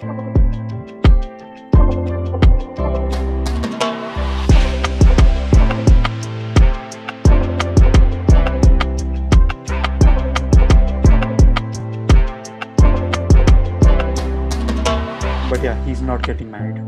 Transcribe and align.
But 0.00 0.12
yeah, 15.62 15.84
he's 15.84 16.00
not 16.00 16.22
getting 16.22 16.50
married. 16.50 16.78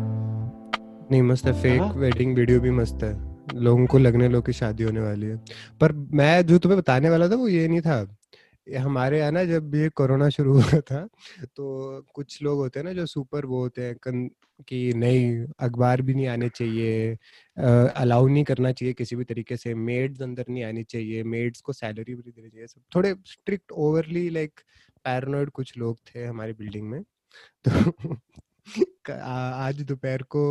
नहीं 1.11 1.23
मस्त 1.23 1.47
है 1.47 1.53
फेक? 1.53 1.83
वेडिंग 1.97 2.35
वीडियो 2.37 2.61
भी 2.61 2.71
मस्त 2.71 3.03
है 3.03 3.13
लोगों 3.55 3.87
को 3.87 3.99
लगने 3.99 4.29
लो 4.29 4.41
की 4.41 4.53
शादी 4.53 4.83
होने 4.83 5.01
वाली 5.01 5.27
है 5.27 5.37
पर 5.81 5.93
मैं 5.93 6.47
जो 6.47 6.59
तुम्हें 6.59 6.81
बताने 6.81 7.11
वाला 7.11 7.29
था 7.29 7.37
वो 7.37 7.49
ये 7.49 7.69
नहीं 7.69 7.81
था 7.81 8.03
हमारे 8.67 9.19
यहाँ 9.19 9.31
ना 9.33 9.45
जब 9.45 9.75
ये 9.75 9.89
कोरोना 9.97 10.29
शुरू 10.31 10.53
हुआ 10.61 10.81
था 10.91 11.07
तो 11.57 12.03
कुछ 12.15 12.43
लोग 12.43 12.59
होते 12.59 12.81
हैं 12.81 12.85
ना 12.87 12.93
जो 12.93 13.07
सुपर 13.07 13.47
वो 13.47 13.61
होते 13.61 13.85
हैं 13.85 13.97
कि 14.69 14.93
नहीं, 14.97 15.45
अखबार 15.61 16.03
भी 16.03 16.15
नहीं 16.15 16.27
आने 16.29 16.49
चाहिए 16.49 17.17
अलाउ 17.57 18.27
नहीं 18.29 18.45
करना 18.45 18.73
चाहिए 18.73 18.93
किसी 18.95 19.17
भी 19.17 19.25
तरीके 19.25 19.57
से, 19.57 19.75
मेड्स 19.75 20.23
अंदर 20.23 20.45
नहीं 20.49 20.65
आनी 20.65 20.83
चाहिए, 20.85 21.23
मेड्स 21.25 21.61
को 21.61 21.73
सैलरी 21.73 22.15
भी 22.15 22.23
देनी 22.31 22.49
चाहिए, 22.51 22.67
सब 22.67 22.83
थोड़े 22.95 23.15
स्ट्रिक्ट, 23.27 23.73
ओवरली 23.73 24.29
लाइक 24.31 24.61
पैरानॉइड 25.05 25.51
कुछ 25.53 25.77
लोग 25.79 25.99
थे 26.15 26.25
हमारी 26.27 26.53
बिल्डिंग 26.53 26.89
में 26.91 27.03
तो 27.69 28.17
आज 29.13 29.83
दोपहर 29.83 30.23
को 30.37 30.43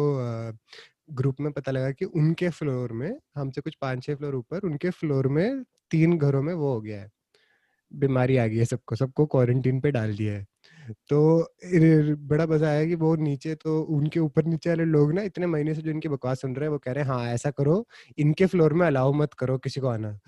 ग्रुप 1.16 1.42
में 1.42 1.52
पता 1.54 1.72
लगा 1.72 1.92
कि 1.92 2.06
उनके 2.06 2.50
फ्लोर 2.52 2.94
में, 2.94 3.12
हमसे 3.38 3.62
कुछ 3.62 3.76
पाँच 3.82 4.04
छह 4.06 4.16
फ्लोर 4.16 4.36
ऊपर, 4.36 4.60
उनके 4.70 4.90
फ्लोर 4.92 5.28
में 5.30 5.64
तीन 5.92 6.18
घरों 6.20 6.42
में 6.44 6.54
वो 6.56 6.74
हो 6.74 6.82
गया 6.82 7.02
है। 7.02 7.10
बीमारी 7.94 8.38
आ 8.38 8.46
गई 8.48 8.58
है 8.58 8.66
सबको 8.66 8.96
सबको 8.96 9.26
क्वारंटीन 9.28 9.80
पे 9.82 9.92
डाल 9.92 10.16
दिया 10.18 10.34
है। 10.34 10.46
तो 11.10 11.48
बड़ा 12.28 12.46
मज़ा 12.48 12.70
आया 12.70 12.86
कि 12.86 12.96
वो 12.98 13.16
नीचे 13.18 13.56
तो 13.56 13.82
उनके 13.92 14.20
ऊपर 14.20 14.46
नीचे 14.46 14.70
वाले 14.70 14.86
लोग 14.86 15.14
ना 15.14 15.24
इतने 15.24 15.48
महीने 15.48 15.76
से 15.76 15.82
जो 15.82 15.92
इनकी 15.92 16.10
बकवास 16.10 16.42
सुन 16.42 16.56
रहे 16.56 16.66
हैं, 16.66 16.72
वो 16.72 16.78
कह 16.80 16.92
रहे 16.92 17.04
हैं 17.04 17.12
हाँ 17.12 17.28
ऐसा 17.30 17.52
करो, 17.52 17.86
इनके 18.18 18.46
फ्लोर 18.48 18.74
में 18.76 18.88
अलाउ 18.88 19.14
मत 19.16 19.34
करो 19.36 19.58
किसी 19.60 19.82
को 19.82 19.88
आना। 19.90 20.20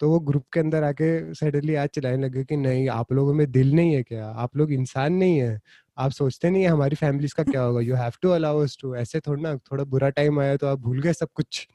तो 0.00 0.10
वो 0.10 0.18
ग्रुप 0.22 0.44
के 0.54 0.60
अंदर 0.60 0.84
आके 0.84 1.34
सडनली 1.36 1.74
आज 1.76 1.88
चलाने 1.94 2.24
लगे 2.24 2.44
कि, 2.44 2.56
नहीं, 2.56 2.88
आप 2.90 3.12
लोगों 3.12 3.34
में 3.34 3.50
दिल 3.52 3.74
नहीं 3.74 3.94
है 3.94 4.02
क्या? 4.02 4.26
आप 4.28 4.56
लोग 4.56 4.72
इंसान 4.72 5.14
नहीं 5.14 5.38
है। 5.40 5.60
आप 5.98 6.10
सोचते 6.12 6.50
नहीं 6.50 6.62
है 6.62 6.68
हमारी 6.68 6.96
फैमिलीज़ 6.96 7.34
का 7.36 7.44
क्या 7.44 7.62
होगा? 7.62 7.80
You 7.82 7.94
have 7.96 8.12
to 8.22 8.30
allow 8.30 8.66
to 8.82 8.94
ऐसे 8.96 9.20
थोड़ा 9.20 9.42
ना, 9.42 9.56
थोड़ा 9.72 9.84
बुरा 9.86 10.10
टाइम 10.10 10.40
आया 10.40 10.56
तो 10.56 10.66
आप 10.68 10.80
भूल 10.80 11.00
गए 11.02 11.12
सब 11.14 11.28
कुछ। 11.34 11.66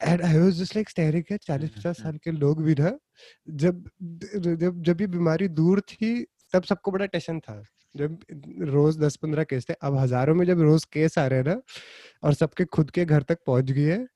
And 0.00 0.22
I 0.22 0.38
was 0.38 0.52
just 0.60 0.74
like 0.76 0.88
staring 0.90 1.24
at 1.34 1.44
40 1.46 1.70
50 1.76 1.96
साल 1.96 2.16
के 2.24 2.30
लोग 2.32 2.62
भी 2.62 2.74
ना 2.78 2.90
जब 3.58 3.84
जब 4.56 4.82
जब 4.82 5.00
ये 5.00 5.06
बीमारी 5.06 5.48
दूर 5.50 5.80
थी 5.90 6.14
तब 6.54 6.62
सबको 6.64 6.90
बड़ा 6.90 7.06
टेंशन 7.06 7.38
था। 7.40 7.62
जब 7.94 8.18
रोज 8.70 8.98
10 8.98 9.16
15 9.16 9.44
केस 9.44 9.66
थे 9.68 9.74
अब 9.82 9.96
हज़ारों 9.98 10.34
में 10.34 10.44
जब 10.46 10.60
रोज 10.60 10.84
केस 10.92 11.18
आ 11.18 11.26
रहे 11.26 11.38
हैं 11.38 11.46
ना 11.46 11.60
और 12.22 12.34
सबके 12.34 12.64
खुद 12.66 12.90
के 12.90 13.04
घर 13.04 13.22
तक 13.22 13.38
पहुँच 13.46 13.70
गई 13.70 13.82
है 13.82 14.06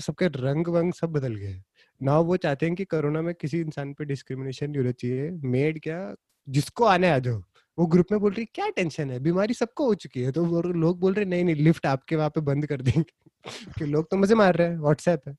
सबके 0.00 0.28
रंग 0.36 0.68
वंग 0.68 0.92
सब 0.94 1.12
बदल 1.12 1.34
गए 1.36 1.62
ना 2.00 2.18
वो 2.20 2.36
चाहते 2.38 2.66
हैं 2.66 2.74
कि 2.76 2.84
कोरोना 2.86 3.22
में 3.22 3.34
किसी 3.34 3.60
इंसान 3.60 3.92
पे 3.94 4.04
डिस्क्रिमिनेशन 4.06 4.70
नहीं 4.70 4.78
होना 4.78 4.92
चाहिए। 4.92 5.30
मेड 5.50 5.80
क्या? 5.82 6.14
जिसको 6.46 6.84
आने 6.86 7.10
आ 7.10 7.18
जाओ 7.20 7.42
वो 7.78 7.86
ग्रुप 7.86 8.06
में 8.12 8.20
बोल 8.20 8.32
रही 8.32 8.44
क्या 8.44 8.68
टेंशन 8.68 9.10
है? 9.10 9.20
बीमारी 9.20 9.54
सबको 9.54 9.86
हो 9.86 9.94
चुकी 9.94 10.22
है। 10.22 10.32
तो 10.32 10.44
वो 10.44 10.62
लोग 10.62 11.00
बोल 11.00 11.14
रहे 11.14 11.24
नहीं 11.24 11.44
नहीं 11.44 11.54
लिफ्ट 11.54 11.86
आपके 11.86 12.16
वहाँ 12.16 12.30
पे 12.30 12.40
बंद 12.40 12.66
कर 12.66 12.82
देंगे। 12.82 13.30
कि 13.78 13.84
लोग 13.86 14.10
तो 14.10 14.16
मज़े 14.16 14.34
मार 14.34 14.56
रहे 14.56 14.68
हैं 14.68 14.78
व्हाट्सएप 14.78 15.22
है। 15.28 15.36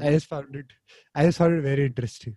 I 0.00 0.14
just 0.14 0.28
found 0.28 0.56
it 0.56 0.72
I 1.16 1.26
just 1.26 1.38
found 1.38 1.58
it 1.58 1.64
very 1.64 1.84
interesting 1.84 2.34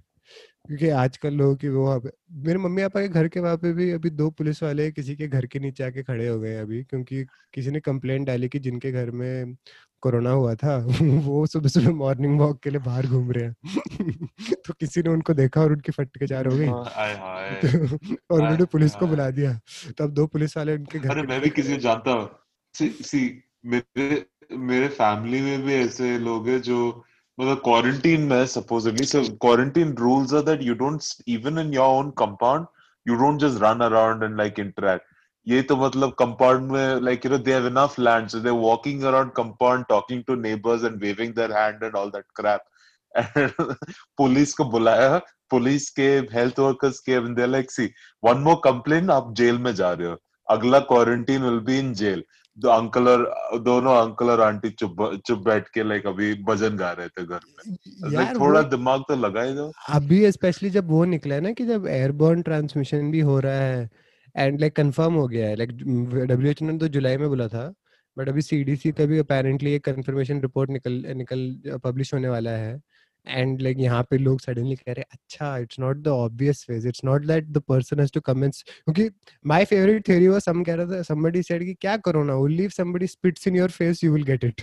क्योंकि 0.68 0.90
आजकल 0.90 1.34
लोगों 1.34 1.56
की 1.56 1.70
वो 1.70 2.00
पे 2.00 2.10
मेरे 2.32 2.60
मम्मी 2.60 2.82
पापा 2.82 3.02
के 3.02 3.08
घर 3.08 3.28
के 3.28 3.40
वहाँ 3.40 3.58
पे 3.58 3.74
भी 3.74 3.92
अभी 3.92 4.10
दो 4.10 4.30
पुलिस 4.30 4.64
वाले 4.64 4.92
किसी 4.92 5.16
के 5.16 5.28
घर 5.28 5.46
के 5.46 5.60
नीचे 5.60 5.84
आके 5.84 6.04
खड़े 6.04 6.28
हो 6.28 6.40
गए 6.40 6.56
अभी 6.58 6.84
क्योंकि 6.84 7.24
किसी 7.54 7.72
ने 7.72 7.80
कंप्लेंट 7.80 8.28
डाली 8.28 8.50
कि 8.50 8.60
जिनके 8.60 8.92
घर 8.92 9.12
में 9.12 9.56
कोरोना 10.02 10.30
हुआ 10.30 10.56
था 10.56 10.78
वो 11.02 11.46
सुबह 11.46 11.68
सुबह 11.68 11.92
मॉर्निंग 11.92 12.40
वॉक 12.40 12.64
के 12.64 12.70
लिए 12.70 12.80
बाहर 12.80 13.06
घूम 13.06 13.32
रहे 13.32 13.44
हैं। 13.44 13.56
तो 14.66 14.74
किसी 14.74 15.02
ने 15.02 15.10
उनको 15.10 15.34
देखा 15.34 15.62
और 15.62 15.72
उनकी 15.72 15.92
फट 15.92 16.10
के 16.18 16.28
चार 16.28 16.48
हो 16.48 16.58
गई 16.58 16.68
हाय। 16.68 17.62
तो, 17.66 17.96
और 18.32 18.42
उन्होंने 18.42 18.66
पुलिस 18.66 18.96
को 18.96 19.08
बुला 19.08 19.30
दिया। 19.30 19.60
तो 19.98 20.04
अब 20.04 20.10
दो 20.10 20.28
पुलिस 20.28 20.58
वाले 20.58 20.76
उनके 20.76 21.00
घर 21.00 21.10
अरे 21.10 21.22
मैं 21.22 21.42
भी 21.42 21.50
किसी 21.50 21.74
को 21.74 21.80
जानता 21.80 22.12
हूँ। 22.12 22.30
मेरे 23.66 24.26
मेरे 24.52 24.88
फैमिली 24.88 25.42
में 25.42 25.62
भी 25.62 25.74
ऐसे 25.74 26.20
लोग 26.20 26.50
हैं 26.50 26.62
जो 26.62 27.06
But 27.38 27.46
the 27.46 27.56
quarantine 27.58 28.28
mess 28.28 28.52
supposedly, 28.52 29.06
so 29.06 29.24
quarantine 29.38 29.96
rules 29.96 30.34
are 30.34 30.44
that 30.44 30.62
you 30.62 30.76
don't 30.76 31.04
even 31.26 31.58
in 31.58 31.74
your 31.74 31.88
own 31.88 32.12
compound, 32.12 32.68
you 33.06 33.18
don't 33.18 33.40
just 33.40 33.60
run 33.60 33.82
around 33.82 34.24
and 34.24 34.38
like 34.38 34.60
interact. 34.60 35.10
ये 35.48 35.62
तो 35.70 35.76
मतलब 35.78 36.14
कंपाउंड 36.20 36.72
में 36.72 37.02
like 37.04 37.26
you 37.26 37.32
know 37.32 37.38
they 37.38 37.54
have 37.54 37.66
enough 37.68 37.98
land 38.00 38.28
so 38.30 38.40
they 38.40 38.50
walking 38.50 39.02
around 39.04 39.32
compound 39.38 39.86
talking 39.90 40.24
to 40.28 40.36
neighbours 40.42 40.84
and 40.84 41.02
waving 41.02 41.34
their 41.36 41.52
hand 41.58 41.84
and 41.84 41.96
all 41.96 42.10
that 42.12 42.26
crap 42.36 42.62
police 44.18 44.54
को 44.54 44.66
बुलाया 44.76 45.18
police 45.52 45.90
के 46.00 46.08
health 46.34 46.60
workers 46.60 47.00
के 47.00 47.12
and 47.12 47.36
they 47.38 47.48
like 47.48 47.72
see 47.72 47.90
one 48.26 48.38
more 48.44 48.62
complain 48.64 49.10
आप 49.18 49.34
jail 49.38 49.58
में 49.66 49.74
जा 49.76 49.92
रहे 49.92 50.08
हो. 50.08 50.18
अगला 50.48 50.80
quarantine 50.94 51.44
will 51.44 51.60
be 51.68 51.78
in 51.80 51.94
jail 52.04 52.24
दो 52.58 52.70
अंकल 52.70 53.08
और 53.10 53.60
दोनों 53.60 53.96
अंकल 53.98 54.30
और 54.30 54.42
आंटी 54.42 54.70
चुप 54.70 55.22
चुप 55.28 55.40
बैठ 55.40 55.68
के 55.70 55.84
लाइक 55.84 56.08
अभी 56.08 56.34
भजन 56.44 56.76
गा 56.78 56.92
रहे 56.92 57.08
थे 57.08 57.26
घर 57.26 57.40
में 57.48 57.64
Like, 57.66 58.14
यार 58.14 58.36
थोड़ा 58.36 58.62
दिमाग 58.62 59.04
तो 59.08 59.16
लगाए 59.16 59.54
दो। 59.54 59.72
अभी 59.90 60.32
स्पेशली 60.32 60.70
जब 60.70 60.90
वो 60.90 61.04
निकला 61.06 61.36
है 61.36 61.42
ना 61.42 61.52
कि 61.52 61.66
जब 61.66 61.88
एयरबोर्न 61.88 62.42
ट्रांसमिशन 62.42 63.12
भी 63.12 63.20
हो 63.20 63.40
रहा 63.40 63.54
है 63.54 63.90
एंड 64.36 64.60
लाइक 64.60 64.76
कंफर्म 64.76 65.14
हो 65.14 65.28
गया 65.28 65.48
है 65.48 65.56
लाइक 65.56 65.72
डब्ल्यूएचओ 66.28 66.66
ने 66.66 66.78
तो 66.78 66.88
जुलाई 66.88 67.18
में 67.18 67.28
बोला 67.30 67.48
था 67.48 67.74
बट 68.18 68.30
अभी 68.30 68.42
सीडीसी 68.42 68.92
का 68.92 69.06
भी 69.06 69.18
अपेरेंटली 69.20 69.74
एक 69.74 69.86
कंफर्मेशन 69.86 70.42
रिपोर्ट 70.42 70.70
निकल 70.70 71.04
निकल 71.18 71.80
पब्लिश 71.84 72.14
होने 72.14 72.30
वाला 72.30 72.52
है। 72.52 72.76
एंड 73.28 73.62
लाइक 73.62 73.78
यहाँ 73.80 74.04
पे 74.10 74.18
लोग 74.18 74.40
सडनली 74.42 74.76
कह 74.76 74.92
रहे 74.94 75.04
अच्छा 75.12 75.58
it's 75.58 75.80
not 75.80 75.98
the 76.04 76.08
obvious 76.08 76.64
phase 76.68 76.88
it's 76.88 77.04
not 77.06 77.26
that 77.26 77.48
the 77.50 77.58
person 77.68 78.00
has 78.00 78.12
to 78.14 78.22
commence 78.22 78.64
क्योंकि 78.68 79.10
my 79.46 79.66
favourite 79.66 80.08
theory 80.08 80.28
was 80.28 80.42
some 80.42 80.64
कह 80.64 80.76
रहा 80.76 80.86
था 80.88 81.02
समबडी 81.04 81.44
सेड 81.44 81.64
कि, 81.66 81.74
क्या 81.74 81.98
करो 82.00 82.24
ना 82.24 82.36
only 82.38 82.66
if 82.66 82.74
somebody 82.74 83.08
spits 83.08 83.48
in 83.48 83.56
your 83.56 83.72
face 83.72 84.04
you 84.04 84.14
will 84.14 84.24
get 84.24 84.44
it 84.44 84.62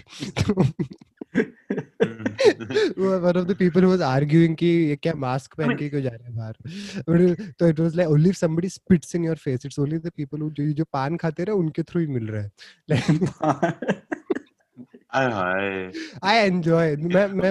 one 2.98 3.36
of 3.38 3.44
the 3.46 3.54
people 3.58 3.84
was 3.84 4.02
arguing 4.02 4.56
कि, 4.56 4.66
ये 4.66 4.96
क्या 4.96 5.14
मास्क 5.16 5.54
पहन 5.58 5.76
के 5.76 5.88
क्यों 5.88 6.02
जा 6.02 6.10
रहे 6.10 6.24
हैं 6.24 6.36
बाहर? 6.36 7.52
तो 7.60 7.68
it 7.68 7.80
was 7.80 7.96
like 7.96 8.08
only 8.10 8.28
if 8.30 8.36
somebody 8.38 8.68
spits 8.68 9.14
in 9.16 9.24
your 9.24 9.36
face 9.38 9.66
it's 9.66 9.78
only 9.78 9.98
the 9.98 10.10
people 10.16 10.50
जो 10.72 10.84
पान 10.92 11.16
खाते 11.16 11.44
रहे, 11.44 11.56
उनके 11.56 11.82
थ्रू 11.82 12.00
ही 12.00 12.06
मिल 12.08 12.28
रहा 12.28 12.42
है. 12.42 12.50
I 16.24 16.50
enjoy 16.50 16.96
मैं 16.96 17.26
मैं 17.34 17.50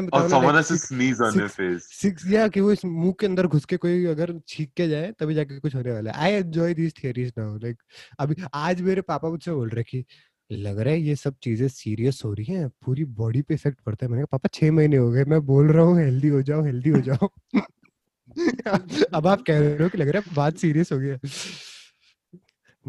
या 2.32 2.48
कि 2.48 2.62
वो 2.62 2.72
इस 2.72 2.86
मुँह 2.86 3.14
के 3.20 3.26
अंदर 3.26 3.48
घुस 3.48 3.66
के 3.66 3.78
कोई 3.78 4.06
अगर 4.06 4.40
छींक 4.48 4.72
के 4.78 4.88
जाए 4.88 5.12
तभी 5.12 5.34
जाके 5.34 5.60
कुछ 5.60 5.76
होने 5.76 5.92
वाला 5.92 6.12
है। 6.12 6.18
I 6.18 6.32
enjoy 6.32 6.74
these 6.74 6.94
theories 7.04 7.34
now 7.38 7.58
like 7.58 7.78
अभी 8.20 8.36
आज 8.54 8.82
मेरे 8.82 9.02
पापा 9.02 9.30
मुझसे 9.30 9.52
बोल 9.52 9.70
रहे 9.70 9.84
कि 9.84 10.06
लग 10.52 10.80
रहा 10.80 10.94
है 10.94 11.02
ये 11.02 11.16
सब 11.16 11.36
चीज़ें 11.44 11.68
सीरियस 11.68 12.22
हो 12.26 12.34
रही 12.34 12.46
हैं 12.46 12.70
पूरी 12.70 13.06
बॉडी 13.06 13.42
पे 13.42 13.54
इफ़ेक्ट 13.54 13.80
पड़ता 13.82 14.06
है। 14.06 14.12
मैंने 14.12 14.24
कहा 14.24 14.38
पापा 14.38 14.50
छह 14.54 14.72
महीने 14.72 14.98
हो 14.98 15.12
गए 15.12 15.24
मैं 15.24 15.42
बोल 15.42 15.72
रहा 15.72 15.86
हूँ 15.86 16.00
हेल्दी 16.00 16.28
हो 16.28 16.42
जाओ 16.42 16.64
हेल्दी 16.64 16.90
हो 16.90 17.02
जाओ। 17.02 17.30
अब 19.14 19.28
आप 19.28 19.42
कह 19.42 19.60
रहे 19.60 19.84
हो 19.84 19.90
कि 19.90 19.98
लग 19.98 20.10
रहा 20.10 20.22
है 20.30 20.36
बात 20.36 20.58
सीरियस 20.58 20.92
हो 20.92 21.00
गई 21.00 21.08
है। 21.08 21.20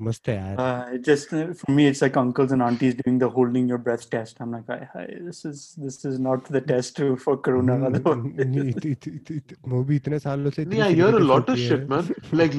मस्त 0.06 0.28
है 0.30 0.36
यार 0.36 0.58
Uh, 0.62 0.96
it 0.96 1.04
just 1.08 1.34
uh, 1.34 1.54
for 1.60 1.72
me, 1.76 1.84
it's 1.90 2.02
like 2.04 2.18
uncles 2.22 2.52
and 2.56 2.64
aunties 2.64 2.96
doing 2.96 3.18
the 3.20 3.30
holding 3.36 3.68
your 3.74 3.78
breath 3.86 4.10
test. 4.16 4.42
I'm 4.46 4.52
like, 4.56 4.66
hi, 4.74 4.88
hi, 4.96 5.06
this 5.28 5.40
is 5.50 5.62
this 5.84 6.00
is 6.10 6.18
not 6.26 6.50
the 6.56 6.62
test 6.72 6.96
to- 6.98 7.16
for 7.26 7.36
corona. 7.50 7.78
Hmm, 7.78 7.88
otherwise- 7.92 8.48
नहीं, 8.48 8.66
इत- 8.74 8.86
इत- 8.86 9.08
इत- 9.08 9.32
इत- 9.32 9.56
वो 9.74 9.84
भी 9.92 9.96
इतने 9.96 10.20
सालों 10.26 10.52
से 10.58 10.66
Yeah, 10.66 10.84
I 10.88 10.90
इतनी 10.90 11.00
hear 11.02 11.08
a 11.08 11.12
सिगरेटें 11.12 11.28
lot 11.30 11.50
of 11.50 11.56
फूकी 11.56 11.68
shit, 11.68 11.88
man. 11.94 12.04
है 12.04 12.40
Like 12.42 12.58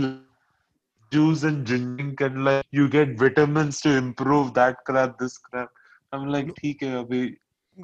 juice 1.12 1.42
and 1.50 1.64
drink 1.72 2.22
and 2.28 2.44
like 2.44 2.64
you 2.78 2.88
get 2.96 3.12
vitamins 3.24 3.80
to 3.82 3.90
improve 4.04 4.54
that 4.60 4.80
crap, 4.90 5.18
this 5.24 5.36
crap. 5.48 5.68
I'm 6.12 6.24
like, 6.36 6.48
ठीक 6.60 6.82
है 6.82 6.94
अभी 7.04 7.20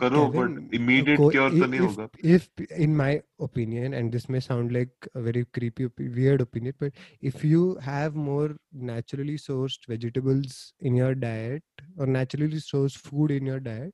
करो 0.00 0.20
Kevin, 0.32 0.54
but 0.56 0.74
immediate 0.78 1.18
को- 1.20 1.30
cure 1.32 1.50
तो 1.50 1.64
i- 1.64 1.68
नहीं 1.70 1.80
if, 1.80 1.86
होगा. 1.86 2.08
if 2.34 2.76
in 2.86 2.94
my 3.00 3.08
opinion 3.46 3.94
and 3.98 4.12
this 4.16 4.28
may 4.34 4.40
sound 4.40 4.72
like 4.76 5.08
a 5.14 5.22
very 5.26 5.44
creepy 5.58 5.84
op- 5.90 6.00
weird 6.18 6.40
opinion 6.44 6.74
but 6.84 6.92
if 7.32 7.44
you 7.44 7.64
have 7.88 8.14
more 8.14 8.48
naturally 8.92 9.36
sourced 9.42 9.84
vegetables 9.94 10.56
in 10.80 10.94
your 11.00 11.14
diet 11.14 11.62
or 11.98 12.06
naturally 12.06 12.62
sourced 12.68 12.96
food 13.10 13.30
in 13.38 13.44
your 13.52 13.60
diet 13.60 13.92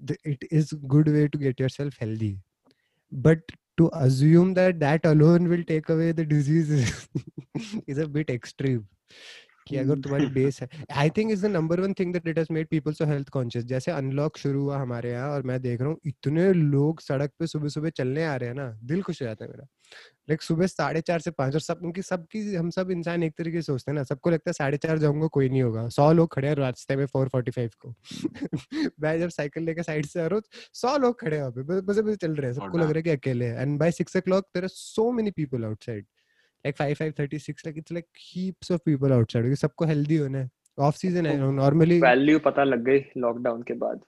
the, 0.00 0.16
it 0.24 0.42
is 0.50 0.72
good 0.96 1.08
way 1.18 1.28
to 1.28 1.38
get 1.38 1.60
yourself 1.60 1.94
healthy 2.00 2.32
but 3.28 3.40
to 3.76 3.90
assume 3.92 4.54
that 4.54 4.80
that 4.80 5.04
alone 5.04 5.48
will 5.48 5.64
take 5.64 5.88
away 5.88 6.10
the 6.12 6.24
disease 6.24 6.70
is, 6.70 7.08
is 7.86 7.98
a 7.98 8.08
bit 8.08 8.30
extreme 8.30 8.86
कि 9.67 9.77
अगर 9.77 9.99
तुम्हारी 9.99 10.25
base 10.33 10.61
है। 10.61 10.67
I 10.93 11.09
think 11.09 11.31
is 11.31 11.45
the 11.47 11.49
number 11.51 11.79
one 11.81 11.93
thing 11.93 12.13
that 12.13 12.27
it 12.27 12.37
has 12.37 12.53
made 12.53 12.67
people 12.67 12.93
so 12.93 13.05
health 13.05 13.29
conscious 13.29 13.65
जैसे 13.65 13.91
unlock 13.91 14.37
शुरू 14.37 14.61
हुआ 14.61 14.77
हमारे 14.77 15.11
यहाँ 15.11 15.29
और 15.29 15.43
मैं 15.43 15.61
देख 15.61 15.81
रहा 15.81 15.89
हूँ 15.89 15.99
इतने 16.05 16.51
लोग 16.53 17.01
सड़क 17.01 17.31
पे 17.39 17.47
सुबह 17.47 17.67
सुबह 17.69 17.89
चलने 17.97 18.25
आ 18.25 18.35
रहे 18.35 18.49
हैं 18.49 18.55
ना 18.55 18.71
दिल 18.83 19.01
खुश 19.01 19.21
हो 19.21 19.27
जाता 19.27 19.45
है 19.45 19.51
मेरा। 19.51 19.67
लाइक 20.29 20.41
सुबह 20.41 20.67
साढ़े 20.67 21.01
चार 21.01 21.19
से 21.19 21.31
पाँच 21.31 21.53
और 21.53 21.59
सब 21.59 21.79
उनकी 21.83 22.01
सबकी 22.01 22.55
हम 22.55 22.69
सब 22.69 22.91
इंसान 22.91 23.23
एक 23.23 23.33
तरीके 23.37 23.57
से 23.57 23.61
सोचते 23.61 23.91
हैं 23.91 23.95
ना 23.97 24.03
सबको 24.03 24.29
लगता 24.29 24.49
है 24.49 24.53
साढ़े 24.53 24.77
चार 24.77 24.97
जाऊँगा 24.99 25.27
कोई 25.27 25.49
नहीं 25.49 25.61
होगा। 25.61 25.87
सौ 25.89 26.11
लोग 26.13 26.33
खड़े 26.33 26.47
हैं 26.47 26.55
रास्ते 26.55 26.95
में 26.95 27.05
फोर 27.05 27.27
फोर्टी 27.29 27.51
फाइव 27.51 27.69
को। 27.79 27.93
मैं 29.01 29.19
जब 29.19 29.29
साइकिल 29.29 29.63
लेके 29.63 29.83
साइड 29.83 30.05
से 30.05 30.21
आ 30.21 30.25
रहा 30.27 30.35
हूँ 30.35 30.43
सौ 30.73 30.97
लोग 30.97 31.19
खड़े 31.21 31.35
हैं 31.35 31.43
वहाँ 31.43 31.51
पे 31.53 31.63
बस 31.63 31.81
बस 31.85 31.99
बस 32.05 32.17
चल 32.17 32.35
रहे 32.35 32.47
हैं 32.47 32.53
सबको 32.53 32.77
लग 32.77 32.83
रहा 32.83 32.97
है 32.97 33.01
कि 33.03 33.09
अकेले 33.09 33.45
हैं। 33.45 33.61
And 33.61 33.79
by 33.79 33.91
six 33.91 34.15
o'clock 34.21 34.45
there 34.55 34.63
are 34.63 34.69
so 34.69 35.11
many 35.11 35.31
people 35.31 35.65
outside 35.65 36.05
like 36.65 36.77
5 36.77 36.97
5 36.97 37.13
36 37.17 37.65
like 37.65 37.77
it's 37.81 37.95
like 37.97 38.09
heaps 38.25 38.71
of 38.75 38.83
people 38.89 39.13
outside 39.15 39.41
क्योंकि 39.41 39.55
सबको 39.55 39.85
हेल्दी 39.85 40.17
होना 40.17 40.39
है। 40.39 40.49
ऑफ़ 40.77 40.95
सीज़न 40.95 41.25
है 41.25 41.37
नॉर्मली 41.51 41.99
वैल्यू 42.01 42.39
पता 42.39 42.63
लग 42.63 42.83
गई 42.83 42.99
लॉकडाउन 43.17 43.61
के 43.61 43.73
बाद। 43.73 44.01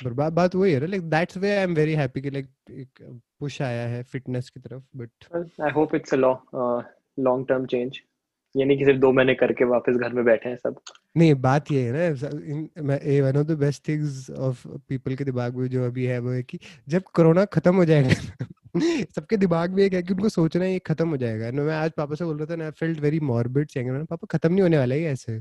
पर 0.00 0.12
बात 0.12 0.32
बात 0.32 0.54
वही 0.54 0.72
है 0.72 0.86
like 0.86 1.02
that's 1.10 1.36
way 1.36 1.50
I 1.50 1.62
am 1.62 1.74
very 1.74 1.94
happy 1.94 2.20
कि 2.20 2.30
लाइक 2.30 2.48
एक 2.70 3.02
पुश 3.40 3.60
आया 3.62 3.86
है 3.88 4.02
फिटनेस 4.02 4.50
की 4.50 4.60
तरफ़ 4.60 4.82
but 4.96 5.10
I 5.62 5.70
hope 5.70 5.94
it's 5.94 6.14
a 6.14 6.16
long 6.16 7.46
term 7.48 7.66
change 7.66 8.00
ये 8.54 8.64
नहीं 8.64 8.78
कि 8.78 8.84
सिर्फ़ 8.84 9.00
दो 9.00 9.12
महीने 9.12 9.34
करके 9.34 9.64
वापस 9.64 9.96
घर 9.96 10.12
में 10.12 10.24
बैठे 10.24 10.48
हैं 10.48 10.56
सब। 10.56 10.80
नहीं 11.16 11.34
बात 11.34 11.70
ये 11.72 11.82
है 11.82 12.12
ना 12.86 12.94
a 12.94 13.20
one 13.20 13.36
of 13.36 13.46
the 13.46 13.58
best 13.58 13.88
things 13.88 14.30
of 14.30 14.66
people 14.88 15.14
के 15.14 15.24
दिमाग 15.24 15.56
में 15.56 15.68
जो 15.68 15.84
अभी 15.86 16.04
है 16.04 16.18
वो 16.18 16.30
है 16.30 16.42
कि 16.42 16.58
जब 16.88 17.02
कोरोना 17.14 17.44
खत्म 17.44 17.74
हो 17.76 17.84
जाएगा 17.84 18.46
सबके 19.14 19.36
दिमाग 19.36 19.74
में 19.74 19.82
एक 19.84 19.92
है 19.94 20.02
कि 20.02 20.12
उनको 20.14 20.28
सोचना 20.28 20.64
ये 20.64 20.78
खत्म 20.78 21.08
हो 21.08 21.16
जाएगा। 21.16 21.50
ना 21.50 21.62
मैं 21.62 21.74
आज 21.74 21.90
पापा 21.96 22.14
से 22.14 22.24
बोल 22.24 22.38
रहा 22.38 22.46
था 22.46 22.56
ना 22.56 22.70
फेल्ट 22.70 23.00
वेरी 23.00 23.20
मॉर्बिड 23.20 23.68
चेंगे 23.68 23.90
मैंने 23.90 24.04
पापा 24.04 24.26
खत्म 24.30 24.52
नहीं 24.52 24.62
होने 24.62 24.78
वाला 24.78 24.94
है 24.94 25.02
ऐसे। 25.02 25.36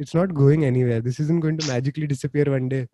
It's 0.00 0.16
not 0.16 0.32
going 0.32 0.64
any 0.64 0.84
this 1.00 1.20
is 1.20 1.32
going 1.32 1.60
to 1.60 1.66
magically 1.68 2.06
disappear 2.06 2.50
one 2.50 2.68
day 2.68 2.86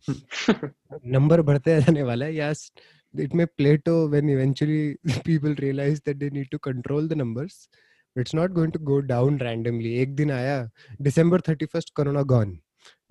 number 1.06 1.42
बढ़ते 1.42 1.80
जाने 1.80 2.02
वाला 2.02 2.26
है। 2.26 2.36
Yes 2.36 2.72
it 3.14 3.34
may 3.34 3.44
play 3.44 3.76
to 3.76 4.08
when 4.08 4.30
eventually 4.30 4.96
people 5.26 5.54
realise 5.54 6.00
that 6.06 6.16
they 6.16 6.30
need 6.30 6.48
to 6.50 6.58
control 6.58 7.08
the 7.08 7.12
numbers 7.12 7.68
it's 8.16 8.34
not 8.34 8.50
going 8.50 8.72
to 8.72 8.78
go 8.78 8.98
down 9.00 9.38
randomly 9.38 9.94
एक 9.94 10.14
दिन 10.16 10.30
आया 10.30 10.70
December 11.02 11.40
thirty 11.40 11.66
first 11.66 11.94
corona 11.94 12.22
gone 12.22 12.58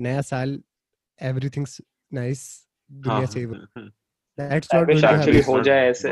नया 0.02 0.22
साल 0.22 0.60
everything's 1.22 1.82
nice 2.14 2.68
दुनिया 2.92 3.18
हाँ। 3.18 3.26
Save 3.26 3.56
That's 4.38 4.68
I 4.72 4.78
not 4.78 4.88
wish 4.88 5.04
actually 5.04 5.42
ho 5.42 5.62
jaye 5.62 5.90
aise. 5.90 6.06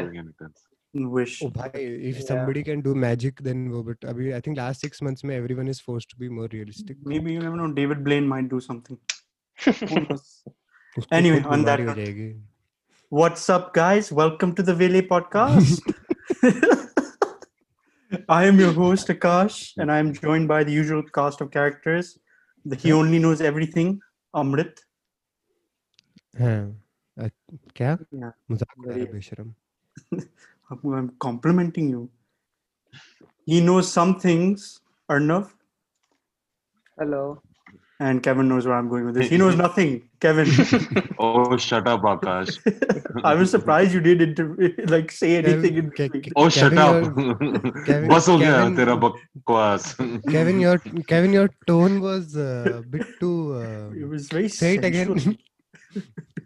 Wish. 0.94 1.44
Oh, 1.44 1.50
bhai, 1.50 1.70
if 1.76 2.20
yeah. 2.20 2.26
somebody 2.26 2.64
can 2.64 2.82
do 2.82 2.96
magic, 2.96 3.42
then. 3.42 3.70
But 3.90 3.98
I 4.10 4.40
think 4.40 4.58
last 4.58 4.82
six 4.82 5.02
months, 5.02 5.24
mein, 5.24 5.38
everyone 5.38 5.68
is 5.68 5.80
forced 5.80 6.10
to 6.10 6.16
be 6.16 6.30
more 6.30 6.48
realistic. 6.52 6.98
Maybe 7.04 7.34
you 7.34 7.40
never 7.40 7.56
know. 7.56 7.72
David 7.72 8.04
Blaine 8.04 8.28
might 8.28 8.50
do 8.50 8.60
something. 8.60 8.98
anyway, 11.12 11.44
on 11.44 11.66
that 11.66 11.82
what's 13.10 13.50
up, 13.50 13.74
guys? 13.74 14.12
Welcome 14.12 14.56
to 14.56 14.64
the 14.64 14.74
Vele 14.74 15.02
podcast. 15.02 15.82
I 18.30 18.46
am 18.46 18.60
your 18.60 18.72
host, 18.72 19.08
Akash, 19.10 19.74
and 19.78 19.92
I 19.92 20.00
am 20.00 20.14
joined 20.14 20.48
by 20.48 20.64
the 20.64 20.72
usual 20.72 21.04
cast 21.04 21.42
of 21.42 21.52
characters. 21.52 22.18
The 22.64 22.76
he 22.76 22.92
only 22.92 23.20
knows 23.20 23.42
everything, 23.42 24.00
Amrit. 24.36 24.80
Hmm. 26.38 26.72
अ- 27.25 27.29
क्या 27.77 27.97
Yeah, 28.21 28.33
मजाक 28.51 28.69
कर 28.69 28.89
रहा 28.89 28.99
है 28.99 29.05
very- 29.05 29.13
बेशरम 29.13 29.53
I'm 30.73 30.93
I'm 30.97 31.07
complimenting 31.27 31.87
you. 31.93 32.01
He 33.53 33.61
knows 33.69 33.89
some 33.99 34.13
things, 34.25 34.67
Arnav, 35.15 35.49
hello 37.01 37.23
and 38.09 38.23
Kevin 38.27 38.47
knows 38.51 38.67
where 38.69 38.77
I'm 38.77 38.87
going 38.91 39.07
with 39.07 39.17
this. 39.21 39.31
He 39.33 39.39
knows 39.41 39.57
nothing, 39.61 39.91
Kevin. 40.25 40.53
Oh, 41.25 41.57
shut 41.65 41.89
up, 41.95 42.07
Akash. 42.11 42.53
I 43.31 43.33
was 43.41 43.51
surprised 43.55 43.97
you 43.97 44.01
did 44.07 44.23
inter- 44.27 44.71
like 44.95 45.13
say 45.17 45.33
anything. 45.41 45.77
in 45.83 45.91
Ke- 45.91 46.07
between. 46.07 46.23
Ke- 46.29 46.33
Oh, 46.43 46.47
shut 46.59 46.77
Kevin, 46.79 47.11
up. 47.11 47.19
Kevin- 47.89 48.09
बस 48.15 48.29
हो 48.29 48.39
गया 48.45 48.55
Kevin- 48.55 48.79
तेरा 48.79 48.95
बकवास. 49.05 49.91
Kevin, 50.37 50.63
your 50.67 50.77
Kevin, 51.13 51.37
your 51.39 51.47
tone 51.73 52.01
was 52.07 52.39
uh, 52.47 52.73
a 52.79 52.81
bit 52.97 53.13
too. 53.25 53.35
Uh, 53.59 54.03
It 54.05 54.09
was 54.15 54.31
very 54.39 54.49
say 54.61 54.73
it 54.79 54.89
again. 54.93 55.37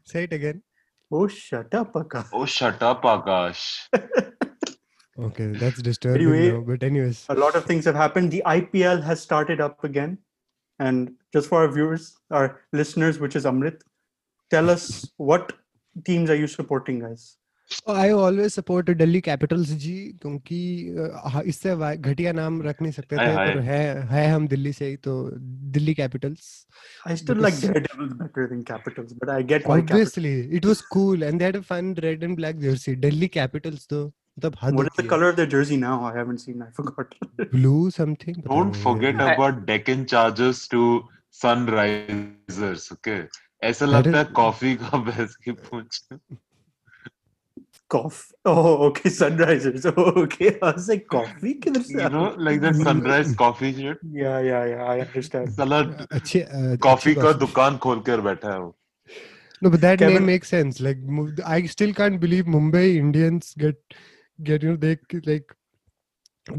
sensual. 0.09 0.21
say 0.21 0.23
it 0.23 0.33
again. 0.33 0.63
Oh, 1.11 1.27
shut 1.27 1.73
up, 1.73 1.93
Akash. 1.93 2.29
Oh, 2.33 2.45
shut 2.45 2.83
up, 2.83 3.03
Akash. 3.03 3.87
Okay, 5.19 5.47
that's 5.47 5.81
disturbing 5.81 6.21
Anyway, 6.21 6.51
now. 6.51 6.61
But 6.61 6.83
anyways, 6.83 7.25
a 7.29 7.35
lot 7.35 7.55
of 7.55 7.65
things 7.65 7.83
have 7.85 7.95
happened. 7.95 8.31
The 8.31 8.43
IPL 8.45 9.03
has 9.03 9.19
started 9.21 9.59
up 9.59 9.83
again. 9.83 10.17
And 10.79 11.15
just 11.33 11.49
for 11.49 11.61
our 11.61 11.71
viewers, 11.71 12.17
our 12.31 12.61
listeners, 12.71 13.19
which 13.19 13.35
is 13.35 13.43
Amrit, 13.43 13.81
tell 14.49 14.69
us 14.69 15.11
what 15.17 15.51
teams 16.05 16.29
are 16.29 16.35
you 16.35 16.47
supporting, 16.47 16.99
guys? 16.99 17.38
I 17.89 18.11
always 18.11 18.51
support 18.51 18.89
Delhi 18.97 19.19
Capitals 19.21 19.69
ji 19.81 19.93
क्योंकि 20.21 20.59
uh, 20.99 21.21
हाँ, 21.29 21.41
इससे 21.51 21.75
घटिया 21.95 22.31
नाम 22.33 22.61
रख 22.61 22.81
नहीं 22.81 22.91
सकते 22.91 23.15
थे। 23.15 23.35
पर 23.35 23.59
है 23.67 23.79
है 24.09 24.25
हम 24.31 24.47
दिल्ली 24.47 24.73
से 24.73 24.85
ही 24.89 24.95
तो 25.07 25.13
Delhi 25.77 25.93
Capitals 25.99 26.47
I 27.09 27.15
still 27.21 27.41
like 27.45 27.57
Because- 27.57 27.73
Daredevils 27.75 28.13
better 28.21 28.45
than 28.53 28.63
Capitals, 28.69 29.13
but 29.21 29.29
I 29.35 29.41
get 29.51 29.67
why 29.71 29.77
Capitals. 29.81 29.91
obviously 29.91 30.33
it 30.59 30.65
was 30.71 30.81
cool 30.95 31.25
and 31.29 31.39
they 31.43 31.49
had 31.49 31.59
a 31.59 31.63
fun 31.69 31.91
red 32.07 32.25
and 32.29 32.39
black 32.41 32.59
jersey 32.65 32.95
Delhi 33.05 33.27
Capitals 33.37 33.87
तो 33.93 34.01
मतलब 34.07 34.57
हद 34.63 34.79
What 34.79 34.89
is 34.91 34.97
the 35.01 35.07
color 35.13 35.29
of 35.33 35.37
their 35.41 35.51
jersey 35.53 35.77
now? 35.85 35.93
I 36.09 36.11
haven't 36.17 36.43
seen. 36.47 36.65
I 36.65 36.71
forgot. 36.81 37.15
blue 37.53 37.91
something 37.99 38.41
Don't 38.49 38.81
forget 38.87 39.23
about 39.27 39.63
Deccan 39.71 40.05
Chargers 40.15 40.65
to 40.75 40.83
Sunrisers, 41.41 42.85
okay? 42.97 43.19
ऐसा 43.71 43.85
लगता 43.85 44.17
है 44.17 44.23
coffee 44.41 44.75
का 44.83 44.97
भैंस 45.09 45.35
की 45.45 45.51
पूंछ. 45.65 46.01
Cough. 47.93 48.17
Oh, 48.45 48.85
okay. 48.87 49.09
Sunrisers. 49.09 49.85
Oh, 49.97 50.03
okay. 50.23 50.49
I 50.61 50.71
was 50.71 50.87
like, 50.89 51.07
coffee? 51.07 51.53
You 51.63 52.09
know, 52.15 52.25
like 52.47 52.61
that 52.61 52.75
sunrise 52.75 53.35
coffee 53.35 53.71
shit. 53.77 53.97
Yeah, 54.17 54.39
yeah, 54.47 54.65
yeah. 54.71 54.83
I 54.95 54.99
understand. 55.05 55.55
अच्छी 56.11 56.39
अ, 56.39 56.75
coffee 56.83 57.11
अच्छी 57.11 57.21
का 57.21 57.31
दुकान 57.45 57.77
खोल 57.85 57.99
कर 58.09 58.21
बैठा 58.27 58.51
है 58.53 58.59
वो. 58.59 58.75
No, 59.61 59.69
but 59.75 59.81
that 59.85 59.97
Kevin- 60.01 60.13
name 60.17 60.27
makes 60.31 60.51
sense. 60.55 60.79
Like, 60.87 60.99
I 61.53 61.61
still 61.71 61.93
can't 62.01 62.19
believe 62.25 62.51
Mumbai 62.57 62.83
Indians 62.99 63.53
get 63.63 63.97
get 64.49 64.63
you 64.67 64.75
know 64.75 64.77
they 64.83 64.93
like 65.31 65.55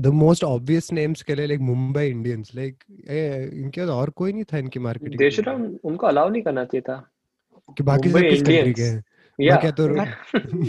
the 0.06 0.12
most 0.22 0.44
obvious 0.48 0.90
names 0.98 1.22
के 1.30 1.34
लिए 1.34 1.46
like 1.52 1.62
Mumbai 1.68 2.04
Indians. 2.16 2.50
Like, 2.58 2.84
eh, 3.18 3.46
इनके 3.62 3.80
पास 3.80 3.90
और 3.98 4.10
कोई 4.22 4.32
नहीं 4.32 4.44
था 4.52 4.58
इनकी 4.64 4.80
मार्केटिंग 4.88 5.18
देशराम 5.18 5.64
उनको 5.92 6.06
अलाउ 6.06 6.28
नहीं 6.30 6.42
करना 6.50 6.64
चाहिए 6.74 6.82
था 6.90 6.98
कि 7.78 7.82
बाकी 7.92 8.10
सब 8.10 8.16
Mumbai 8.16 8.30
किस 8.30 8.42
कंट्री 8.42 8.58
Indians. 8.58 8.76
के 8.80 8.90
हैं 8.90 9.04
तो 9.80 9.88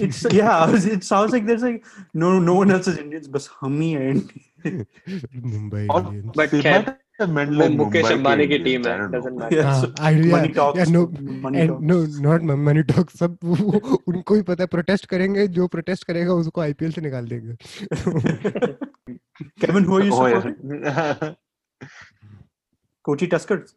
It's 0.07 0.23
yeah. 0.33 0.75
It 0.95 1.03
sounds 1.03 1.31
like 1.33 1.45
there's 1.45 1.63
like 1.63 1.83
no, 2.13 2.31
no 2.39 2.56
one 2.56 2.71
else 2.71 2.88
is 2.88 2.97
Indians, 2.97 3.27
बस 3.27 3.50
हम 3.62 3.79
ही 3.81 3.91
हैं 3.91 4.13
Indian. 4.13 4.85
मुंबई 5.45 5.88
और 5.91 6.03
But 6.38 6.50
खैर, 6.62 6.85
meant 7.21 7.50
वो 7.62 7.68
मुकेश 7.77 8.03
Mumbai 8.06 8.12
अंबानी 8.13 8.47
की 8.47 8.57
टीम 8.60 8.81
Indians, 8.81 9.01
है 9.01 9.10
doesn't 9.15 9.38
matter 9.39 9.57
Yeah, 9.57 9.65
हाँ, 9.72 9.81
so 9.81 9.89
I- 10.00 10.13
yeah, 10.19 10.31
money 10.36 10.53
talks. 10.60 10.79
yeah, 10.79 10.91
no, 10.96 11.01
money 11.46 11.62
and 11.65 11.81
no 11.91 11.98
talks. 12.05 12.22
not 12.27 12.48
money 12.67 12.84
talk 12.93 13.10
सब 13.19 13.38
वो- 13.43 13.98
उनको 14.07 14.36
ही 14.36 14.41
पता 14.51 14.63
है 14.63 14.67
प्रोटेस्ट 14.77 15.05
करेंगे 15.15 15.48
जो 15.60 15.67
प्रोटेस्ट 15.75 16.03
करेगा 16.07 16.34
उसको 16.43 16.62
आईपीएल 16.62 16.91
से 16.91 17.01
निकाल 17.01 17.27
देंगे 17.27 17.55
Kevin, 19.62 19.84
who 19.89 19.98
are 19.98 20.03
you 20.07 20.13
Oh, 20.13 20.24
supporting? 20.24 20.55
yeah. 20.88 21.34
Kochi 23.05 23.27
Tuskers. 23.27 23.74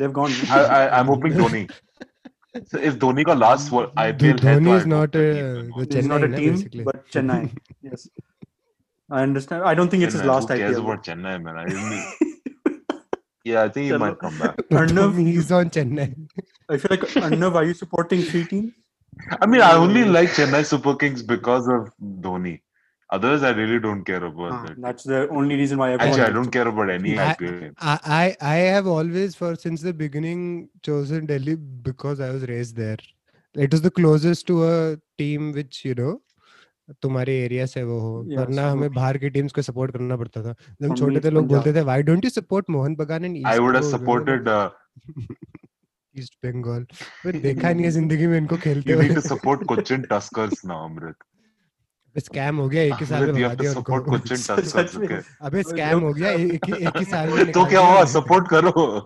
They've 0.00 0.12
gone. 0.18 0.32
I, 0.50 0.60
I, 0.76 0.98
I'm 0.98 1.06
hoping 1.12 1.32
Dhoni. 1.38 1.62
So 2.66 2.78
is 2.78 2.94
Dhoni 2.96 3.24
का 3.24 3.36
last 3.38 3.72
what 3.72 3.94
IPL 3.96 4.20
feel 4.20 4.36
Dhoni 4.36 4.76
is 4.78 4.86
not 4.86 5.16
a 5.16 5.18
the 5.18 5.86
Chennai 5.86 6.08
not 6.08 6.22
a 6.24 6.28
team 6.28 6.52
basically. 6.52 6.84
but 6.84 7.08
Chennai 7.10 7.50
yes. 7.82 8.08
I 9.10 9.22
understand. 9.22 9.64
I 9.64 9.74
don't 9.74 9.90
think 9.90 10.04
it's 10.04 10.14
Chennai, 10.14 10.18
his 10.20 10.28
last 10.28 10.48
who 10.48 10.54
IPL 10.54 10.58
cares 10.58 10.78
about 10.78 11.04
Chennai 11.04 11.42
man? 11.42 11.58
I 11.58 11.64
yeah 13.44 13.64
I 13.64 13.68
think 13.68 13.90
he 13.90 13.98
might 13.98 14.18
come 14.20 14.38
back. 14.38 14.56
Arnav 14.82 15.18
he's 15.18 15.50
on 15.50 15.70
Chennai. 15.70 16.14
I 16.68 16.76
feel 16.76 16.96
like 16.96 17.00
Arnav 17.00 17.56
are 17.56 17.64
you 17.64 17.74
supporting 17.74 18.22
three 18.22 18.44
teams? 18.44 18.72
I 19.40 19.46
mean 19.46 19.60
I 19.60 19.72
only 19.72 20.04
like 20.04 20.30
Chennai 20.30 20.64
Super 20.64 20.94
Kings 20.94 21.24
because 21.24 21.66
of 21.66 21.90
Dhoni. 22.00 22.60
Otherwise, 23.10 23.42
I 23.42 23.50
really 23.56 23.78
don't 23.78 24.04
care 24.04 24.24
about 24.24 24.52
Ah, 24.52 24.64
it. 24.70 24.80
that's 24.84 25.04
the 25.04 25.18
only 25.40 25.56
reason 25.56 25.78
why 25.78 25.88
everyone. 25.92 26.08
Actually, 26.20 26.26
I 26.30 26.34
don't 26.36 26.50
care 26.50 26.68
about 26.68 26.90
any 26.90 27.18
I- 27.18 27.26
IPL. 27.34 27.72
I, 27.80 27.96
I 28.18 28.36
I 28.52 28.56
have 28.76 28.86
always 28.86 29.34
for 29.40 29.50
since 29.64 29.82
the 29.88 29.92
beginning 30.04 30.44
chosen 30.88 31.26
Delhi 31.32 31.56
because 31.88 32.20
I 32.28 32.30
was 32.36 32.46
raised 32.52 32.76
there. 32.84 32.96
It 33.54 33.72
was 33.76 33.82
the 33.88 33.90
closest 33.98 34.46
to 34.52 34.56
a 34.68 34.76
team 35.24 35.52
which 35.58 35.84
you 35.90 35.94
know 36.02 36.12
तुम्हारे 37.02 37.34
area 37.44 37.66
से 37.66 37.82
वो 37.90 37.98
हो 38.00 38.08
वरना 38.38 38.70
हमें 38.70 38.92
बाहर 38.94 39.18
की 39.18 39.28
teams 39.36 39.52
को 39.58 39.62
support 39.68 39.92
करना 39.92 40.16
पड़ता 40.22 40.42
था 40.42 40.54
जब 40.80 40.88
हम 40.88 40.94
छोटे 40.96 41.20
थे 41.24 41.30
लोग 41.30 41.46
बोलते 41.48 41.72
थे 41.74 41.80
why 41.90 42.02
don't 42.08 42.24
you 42.24 42.30
support 42.30 42.70
Mohun 42.70 42.94
Bagan 42.96 43.24
and 43.24 43.46
I 43.52 43.54
would 43.66 43.78
have 43.80 43.86
supported. 43.92 44.50
Uh, 44.56 44.70
East 46.22 46.34
Bengal 46.44 46.82
पर 47.24 47.36
देखा 47.44 47.72
नहीं 47.72 47.84
है 47.84 47.90
ज़िंदगी 47.90 48.26
में 48.32 48.36
इनको 48.38 48.56
खेलते 48.64 48.90
you 48.90 48.96
हुए 48.98 49.08
need 49.08 49.16
to 49.20 49.24
support 49.28 49.64
Cochin 49.70 50.04
Tuskers 50.10 50.60
now, 50.72 50.76
Amrit. 50.88 51.16
Scam 52.18 52.56
हो 52.56 52.68
गया 52.68 52.82
एक 52.82 52.94
ही 52.94 53.06
साल 53.06 53.26
में 53.26 53.34
बना 53.34 53.48
तो 53.48 53.54
दिया 53.54 53.72
सपोर्ट 53.72 54.06
अबे 55.42 55.62
स्कैम 55.62 56.00
हो 56.00 56.12
गया 56.12 56.30
एक 56.30 56.64
ही 56.64 56.86
एक 56.86 56.98
ही 56.98 57.04
साल 57.04 57.28
में 57.28 57.52
तो 57.52 57.66
क्या 57.66 57.80
हुआ? 57.80 58.04
सपोर्ट 58.04 58.48
करो। 58.48 58.70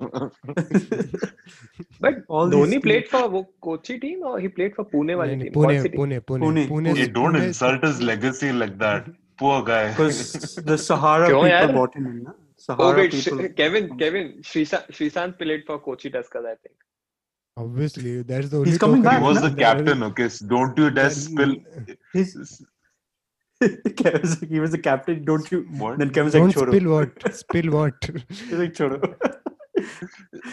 बट 2.03 2.15
धोनी 2.51 2.79
प्लेड 2.79 3.09
फॉर 3.09 3.23
वो 3.23 3.55
कोची 3.61 3.99
टीम 3.99 4.23
और 4.23 4.41
ही 4.41 4.49
प्लेड 4.49 4.75
फॉर 4.75 4.87
पुणे 4.93 5.15
वाली 5.15 5.37
team 5.37 5.53
Pune 5.53 5.83
Pune 5.83 6.19
Pune 6.19 6.67
Pune 6.67 6.93
he 6.93 7.07
don't 7.07 7.37
insult 7.37 7.85
his 7.85 8.01
legacy 8.01 8.59
like 8.59 8.73
that 8.73 9.05
poor 9.39 9.63
guy 9.63 9.95
the 10.63 10.77
Sahara 10.77 11.29
people 11.29 11.73
bought 11.73 11.91
in 11.97 12.03
ना? 12.03 12.35
Sahara 12.59 13.03
people 13.03 13.47
Kevin 13.47 13.87
Kevin 13.87 14.41
Sreesanth 14.45 14.95
Sreesanth 14.95 15.33
played 15.33 15.65
for 15.69 15.77
Kochi 15.77 16.09
Tuskers 16.09 16.37
I 16.37 16.43
think 16.43 16.75
obviously 17.57 18.23
that's 18.23 18.51
the 18.51 18.57
only 18.57 18.71
he's 18.71 18.79
coming 18.79 19.03
back 19.03 19.19
he 19.19 19.25
was 19.25 19.43
the 19.43 19.61
captain 19.61 20.03
okay? 20.03 20.29
Don't 20.47 20.79
you 20.79 20.91
dare 20.91 21.11
spill 21.11 21.57
Kev 23.63 24.21
was 24.23 24.41
like, 24.41 24.51
he 24.51 24.61
was 24.61 24.71
the 24.71 24.79
captain. 24.79 25.25
Don't 25.25 25.51
you? 25.51 25.63
What? 25.79 25.99
Then 25.99 26.11
Kevin 26.11 26.27
was 26.27 26.35
like, 26.35 26.55
Don't 26.55 26.75
spill 26.75 26.91
what? 26.91 27.35
Spill 27.35 27.71
what? 27.73 28.11
He's 28.29 28.53
like, 28.53 28.75
Choro. 28.75 29.15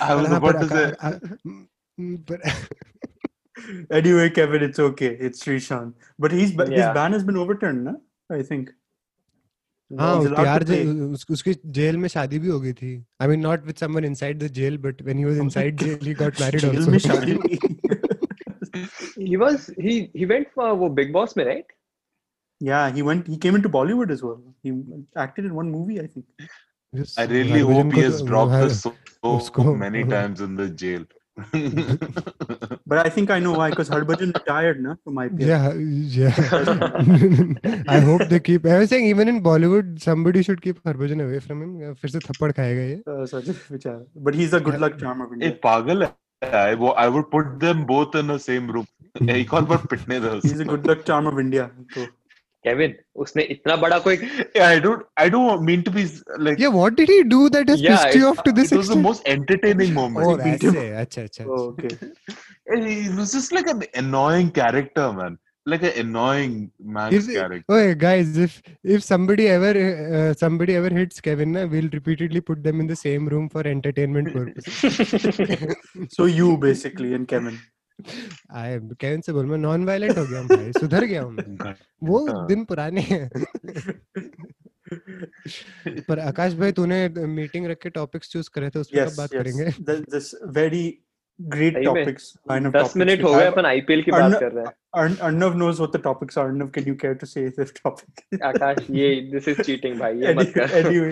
I 0.01 0.15
was 0.15 0.31
about 0.31 0.59
to 0.61 0.67
say. 0.69 0.93
But 1.97 2.41
anyway, 3.91 4.29
Kevin, 4.29 4.63
it's 4.63 4.79
okay. 4.79 5.17
It's 5.19 5.43
Sreesanth. 5.43 5.93
But 6.17 6.31
he's 6.31 6.53
yeah. 6.53 6.65
his 6.65 6.93
ban 6.93 7.13
has 7.13 7.23
been 7.23 7.37
overturned, 7.37 7.85
na? 7.85 7.93
I 8.29 8.41
think. 8.41 8.73
हाँ 9.99 10.21
प्यार 10.35 10.63
उसकी 11.31 11.53
jail 11.77 11.97
में 11.97 12.07
शादी 12.09 12.37
भी 12.39 12.47
हो 12.47 12.59
गई 12.59 12.71
थी 12.73 12.93
I 13.21 13.27
mean 13.27 13.39
not 13.39 13.65
with 13.65 13.75
someone 13.79 14.05
inside 14.05 14.39
the 14.43 14.47
jail 14.53 14.77
but 14.85 15.01
when 15.01 15.17
he 15.17 15.25
was 15.25 15.37
inside 15.39 15.81
jail 15.81 16.07
he 16.07 16.13
got 16.21 16.41
married 16.41 16.65
also 16.65 16.81
jail 16.81 16.89
में 16.91 16.97
शादी 16.99 17.37
he 19.17 19.37
was 19.41 19.67
he 19.83 19.93
he 20.21 20.25
went 20.31 20.49
for 20.55 20.71
वो 20.77 20.89
बिग 20.99 21.11
बॉस 21.13 21.37
में 21.37 21.43
right 21.45 21.71
yeah, 22.60 22.90
he 22.90 23.02
went. 23.10 23.26
He 23.26 23.36
came 23.46 23.54
into 23.60 23.68
Bollywood 23.68 24.10
as 24.10 24.22
well. 24.22 24.40
He 24.62 24.72
acted 25.16 25.44
in 25.46 25.54
one 25.54 25.70
movie, 25.70 26.00
I 26.00 26.06
think. 26.06 26.26
I 27.18 27.24
really 27.30 27.60
Harbhajan 27.62 27.72
hope 27.78 27.92
he 27.94 28.00
को 28.00 28.04
has 28.08 28.20
तो- 28.20 28.26
dropped 28.28 28.52
her- 28.52 28.68
the 28.68 28.74
soap 28.74 29.10
उसको- 29.38 29.76
many 29.86 30.04
times 30.12 30.40
in 30.48 30.56
the 30.60 30.68
jail. 30.84 31.04
But 32.92 32.98
I 33.06 33.08
think 33.16 33.30
I 33.30 33.38
know 33.42 33.52
why. 33.58 33.66
Because 33.72 33.88
Harbhajan 33.94 34.32
retired, 34.38 34.80
na, 34.86 34.94
from 35.04 35.20
IPL. 35.24 35.46
Yeah, 35.50 35.72
yeah. 36.16 37.84
I 37.96 38.00
hope 38.08 38.24
they 38.32 38.40
keep. 38.48 38.66
I 38.66 38.78
was 38.80 38.90
saying 38.94 39.06
even 39.06 39.28
in 39.32 39.38
Bollywood, 39.42 39.92
somebody 40.06 40.42
should 40.48 40.60
keep 40.66 40.82
Harbhajan 40.88 41.22
away 41.26 41.38
from 41.46 41.62
him. 41.62 41.76
या 41.82 41.92
फिर 42.02 42.10
से 42.10 42.18
थप्पड़ 42.28 42.50
खाएगा 42.58 42.82
ये. 42.82 42.96
Uh, 43.06 43.26
Sajid 43.34 43.60
Vichar. 43.74 43.96
But 44.28 44.34
he's 44.40 44.56
a 44.58 44.60
good 44.68 44.80
luck 44.84 44.98
charm 45.04 45.22
of 45.26 45.32
India. 45.36 45.48
एक 45.48 45.60
पागल 45.64 46.02
है 46.04 46.12
I, 46.42 46.74
wo- 46.82 46.94
I 47.04 47.08
would 47.14 47.30
put 47.36 47.48
them 47.66 47.84
both 47.94 48.14
in 48.22 48.34
the 48.34 48.38
same 48.48 48.70
room. 48.76 48.86
एक 49.38 49.54
और 49.54 49.64
बार 49.72 49.86
पिटने 49.90 50.20
दो 50.26 50.34
He's 50.48 50.60
a 50.66 50.68
good 50.74 50.86
luck 50.92 51.04
charm 51.12 51.30
of 51.32 51.40
India. 51.46 51.70
So, 51.96 52.06
Kevin, 52.65 52.93
उसने 53.23 53.43
इतना 53.55 53.75
बड़ा 53.85 53.97
कोई 54.07 54.17
Yeah, 54.55 54.67
I 54.67 54.79
don't 54.85 55.03
I 55.25 55.29
don't 55.35 55.63
mean 55.69 55.83
to 55.87 55.91
be 55.97 56.03
like 56.47 56.59
Yeah, 56.65 56.73
what 56.79 56.95
did 56.99 57.09
he 57.15 57.17
do 57.35 57.41
that 57.55 57.69
has 57.73 57.81
Yeah, 57.87 57.95
pissed 58.03 58.17
you 58.19 58.25
it- 58.25 58.29
off 58.31 58.43
to 58.49 58.53
this 58.59 58.71
it 58.71 58.77
was 58.83 58.91
the 58.93 58.99
most 59.07 59.27
entertaining 59.37 59.93
moment. 60.01 60.27
Oh, 60.27 60.35
him. 60.35 60.53
ऐसे. 60.53 60.85
अच्छा 61.05 61.23
अच्छा. 61.23 61.45
oh, 61.47 61.71
अच्छा. 61.71 61.97
okay. 62.75 62.85
He 62.91 63.09
was 63.17 63.33
just 63.39 63.51
like 63.59 63.67
an 63.73 63.83
annoying 64.03 64.49
character, 64.61 65.11
man. 65.21 65.37
Like 65.73 65.83
an 65.89 65.93
annoying 65.99 66.55
it- 67.11 67.27
character. 67.35 67.75
Okay, 67.75 67.93
guys, 68.05 68.35
if 68.47 68.57
if 68.95 69.03
somebody 69.11 69.47
ever 69.53 69.71
uh, 69.83 70.33
somebody 70.41 70.75
ever 70.81 70.91
hits 70.97 71.21
Kevin, 71.27 71.53
na, 71.57 71.63
we'll 71.75 71.89
repeatedly 71.93 72.41
put 72.49 72.63
them 72.67 72.79
in 72.85 72.89
the 72.91 72.97
same 73.05 73.27
room 73.35 73.47
for 73.55 73.63
entertainment 73.75 74.33
purposes. 74.33 75.79
So 76.19 76.25
you 76.41 76.57
basically 76.67 77.13
and 77.19 77.27
Kevin. 77.27 77.57
I 78.51 78.79
Kevin 78.79 79.21
से 79.21 79.33
बोल 79.33 79.45
मैं 79.45 79.57
non 79.57 79.85
violent 79.85 80.17
हो 80.17 80.25
गया 80.25 80.39
हूँ 80.39 80.47
भाई 80.47 80.71
सुधर 80.71 81.05
गया 81.05 81.21
हूँ 81.21 81.35
वो 82.03 82.45
दिन 82.47 82.65
पुराने 82.65 83.01
हैं। 83.01 83.29
पर 86.07 86.19
आकाश 86.19 86.53
भाई 86.53 86.71
तूने 86.71 87.09
मीटिंग 87.09 87.65
रख 87.67 87.77
के 87.77 87.89
टॉपिक्स 87.89 88.29
चूज़ 88.29 88.49
करे 88.53 88.69
थे 88.69 88.79
उसमें 88.79 89.03
yes, 89.05 89.17
बात 89.17 89.29
yes. 89.29 89.43
करेंगे? 89.43 89.65
This 90.11 90.31
very 90.47 90.99
great 91.41 91.83
topics 91.85 92.33
line 92.51 92.67
of 92.67 92.73
10 92.75 92.95
minute 92.97 93.23
हो 93.23 93.33
गए 93.33 93.45
अपन 93.45 93.65
आईपीएल 93.65 94.01
की 94.03 94.11
बात 94.11 94.39
कर 94.39 94.51
रहे 94.51 94.65
हैं। 94.65 95.15
Arnav 95.17 95.53
knows 95.53 95.79
what 95.79 95.97
the 95.97 96.01
topics 96.03 96.37
are 96.37 96.45
Arnav 96.45 96.67
can 96.67 96.87
you 96.87 96.95
care 96.95 97.13
to 97.13 97.25
say 97.25 97.47
this 97.49 97.73
topic 97.73 98.43
Akash 98.43 98.77
ये 98.91 99.09
दिस 99.31 99.47
इज़ 99.47 99.61
चीटिंग 99.61 99.99
भाई 99.99 100.21
ये 100.21 100.33
मत 100.33 100.51
कर। 100.57 100.77
Anyway 100.77 101.11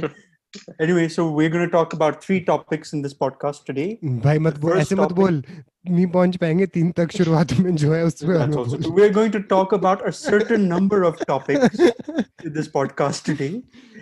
anyway, 0.85 1.07
so 1.15 1.25
we're 1.39 1.51
going 1.55 1.65
to 1.65 1.73
talk 1.73 1.95
about 1.97 2.23
three 2.27 2.39
topics 2.45 2.93
in 2.97 3.03
this 3.07 3.15
podcast 3.25 3.65
today. 3.71 3.89
भाई 4.27 4.39
मत 4.47 4.59
बोल 4.61 4.73
First 4.73 4.81
ऐसे 4.83 4.95
मत 4.95 5.09
topic- 5.09 5.17
बोल 5.17 5.43
नहीं 5.91 6.07
पहुंच 6.15 6.37
पाएंगे 6.45 6.67
तीन 6.77 6.91
तक 7.01 7.13
शुरुआत 7.17 7.53
में 7.61 7.75
जो 7.83 7.93
है 7.93 8.05
उसमें 8.05 8.35
That's 8.37 8.45
हमें 8.47 8.57
also 8.65 8.77
बोल 8.77 8.83
true. 8.87 8.95
We're 9.01 9.13
going 9.19 9.35
to 9.37 9.43
talk 9.53 9.75
about 9.79 10.07
a 10.09 10.13
certain 10.21 10.67
number 10.73 11.03
of 11.11 11.21
topics 11.33 11.79
in 11.81 12.53
this 12.59 12.71
podcast 12.79 13.25
today. 13.31 13.51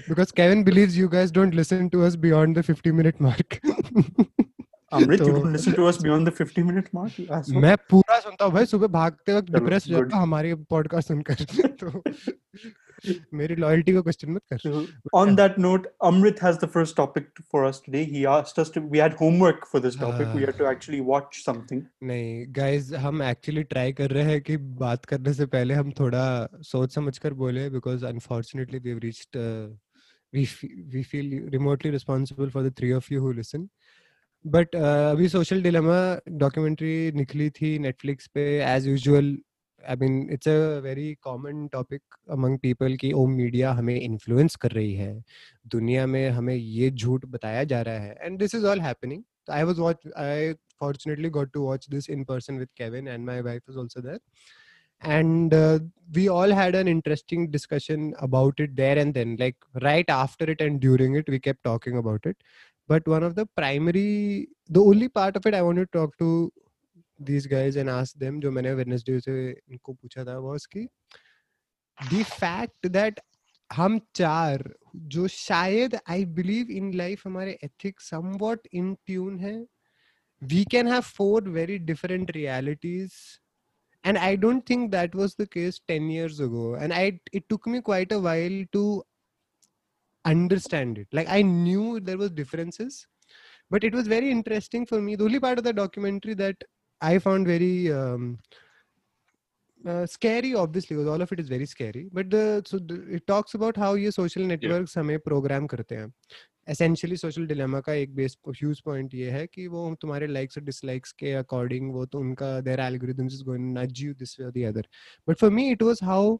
because 0.09 0.33
Kevin 0.39 0.61
believes 0.71 0.97
you 1.03 1.09
guys 1.13 1.31
don't 1.37 1.55
listen 1.61 1.87
to 1.97 2.03
us 2.09 2.17
beyond 2.25 2.59
the 2.61 2.63
50 2.73 2.93
minute 3.03 3.21
mark 3.29 3.57
Amrit, 4.93 5.19
you 5.19 5.25
तो- 5.25 5.31
don't 5.37 5.53
listen 5.55 5.75
to 5.79 5.87
us 5.93 5.97
beyond 6.03 6.29
the 6.31 6.35
50 6.41 6.63
minute 6.67 6.91
mark? 6.99 7.17
you 7.23 7.27
asshole. 7.39 7.61
मैं 7.63 7.77
पूरा 7.91 8.19
सुनता 8.27 8.45
हूँ 8.45 8.53
भाई 8.55 8.67
सुबह 8.75 8.87
भागते 8.99 9.35
वक्त 9.37 9.49
चलो, 9.49 9.59
डिप्रेस 9.59 9.87
हो 9.89 9.95
good. 9.95 10.05
जाता 10.05 10.17
हूँ 10.17 10.23
हमारे 10.27 10.55
पॉडकास्ट 10.75 11.09
सुनकर 11.09 11.45
तो 11.83 12.03
मेरी 13.34 13.56
लॉयल्टी 13.56 13.94
को 13.94 14.02
क्वेश्चन 14.02 14.32
मत 14.32 14.42
कर 14.54 14.88
on 15.22 15.36
that 15.36 15.58
note, 15.58 15.88
Amrit 16.10 16.40
has 16.40 16.60
the 16.64 16.68
first 16.68 16.96
topic 16.96 17.42
for 17.52 17.64
us 17.66 17.80
today. 17.80 18.04
He 18.06 18.26
asked 18.26 18.60
us 18.60 18.72
to, 18.72 18.82
we 18.82 19.02
had 19.04 19.14
homework 19.22 19.66
for 19.68 19.80
this 19.80 19.96
topic. 19.96 20.34
We 20.36 20.42
had 20.42 20.58
to 20.60 20.68
actually 20.72 21.02
watch 21.12 21.40
something. 21.46 21.84
नहीं 22.04 22.46
गाइस 22.58 22.92
हम 23.06 23.24
actually 23.24 23.64
try 23.74 23.94
कर 23.94 24.12
रहे 24.12 24.24
हैं 24.24 24.42
कि 24.42 24.58
बात 24.84 25.06
करने 25.06 25.34
से 25.34 25.46
पहले 25.56 25.74
हम 25.74 25.92
थोड़ा 26.00 26.26
सोच 26.72 26.94
समझकर 26.96 27.34
बोले 27.44 27.70
because 27.70 28.06
unfortunately 28.06 28.80
we 28.80 28.90
have 28.90 29.00
reached 29.04 29.38
we 30.34 30.48
we 30.94 31.04
feel 31.04 31.40
remotely 31.54 31.92
responsible 31.92 32.50
for 32.50 32.68
the 32.70 32.74
three 32.78 32.92
of 32.94 33.14
you 33.14 33.22
who 33.22 33.32
listen 33.32 33.68
but 34.46 34.76
uh, 34.76 35.12
अभी 35.12 35.28
सोशल 35.30 35.62
डिलेमा 35.64 35.98
डॉक्यूमेंट्री 36.44 37.12
निकली 37.16 37.50
थी 37.50 37.78
नेटफ्लिक्स 37.80 38.28
पे 38.36 38.44
as 38.66 38.88
usual 38.88 39.38
I 39.90 39.96
mean 39.98 40.28
it's 40.34 40.48
a 40.48 40.80
very 40.84 41.14
common 41.24 41.68
topic 41.74 42.02
among 42.32 42.58
people 42.60 42.96
की 42.98 43.12
ओ 43.14 43.26
media 43.28 43.72
हमें 43.74 44.00
influence 44.00 44.56
कर 44.56 44.72
रही 44.72 44.94
है। 44.94 45.14
दुनिया 45.68 46.06
में 46.08 46.30
हमें 46.30 46.56
ये 46.56 46.90
झूठ 46.92 47.26
बताया 47.28 47.64
जा 47.64 47.82
रहा 47.82 48.00
है। 48.00 48.18
And 48.22 48.40
this 48.40 48.56
is 48.56 48.66
all 48.66 48.82
happening 48.82 49.24
I 49.52 49.64
was 49.64 49.80
watch 49.82 50.08
I 50.18 50.54
fortunately 50.80 51.30
got 51.30 51.52
to 51.54 51.62
watch 51.62 51.90
this 51.90 52.10
in 52.10 52.24
person 52.26 52.58
with 52.60 52.68
Kevin 52.78 53.08
and 53.08 53.26
my 53.26 53.42
wife 53.42 53.62
is 53.70 53.78
also 53.78 54.02
that 54.02 54.22
and 55.02 55.54
we 56.16 56.28
all 56.28 56.54
had 56.54 56.76
an 56.76 56.88
interesting 56.88 57.48
discussion 57.52 58.12
about 58.22 58.62
it 58.62 58.72
there 58.76 58.98
and 58.98 59.14
then 59.14 59.36
like 59.40 59.66
right 59.84 60.12
after 60.12 60.50
it 60.50 60.62
and 60.62 60.80
during 60.82 61.18
it 61.18 61.30
we 61.30 61.40
kept 61.40 61.58
talking 61.64 61.98
about 61.98 62.28
it 62.28 62.38
but 62.90 63.08
one 63.08 63.24
of 63.24 63.34
the 63.34 63.48
primary 63.56 64.48
the 64.72 64.78
only 64.78 65.08
part 65.16 65.38
of 65.38 65.48
it 65.48 65.56
I 65.56 65.62
want 65.62 65.80
to 65.80 66.00
talk 66.00 66.16
to 66.20 66.52
these 67.26 67.48
guys 67.48 67.76
and 67.76 67.90
ask 67.90 68.18
them, 68.18 68.40
जो 68.42 68.52
मैंने 68.52 68.76
Wednesday 68.76 69.20
से 69.22 69.50
इनको 69.52 69.94
पूछा 69.94 70.24
था, 70.26 70.40
was 70.44 70.66
कि 70.66 70.88
the 72.10 72.24
fact 72.24 72.92
that 72.94 73.20
हम 73.74 74.00
चार 74.16 74.64
जो 74.96 75.28
शायद 75.28 75.96
आई 76.10 76.26
बिलीव 76.38 76.72
इन 76.78 76.94
लाइफ 76.94 77.22
हमारे 77.28 77.52
एथिक्स 77.64 78.10
समवॉट 78.10 78.68
इन 78.74 78.94
ट्यून 79.08 79.40
है 79.40 79.54
we 80.44 80.64
can 80.72 80.88
have 80.88 81.02
four 81.02 81.50
very 81.50 81.78
different 81.92 82.32
realities 82.32 83.14
and 84.10 84.18
i 84.18 84.36
don't 84.44 84.66
think 84.70 84.86
that 84.92 85.16
was 85.18 85.34
the 85.40 85.46
case 85.56 85.76
10 85.90 86.06
years 86.12 86.38
ago 86.44 86.62
and 86.84 86.94
i 87.00 87.02
it 87.40 87.44
took 87.54 87.68
me 87.74 87.82
quite 87.90 88.14
a 88.16 88.18
while 88.20 88.56
to 88.76 88.82
understand 90.26 91.02
it 91.02 91.18
like 91.18 91.30
i 91.36 91.42
knew 91.50 92.00
there 92.08 92.22
was 92.22 92.32
differences 92.40 92.98
but 93.76 93.86
it 93.90 93.98
was 94.00 94.10
very 94.14 94.32
interesting 94.38 94.88
for 94.94 95.02
me 95.10 95.18
the 95.20 95.28
only 95.28 95.42
part 95.44 95.62
of 95.64 95.68
the 95.68 95.76
documentary 95.82 96.38
that 96.42 96.66
i 97.02 97.18
found 97.20 97.48
very 97.48 97.92
um, 97.92 98.38
uh, 99.88 100.06
scary 100.06 100.54
obviously 100.54 100.96
because 100.96 101.10
all 101.10 101.22
of 101.22 101.32
it 101.32 101.40
is 101.40 101.50
very 101.50 101.66
scary 101.66 102.10
but 102.14 102.30
the 102.30 102.64
so 102.66 102.78
the, 102.78 103.02
it 103.16 103.28
talks 103.28 103.56
about 103.56 103.78
how 103.78 103.96
ये 103.96 104.12
social 104.12 104.46
networks 104.46 104.98
हमें 104.98 105.18
program 105.28 105.68
करते 105.68 105.96
हैं 105.96 106.12
essentially 106.70 107.18
social 107.18 107.48
dilemma 107.48 107.82
का 107.82 107.94
एक 107.94 108.16
base 108.16 108.36
huge 108.60 108.82
point 108.88 109.14
ये 109.16 109.32
है 109.32 109.46
कि 109.48 109.68
वो 109.68 109.96
तुम्हारे 110.02 110.28
likes 110.28 110.58
और 110.58 110.64
dislikes 110.64 111.12
के 111.24 111.34
according 111.44 111.92
वो 111.94 112.06
तो 112.06 112.20
उनका 112.20 112.64
their 112.64 112.80
algorithms 112.80 113.34
is 113.34 113.42
going 113.42 113.66
to 113.68 113.74
nudge 113.80 114.02
you 114.02 114.14
this 114.14 114.38
way 114.40 114.46
or 114.46 114.52
the 114.52 114.66
other 114.66 114.84
but 115.28 115.40
for 115.40 115.50
me 115.50 115.72
it 115.72 115.82
was 115.82 116.00
how 116.00 116.40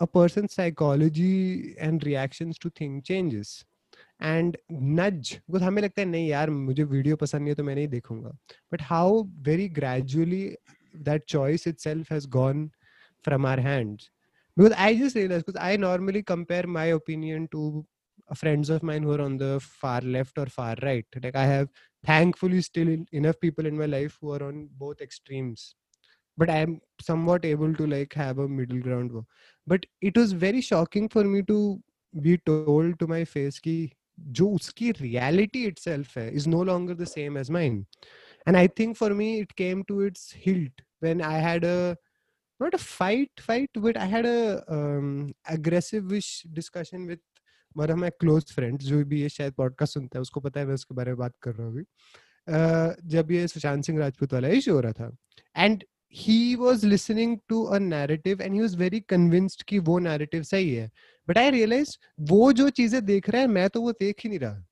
a 0.00 0.06
person's 0.06 0.52
psychology 0.52 1.74
and 1.80 2.04
reactions 2.04 2.58
to 2.58 2.70
thing 2.70 3.00
changes 3.02 3.64
and 4.20 4.56
nudge 4.70 5.40
because 5.46 5.62
हमें 5.62 5.82
लगता 5.82 6.02
है 6.02 6.08
नहीं 6.08 6.28
यार 6.28 6.50
मुझे 6.50 6.84
वीडियो 6.84 7.16
पसंद 7.16 7.40
नहीं 7.42 7.50
है 7.50 7.54
तो 7.54 7.64
मैं 7.64 7.74
नहीं 7.74 7.88
देखूँगा 7.88 8.32
but 8.70 8.80
how 8.80 9.28
very 9.42 9.68
gradually 9.68 10.56
that 11.08 11.26
choice 11.26 11.66
itself 11.66 12.08
has 12.08 12.26
gone 12.26 12.70
from 13.22 13.44
our 13.44 13.60
hands 13.60 14.10
because 14.56 14.74
i 14.78 14.94
just 14.94 15.16
realized 15.16 15.44
because 15.46 15.60
i 15.60 15.76
normally 15.76 16.22
compare 16.22 16.66
my 16.66 16.86
opinion 16.86 17.48
to 17.48 17.84
uh, 18.30 18.34
friends 18.34 18.70
of 18.70 18.82
mine 18.82 19.02
who 19.02 19.12
are 19.12 19.20
on 19.20 19.36
the 19.36 19.60
far 19.60 20.00
left 20.00 20.38
or 20.38 20.46
far 20.46 20.74
right 20.82 21.06
like 21.22 21.36
i 21.36 21.44
have 21.44 21.68
thankfully 22.04 22.62
still 22.62 22.96
enough 23.12 23.38
people 23.40 23.66
in 23.66 23.76
my 23.76 23.86
life 23.86 24.16
who 24.20 24.32
are 24.32 24.42
on 24.42 24.68
both 24.78 25.00
extremes 25.00 25.74
but 26.38 26.48
i 26.48 26.56
am 26.56 26.80
somewhat 27.02 27.44
able 27.44 27.74
to 27.74 27.86
like 27.86 28.14
have 28.14 28.38
a 28.38 28.48
middle 28.48 28.80
ground 28.80 29.12
but 29.66 29.84
it 30.00 30.16
was 30.16 30.32
very 30.32 30.60
shocking 30.60 31.08
for 31.08 31.24
me 31.24 31.42
to 31.42 31.78
be 32.22 32.38
told 32.38 32.98
to 32.98 33.06
my 33.06 33.24
face 33.24 33.58
ki 33.58 33.92
जो 34.20 34.48
उसकी 34.48 34.90
reality 34.92 35.64
it 35.64 35.78
self 35.78 36.18
है 36.18 36.30
is 36.34 36.48
no 36.48 36.62
longer 36.64 36.94
the 36.94 37.04
same 37.04 37.38
as 37.38 37.50
mind 37.50 37.84
and 38.48 38.56
I 38.56 38.68
think 38.68 38.96
for 38.96 39.12
me 39.12 39.38
it 39.38 39.52
came 39.52 39.82
to 39.82 40.02
its 40.02 40.32
hilt 40.36 40.82
when 41.02 41.22
I 41.22 41.40
had 41.42 41.64
a 41.64 41.94
not 42.60 42.74
a 42.74 42.78
fight 42.78 43.40
fight 43.40 43.78
but 43.78 43.96
I 43.96 44.10
had 44.10 44.26
aggressive 45.48 46.06
ish 46.08 46.42
discussion 46.46 47.06
with 47.06 47.18
मतलब 47.76 47.96
मैं 47.96 48.10
close 48.20 48.52
friend 48.52 48.78
जो 48.78 49.04
भी 49.04 49.20
ये 49.22 49.28
शायद 49.28 49.52
podcast 49.52 49.94
सुनता 49.94 50.18
है, 50.18 50.20
उसको 50.22 50.40
पता 50.40 50.60
है 50.60 50.66
मैं 50.66 50.74
उसके 50.74 50.94
बारे 50.94 51.10
में 51.10 51.18
बात 51.18 51.32
कर 51.42 51.54
रहा 51.54 51.66
हूँ 51.66 51.74
अभी। 51.74 51.84
जब 53.08 53.30
ये 53.32 53.46
सुशांत 53.48 53.84
सिंह 53.84 53.98
राजपूत 53.98 54.32
वाला 54.32 54.48
इशू 54.48 54.72
हो 54.74 54.80
रहा 54.80 54.92
था। 54.92 55.16
And 55.56 55.84
he 56.08 56.56
was 56.56 56.84
listening 56.84 57.40
to 57.48 57.68
a 57.68 57.80
narrative 57.80 58.40
and 58.40 58.54
he 58.54 58.60
was 58.60 58.74
very 58.74 59.00
convinced 59.00 59.64
कि 59.66 59.78
वो 59.78 59.98
narrative 60.00 60.44
सही 60.44 60.74
है 60.74 60.90
but 61.28 61.38
I 61.38 61.50
realized 61.50 61.98
वो 62.30 62.52
जो 62.52 62.68
चीज़ें 62.70 63.04
देख 63.04 63.30
रहा 63.30 63.42
है 63.42 63.48
मैं 63.48 63.68
तो 63.70 63.82
वो 63.82 63.92
देख 63.92 64.20
ही 64.24 64.28
नहीं 64.28 64.38
रहा 64.38 64.64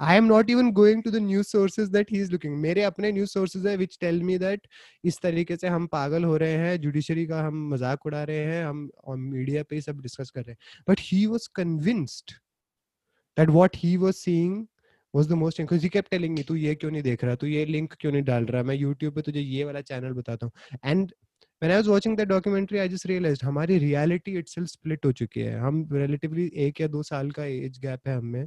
I 0.00 0.14
am 0.14 0.28
not 0.28 0.48
even 0.48 0.72
going 0.72 1.02
to 1.02 1.10
the 1.10 1.18
news 1.18 1.48
sources 1.50 1.90
that 1.90 2.08
he 2.08 2.18
is 2.18 2.30
looking. 2.30 2.56
मेरे 2.62 2.82
अपने 2.82 3.12
news 3.12 3.32
sources 3.32 3.66
है 3.66 3.76
which 3.78 3.98
tell 3.98 4.20
me 4.28 4.36
that 4.38 4.66
इस 5.04 5.18
तरीके 5.22 5.56
से 5.56 5.68
हम 5.68 5.86
पागल 5.86 6.24
हो 6.24 6.36
रहे 6.36 6.56
हैं 6.56 6.80
जुडिशरी 6.80 7.26
का 7.26 7.42
हम 7.42 7.68
मज़ाक 7.72 8.06
उड़ा 8.06 8.22
रहे 8.24 8.44
हैं 8.44 8.64
हम 8.64 8.88
on 9.08 9.18
मीडिया 9.32 9.62
पे 9.70 9.80
सब 9.80 10.00
डिस्कस 10.02 10.30
कर 10.30 10.42
रहे 10.42 10.52
हैं 10.52 10.84
but 10.90 11.04
he 11.08 11.26
was 11.26 11.48
convinced 11.60 12.34
that 13.36 13.50
what 13.50 13.80
he 13.84 13.96
was 14.04 14.22
seeing 14.26 14.68
was 15.12 15.26
the 15.26 15.36
most 15.36 15.56
because 15.56 15.82
he 15.82 15.88
kept 15.88 16.10
telling 16.10 16.34
me 16.34 16.42
तू 16.42 16.54
ये 16.54 16.74
क्यों 16.74 16.90
नहीं 16.90 17.02
देख 17.02 17.24
रहा 17.24 17.34
तू 17.34 17.46
ये 17.46 17.64
लिंक 17.64 17.94
क्यों 18.00 18.12
नहीं 18.12 18.22
डाल 18.22 18.44
रहा 18.46 18.62
मैं 18.62 18.76
YouTube 18.78 19.14
पे 19.14 19.22
तुझे 19.22 19.40
ये 19.40 19.64
वाला 19.64 19.80
चैनल 19.80 20.12
बताता 20.12 20.46
हूँ 20.46 20.52
and 20.92 21.12
when 21.62 21.70
I 21.70 21.76
was 21.76 21.88
watching 21.88 22.16
that 22.16 22.28
documentary 22.28 22.80
I 22.80 22.88
just 22.88 23.08
realized 23.10 23.44
हमारी 23.44 23.78
reality 23.80 24.36
itself 24.42 24.70
split 24.74 25.04
हो 25.04 25.12
चुकी 25.20 25.40
है 25.40 25.58
हम 25.60 25.86
relatively 25.92 26.48
एक 26.66 26.80
या 26.80 26.86
दो 26.88 27.02
साल 27.02 27.30
का 27.38 27.42
age 27.42 27.80
gap 27.86 28.06
है 28.06 28.16
हमें 28.16 28.46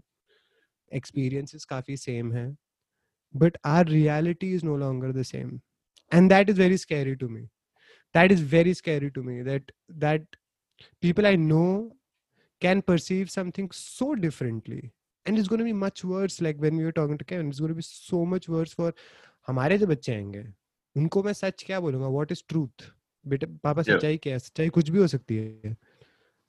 experiences 0.91 1.65
काफ़ी 1.65 1.97
same 1.97 2.33
है 2.33 2.45
but 3.33 3.57
our 3.65 3.83
reality 3.85 4.53
is 4.53 4.63
no 4.63 4.75
longer 4.75 5.11
the 5.13 5.23
same 5.23 5.59
and 6.11 6.31
that 6.31 6.49
is 6.49 6.57
very 6.57 6.77
scary 6.77 7.15
to 7.15 7.29
me 7.29 7.43
that 8.15 8.31
is 8.31 8.41
very 8.53 8.73
scary 8.73 9.11
to 9.11 9.23
me 9.23 9.41
that 9.41 9.71
that 10.05 10.21
people 11.01 11.25
I 11.25 11.35
know 11.35 11.95
can 12.61 12.81
perceive 12.81 13.31
something 13.31 13.69
so 13.71 14.15
differently 14.15 14.81
and 15.26 15.38
it's 15.38 15.48
going 15.48 15.58
to 15.58 15.64
be 15.64 15.72
much 15.72 16.02
worse 16.04 16.40
like 16.46 16.60
when 16.64 16.76
we 16.80 16.84
were 16.88 16.92
talking 16.96 17.18
to 17.20 17.24
Kevin 17.30 17.48
it's 17.52 17.60
going 17.60 17.72
to 17.72 17.78
be 17.78 17.84
so 17.86 18.24
much 18.34 18.48
worse 18.56 18.74
for 18.80 18.92
हमारे 19.48 19.78
जो 19.78 19.86
बच्चे 19.86 20.14
आएंगे 20.14 20.44
उनको 20.96 21.22
मैं 21.22 21.32
सच 21.32 21.62
क्या 21.66 21.80
बोलूंगा 21.80 22.08
what 22.16 22.32
is 22.32 22.44
truth 22.48 22.84
बेटा 23.24 23.46
पापा 23.64 23.82
Yeah. 23.82 23.94
सच्चाई 23.94 24.16
क्या 24.22 24.32
है 24.32 24.38
सच्चाई 24.38 24.68
कुछ 24.76 24.88
भी 24.90 24.98
हो 24.98 25.06
सकती 25.14 25.36
है 25.36 25.76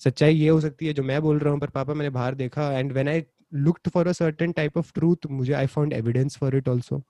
सच्चाई 0.01 0.35
ये 0.35 0.47
हो 0.49 0.59
सकती 0.61 0.87
है 0.87 0.93
जो 0.93 1.03
मैं 1.03 1.21
बोल 1.21 1.39
रहा 1.39 1.51
हूँ 1.53 1.59
पर 1.59 1.69
पापा 1.79 1.93
मैंने 1.93 2.09
बाहर 2.19 2.35
देखा 2.35 2.71
and 2.79 2.91
when 2.93 3.07
I 3.09 3.23
looked 3.67 3.89
for 3.89 4.07
a 4.07 4.11
certain 4.21 4.51
type 4.61 4.77
of 4.77 4.91
truth 4.93 5.25
मुझे 5.31 5.53
I 5.53 5.67
found 5.75 5.93
evidence 5.93 6.37
for 6.37 6.55
it 6.57 6.69
also 6.69 7.03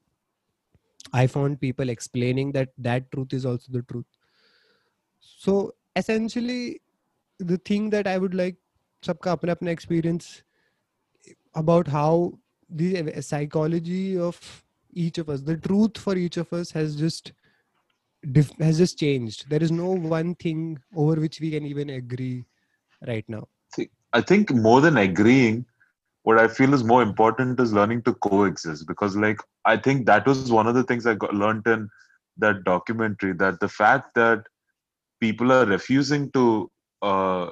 I 1.17 1.27
found 1.27 1.57
people 1.59 1.89
explaining 1.91 2.49
that 2.53 2.71
that 2.85 3.05
truth 3.11 3.33
is 3.33 3.45
also 3.45 3.71
the 3.73 3.81
truth. 3.81 4.05
So 5.41 5.53
essentially, 5.95 6.81
the 7.39 7.57
thing 7.69 7.85
that 7.91 8.07
I 8.07 8.17
would 8.23 8.33
like 8.39 8.57
सबका 9.03 9.31
अपना 9.31 9.51
अपना 9.51 9.71
experience 9.71 10.27
about 11.54 11.86
how 11.86 12.38
the 12.68 13.20
psychology 13.20 14.18
of 14.18 14.64
each 14.92 15.18
of 15.18 15.28
us, 15.28 15.42
the 15.42 15.56
truth 15.56 15.98
for 15.98 16.16
each 16.16 16.36
of 16.36 16.52
us 16.52 16.70
has 16.70 16.96
just 16.96 17.32
has 18.60 18.78
just 18.78 18.98
changed. 18.98 19.48
There 19.50 19.62
is 19.62 19.72
no 19.72 19.90
one 19.90 20.34
thing 20.36 20.78
over 20.94 21.20
which 21.20 21.40
we 21.40 21.50
can 21.50 21.66
even 21.66 21.90
agree 21.90 22.44
right 23.06 23.24
now. 23.28 23.48
I 24.12 24.20
think 24.20 24.52
more 24.52 24.80
than 24.80 24.96
agreeing, 24.98 25.64
what 26.22 26.38
I 26.38 26.46
feel 26.46 26.74
is 26.74 26.84
more 26.84 27.02
important 27.02 27.58
is 27.58 27.72
learning 27.72 28.02
to 28.02 28.14
coexist 28.14 28.86
because, 28.86 29.16
like, 29.16 29.38
I 29.64 29.76
think 29.76 30.06
that 30.06 30.26
was 30.26 30.52
one 30.52 30.66
of 30.66 30.74
the 30.74 30.84
things 30.84 31.06
I 31.06 31.14
got 31.14 31.34
learned 31.34 31.66
in 31.66 31.88
that 32.38 32.64
documentary 32.64 33.32
that 33.34 33.58
the 33.60 33.68
fact 33.68 34.14
that 34.14 34.44
people 35.20 35.52
are 35.52 35.66
refusing 35.66 36.30
to 36.32 36.70
uh, 37.02 37.50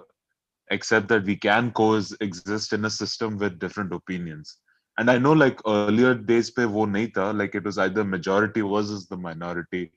accept 0.71 1.09
that 1.09 1.25
we 1.25 1.37
can 1.37 1.71
coexist 1.73 2.73
in 2.73 2.85
a 2.85 2.91
system 2.91 3.39
with 3.39 3.59
different 3.59 3.93
opinions. 3.93 4.59
And 4.99 5.11
I 5.11 5.19
know, 5.19 5.33
like, 5.33 5.61
earlier 5.67 6.15
days 6.15 6.51
pe 6.51 6.65
wo 6.65 6.87
nahi 6.87 7.13
tha, 7.15 7.33
like, 7.33 7.55
it 7.55 7.65
was 7.65 7.79
either 7.79 8.05
majority 8.05 8.61
versus 8.61 9.07
the 9.07 9.17
minority 9.17 9.93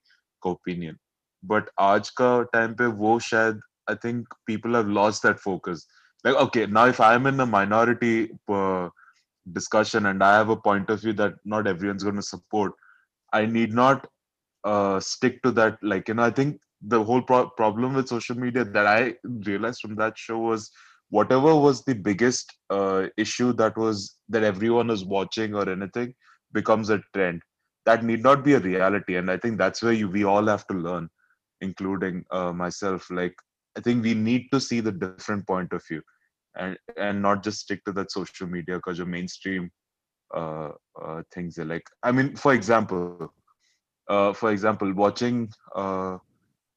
opinion. 0.45 1.00
But 1.43 1.69
aaj 1.80 2.13
ka 2.15 2.45
time 2.54 2.76
pe 2.76 2.88
wo 2.88 3.19
shayad, 3.19 3.60
I 3.88 3.95
think 3.95 4.28
people 4.47 4.74
have 4.74 4.88
lost 4.88 5.24
that 5.24 5.39
focus 5.39 5.86
like 6.24 6.36
okay 6.36 6.65
now 6.65 6.86
if 6.86 7.00
i'm 7.00 7.26
in 7.28 7.39
a 7.39 7.45
minority 7.45 8.32
uh, 8.50 8.89
discussion 9.52 10.06
and 10.08 10.24
i 10.24 10.34
have 10.38 10.50
a 10.50 10.62
point 10.67 10.89
of 10.89 11.02
view 11.02 11.13
that 11.13 11.34
not 11.54 11.67
everyone's 11.67 12.04
going 12.04 12.21
to 12.24 12.30
support 12.34 12.74
i 13.34 13.45
need 13.45 13.74
not 13.74 14.08
uh, 14.63 15.00
stick 15.00 15.41
to 15.43 15.52
that 15.52 15.78
like 15.82 16.08
you 16.08 16.13
know 16.13 16.24
i 16.24 16.32
think 16.39 16.60
the 16.88 17.04
whole 17.04 17.22
pro- 17.22 17.50
problem 17.50 17.93
with 17.93 18.08
social 18.08 18.36
media 18.38 18.63
that 18.65 18.88
i 18.88 19.13
realized 19.46 19.82
from 19.82 19.96
that 19.96 20.17
show 20.17 20.38
was 20.39 20.72
whatever 21.10 21.56
was 21.56 21.84
the 21.84 21.93
biggest 21.93 22.52
uh, 22.69 23.08
issue 23.17 23.54
that 23.54 23.78
was 23.78 24.17
that 24.30 24.43
everyone 24.43 24.89
is 24.89 25.06
watching 25.06 25.54
or 25.56 25.69
anything 25.69 26.13
becomes 26.54 26.89
a 26.89 27.00
trend. 27.13 27.41
That 27.86 28.04
need 28.04 28.24
not 28.24 28.43
be 28.43 28.54
a 28.54 28.60
reality 28.60 29.15
and 29.15 29.30
i 29.32 29.38
think 29.38 29.58
that's 29.58 29.84
where 29.84 29.93
you 29.93 30.10
we 30.10 30.24
all 30.24 30.48
have 30.48 30.65
to 30.67 30.74
learn 30.74 31.10
including 31.62 32.24
uh, 32.32 32.52
myself. 32.54 33.10
Like 33.12 33.36
i 33.78 33.82
think 33.82 34.04
we 34.04 34.13
need 34.15 34.48
to 34.54 34.60
see 34.60 34.80
the 34.82 34.91
different 34.91 35.36
point 35.48 35.62
of 35.74 35.84
view 35.88 36.02
and 36.56 36.78
and 36.96 37.22
not 37.22 37.43
just 37.43 37.60
stick 37.62 37.84
to 37.86 37.91
that 37.93 38.12
social 38.12 38.48
media 38.48 38.76
because 38.76 38.98
your 38.98 39.08
mainstream 39.08 39.69
uh, 40.36 40.69
uh, 41.02 41.22
things 41.34 41.58
are 41.58 41.65
like 41.65 41.88
i 42.04 42.12
mean 42.12 42.36
for 42.36 42.54
example 42.54 43.34
uh, 44.10 44.34
for 44.34 44.52
example 44.52 44.91
watching 44.93 45.50
uh, 45.76 46.17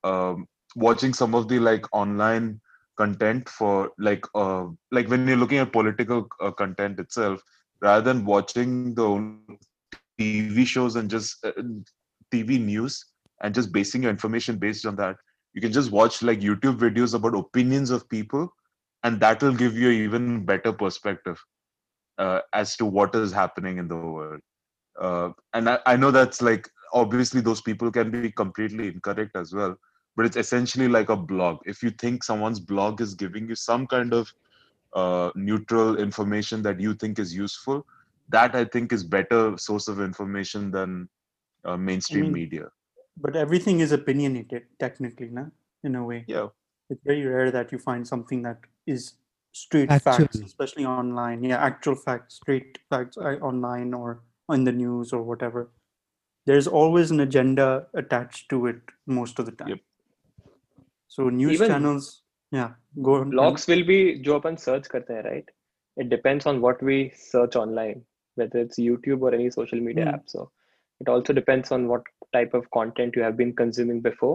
um, 0.07 0.47
watching 0.75 1.13
some 1.13 1.35
of 1.35 1.49
the 1.49 1.59
like 1.59 1.85
online 1.93 2.61
content 2.97 3.49
for 3.49 3.91
like 3.99 4.25
uh, 4.35 4.67
like 4.93 5.09
when 5.09 5.27
you're 5.29 5.37
looking 5.37 5.59
at 5.59 5.73
political 5.73 6.29
uh, 6.41 6.51
content 6.51 6.99
itself 6.99 7.41
rather 7.81 8.03
than 8.13 8.25
watching 8.25 8.95
the 8.95 9.09
tv 10.19 10.67
shows 10.67 10.97
and 10.97 11.11
just 11.11 11.45
uh, 11.45 11.53
tv 12.33 12.61
news 12.61 13.05
and 13.43 13.55
just 13.55 13.73
basing 13.73 14.03
your 14.03 14.11
information 14.11 14.57
based 14.57 14.87
on 14.87 14.97
that 14.97 15.17
you 15.55 15.61
can 15.61 15.73
just 15.73 15.91
watch 15.91 16.23
like 16.23 16.41
youtube 16.41 16.79
videos 16.79 17.15
about 17.15 17.35
opinions 17.35 17.91
of 17.91 18.09
people 18.09 18.49
and 19.05 19.21
that 19.21 19.43
will 19.43 19.55
give 19.55 19.77
you 19.77 19.91
even 19.91 20.45
better 20.45 20.73
perspective 20.73 21.39
uh, 22.19 22.41
as 22.53 22.77
to 22.77 22.87
what 22.87 23.15
is 23.15 23.33
happening 23.33 23.79
in 23.79 23.89
the 23.89 23.97
world. 23.97 24.41
Uh, 25.01 25.31
and 25.53 25.69
I, 25.69 25.79
I 25.87 25.97
know 25.97 26.11
that's 26.11 26.41
like 26.41 26.69
obviously 26.93 27.41
those 27.41 27.61
people 27.61 27.91
can 27.91 28.11
be 28.11 28.31
completely 28.31 28.89
incorrect 28.89 29.37
as 29.37 29.53
well 29.53 29.77
but 30.17 30.27
it's 30.27 30.37
essentially 30.37 30.89
like 30.89 31.09
a 31.09 31.17
blog 31.17 31.59
if 31.67 31.83
you 31.83 31.91
think 31.91 32.25
someone's 32.25 32.61
blog 32.61 33.01
is 33.01 33.15
giving 33.15 33.49
you 33.49 33.55
some 33.55 33.87
kind 33.87 34.13
of 34.13 34.33
uh, 34.95 35.31
neutral 35.35 35.99
information 35.99 36.63
that 36.63 36.81
you 36.81 36.95
think 36.95 37.19
is 37.19 37.35
useful 37.35 37.87
that 38.29 38.55
i 38.55 38.65
think 38.65 38.93
is 38.93 39.05
better 39.05 39.57
source 39.57 39.89
of 39.89 40.01
information 40.01 40.71
than 40.71 41.09
uh, 41.65 41.77
mainstream 41.77 42.25
mean, 42.25 42.33
media 42.33 42.71
But 43.17 43.37
everything 43.37 43.81
is 43.81 43.93
opinionated, 43.93 44.65
technically, 44.79 45.29
na? 45.29 45.47
in 45.83 45.95
a 45.97 46.05
way. 46.05 46.25
yeah 46.29 46.49
It's 46.91 47.03
very 47.05 47.25
rare 47.25 47.51
that 47.51 47.73
you 47.73 47.79
find 47.79 48.07
something 48.07 48.43
that 48.43 48.59
is 48.87 49.15
straight 49.53 49.91
facts, 49.93 50.37
especially 50.37 50.85
online. 50.85 51.43
Yeah, 51.43 51.59
actual 51.59 51.95
facts, 51.95 52.37
straight 52.37 52.79
facts 52.91 53.17
uh, 53.17 53.37
online 53.41 53.95
or 53.95 54.21
in 54.53 54.65
the 54.65 54.73
news 54.73 55.13
or 55.13 55.23
whatever. 55.23 55.71
There's 56.45 56.67
always 56.67 57.11
an 57.11 57.21
agenda 57.21 57.87
attached 57.95 58.49
to 58.51 58.67
it 58.67 58.81
most 59.07 59.39
of 59.39 59.47
the 59.47 59.53
time. 59.53 59.69
Yep 59.69 59.81
So 61.08 61.30
news 61.40 61.54
Even- 61.56 61.72
channels, 61.74 62.06
yeah, 62.52 62.70
go 63.08 63.16
on. 63.22 63.30
Blogs 63.32 63.70
will 63.70 63.84
be 63.90 64.00
जो 64.28 64.40
अपन 64.40 64.56
search 64.68 64.88
करते 64.96 65.14
हैं 65.14 65.24
right 65.30 65.50
it 65.98 66.10
depends 66.12 66.46
on 66.52 66.60
what 66.66 66.82
we 66.90 66.98
search 67.22 67.56
online 67.62 67.98
whether 68.42 68.60
it's 68.66 68.80
youtube 68.84 69.24
or 69.28 69.32
any 69.38 69.48
social 69.56 69.82
media 69.88 70.06
Hmm. 70.06 70.14
app 70.14 70.30
so 70.34 70.44
it 71.02 71.10
also 71.14 71.34
depends 71.40 71.72
on 71.78 71.88
what 71.92 72.06
type 72.38 72.54
of 72.60 72.70
content 72.78 73.18
you 73.20 73.24
have 73.26 73.36
been 73.42 73.52
consuming 73.62 74.00
before 74.06 74.32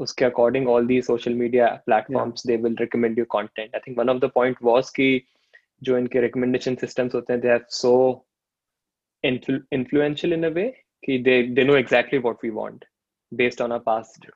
उसके 0.00 0.24
according 0.30 0.66
all 0.72 0.88
these 0.90 1.06
social 1.10 1.36
media 1.42 1.68
platforms 1.90 2.42
they 2.50 2.56
will 2.64 2.74
recommend 2.84 3.20
you 3.22 3.26
content 3.36 3.78
i 3.80 3.82
think 3.86 4.00
one 4.02 4.12
of 4.14 4.20
the 4.24 4.30
point 4.38 4.60
was 4.70 4.90
कि 4.98 5.08
जो 5.88 5.98
इनके 5.98 6.24
recommendation 6.26 6.78
systems 6.84 7.14
होते 7.18 7.32
हैं 7.32 7.40
they 7.46 7.52
are 7.58 7.64
so 7.82 7.94
influ- 9.22 9.62
influential 9.78 10.36
in 10.38 10.44
a 10.44 10.52
way 10.58 10.68
कि 11.06 11.22
they 11.28 11.38
they 11.58 11.64
know 11.70 11.78
exactly 11.84 12.22
what 12.28 12.42
we 12.46 12.50
want 12.60 12.84
based 13.32 13.60
on 13.66 13.72
our 13.78 13.84
past 13.90 14.26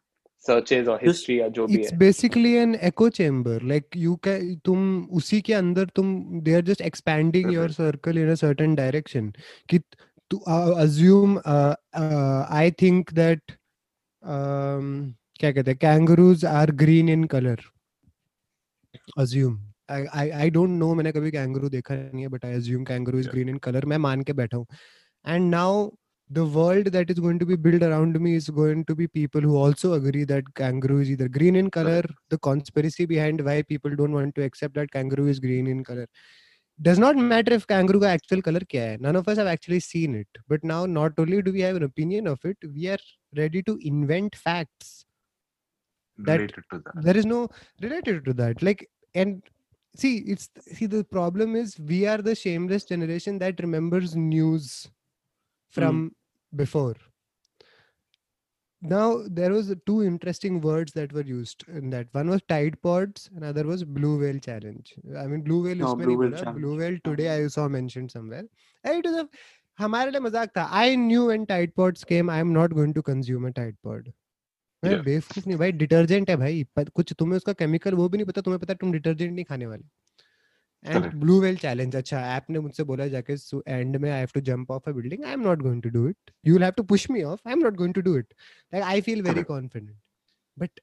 searches 0.48 0.88
और 0.88 1.00
history 1.06 1.40
या 1.40 1.48
जो 1.48 1.68
भी 1.68 1.74
है 1.74 1.80
it's 1.82 1.94
basically 1.94 2.54
an 2.56 2.76
echo 2.76 3.10
chamber 3.10 3.64
like 3.64 3.98
you 3.98 4.16
can 4.24 4.56
तुम 4.66 5.08
उसी 5.22 5.42
के 5.42 5.54
अंदर 5.54 5.86
तुम 5.96 6.14
they 6.42 6.54
are 6.56 6.62
just 6.62 6.82
expanding 6.82 7.54
your 7.54 7.72
circle 7.72 8.18
in 8.18 8.32
a 8.32 8.36
certain 8.36 8.76
direction 8.76 9.34
कि 9.70 9.80
to 10.32 10.38
uh, 10.46 10.74
assume 10.78 11.32
uh, 11.46 11.76
uh, 11.94 12.46
i 12.52 12.70
think 12.82 13.12
that 13.20 13.54
um 14.24 15.14
क्या 15.40 15.52
कहते 15.52 15.72
हैं 15.72 15.78
kangaroos 15.78 16.46
are 16.46 16.72
green 16.72 17.10
in 17.10 17.24
colour 17.24 17.62
assume 19.18 19.58
I 19.92 20.30
I 20.30 20.50
don't 20.50 20.70
know 20.70 20.94
मैंने 20.96 21.12
कभी 21.12 21.32
कैंगरू 21.32 21.70
देखा 21.70 21.96
नहीं 21.96 22.22
है 22.22 22.28
but 22.28 22.46
I 22.46 22.54
assume 22.54 22.84
kangaroo 22.84 23.20
is 23.20 23.30
green 23.30 23.50
in 23.50 23.58
colour 23.58 23.86
मैं 23.86 23.98
मान 23.98 24.22
के 24.22 24.34
बैठा 24.34 24.58
हूँ. 24.58 24.66
And 25.28 25.50
now 25.52 25.90
the 26.30 26.46
world 26.46 26.86
that 26.86 27.10
is 27.10 27.20
going 27.20 27.40
to 27.40 27.46
be 27.46 27.56
built 27.56 27.82
around 27.82 28.20
me 28.20 28.36
is 28.36 28.50
going 28.50 28.86
to 28.86 28.96
be 28.96 29.08
people 29.08 29.42
who 29.42 29.56
also 29.58 29.94
agree 29.94 30.24
that 30.26 30.44
kangaroo 30.54 31.00
is 31.00 31.10
either 31.10 31.28
green 31.28 31.56
in 31.56 31.72
color 31.72 32.04
the 32.30 32.38
conspiracy 32.38 33.06
behind 33.06 33.44
why 33.44 33.64
people 33.64 33.96
don't 33.96 34.12
want 34.12 34.36
to 34.36 34.44
accept 34.44 34.76
that 34.76 34.92
kangaroo 34.92 35.28
is 35.28 35.40
green 35.40 35.66
in 35.66 35.84
color. 35.84 36.08
Does 36.82 37.00
not 37.00 37.18
matter 37.18 37.54
if 37.54 37.66
kangaroo 37.66 38.00
ka 38.02 38.08
actual 38.08 38.42
color 38.44 38.60
kya 38.60 38.90
hai. 38.90 38.98
None 39.00 39.16
of 39.16 39.28
us 39.28 39.38
have 39.38 39.48
actually 39.48 39.80
seen 39.80 40.16
it. 40.16 40.28
But 40.48 40.64
now 40.64 40.86
not 40.86 41.14
only 41.18 41.42
do 41.42 41.52
we 41.52 41.62
have 41.62 41.76
an 41.76 41.84
opinion 41.84 42.28
of 42.28 42.40
it 42.44 42.58
we 42.76 42.88
are 42.88 43.00
ready 43.36 43.64
to 43.64 43.80
invent 43.82 44.36
facts. 44.36 45.06
That- 46.20 46.42
related 46.42 46.64
to 46.72 46.82
that. 46.86 47.04
there 47.04 47.18
is 47.18 47.26
no 47.26 47.50
related 47.82 48.24
to 48.26 48.34
that. 48.34 48.62
Like 48.62 48.88
and 49.16 49.42
see 49.96 50.18
it's 50.20 50.50
see 50.62 50.86
the 50.86 51.04
problem 51.04 51.56
is 51.56 51.76
we 51.80 52.06
are 52.06 52.20
the 52.20 52.36
shameless 52.36 52.86
generation 52.86 53.40
that 53.40 53.60
remembers 53.60 54.16
news 54.16 54.88
from 55.72 55.96
hmm. 55.98 56.19
Before 56.56 56.96
now 58.82 59.24
there 59.28 59.52
was 59.52 59.74
two 59.86 60.04
interesting 60.04 60.62
words 60.62 60.94
that 60.94 61.12
were 61.12 61.22
used 61.24 61.64
in 61.68 61.90
that 61.90 62.08
one 62.14 62.30
was 62.30 62.42
tide 62.48 62.82
pods 62.82 63.30
another 63.36 63.66
was 63.66 63.84
blue 63.84 64.18
whale 64.20 64.40
challenge 64.40 64.94
i 65.18 65.28
mean 65.28 65.42
blue 65.42 65.62
whale 65.64 65.76
No, 65.76 65.96
blue 65.96 66.18
whale 66.18 66.32
challenge. 66.32 66.60
blue 66.60 66.78
whale 66.78 66.98
today 67.04 67.30
i 67.36 67.48
saw 67.48 67.68
mentioned 67.68 68.12
somewhere 68.12 68.46
and 68.84 69.06
it 69.06 69.10
was 69.12 69.18
a 69.24 69.28
हमारे 69.80 70.12
लिए 70.12 70.20
मज़ाक 70.22 70.50
था 70.58 70.64
i 70.78 70.96
knew 71.02 71.26
when 71.28 71.46
tide 71.50 71.74
pods 71.80 72.04
came 72.08 72.30
i 72.30 72.40
am 72.46 72.50
not 72.54 72.74
going 72.78 72.94
to 72.96 73.02
consume 73.10 73.46
a 73.50 73.52
tide 73.60 73.76
pod 73.88 74.08
मैं 74.84 74.92
Yeah. 74.92 75.04
बेवकूफ़ 75.04 75.48
नहीं 75.48 75.58
भाई 75.60 75.72
detergent 75.84 76.30
है 76.30 76.36
भाई 76.38 76.66
कुछ 76.80 77.14
तुम्हें 77.20 77.38
उसका 77.38 77.54
केमिकल 77.62 77.94
वो 77.96 78.08
भी 78.10 78.18
नहीं 78.18 78.26
पता 78.28 78.42
तुम्हें 78.42 78.60
पता 78.60 78.74
तुम 78.84 78.92
डिटर्जेंट 78.92 79.32
नहीं 79.34 79.46
खाने 79.46 79.66
वाले 79.66 79.84
एंड 80.86 81.06
ब्लू 81.22 81.40
वेल 81.42 81.58
चैलेंज 81.58 81.96
अच्छा 81.96 82.20
ऐप 82.36 82.50
ने 82.50 82.60
मुझसे 82.60 82.84
बोला 82.92 83.08
जाके 83.08 83.34
एंड 83.68 83.96
में 83.96 84.10
I 84.12 84.20
have 84.20 84.30
to 84.34 84.42
jump 84.52 84.72
off 84.72 84.90
a 84.90 84.94
building 84.94 85.26
I 85.26 85.34
am 85.34 85.42
not 85.42 85.62
going 85.62 85.82
to 85.84 85.90
do 85.90 86.08
it 86.10 86.32
you 86.48 86.54
will 86.54 86.64
have 86.64 86.74
to 86.78 86.84
push 86.94 87.10
me 87.12 87.24
off 87.24 87.48
I 87.48 87.54
am 87.54 87.60
not 87.60 87.76
going 87.78 87.94
to 87.94 88.02
do 88.02 88.18
it 88.18 88.34
like 88.74 88.84
I 88.84 89.02
feel 89.02 89.22
very 89.22 89.44
confident 89.44 89.98
but 90.58 90.80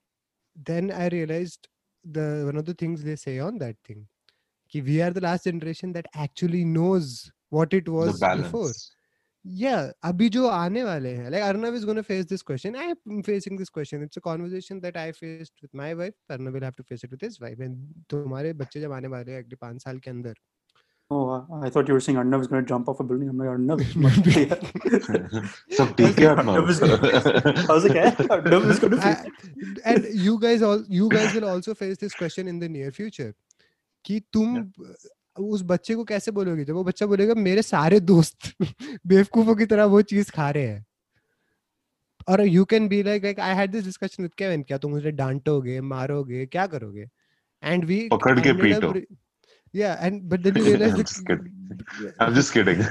then 0.57 0.91
I 0.93 1.09
realised 1.09 1.67
the 2.05 2.19
one 2.47 2.59
of 2.59 2.65
the 2.65 2.77
things 2.83 3.01
they 3.01 3.17
say 3.17 3.39
on 3.41 3.59
that 3.59 3.77
thing 3.89 4.05
कि 4.75 4.81
we 4.83 4.95
are 5.03 5.13
the 5.17 5.21
last 5.25 5.45
generation 5.45 5.93
that 5.93 6.07
actually 6.23 6.65
knows 6.65 7.11
what 7.57 7.75
it 7.79 7.89
was 7.89 8.09
was 8.09 8.21
before. 8.21 8.63
balance. 8.63 8.96
Yeah 9.49 9.91
abhi 10.11 10.29
jo 10.37 10.49
aane 10.51 10.79
wale 10.87 11.09
hain 11.17 11.31
like 11.35 11.43
arnav 11.49 11.75
is 11.81 11.85
going 11.89 11.97
to 12.01 12.03
face 12.09 12.25
this 12.33 12.43
question 12.51 12.75
i 12.85 12.87
am 12.95 13.23
facing 13.29 13.57
this 13.61 13.71
question 13.77 14.03
it's 14.07 14.17
a 14.21 14.25
conversation 14.27 14.81
that 14.87 14.97
i 15.03 15.13
faced 15.21 15.53
with 15.63 15.73
my 15.83 15.93
wife 16.01 16.17
arnav 16.37 16.53
will 16.59 16.67
have 16.69 16.77
to 16.83 16.87
face 16.91 17.05
it 17.09 17.11
with 17.17 17.21
his 17.29 17.39
wife 17.47 17.61
and 17.69 17.77
तुम्हारे 18.15 18.53
बच्चे 18.65 18.81
जब 18.87 18.93
आने 18.99 19.09
वाले 19.17 19.33
हैं 19.33 19.43
अगले 19.45 19.57
पाँच 19.67 19.83
साल 19.89 19.99
के 20.07 20.11
अंदर 20.11 20.35
Oh, 21.15 21.19
I- 21.31 21.67
I 21.67 21.69
thought 21.75 21.91
you 21.91 21.95
were 21.97 22.01
saying 22.05 22.17
Arnav 22.21 22.41
is 22.45 22.49
going 22.53 22.65
to 22.65 22.69
jump 22.69 22.89
off 22.93 23.01
a 23.03 23.05
building. 23.09 23.29
I'm 23.33 23.39
like, 23.41 23.51
Arnav, 23.51 23.83
it's 23.83 23.93
not 24.05 24.17
clear. 24.29 24.57
सब 25.77 25.93
ठीक 25.99 26.19
है 26.19 26.31
Arnav 26.31 26.71
is 26.73 26.81
I 26.83 27.75
was 27.75 27.85
like, 27.85 27.99
eh? 28.01 28.25
Arnav 28.37 28.67
is 28.75 28.81
going 28.85 28.97
to 28.97 28.99
face 29.05 29.21
I- 29.21 29.93
and 29.93 30.09
you 30.25 30.33
guys 30.47 30.65
all 30.71 30.83
you 30.97 31.09
guys 31.13 31.37
will 31.39 31.47
also 31.53 31.75
face 31.85 32.01
this 32.03 32.17
question 32.23 32.51
in 32.55 32.59
the 32.65 32.71
near 32.79 32.91
future 32.99 33.29
कि 34.09 34.19
तुम 34.39 34.59
उस 35.43 35.63
बच्चे 35.65 35.95
को 35.95 36.05
कैसे 36.05 36.31
बोलोगे? 36.31 36.65
जब 36.65 36.75
वो 36.75 36.85
बच्चा 36.85 37.07
बोलेगा 37.07 37.35
मेरे 37.35 37.63
सारे 37.63 38.01
दोस्त 38.01 38.39
बेवकूफों 39.07 39.57
की 39.57 39.67
तरह 39.67 39.85
वो 39.85 40.03
चीज़ 40.03 40.31
खा 40.31 40.51
रहे 40.51 40.67
हैं। 40.67 40.87
और 42.29 42.47
you 42.47 42.65
can 42.65 42.89
be 42.89 43.03
like 43.03 43.25
like 43.25 43.41
I 43.41 43.55
had 43.55 43.71
this 43.71 43.85
discussion 43.85 44.23
with 44.23 44.35
Kevin 44.35 44.63
क्या 44.63 44.79
तुम 44.79 44.91
मुझे 44.91 45.11
डांटोगे 45.11 45.81
मारोगे 45.81 46.47
क्या 46.47 46.67
करोगे? 46.67 47.09
एंड 47.63 47.85
वी 47.85 48.09
पकड़ 48.13 48.41
के 48.41 48.53
पीटो। 48.53 48.95
yeah 49.80 49.96
and 50.06 50.24
but 50.32 50.42
then 50.46 50.56
you 50.60 50.64
realize 50.68 50.94
I'm 50.94 50.98
that 50.98 51.10
just 51.10 51.30
I'm 52.24 52.34
just 52.38 52.52
kidding. 52.54 52.80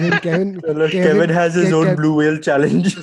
when 0.00 0.16
Kevin 0.24 0.50
Kevin, 0.60 0.90
Kevin- 0.90 1.30
has 1.36 1.54
his 1.60 1.70
Ke- 1.70 1.76
own 1.78 1.86
Kev- 1.86 1.96
blue 2.00 2.10
whale 2.18 2.36
challenge. 2.48 2.96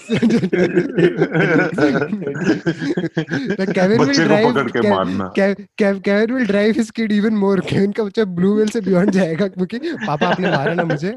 that 2.37 3.71
Kevin 3.77 3.97
will 3.99 4.07
बच्चे 4.07 4.23
को 4.23 4.27
drive 4.29 4.45
पकड़ 4.51 4.69
के 4.71 4.79
Kev- 4.79 4.93
मारना 4.95 5.29
Kev, 5.39 5.55
Kev, 5.83 6.01
Kevin 6.07 6.33
will 6.37 6.45
drive 6.51 6.75
his 6.81 6.91
kid 6.99 7.11
even 7.17 7.35
more. 7.43 7.57
Kevin 7.71 7.93
का 7.97 8.03
बच्चा 8.03 8.23
blue 8.39 8.53
whale 8.57 8.69
से 8.77 8.81
beyond 8.89 9.11
जाएगा 9.17 9.47
क्योंकि 9.57 9.79
पापा 10.05 10.27
आपने 10.27 10.51
मारा 10.55 10.73
ना 10.73 10.83
मुझे 10.93 11.11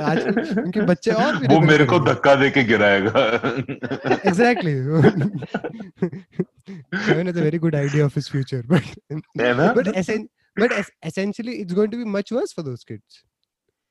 आज 0.00 0.26
उनके 0.64 0.80
बच्चे 0.92 1.10
और 1.10 1.36
भी 1.38 1.46
वो 1.46 1.54
rebel 1.56 1.68
मेरे 1.68 1.84
को 1.84 1.98
करेंगे। 1.98 2.12
धक्का 2.14 2.34
दे 2.42 2.50
के 2.58 2.64
गिराएगा 2.72 3.24
exactly 4.32 4.74
Kevin 7.06 7.26
has 7.26 7.36
a 7.36 7.44
very 7.48 7.58
good 7.66 7.74
idea 7.86 8.04
of 8.10 8.14
his 8.20 8.28
future 8.36 8.62
but 8.76 8.94
है 9.40 9.54
ना 9.62 9.74
but, 9.80 9.92
essen- 10.04 10.28
but 10.59 10.71
essentially 11.05 11.53
it's 11.53 11.73
going 11.73 11.91
to 11.91 11.97
be 11.97 12.05
much 12.11 12.33
worse 12.33 12.53
for 12.55 12.65
those 12.65 12.83
kids 12.83 13.23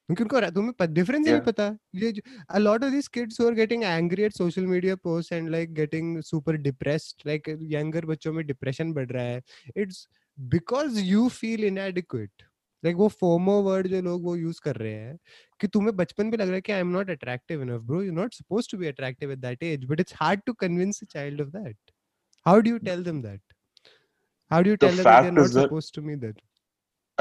क्योंकि 0.08 0.22
उनको 0.22 0.40
तुम्हें 0.50 0.92
डिफरेंस 0.94 1.26
नहीं 1.26 1.40
पता। 1.40 1.66
ये 1.94 2.12
a 2.50 2.58
lot 2.58 2.84
of 2.84 2.90
this 2.92 3.08
kids 3.08 3.40
who 3.40 3.46
are 3.46 3.54
getting 3.54 3.82
angry 3.84 4.22
at 4.22 4.32
social 4.32 4.66
media 4.66 4.96
post 5.04 5.32
and 5.32 5.48
like 5.50 5.72
getting 5.74 6.20
super 6.22 6.56
depressed 6.66 7.26
like 7.26 7.48
younger 7.72 8.04
बच्चों 8.06 8.32
में 8.32 8.44
depression 8.46 8.92
बढ़ 8.92 9.08
रहा 9.10 9.24
है 9.24 9.42
it's 9.76 10.06
because 10.38 10.98
you 11.00 11.28
feel 11.30 11.64
inadequate 11.64 12.42
like 12.82 12.96
वो 12.96 13.08
फोमो 13.20 13.60
वर्ड 13.62 13.86
जो 13.88 14.00
लोग 14.02 14.22
वो 14.24 14.36
यूज़ 14.36 14.60
कर 14.64 14.76
रहे 14.76 14.92
हैं 14.92 15.18
कि 15.60 15.66
तुम्हें 15.68 15.96
बचपन 15.96 16.26
में 16.26 16.38
लग 16.38 16.46
रहा 16.46 16.54
है 16.54 16.60
कि 16.60 16.72
I 16.72 16.80
am 16.80 16.88
not 16.88 17.10
attractive 17.10 17.62
enough 17.62 17.82
bro 17.82 18.02
you 18.02 18.12
not 18.12 18.34
suppose 18.34 18.68
to 18.70 18.78
be 18.78 18.86
attractive 18.86 19.32
at 19.32 19.38
that 19.38 19.62
age 19.62 19.84
but 19.84 20.00
it's 20.00 20.14
hard 20.16 20.40
to 20.46 20.52
convince 20.60 21.02
a 21.02 21.06
child 21.10 21.40
of 21.40 21.48
that 21.50 21.76
how 22.46 22.60
do 22.60 22.70
you 22.70 22.78
tell 22.80 23.04
them 23.04 23.22
that 23.22 23.40
how 24.50 24.62
do 24.62 24.70
you 24.70 24.76
tell 24.76 24.96
them 24.96 25.04
they 25.04 25.10
are 25.10 25.30
not 25.32 25.48
suppose 25.48 25.92
to 25.94 26.02
me 26.02 26.16
that 26.16 26.40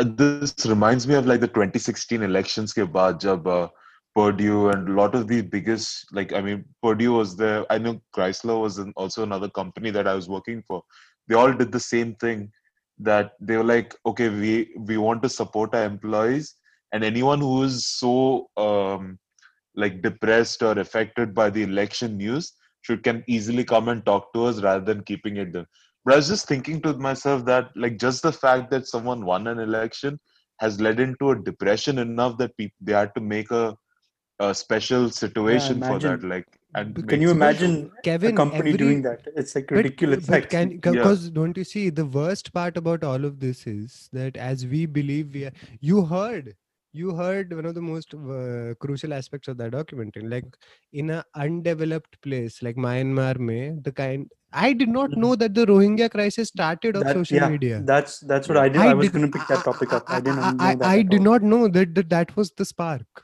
this 0.03 0.53
reminds 0.65 1.07
me 1.07 1.15
of 1.15 1.25
like 1.25 1.39
the 1.39 1.47
2016 1.47 2.21
elections 2.21 2.73
ke 2.73 2.85
baad 2.97 3.19
jab 3.19 3.47
uh, 3.47 3.67
Purdue 4.15 4.69
and 4.69 4.89
a 4.89 4.93
lot 4.93 5.15
of 5.15 5.27
the 5.27 5.41
biggest 5.41 6.13
like 6.13 6.33
I 6.33 6.41
mean 6.41 6.65
Purdue 6.81 7.13
was 7.13 7.35
there 7.35 7.65
I 7.69 7.77
know 7.77 8.01
Chrysler 8.15 8.59
was 8.61 8.79
also 8.95 9.23
another 9.23 9.49
company 9.49 9.91
that 9.91 10.07
I 10.07 10.13
was 10.13 10.29
working 10.29 10.63
for. 10.67 10.83
They 11.27 11.35
all 11.35 11.51
did 11.51 11.71
the 11.71 11.79
same 11.79 12.15
thing 12.15 12.51
that 12.99 13.33
they 13.41 13.57
were 13.57 13.69
like 13.71 13.95
okay 14.05 14.29
we 14.29 14.73
we 14.77 14.97
want 14.97 15.21
to 15.23 15.29
support 15.29 15.75
our 15.75 15.83
employees 15.83 16.55
and 16.93 17.03
anyone 17.03 17.41
who 17.41 17.63
is 17.63 17.87
so 17.87 18.49
um 18.55 19.17
like 19.75 20.01
depressed 20.01 20.63
or 20.63 20.79
affected 20.79 21.33
by 21.33 21.49
the 21.49 21.63
election 21.63 22.15
news 22.17 22.53
should 22.83 23.03
can 23.03 23.21
easily 23.27 23.65
come 23.65 23.89
and 23.89 24.05
talk 24.05 24.31
to 24.33 24.45
us 24.45 24.61
rather 24.61 24.85
than 24.85 25.03
keeping 25.03 25.37
it 25.37 25.51
there 25.51 25.67
but 26.05 26.13
I 26.13 26.17
was 26.17 26.27
just 26.27 26.47
thinking 26.47 26.81
to 26.83 26.93
myself 26.93 27.45
that, 27.45 27.69
like, 27.75 27.97
just 27.97 28.21
the 28.23 28.31
fact 28.31 28.69
that 28.71 28.87
someone 28.87 29.25
won 29.25 29.47
an 29.47 29.59
election 29.59 30.19
has 30.59 30.79
led 30.79 30.99
into 30.99 31.31
a 31.31 31.39
depression 31.39 31.97
enough 31.99 32.37
that 32.37 32.55
people 32.57 32.77
they 32.81 32.93
had 32.93 33.13
to 33.15 33.21
make 33.21 33.49
a, 33.51 33.75
a 34.39 34.53
special 34.55 35.09
situation 35.09 35.81
for 35.81 35.97
that. 35.99 36.23
Like, 36.23 36.45
and 36.75 37.07
Can 37.07 37.21
you 37.21 37.31
imagine 37.31 37.89
Kevin 38.03 38.33
a 38.33 38.35
company 38.37 38.69
every- 38.71 38.77
doing 38.77 39.01
that? 39.01 39.21
It's 39.35 39.55
like 39.55 39.67
But- 39.67 39.77
ridiculous. 39.77 40.25
But, 40.27 40.49
can. 40.49 40.71
Yeah. 40.71 40.77
because 40.91 41.29
don't 41.29 41.57
you 41.57 41.63
see 41.63 41.89
the 41.89 42.05
worst 42.05 42.53
part 42.53 42.77
about 42.77 43.03
all 43.03 43.25
of 43.25 43.39
this 43.39 43.65
is 43.65 44.09
that 44.13 44.37
as 44.37 44.65
we 44.65 44.85
believe 44.85 45.33
we 45.33 45.45
are, 45.45 45.53
you 45.79 46.05
heard 46.05 46.55
you 47.01 47.13
heard 47.19 47.53
one 47.59 47.65
of 47.69 47.75
the 47.77 47.81
most 47.89 48.13
uh, 48.13 48.73
crucial 48.83 49.13
aspects 49.19 49.47
of 49.53 49.57
that 49.61 49.71
documentary 49.75 50.23
like 50.33 50.45
in 51.01 51.09
a 51.17 51.23
undeveloped 51.45 52.17
place 52.27 52.57
like 52.67 52.77
Myanmar 52.87 53.37
mein 53.49 53.81
the 53.87 53.93
kind 54.01 54.31
I 54.53 54.71
did 54.81 54.91
not 54.95 55.09
Mhm. 55.11 55.17
know 55.23 55.35
that 55.43 55.53
the 55.59 55.65
Rohingya 55.69 56.09
crisis 56.11 56.49
started 56.55 56.95
on 56.99 57.03
That- 57.07 57.15
social 57.17 57.37
yeah, 57.39 57.49
media. 57.55 57.79
That's 57.91 58.13
that's 58.31 58.47
what 58.51 58.59
I 58.63 58.69
did. 58.75 58.81
I, 58.83 58.91
I 58.91 58.93
was 58.99 59.09
going 59.15 59.25
to 59.25 59.31
pick 59.37 59.47
that 59.49 59.65
topic 59.69 59.91
up. 59.97 60.05
I 60.17 60.19
didn't 60.27 60.37
know 60.43 60.51
I, 60.67 60.75
that. 60.75 60.85
I 60.91 61.01
did 61.13 61.23
not 61.25 61.43
know 61.53 61.67
that, 61.77 61.93
that 61.97 62.09
that 62.13 62.31
was 62.37 62.51
the 62.61 62.67
spark. 62.69 63.23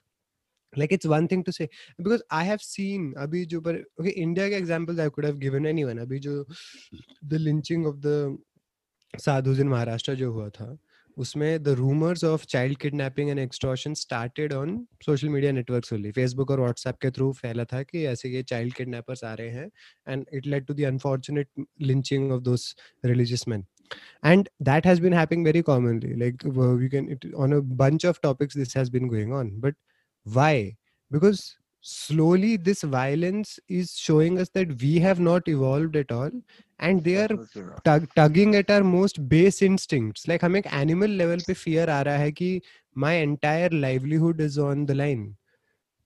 Like 0.82 0.92
it's 0.98 1.06
one 1.14 1.30
thing 1.30 1.44
to 1.46 1.54
say 1.60 1.70
because 1.98 2.22
I 2.40 2.44
have 2.50 2.62
seen 2.66 3.08
abhi 3.28 3.48
jo 3.54 3.62
par, 3.70 3.78
okay 4.02 4.14
India 4.26 4.50
ke 4.50 4.60
examples 4.62 5.00
I 5.06 5.08
could 5.18 5.26
have 5.30 5.40
given 5.46 5.66
anyone 5.72 6.04
abhi 6.06 6.20
jo 6.28 6.36
the 7.36 7.40
lynching 7.48 7.86
of 7.94 8.02
the 8.02 8.18
sadhus 9.28 9.60
in 9.68 9.72
Maharashtra 9.76 10.18
jo 10.24 10.32
hua 10.38 10.50
tha 10.60 10.70
उसमें 11.22 11.64
the 11.64 11.70
rumours 11.78 12.24
of 12.24 12.46
child 12.50 12.78
kidnapping 12.78 13.30
and 13.30 13.40
extortion 13.40 13.94
started 13.94 14.54
on 14.54 14.78
social 15.06 15.30
media 15.30 15.52
network 15.52 15.94
only 15.94 16.12
Facebook 16.12 16.52
और 16.52 16.60
WhatsApp 16.60 16.98
के 17.02 17.12
through 17.12 17.32
फैला 17.34 17.64
था 17.74 17.82
कि 17.84 18.06
ऐसे 18.06 18.30
ये 18.30 18.44
child 18.44 18.74
kidnappers 18.74 19.24
आ 19.24 19.34
रहे 19.34 19.50
हैं 19.50 19.70
and 20.08 20.26
it 20.34 20.48
led 20.48 20.66
to 20.66 20.74
the 20.74 20.86
unfortunate 20.86 21.66
lynching 21.82 22.32
of 22.32 22.42
those 22.42 22.76
religious 23.06 23.48
man 23.48 23.66
and 24.26 24.50
that 24.64 24.88
has 24.88 25.02
been 25.02 25.14
happening 25.14 25.46
very 25.46 25.62
commonly 25.72 26.14
like 26.16 26.44
we 26.44 26.92
can 26.92 27.34
on 27.36 27.54
a 27.54 27.60
bunch 27.78 28.06
of 28.06 28.20
topics 28.24 28.58
this 28.58 28.78
has 28.78 28.92
been 28.92 29.08
going 29.08 29.34
on 29.34 29.50
but 29.62 29.76
why 30.26 30.64
because 31.12 31.42
slowly 31.81 32.57
this 32.57 32.83
violence 32.83 33.59
is 33.69 33.92
showing 33.97 34.38
us 34.38 34.49
that 34.51 34.73
we 34.83 34.99
have 34.99 35.21
not 35.21 35.49
evolved 35.49 35.97
at 35.97 36.11
all 36.12 36.31
and 36.79 37.05
they 37.05 37.16
are 37.16 37.29
Absolutely 37.31 37.62
not. 37.62 37.85
tug, 37.85 38.09
tugging 38.16 38.55
at 38.57 38.71
our 38.71 38.83
most 38.85 39.29
base 39.29 39.62
instincts 39.62 40.27
like 40.29 40.42
हमें 40.45 40.61
एक 40.61 40.66
animal 40.83 41.09
level 41.23 41.42
पे 41.47 41.55
fear 41.55 41.88
आ 41.88 42.01
रहा 42.03 42.16
है 42.16 42.33
कि 42.33 42.61
my 42.99 43.12
entire 43.27 43.71
livelihood 43.71 44.40
is 44.40 44.59
on 44.59 44.87
the 44.87 44.95
line 44.95 45.37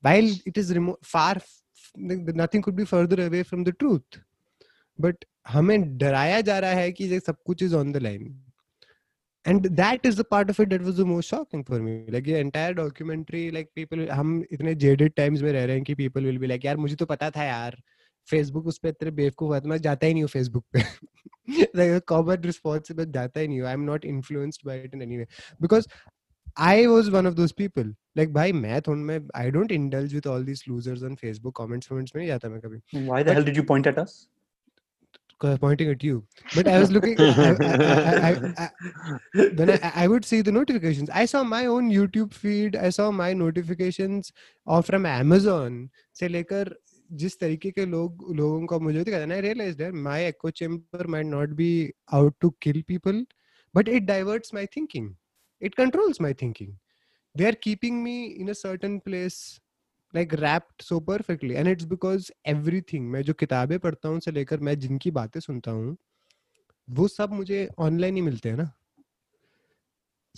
while 0.01 0.29
it 0.45 0.57
is 0.57 0.73
remo- 0.73 0.97
far 1.03 1.35
f- 1.37 1.61
like, 1.97 2.35
nothing 2.35 2.61
could 2.61 2.75
be 2.75 2.85
further 2.85 3.21
away 3.27 3.43
from 3.43 3.63
the 3.63 3.73
truth 3.83 4.21
but 4.99 5.25
हमें 5.47 5.97
डराया 5.97 6.41
जा 6.41 6.59
रहा 6.59 6.71
है 6.71 6.91
कि 6.91 7.05
ये 7.05 7.19
सब 7.19 7.37
कुछ 7.45 7.63
is 7.63 7.73
on 7.73 7.91
the 7.97 7.99
line 7.99 8.29
and 9.46 9.66
that 9.68 10.06
is 10.06 10.20
the 10.20 10.24
part 10.30 10.50
of 10.50 10.62
it 10.62 10.68
that 10.68 10.82
was 10.82 11.00
the 11.00 11.04
most 11.06 11.30
shocking 11.30 11.64
for 11.64 11.80
me 11.80 12.06
like 12.10 12.28
ये 12.28 12.38
एंटायर 12.38 12.72
डॉक्यूमेंट्री 12.74 13.50
लाइक 13.50 13.70
पीपल 13.74 14.08
हम 14.10 14.44
इतने 14.52 14.74
जेडेड 14.74 15.12
टाइम्स 15.16 15.42
में 15.42 15.52
रह 15.52 15.64
रहे 15.64 15.76
हैं 15.76 15.84
कि 15.84 15.94
पीपल 15.94 16.24
विल 16.24 16.38
बी 16.38 16.46
लाइक 16.46 16.64
यार 16.64 16.76
मुझे 16.76 16.96
तो 16.96 17.06
पता 17.06 17.30
था 17.30 17.44
यार 17.44 17.80
फेसबुक 18.28 18.66
उस 18.66 18.78
पर 18.78 18.88
इतने 18.88 19.10
बेवकूफ़ 19.10 19.52
आता 19.52 19.60
तो 19.60 19.68
मैं 19.68 19.78
जाता 19.78 20.06
ही 20.06 20.12
नहीं 20.12 20.22
हूँ 20.22 20.28
फेसबुक 20.28 20.64
पे. 20.72 20.80
कॉमन 22.00 22.42
रिस्पॉन्स 22.44 22.90
में 22.90 23.10
जाता 23.12 23.40
ही 23.40 23.48
नहीं 23.48 23.60
हूँ। 23.60 23.68
I 23.68 23.74
am 23.74 23.80
not 23.80 24.04
influenced 24.04 24.60
by 24.66 24.78
it 24.78 24.94
in 24.94 25.02
any 25.02 25.16
way 25.16 25.26
because 25.62 25.86
I 26.58 26.86
was 26.86 27.10
one 27.10 27.26
of 27.26 27.34
those 27.34 27.52
people 27.52 27.94
like 28.18 28.32
भाई 28.32 28.52
मैं 28.52 28.80
थोड़ा 28.82 29.00
मैं 29.00 29.20
I 29.34 29.50
don't 29.50 29.72
indulge 29.72 30.14
with 30.14 30.26
all 30.26 30.44
these 30.44 30.64
losers 30.68 31.02
on 31.02 31.14
Facebook 31.14 31.56
comments 31.56 31.86
comments 31.86 32.12
में 32.16 32.20
नहीं 32.20 32.28
जाता 32.28 32.48
मैं 32.48 32.60
कभी। 32.60 32.78
The 32.92 33.08
but, 33.08 33.28
hell 33.28 33.44
did 33.44 33.56
you 33.56 33.64
point 33.64 33.86
at 33.86 33.98
us? 34.04 34.16
point 35.35 35.43
at 35.43 35.53
us? 35.53 35.59
pointing 35.59 35.89
at 35.89 36.03
you. 36.03 36.23
But 36.55 36.67
I 36.67 36.79
was 36.79 36.91
looking. 36.91 37.19
I, 37.19 37.55
I, 37.61 38.29
I, 38.29 38.53
I, 38.57 38.69
I, 38.97 39.49
when 39.55 39.69
I, 39.69 39.91
I 39.95 40.07
would 40.07 40.25
see 40.25 40.41
the 40.41 40.51
notifications. 40.51 41.09
I 41.09 41.25
saw 41.25 41.43
my 41.43 41.65
own 41.65 41.91
YouTube 41.91 42.33
feed. 42.33 42.75
I 42.75 42.89
saw 42.89 43.11
my 43.11 43.33
notifications 43.33 44.31
or 44.65 44.83
from 44.83 45.05
Amazon 45.05 45.89
से 46.13 46.27
लेकर 46.27 46.75
जिस 47.13 47.39
तरीके 47.39 47.71
के 47.71 47.85
लोग 47.85 48.35
लोगों 48.35 48.67
का 48.67 48.77
मुझे 48.77 49.03
दिखा 49.03 49.31
I 49.31 49.39
realized 49.39 49.77
that 49.77 49.93
my 49.93 50.23
echo 50.23 50.49
chamber 50.49 51.07
might 51.07 51.25
not 51.25 51.55
be 51.55 51.91
out 52.13 52.33
to 52.41 52.55
kill 52.61 52.81
people, 52.87 53.23
but 53.73 53.87
it 53.87 54.05
diverts 54.05 54.53
my 54.53 54.65
thinking. 54.65 55.15
It 55.59 55.75
controls 55.75 56.19
my 56.19 56.33
thinking. 56.33 56.77
They 57.35 57.45
are 57.45 57.55
keeping 57.55 58.03
me 58.03 58.39
in 58.39 58.49
a 58.49 58.55
certain 58.55 58.99
place 58.99 59.59
like 60.16 60.32
wrapped 60.40 60.82
so 60.82 61.00
perfectly 61.00 61.56
and 61.56 61.68
it's 61.72 61.88
because 61.94 62.30
everything 62.54 63.10
मैं 63.14 63.22
जो 63.30 63.34
किताबें 63.44 63.78
पढ़ता 63.86 64.08
हूँ 64.08 64.20
से 64.26 64.30
लेकर 64.32 64.60
मैं 64.70 64.78
जिनकी 64.86 65.10
बातें 65.20 65.40
सुनता 65.40 65.70
हूँ 65.80 65.96
वो 66.98 67.08
सब 67.08 67.32
मुझे 67.32 67.68
ऑनलाइन 67.88 68.16
ही 68.16 68.22
मिलते 68.22 68.48
हैं 68.48 68.56
ना 68.56 68.70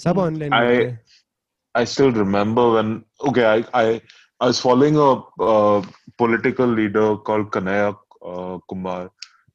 सब 0.05 0.19
Hmm. 0.19 0.27
ऑनलाइन 0.27 0.53
I- 0.53 0.65
मिलते 0.65 0.85
हैं 0.89 1.01
I 1.75 1.85
still 1.85 2.13
remember 2.13 2.65
when 2.75 3.05
okay 3.29 3.45
I 3.45 3.57
I, 3.81 4.01
I 4.41 4.47
was 4.47 4.61
following 4.61 4.97
a 4.97 5.09
uh, 5.51 5.83
political 6.17 6.67
leader 6.67 7.17
called 7.19 7.51
Kanaya 7.53 7.95
uh, 8.25 8.59
Kumar 8.69 9.11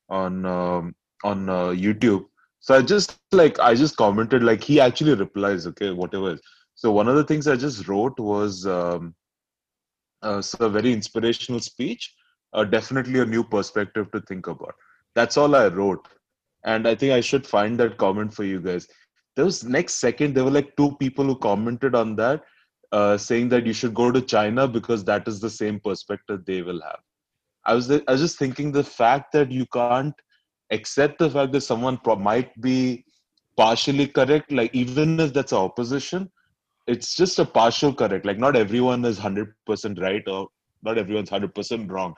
on 0.10 0.46
um, 0.46 0.96
on 1.24 1.50
uh, 1.50 1.70
YouTube. 1.86 2.26
So 2.60 2.76
I 2.76 2.82
just 2.82 3.16
like 3.18 3.60
I 3.60 3.74
just 3.76 3.98
commented 3.98 4.44
like 4.44 4.64
he 4.64 4.80
actually 4.80 5.16
replies 5.16 5.68
okay 5.72 5.92
whatever. 5.92 6.38
So 6.76 6.92
one 6.92 7.08
of 7.08 7.16
the 7.16 7.24
things 7.24 7.48
I 7.48 7.56
just 7.56 7.88
wrote 7.88 8.20
was 8.20 8.66
um, 8.68 9.14
uh, 10.24 10.42
so 10.42 10.66
a 10.66 10.70
very 10.70 10.94
inspirational 10.94 11.60
speech. 11.60 12.14
Uh, 12.54 12.64
definitely 12.64 13.20
a 13.20 13.26
new 13.26 13.44
perspective 13.44 14.12
to 14.12 14.22
think 14.22 14.48
about. 14.48 14.76
That's 15.16 15.38
all 15.38 15.56
I 15.56 15.68
wrote, 15.68 16.08
and 16.66 16.88
I 16.88 16.96
think 16.96 17.14
I 17.14 17.22
should 17.22 17.48
find 17.48 17.80
that 17.80 17.98
comment 17.98 18.34
for 18.34 18.44
you 18.44 18.62
guys 18.62 18.88
there 19.36 19.46
was 19.46 19.64
next 19.64 19.96
second 19.96 20.34
there 20.34 20.44
were 20.44 20.52
like 20.52 20.76
two 20.78 20.96
people 20.98 21.26
who 21.26 21.36
commented 21.36 21.96
on 21.96 22.16
that 22.16 22.44
uh, 22.92 23.18
saying 23.18 23.50
that 23.50 23.66
you 23.66 23.74
should 23.74 23.94
go 23.94 24.12
to 24.12 24.22
china 24.22 24.68
because 24.68 25.04
that 25.04 25.28
is 25.28 25.40
the 25.40 25.50
same 25.50 25.80
perspective 25.80 26.44
they 26.46 26.62
will 26.62 26.82
have 26.82 27.00
i 27.66 27.74
was 27.74 27.90
i 27.92 28.02
was 28.08 28.22
just 28.22 28.38
thinking 28.38 28.72
the 28.72 28.84
fact 28.84 29.32
that 29.32 29.52
you 29.52 29.66
can't 29.74 30.16
accept 30.72 31.20
the 31.20 31.30
fact 31.30 31.52
that 31.52 31.62
someone 31.62 32.00
might 32.20 32.60
be 32.62 33.04
partially 33.58 34.08
correct 34.08 34.52
like 34.52 34.74
even 34.74 35.20
if 35.20 35.34
that's 35.34 35.54
opposition 35.54 36.30
it's 36.88 37.15
just 37.15 37.39
a 37.39 37.46
partial 37.46 37.93
correct. 37.93 38.26
Like 38.26 38.38
not 38.38 38.56
everyone 38.56 39.06
is 39.06 39.19
100% 39.19 40.02
right 40.02 40.28
or 40.28 40.48
not 40.84 40.98
everyone's 40.98 41.30
100% 41.30 41.89
wrong. 41.91 42.13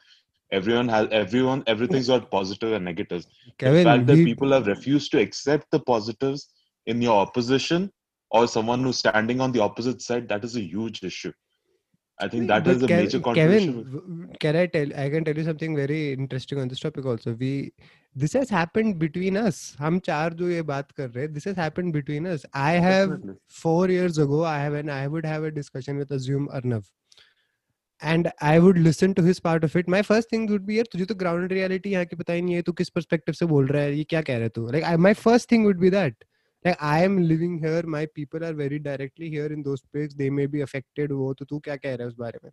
Everyone 0.52 0.88
has 0.88 1.08
everyone 1.12 1.64
everything's 1.68 2.08
got 2.08 2.30
positive 2.32 2.74
and 2.74 2.86
negatives. 2.86 3.26
The 3.26 3.52
Kevin, 3.58 3.84
fact 3.84 4.06
that 4.08 4.16
we- 4.16 4.26
people 4.26 4.52
have 4.52 4.68
refused 4.68 5.12
to 5.12 5.20
accept 5.20 5.70
the 5.72 5.80
positives 5.80 6.50
in 6.86 7.02
your 7.02 7.20
opposition 7.20 7.92
or 8.32 8.48
someone 8.48 8.84
who's 8.84 8.98
standing 8.98 9.42
on 9.42 9.52
the 9.52 9.60
opposite 9.62 10.02
side 10.02 10.28
that 10.30 10.44
is 10.44 10.56
a 10.56 10.62
huge 10.62 11.04
issue 11.04 11.32
i 12.24 12.28
think 12.34 12.48
that 12.50 12.64
But 12.66 12.76
is 12.78 12.84
a 12.84 12.88
Kev- 12.88 13.02
major 13.04 13.20
contribution 13.20 13.74
Kevin, 13.84 14.36
can 14.44 14.56
I 14.56 14.66
tell? 14.74 14.92
I 15.04 15.10
can 15.14 15.26
tell 15.30 15.36
you 15.42 15.44
something 15.48 15.76
very 15.80 15.98
interesting 16.14 16.60
on 16.60 16.70
this 16.74 16.80
topic 16.84 17.06
also. 17.14 17.34
We 17.42 17.50
this 18.24 18.34
has 18.40 18.50
happened 18.58 18.98
between 19.00 19.38
us. 19.42 19.58
हम 19.80 20.00
चार 20.10 20.34
जो 20.42 20.50
ये 20.50 20.62
बात 20.70 20.92
कर 21.00 21.10
रहे 21.10 21.26
हैं, 21.26 21.34
this 21.38 21.48
has 21.50 21.58
happened 21.64 21.94
between 21.98 22.30
us. 22.36 22.46
I 22.54 22.72
have 22.86 23.10
Definitely. 23.10 23.36
four 23.64 23.90
years 23.96 24.20
ago. 24.26 24.44
I 24.52 24.60
have 24.60 24.78
and 24.84 24.94
I 24.98 25.02
would 25.16 25.26
have 25.32 25.48
a 25.50 25.52
discussion 25.58 25.98
with 26.04 26.14
Assume 26.20 26.48
Arnav, 26.60 26.86
and 28.02 28.32
I 28.42 28.60
would 28.68 28.78
listen 28.78 29.14
to 29.16 29.24
his 29.24 29.40
part 29.50 29.64
of 29.70 29.76
it. 29.76 29.88
My 29.98 30.02
first 30.12 30.30
thing 30.36 30.48
would 30.54 30.66
be 30.72 30.78
यार 30.78 30.88
तुझे 30.94 31.06
तो 31.12 31.16
ground 31.26 31.52
reality 31.58 31.92
यहाँ 31.98 32.06
की 32.14 32.16
पता 32.24 32.34
ही 32.34 32.42
नहीं 32.42 32.56
है 32.56 32.62
तू 32.70 32.72
किस 32.84 32.90
perspective 33.00 33.36
से 33.42 33.46
बोल 33.56 33.68
रहा 33.76 33.82
है 33.82 33.98
ये 33.98 34.04
क्या 34.16 34.22
कह 34.32 34.38
रहा 34.38 34.44
है 34.44 34.56
तू 34.60 34.68
like 34.78 34.88
I, 34.94 34.96
my 35.10 35.14
first 35.26 35.50
thing 35.54 35.68
would 35.72 35.84
be 35.86 35.92
that 35.98 36.14
like 36.66 36.82
i 36.82 37.04
am 37.04 37.16
living 37.32 37.58
here 37.66 37.84
my 37.98 38.06
people 38.20 38.44
are 38.50 38.54
very 38.64 38.80
directly 38.80 39.30
here 39.30 39.48
in 39.58 39.64
those 39.64 39.82
places 39.94 40.16
they 40.16 40.30
may 40.42 40.48
be 40.58 40.62
affected 40.68 41.12
wo 41.22 41.34
to 41.42 41.46
tu 41.54 41.62
kya 41.70 41.80
keh 41.86 41.96
raha 42.04 42.52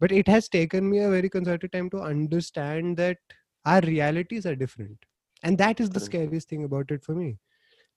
but 0.00 0.12
it 0.12 0.28
has 0.28 0.48
taken 0.48 0.88
me 0.90 0.98
a 0.98 1.10
very 1.10 1.28
concerted 1.28 1.72
time 1.72 1.88
to 1.90 1.98
understand 1.98 2.96
that 2.96 3.18
our 3.64 3.80
realities 3.80 4.46
are 4.46 4.54
different. 4.54 4.98
And 5.42 5.58
that 5.58 5.80
is 5.80 5.90
the 5.90 6.00
scariest 6.00 6.48
thing 6.48 6.64
about 6.64 6.90
it 6.90 7.04
for 7.04 7.14
me. 7.14 7.38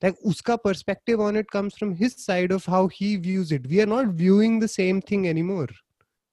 Like 0.02 0.16
uska 0.26 0.62
perspective 0.62 1.20
on 1.20 1.36
it 1.36 1.50
comes 1.50 1.76
from 1.76 1.96
his 1.96 2.24
side 2.24 2.52
of 2.52 2.66
how 2.66 2.88
he 2.88 3.16
views 3.16 3.52
it. 3.52 3.68
We 3.68 3.82
are 3.82 3.88
not 3.88 4.08
viewing 4.08 4.60
the 4.60 4.68
same 4.68 5.02
thing 5.02 5.28
anymore. 5.28 5.68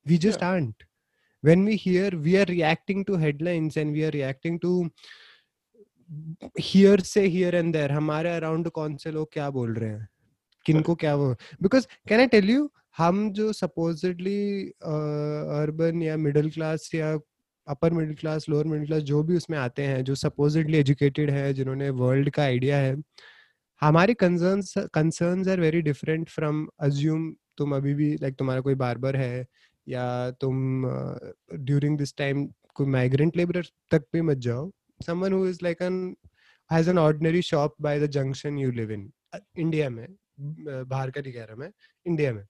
We 0.04 0.18
just 0.18 0.40
yeah. 0.40 0.50
aren't. 0.50 0.76
When 1.40 1.64
we 1.64 1.76
hear 1.76 2.10
we 2.10 2.36
are 2.36 2.44
reacting 2.46 3.04
to 3.06 3.16
headlines 3.16 3.76
and 3.76 3.92
we 3.92 4.04
are 4.04 4.10
reacting 4.10 4.60
to 4.60 4.90
here 6.60 6.98
say 6.98 7.28
here 7.28 7.54
and 7.60 7.74
there 7.74 7.90
हमारे 7.92 8.30
around 8.30 8.68
कौन 8.70 8.96
से 8.96 9.10
लोग 9.10 9.32
क्या 9.32 9.48
बोल 9.50 9.74
रहे 9.74 9.90
हैं? 9.90 10.08
किनको 10.66 10.94
क्या 10.94 11.14
वो? 11.14 11.32
Because 11.62 11.86
can 12.08 12.20
I 12.20 12.26
tell 12.26 12.50
you 12.50 12.70
हम 12.98 13.30
जो 13.32 13.52
सपोजिटली 13.52 14.62
अर्बन 15.62 16.02
या 16.02 16.16
मिडिल 16.16 16.50
क्लास 16.50 16.90
या 16.94 17.12
upper 17.68 17.92
middle 17.92 18.14
class 18.16 18.46
lower 18.48 18.64
middle 18.66 18.86
class 18.86 19.02
जो 19.02 19.22
भी 19.22 19.36
उसमें 19.36 19.58
आते 19.58 19.82
हैं 19.82 20.02
जो 20.04 20.14
सपोजिटली 20.14 20.78
एजुकेटेड 20.78 21.30
है 21.30 21.52
जिन्होंने 21.54 21.90
वर्ल्ड 22.02 22.30
का 22.30 22.42
आइडिया 22.42 22.76
है 22.78 22.96
हमारे 23.82 24.14
concerns 24.14 24.74
concerns 24.94 25.48
are 25.48 25.60
very 25.60 25.80
different 25.82 26.28
from 26.30 26.66
assume 26.80 27.32
तुम 27.58 27.76
अभी 27.76 27.94
भी 27.94 28.14
लाइक 28.22 28.34
तुम्हारा 28.36 28.60
कोई 28.60 28.74
बार्बर 28.84 29.16
है 29.16 29.46
या 29.86 30.30
तुम 30.40 30.86
ड्यूरिंग 31.54 31.98
दिस 31.98 32.16
टाइम 32.18 32.46
कोई 32.74 32.86
माइग्रेंट 32.86 33.36
लेबर 33.36 33.62
तक 33.92 34.04
भी 34.12 34.20
मत 34.22 34.38
जाओ। 34.48 34.70
Someone 35.10 35.32
who 35.38 35.44
is 35.52 35.60
like 35.68 35.80
an 35.90 35.98
has 36.70 36.88
an 36.94 36.98
ordinary 37.04 37.40
shop 37.50 37.74
by 37.86 37.94
the 38.04 38.08
junction 38.16 38.58
you 38.64 38.72
live 38.80 38.90
in 38.98 39.02
uh, 39.34 39.40
India 39.64 39.88
में 39.96 40.06
uh, 40.06 40.84
बाहर 40.92 41.10
का 41.10 41.20
नहीं 41.20 41.32
कह 41.32 41.44
रहा 41.44 41.56
मैं 41.64 41.70
इंडिया 42.06 42.32
में 42.34 42.44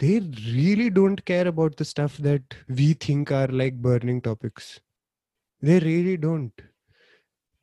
they 0.00 0.16
really 0.56 0.88
don't 0.90 1.24
care 1.24 1.46
about 1.48 1.76
the 1.76 1.84
stuff 1.84 2.16
that 2.26 2.54
we 2.80 2.92
think 3.06 3.32
are 3.38 3.48
like 3.62 3.80
burning 3.86 4.20
topics 4.28 4.68
they 5.68 5.78
really 5.84 6.16
don't 6.26 6.62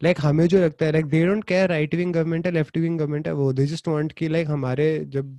like 0.04 0.20
हमें 0.22 0.48
जो 0.48 0.60
लगता 0.64 0.86
है 0.86 0.92
like 0.92 1.10
they 1.14 1.24
don't 1.30 1.46
care 1.52 1.68
right 1.70 1.94
wing 2.02 2.12
government 2.18 2.46
है 2.46 2.52
left 2.58 2.78
wing 2.86 2.98
government 3.02 3.28
है 3.28 3.34
वो 3.42 3.52
they 3.60 3.68
just 3.76 3.88
want 3.94 4.14
कि 4.22 4.30
like 4.36 4.48
हमारे 4.56 4.88
जब 5.16 5.38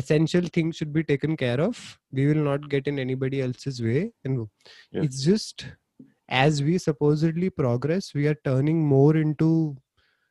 essential 0.00 0.46
things 0.54 0.76
should 0.76 0.92
be 0.94 1.02
taken 1.10 1.36
care 1.42 1.60
of 1.66 1.80
we 2.18 2.26
will 2.26 2.42
not 2.46 2.68
get 2.70 2.88
in 2.92 2.98
anybody 3.02 3.42
else's 3.48 3.80
way 3.88 4.00
and 4.24 4.40
Yeah. 4.92 5.04
it's 5.04 5.20
just 5.26 5.66
as 6.28 6.62
we 6.62 6.78
supposedly 6.78 7.50
progress 7.50 8.12
we 8.14 8.26
are 8.26 8.36
turning 8.44 8.84
more 8.86 9.16
into 9.16 9.76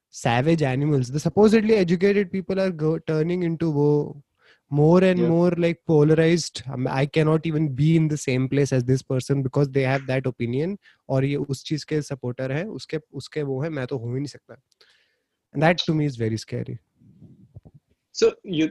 savage 0.10 0.62
animals 0.64 1.10
the 1.12 1.20
supposedly 1.20 1.76
educated 1.76 2.32
people 2.32 2.60
are 2.60 2.72
go- 2.72 3.00
turning 3.00 3.44
into 3.44 3.70
wo, 3.72 4.22
more 4.70 5.04
and 5.04 5.20
Yeah. 5.20 5.28
more 5.30 5.52
like 5.52 5.80
polarized 5.86 6.64
Um, 6.72 6.88
i 6.88 7.06
cannot 7.06 7.46
even 7.46 7.70
be 7.82 7.96
in 7.96 8.08
the 8.08 8.18
same 8.18 8.48
place 8.50 8.72
as 8.74 8.84
this 8.84 9.02
person 9.04 9.44
because 9.44 9.70
they 9.70 9.84
have 9.84 10.08
that 10.08 10.26
opinion 10.26 10.78
और 11.10 11.26
ये 11.26 11.36
उस 11.36 11.64
चीज़ 11.64 11.86
के 11.86 12.02
supporter 12.02 12.52
है 12.52 12.66
उसके 12.80 13.00
उसके 13.14 13.44
वो 13.44 13.62
है 13.64 13.70
मैं 13.70 13.86
तो 13.88 13.98
हो 13.98 14.14
ही 14.14 14.20
नहीं 14.20 14.34
सकता 14.38 14.56
and 15.54 15.64
that 15.64 15.78
to 15.88 15.94
me 15.94 16.06
is 16.06 16.18
very 16.26 16.38
scary 16.46 16.78
So 18.16 18.28
you 18.44 18.66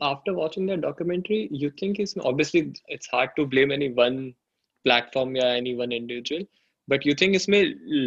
after 0.00 0.32
watching 0.34 0.66
that 0.66 0.80
documentary, 0.80 1.48
you 1.62 1.70
think 1.80 1.98
it's 1.98 2.14
obviously 2.28 2.72
it's 2.88 3.06
hard 3.06 3.30
to 3.36 3.44
blame 3.46 3.70
any 3.70 3.88
one 3.98 4.34
platform 4.84 5.34
या 5.36 5.48
any 5.56 5.74
one 5.80 5.92
individual, 5.92 6.46
but 6.87 7.05
you 7.05 7.15
think 7.15 7.35
इसमें 7.35 7.63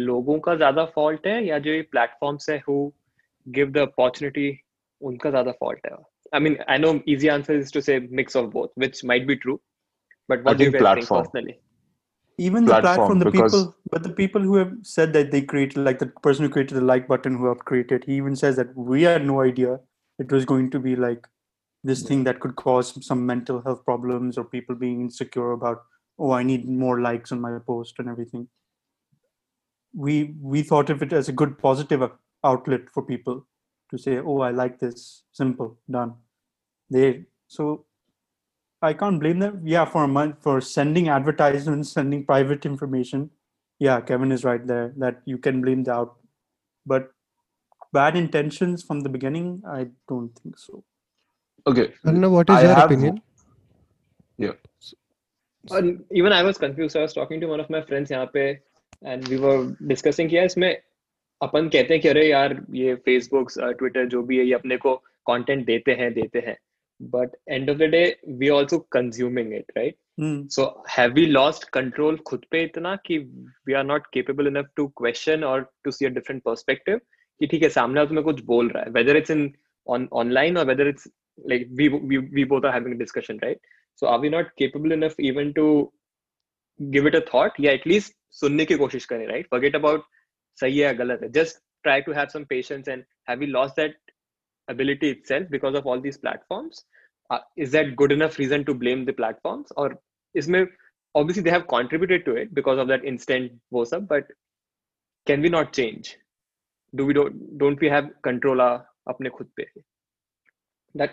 लोगों 0.07 0.39
का 0.39 0.55
ज्यादा 0.55 0.93
fault 0.93 1.27
है 1.27 1.45
या 1.47 1.59
जो 1.59 1.71
ये 1.71 1.87
platforms 1.95 2.49
है 2.49 2.61
who 2.69 2.93
give 3.57 3.73
the 3.77 3.85
opportunity 3.87 4.47
उनका 5.01 5.31
ज्यादा 5.31 5.53
fault 5.63 5.79
है? 5.85 5.97
I 6.33 6.39
mean, 6.39 6.57
I 6.67 6.77
know 6.77 7.01
easy 7.05 7.29
answer 7.29 7.53
is 7.53 7.71
to 7.71 7.81
say 7.81 7.99
mix 7.99 8.35
of 8.35 8.49
both, 8.51 8.71
which 8.75 9.03
might 9.03 9.27
be 9.27 9.37
true, 9.37 9.59
but 10.27 10.43
what 10.43 10.57
do 10.57 10.63
you 10.63 10.71
think 10.71 10.83
guys 10.83 10.93
platform. 10.93 11.23
think 11.23 11.33
personally? 11.33 11.59
Even 12.37 12.65
the 12.65 12.71
Platform, 12.71 12.95
platform, 12.95 13.19
the 13.19 13.25
because- 13.25 13.53
people, 13.53 13.75
but 13.91 14.03
the 14.03 14.09
people 14.09 14.41
who 14.41 14.55
have 14.55 14.71
said 14.81 15.13
that 15.13 15.31
they 15.31 15.41
created, 15.41 15.77
like 15.77 15.99
the 15.99 16.07
person 16.07 16.45
who 16.45 16.49
created 16.49 16.75
the 16.75 16.81
like 16.81 17.07
button, 17.07 17.37
who 17.37 17.45
helped 17.45 17.63
create 17.65 17.91
it, 17.91 18.03
he 18.03 18.17
even 18.17 18.35
says 18.35 18.57
that 18.57 18.75
we 18.75 19.03
had 19.03 19.25
no 19.25 19.41
idea 19.41 19.79
it 20.19 20.31
was 20.31 20.43
going 20.45 20.69
to 20.71 20.79
be 20.79 20.95
like 20.95 21.27
this 21.83 22.01
thing 22.03 22.23
that 22.25 22.39
could 22.39 22.55
cause 22.55 23.05
some 23.05 23.25
mental 23.25 23.61
health 23.61 23.85
problems 23.85 24.37
or 24.37 24.43
people 24.43 24.75
being 24.75 24.99
insecure 25.01 25.51
about, 25.51 25.83
oh, 26.19 26.31
I 26.31 26.43
need 26.43 26.67
more 26.67 26.99
likes 26.99 27.31
on 27.31 27.39
my 27.39 27.57
post 27.59 27.99
and 27.99 28.09
everything. 28.09 28.47
we 29.94 30.34
we 30.40 30.62
thought 30.62 30.90
of 30.90 31.02
it 31.02 31.12
as 31.12 31.28
a 31.28 31.32
good 31.32 31.58
positive 31.58 32.10
outlet 32.44 32.82
for 32.92 33.02
people 33.02 33.46
to 33.90 33.98
say 33.98 34.18
oh 34.18 34.40
i 34.40 34.50
like 34.50 34.78
this. 34.78 35.22
Simple. 35.32 35.78
Done. 35.90 36.14
They 36.90 37.24
so 37.48 37.84
i 38.82 38.92
can't 38.92 39.20
blame 39.20 39.38
them. 39.38 39.60
Yeah 39.64 39.84
for 39.84 40.04
a 40.04 40.08
month 40.08 40.36
for 40.42 40.60
sending 40.60 41.08
advertisements 41.08 41.92
sending 41.92 42.24
private 42.24 42.64
information. 42.66 43.30
Yeah 43.78 44.00
kevin 44.00 44.32
is 44.32 44.44
right 44.44 44.66
there 44.66 44.92
that 44.98 45.22
you 45.24 45.38
can 45.38 45.60
blame 45.60 45.84
the 45.84 45.92
out 45.92 46.16
but 46.86 47.12
bad 47.92 48.16
intentions 48.16 48.82
from 48.82 49.00
the 49.00 49.08
beginning 49.08 49.62
i 49.68 49.88
don't 50.08 50.34
think 50.38 50.58
so. 50.58 50.84
Okay. 51.66 51.92
I 52.04 52.12
don't 52.12 52.20
know 52.20 52.30
what 52.30 52.48
is 52.48 52.56
I 52.56 52.62
your 52.62 52.78
opinion? 52.78 53.22
Yeah. 54.38 54.52
And 55.70 56.04
even 56.10 56.32
i 56.32 56.42
was 56.42 56.56
confused. 56.56 56.96
I 56.96 57.02
was 57.02 57.12
talking 57.12 57.40
to 57.40 57.46
one 57.46 57.60
of 57.60 57.68
my 57.68 57.82
friends 57.82 58.08
here. 58.08 58.60
And 59.02 59.28
we 59.28 59.36
were 59.36 59.76
discussing 59.82 60.30
किया 60.30 60.42
इसमें 60.44 60.70
अपन 61.40 61.68
कहते 61.68 61.94
हैं 61.94 62.00
कि 62.02 62.08
अरे 62.08 62.26
यार 62.28 62.60
ये 62.70 62.94
Facebook 62.94 63.50
Twitter 63.58 64.04
uh, 64.04 64.10
जो 64.10 64.22
भी 64.22 64.38
है 64.38 64.44
ये 64.44 64.54
अपने 64.54 64.76
को 64.76 64.94
कंटेंट 65.26 65.64
देते 65.66 65.92
हैं 65.92 66.12
देते 66.14 66.38
हैं। 66.38 66.56
But 67.00 67.36
end 67.48 67.70
of 67.70 67.76
the 67.78 67.82
day 67.82 68.04
we 68.28 68.48
also 68.48 68.78
consuming 68.92 69.54
it 69.54 69.72
right 69.76 69.96
so 70.52 70.64
have 70.90 71.12
we 71.12 71.24
lost 71.26 71.64
control 71.72 72.16
खुद 72.26 72.44
पे 72.50 72.62
इतना 72.64 72.94
कि 73.06 73.18
we 73.66 73.72
are 73.72 73.84
not 73.84 74.06
capable 74.12 74.46
enough 74.46 74.68
to 74.76 74.86
question 74.96 75.44
और 75.44 75.70
to 75.84 75.90
see 75.90 76.06
a 76.06 76.08
different 76.08 76.42
perspective 76.42 77.00
कि 77.40 77.46
ठीक 77.46 77.62
है 77.62 77.68
सामने 77.68 78.06
तुम्हें 78.06 78.24
कुछ 78.24 78.42
बोल 78.44 78.68
रहा 78.68 78.82
है 78.82 78.90
वेदर 78.90 79.16
इट्स 79.16 79.30
इन 79.30 79.52
ऑनलाइन 79.86 80.56
और 80.56 80.66
whether 80.66 80.88
it's 80.88 81.08
like 81.48 81.66
we 81.70 81.88
we 82.18 82.44
both 82.44 82.64
are 82.64 82.74
having 82.74 82.98
discussion 82.98 83.38
right 83.42 83.60
so 84.02 84.06
are 84.06 84.18
we 84.18 84.28
not 84.28 84.50
capable 84.58 84.92
enough 84.92 85.20
even 85.20 85.52
to 85.52 85.92
give 86.82 87.06
it 87.06 87.16
a 87.16 87.20
thought 87.34 87.60
या 87.60 87.72
एटलीस्ट 87.72 88.14
सुनने 88.40 88.64
की 88.64 88.74
कोशिश 88.78 89.04
करें 89.04 89.26
राइट 89.28 89.48
फॉरगेट 89.50 89.76
अबाउट 89.76 90.04
सही 90.58 90.78
है 90.78 90.84
या 90.84 90.92
गलत 90.92 91.22
है. 91.22 91.28
Just 91.32 91.62
try 91.84 92.00
to 92.00 92.12
have 92.12 92.26
some 92.32 92.44
patience 92.44 92.88
and 92.88 93.04
have 93.28 93.42
you 93.42 93.48
lost 93.48 93.76
that 93.76 93.98
ability 94.68 95.10
itself 95.10 95.50
because 95.50 95.76
of 95.76 95.84
all 95.88 96.00
these 96.00 96.20
platforms 96.20 96.86
is 97.58 97.72
that 97.76 97.94
good 97.94 98.12
enough 98.12 98.38
reason 98.40 98.64
to 98.64 98.74
blame 98.74 99.04
the 99.06 99.14
platforms 99.16 99.72
और 99.76 100.00
इसमें 100.34 100.64
obviously 101.14 101.42
they 101.42 101.50
have 101.50 101.66
contributed 101.66 102.24
to 102.24 102.34
it 102.36 102.54
because 102.54 102.78
of 102.78 102.88
that 102.88 103.04
instant 103.04 103.52
wo 103.70 103.84
sab 103.84 104.08
but 104.08 104.28
can 105.26 105.40
we 105.40 105.48
not 105.48 105.72
change? 105.72 106.10
Do 106.94 107.06
we 107.06 107.14
don't 107.14 107.80
we 107.80 107.88
have 107.88 108.10
control 108.24 108.58
control 108.58 108.60
अपने 109.08 109.30
खुद 109.30 109.48
पे? 109.56 109.66
That 110.94 111.10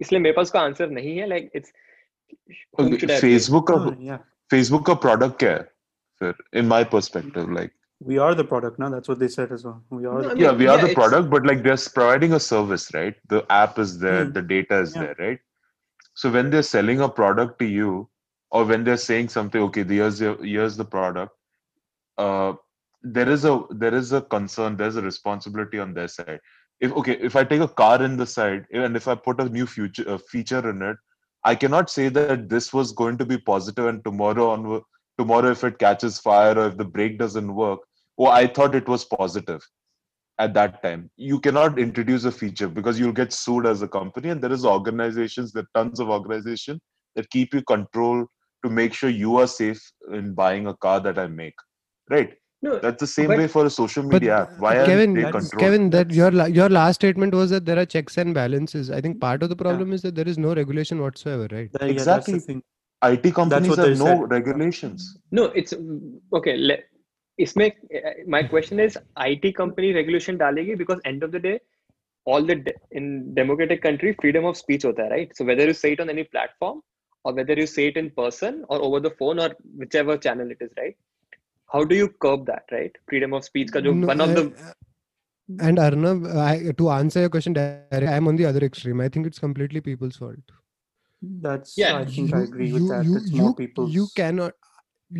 इसलिए 0.00 0.20
मेरे 0.20 0.34
पास 0.36 0.50
का 0.50 0.60
answer 0.60 0.90
नहीं 0.90 1.16
है 1.18 1.26
लाइक 1.28 1.50
इट्स 1.54 1.72
फेसबुक 3.20 3.66
का 3.70 3.74
हाँ, 3.74 4.18
Oh, 4.51 4.55
yeah, 4.55 4.63
Facebook 4.63 4.85
का 4.85 4.99
product 5.01 5.39
क्या 5.39 5.51
है 5.51 5.67
फिर 6.21 6.35
in 6.61 6.67
my 6.67 6.83
perspective 6.83 7.49
like 7.59 7.73
we 7.99 8.17
are 8.19 8.35
the 8.35 8.43
product 8.43 8.77
now. 8.79 8.89
That's 8.89 9.09
what 9.09 9.19
they 9.19 9.27
said 9.27 9.51
as 9.51 9.63
well. 9.65 9.83
We 9.89 10.05
are. 10.05 10.13
No, 10.13 10.21
the 10.21 10.29
I 10.31 10.33
mean, 10.33 10.43
yeah 10.43 10.51
we 10.51 10.67
are 10.67 10.75
yeah, 10.75 10.81
the 10.81 10.91
it's- 10.91 10.95
product 10.95 11.29
but 11.29 11.45
like 11.45 11.63
they're 11.63 11.83
providing 11.95 12.33
a 12.33 12.39
service 12.39 12.91
right 12.93 13.15
the 13.35 13.45
app 13.49 13.79
is 13.79 13.97
there 13.99 14.25
Hmm. 14.25 14.33
the 14.33 14.41
data 14.41 14.79
is 14.87 14.95
Yeah. 14.95 15.01
there 15.05 15.15
right 15.19 15.39
so 16.13 16.29
when 16.37 16.49
they're 16.51 16.67
selling 16.69 17.01
a 17.01 17.09
product 17.09 17.57
to 17.59 17.65
you 17.65 18.09
or 18.51 18.63
when 18.65 18.83
they're 18.83 19.03
saying 19.05 19.29
something 19.37 19.61
okay 19.69 19.83
here's 19.83 20.21
your 20.25 20.35
here's 20.43 20.77
the 20.77 20.85
product 20.85 21.33
uh 22.17 22.53
there 23.17 23.29
is 23.37 23.45
a 23.45 23.55
there 23.85 23.93
is 24.03 24.13
a 24.19 24.21
concern 24.21 24.77
there's 24.77 24.95
a 24.95 25.01
responsibility 25.01 25.79
on 25.87 25.93
their 25.97 26.07
side 26.07 26.39
if 26.87 26.95
okay 27.01 27.17
if 27.31 27.35
i 27.41 27.43
take 27.43 27.61
a 27.65 27.67
car 27.81 27.97
in 28.07 28.15
the 28.23 28.25
side 28.35 28.65
and 28.83 28.95
if 29.01 29.07
i 29.07 29.15
put 29.27 29.39
a 29.45 29.49
new 29.57 29.65
future 29.75 30.05
uh, 30.15 30.17
feature 30.31 30.63
in 30.69 30.81
it 30.91 30.97
i 31.44 31.54
cannot 31.54 31.90
say 31.90 32.08
that 32.08 32.48
this 32.48 32.72
was 32.72 32.92
going 32.92 33.18
to 33.18 33.26
be 33.26 33.38
positive 33.38 33.86
and 33.86 34.04
tomorrow 34.04 34.50
on 34.50 34.82
tomorrow 35.18 35.50
if 35.50 35.64
it 35.64 35.78
catches 35.78 36.18
fire 36.18 36.58
or 36.58 36.66
if 36.68 36.76
the 36.76 36.84
brake 36.84 37.18
doesn't 37.18 37.54
work 37.54 37.80
oh 38.18 38.26
i 38.26 38.46
thought 38.46 38.74
it 38.74 38.88
was 38.88 39.04
positive 39.04 39.62
at 40.38 40.54
that 40.54 40.82
time. 40.82 41.10
You 41.16 41.38
cannot 41.40 41.78
introduce 41.78 42.24
a 42.24 42.32
feature 42.32 42.68
because 42.68 42.98
you'll 42.98 43.12
get 43.12 43.32
sued 43.32 43.66
as 43.66 43.82
a 43.82 43.88
company 43.88 44.30
and 44.30 44.42
there 44.42 44.52
is 44.52 44.64
organizations 44.64 45.52
there 45.52 45.64
are 45.64 45.82
tons 45.82 46.00
of 46.00 46.08
organizations 46.08 46.80
that 47.16 47.30
keep 47.30 47.54
you 47.54 47.62
control 47.62 48.26
to 48.64 48.70
make 48.70 48.94
sure 48.94 49.10
you 49.10 49.36
are 49.36 49.46
safe 49.46 49.80
in 50.12 50.34
buying 50.34 50.66
a 50.66 50.76
car 50.76 51.00
that 51.00 51.18
i 51.18 51.26
make 51.26 51.54
right 52.10 52.34
no 52.65 52.77
that's 52.83 52.99
the 53.05 53.07
same 53.13 53.27
But- 53.31 53.37
way 53.41 53.47
for 53.55 53.63
a 53.65 53.69
social 53.69 54.03
But 54.03 54.13
media 54.21 54.35
app 54.37 54.53
why 54.65 54.71
Kevin, 54.89 55.11
are 55.11 55.15
they 55.17 55.25
that's- 55.25 55.49
controlled 55.49 55.61
Kevin, 55.63 55.83
that 55.95 56.07
That's- 56.09 56.17
your 56.21 56.31
la- 56.39 56.51
your 56.59 56.69
last 56.77 56.95
statement 57.01 57.35
was 57.39 57.51
that 57.55 57.65
there 57.69 57.79
are 57.81 57.85
checks 57.95 58.17
and 58.23 58.33
balances. 58.39 58.89
I 58.97 59.01
think 59.05 59.19
part 59.27 59.43
of 59.47 59.49
the 59.53 59.57
problem 59.63 59.93
is 59.97 60.01
that 60.07 60.15
there 60.19 60.27
is 60.33 60.39
no 60.45 60.55
regulation 60.61 60.99
whatsoever, 61.05 61.47
right? 61.57 61.69
Yeah, 61.79 61.85
yeah, 61.85 61.87
that's 61.87 61.91
Exactly. 61.91 62.33
the 62.39 62.45
thing. 62.49 62.61
it 63.15 63.33
companies 63.39 63.69
what 63.71 63.79
have 63.79 63.89
they 63.89 63.99
no 64.03 64.11
said. 64.11 64.31
regulations 64.35 65.03
No, 65.39 65.43
it's 65.61 65.73
okay. 66.39 66.55
Let, 66.69 66.85
इसमें 67.45 67.67
my 68.35 68.41
question 68.53 68.79
is 68.85 68.97
IT 69.31 69.51
company 69.57 69.89
regulation 69.97 70.37
डालेगी 70.43 70.75
because 70.83 71.03
end 71.11 71.25
of 71.27 71.31
the 71.35 71.41
day 71.47 71.57
all 72.33 72.47
the 72.51 72.55
de- 72.67 72.73
in 72.99 73.11
democratic 73.35 73.81
country 73.83 74.13
freedom 74.21 74.47
of 74.51 74.57
speech 74.61 74.85
होता 74.85 75.03
है 75.03 75.09
right 75.15 75.35
so 75.39 75.45
whether 75.49 75.67
you 75.71 75.75
say 75.81 75.91
it 75.97 76.01
on 76.05 76.09
any 76.15 76.25
platform 76.35 76.79
or 77.25 77.33
whether 77.39 77.55
you 77.61 77.67
say 77.75 77.85
it 77.91 77.99
in 78.03 78.09
person 78.21 78.57
or 78.69 78.79
over 78.87 78.99
the 79.05 79.13
phone 79.19 79.43
or 79.45 79.49
whichever 79.83 80.15
channel 80.25 80.49
it 80.55 80.65
is 80.67 80.71
right 80.81 80.97
how 81.72 81.82
do 81.90 81.94
you 81.98 82.08
curb 82.24 82.46
that 82.46 82.64
right 82.76 82.96
freedom 83.10 83.34
of 83.38 83.44
speech 83.50 83.70
का 83.76 83.80
जो 83.86 83.94
No, 84.00 84.06
one 84.12 84.20
of 84.24 84.34
the 84.38 84.42
uh, 84.46 84.72
and 85.68 85.78
Arnav, 85.84 86.26
I, 86.46 86.72
to 86.80 86.90
answer 86.90 87.20
your 87.20 87.28
question, 87.28 87.52
directly, 87.52 88.08
I'm 88.08 88.28
on 88.28 88.36
the 88.36 88.46
other 88.46 88.60
extreme. 88.66 89.00
I 89.00 89.08
think 89.08 89.26
it's 89.26 89.38
completely 89.38 89.80
people's 89.80 90.16
fault. 90.16 90.52
That's. 91.46 91.76
Yeah, 91.76 91.96
I 91.98 92.04
think 92.04 92.32
I 92.34 92.38
You- 92.38 92.44
agree 92.44 92.72
with 92.72 92.82
you- 92.82 92.88
that. 92.92 93.04
you- 93.04 93.16
it's 93.16 93.30
you- 93.32 93.42
more 93.42 93.54
people. 93.54 93.88
You 93.96 94.06
cannot. 94.16 94.54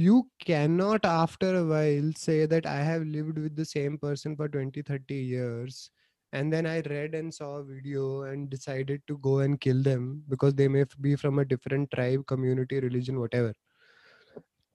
You 0.04 0.20
cannot 0.44 1.04
after 1.04 1.48
a 1.56 1.64
while 1.72 2.12
say 2.16 2.46
that 2.52 2.66
I 2.66 2.78
have 2.90 3.02
lived 3.16 3.38
with 3.46 3.56
the 3.56 3.64
same 3.72 3.98
person 3.98 4.36
for 4.36 4.48
20, 4.48 4.80
30 4.92 5.16
years 5.32 5.90
and 6.32 6.50
then 6.56 6.66
I 6.66 6.80
read 6.92 7.14
and 7.14 7.34
saw 7.38 7.48
a 7.56 7.64
video 7.64 8.22
and 8.22 8.48
decided 8.48 9.02
to 9.08 9.18
go 9.18 9.40
and 9.40 9.60
kill 9.60 9.82
them 9.82 10.06
because 10.30 10.54
they 10.54 10.68
may 10.76 10.84
be 11.08 11.14
from 11.14 11.40
a 11.40 11.44
different 11.44 11.90
tribe, 11.90 12.24
community, 12.26 12.80
religion, 12.80 13.20
whatever. 13.20 13.52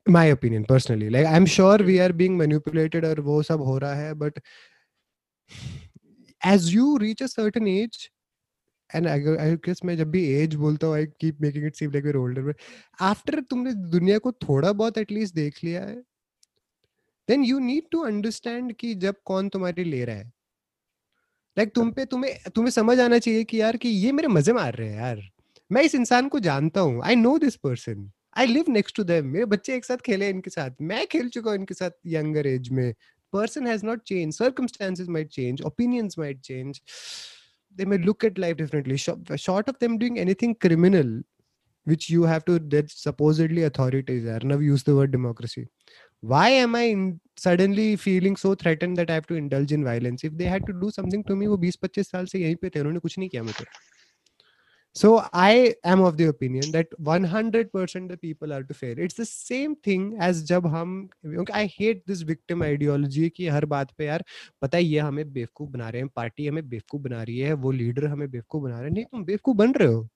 My 0.10 0.32
opinion 0.32 0.64
personally 0.64 1.10
like 1.10 1.26
I 1.28 1.36
am 1.36 1.46
sure 1.46 1.84
we 1.84 1.98
are 1.98 2.12
being 2.12 2.38
manipulated 2.38 3.06
और 3.06 3.20
वो 3.20 3.44
सब 3.44 3.62
हो 3.62 3.78
रहा 3.78 3.94
है 3.94 4.14
but 4.14 4.40
as 6.46 6.74
you 6.76 6.98
reach 6.98 7.24
a 7.24 7.26
certain 7.26 7.68
age 7.68 8.10
and 8.96 9.08
मैं 9.86 9.98
जब 9.98 10.12
भी 10.12 10.48
बोलता 10.48 10.88
हूँ 10.88 11.04
तुमने 13.42 13.74
दुनिया 13.74 14.18
को 14.18 14.32
थोड़ा 14.32 14.72
बहुत 14.72 14.98
एटलीस्ट 14.98 15.36
देख 15.36 15.64
लिया 15.64 15.84
है 15.84 15.96
then 17.30 17.44
you 17.44 17.60
need 17.60 17.84
to 17.92 18.00
understand 18.00 18.74
कि 18.74 18.96
जब 18.96 19.16
कौन 19.26 19.50
तुम्हारी 19.50 19.84
ले 19.84 20.06
रहा 20.06 20.16
है। 20.16 20.24
लाइक 20.24 21.70
like, 21.70 21.76
तुम 21.76 21.92
पे 21.92 22.06
तुम्हें 22.06 22.40
तुम्हें 22.56 22.72
समझ 22.72 23.00
आना 23.00 23.20
चाहिए 23.20 23.44
कि 23.44 23.62
यार 23.62 23.78
कि 23.78 23.90
ये 23.90 24.12
मेरे 24.12 24.28
मज़े 24.28 24.54
मार 24.54 24.76
रहे 24.76 24.90
हैं 24.90 24.98
यार। 24.98 25.30
मैं 25.72 25.82
इस 25.82 25.96
इंसान 25.96 26.28
को 26.28 26.40
जानता 26.40 26.82
हूँ 26.82 27.04
I 27.04 27.16
know 27.16 27.38
this 27.38 27.56
person 27.56 28.12
I 28.38 28.46
live 28.46 28.66
next 28.70 28.96
to 28.96 29.04
them 29.04 29.26
मेरे 29.34 29.46
बच्चे 29.52 29.76
एक 29.76 29.86
साथ 29.86 29.98
खेले 30.06 30.30
इनके 30.30 30.50
साथ। 30.50 30.72
मैं 30.82 31.06
खेल 31.12 31.30
चुका 31.30 31.52
हूँ 31.52 31.60
इनके 31.60 31.74
साथ 31.74 31.92
यंगर 32.08 32.48
एज 32.48 32.70
में। 32.72 32.94
Person 33.34 33.68
has 33.68 33.86
not 33.86 34.04
change 34.08 34.34
circumstances 34.34 35.08
might 35.10 35.30
change 35.32 35.62
opinions 35.66 36.20
might 36.20 36.40
change 36.42 36.82
they 37.78 37.86
may 37.86 37.98
look 37.98 38.26
at 38.26 38.40
life 38.40 38.58
differently 38.58 38.98
short 38.98 39.70
of 39.70 39.76
them 39.82 39.98
doing 40.00 40.18
anything 40.20 40.56
criminal 40.62 41.22
which 41.88 42.12
you 42.12 42.24
have 42.26 42.42
to 42.48 42.58
date 42.70 42.90
supposedly 42.92 43.64
authorities 43.64 44.28
are 44.36 44.44
now 44.54 44.62
use 44.64 44.84
the 44.88 44.94
word 45.00 45.12
democracy 45.12 45.66
Why 46.24 46.46
am 46.60 46.76
I 46.76 46.80
in 46.92 47.02
suddenly 47.42 47.84
feeling 47.96 48.36
so 48.36 48.52
threatened 48.62 49.00
that 49.00 49.12
I 49.12 49.18
have 49.18 49.28
to 49.28 49.36
indulge 49.36 49.74
in 49.76 49.84
violence? 49.88 50.24
If 50.24 50.38
they 50.38 50.48
had 50.54 50.64
to 50.70 50.74
do 50.84 50.90
something 50.96 51.24
to 51.28 51.36
me, 51.42 51.48
वो 51.48 51.58
20-25 51.58 52.10
साल 52.12 52.26
से 52.26 52.40
यहीं 52.40 52.56
पे 52.62 52.70
थे, 52.70 52.80
उन्होंने 52.80 53.00
कुछ 53.00 53.18
नहीं 53.20 53.30
किया 53.30 53.44
मेरे 53.44 53.66
so 54.98 55.10
i 55.34 55.74
am 55.86 56.02
of 56.02 56.18
the 56.18 56.26
opinion 56.26 56.72
that 56.72 56.88
100% 57.00 58.10
the 58.10 58.18
people 58.18 58.54
are 58.54 58.64
to 58.64 58.74
fair 58.74 58.96
it's 59.00 59.16
the 59.16 59.26
same 59.26 59.76
thing 59.88 60.06
as 60.20 60.42
जब 60.44 60.68
हम 60.68 61.10
i 61.54 61.66
hate 61.68 62.02
this 62.08 62.22
victim 62.32 62.64
ideology 62.64 63.30
कि 63.30 63.48
हर 63.48 63.66
बात 63.66 63.92
पे 63.98 64.06
यार 64.06 64.24
पता 64.62 64.78
है 64.78 64.84
ये 64.84 65.00
हमें 65.00 65.34
बेवकूफ़ 65.34 65.70
बना 65.70 65.90
रहे 65.90 66.02
हैं 66.02 66.10
पार्टी 66.16 66.48
हमें 66.48 66.70
बेवकूफ़ 66.70 67.02
बना 67.04 67.24
रही 67.24 67.40
है 67.40 67.54
वो 67.54 67.72
लीडर 67.72 68.08
हमें 68.08 68.30
बेवकूफ़ 68.32 68.64
बना 68.64 68.76
रहे 68.80 68.86
हैं। 68.86 68.94
नहीं 68.94 69.06
तुम 69.06 69.26
बेवकूफ़ 69.26 69.58
बन 69.58 69.74
रहे 69.74 69.88
हो। 69.88 70.08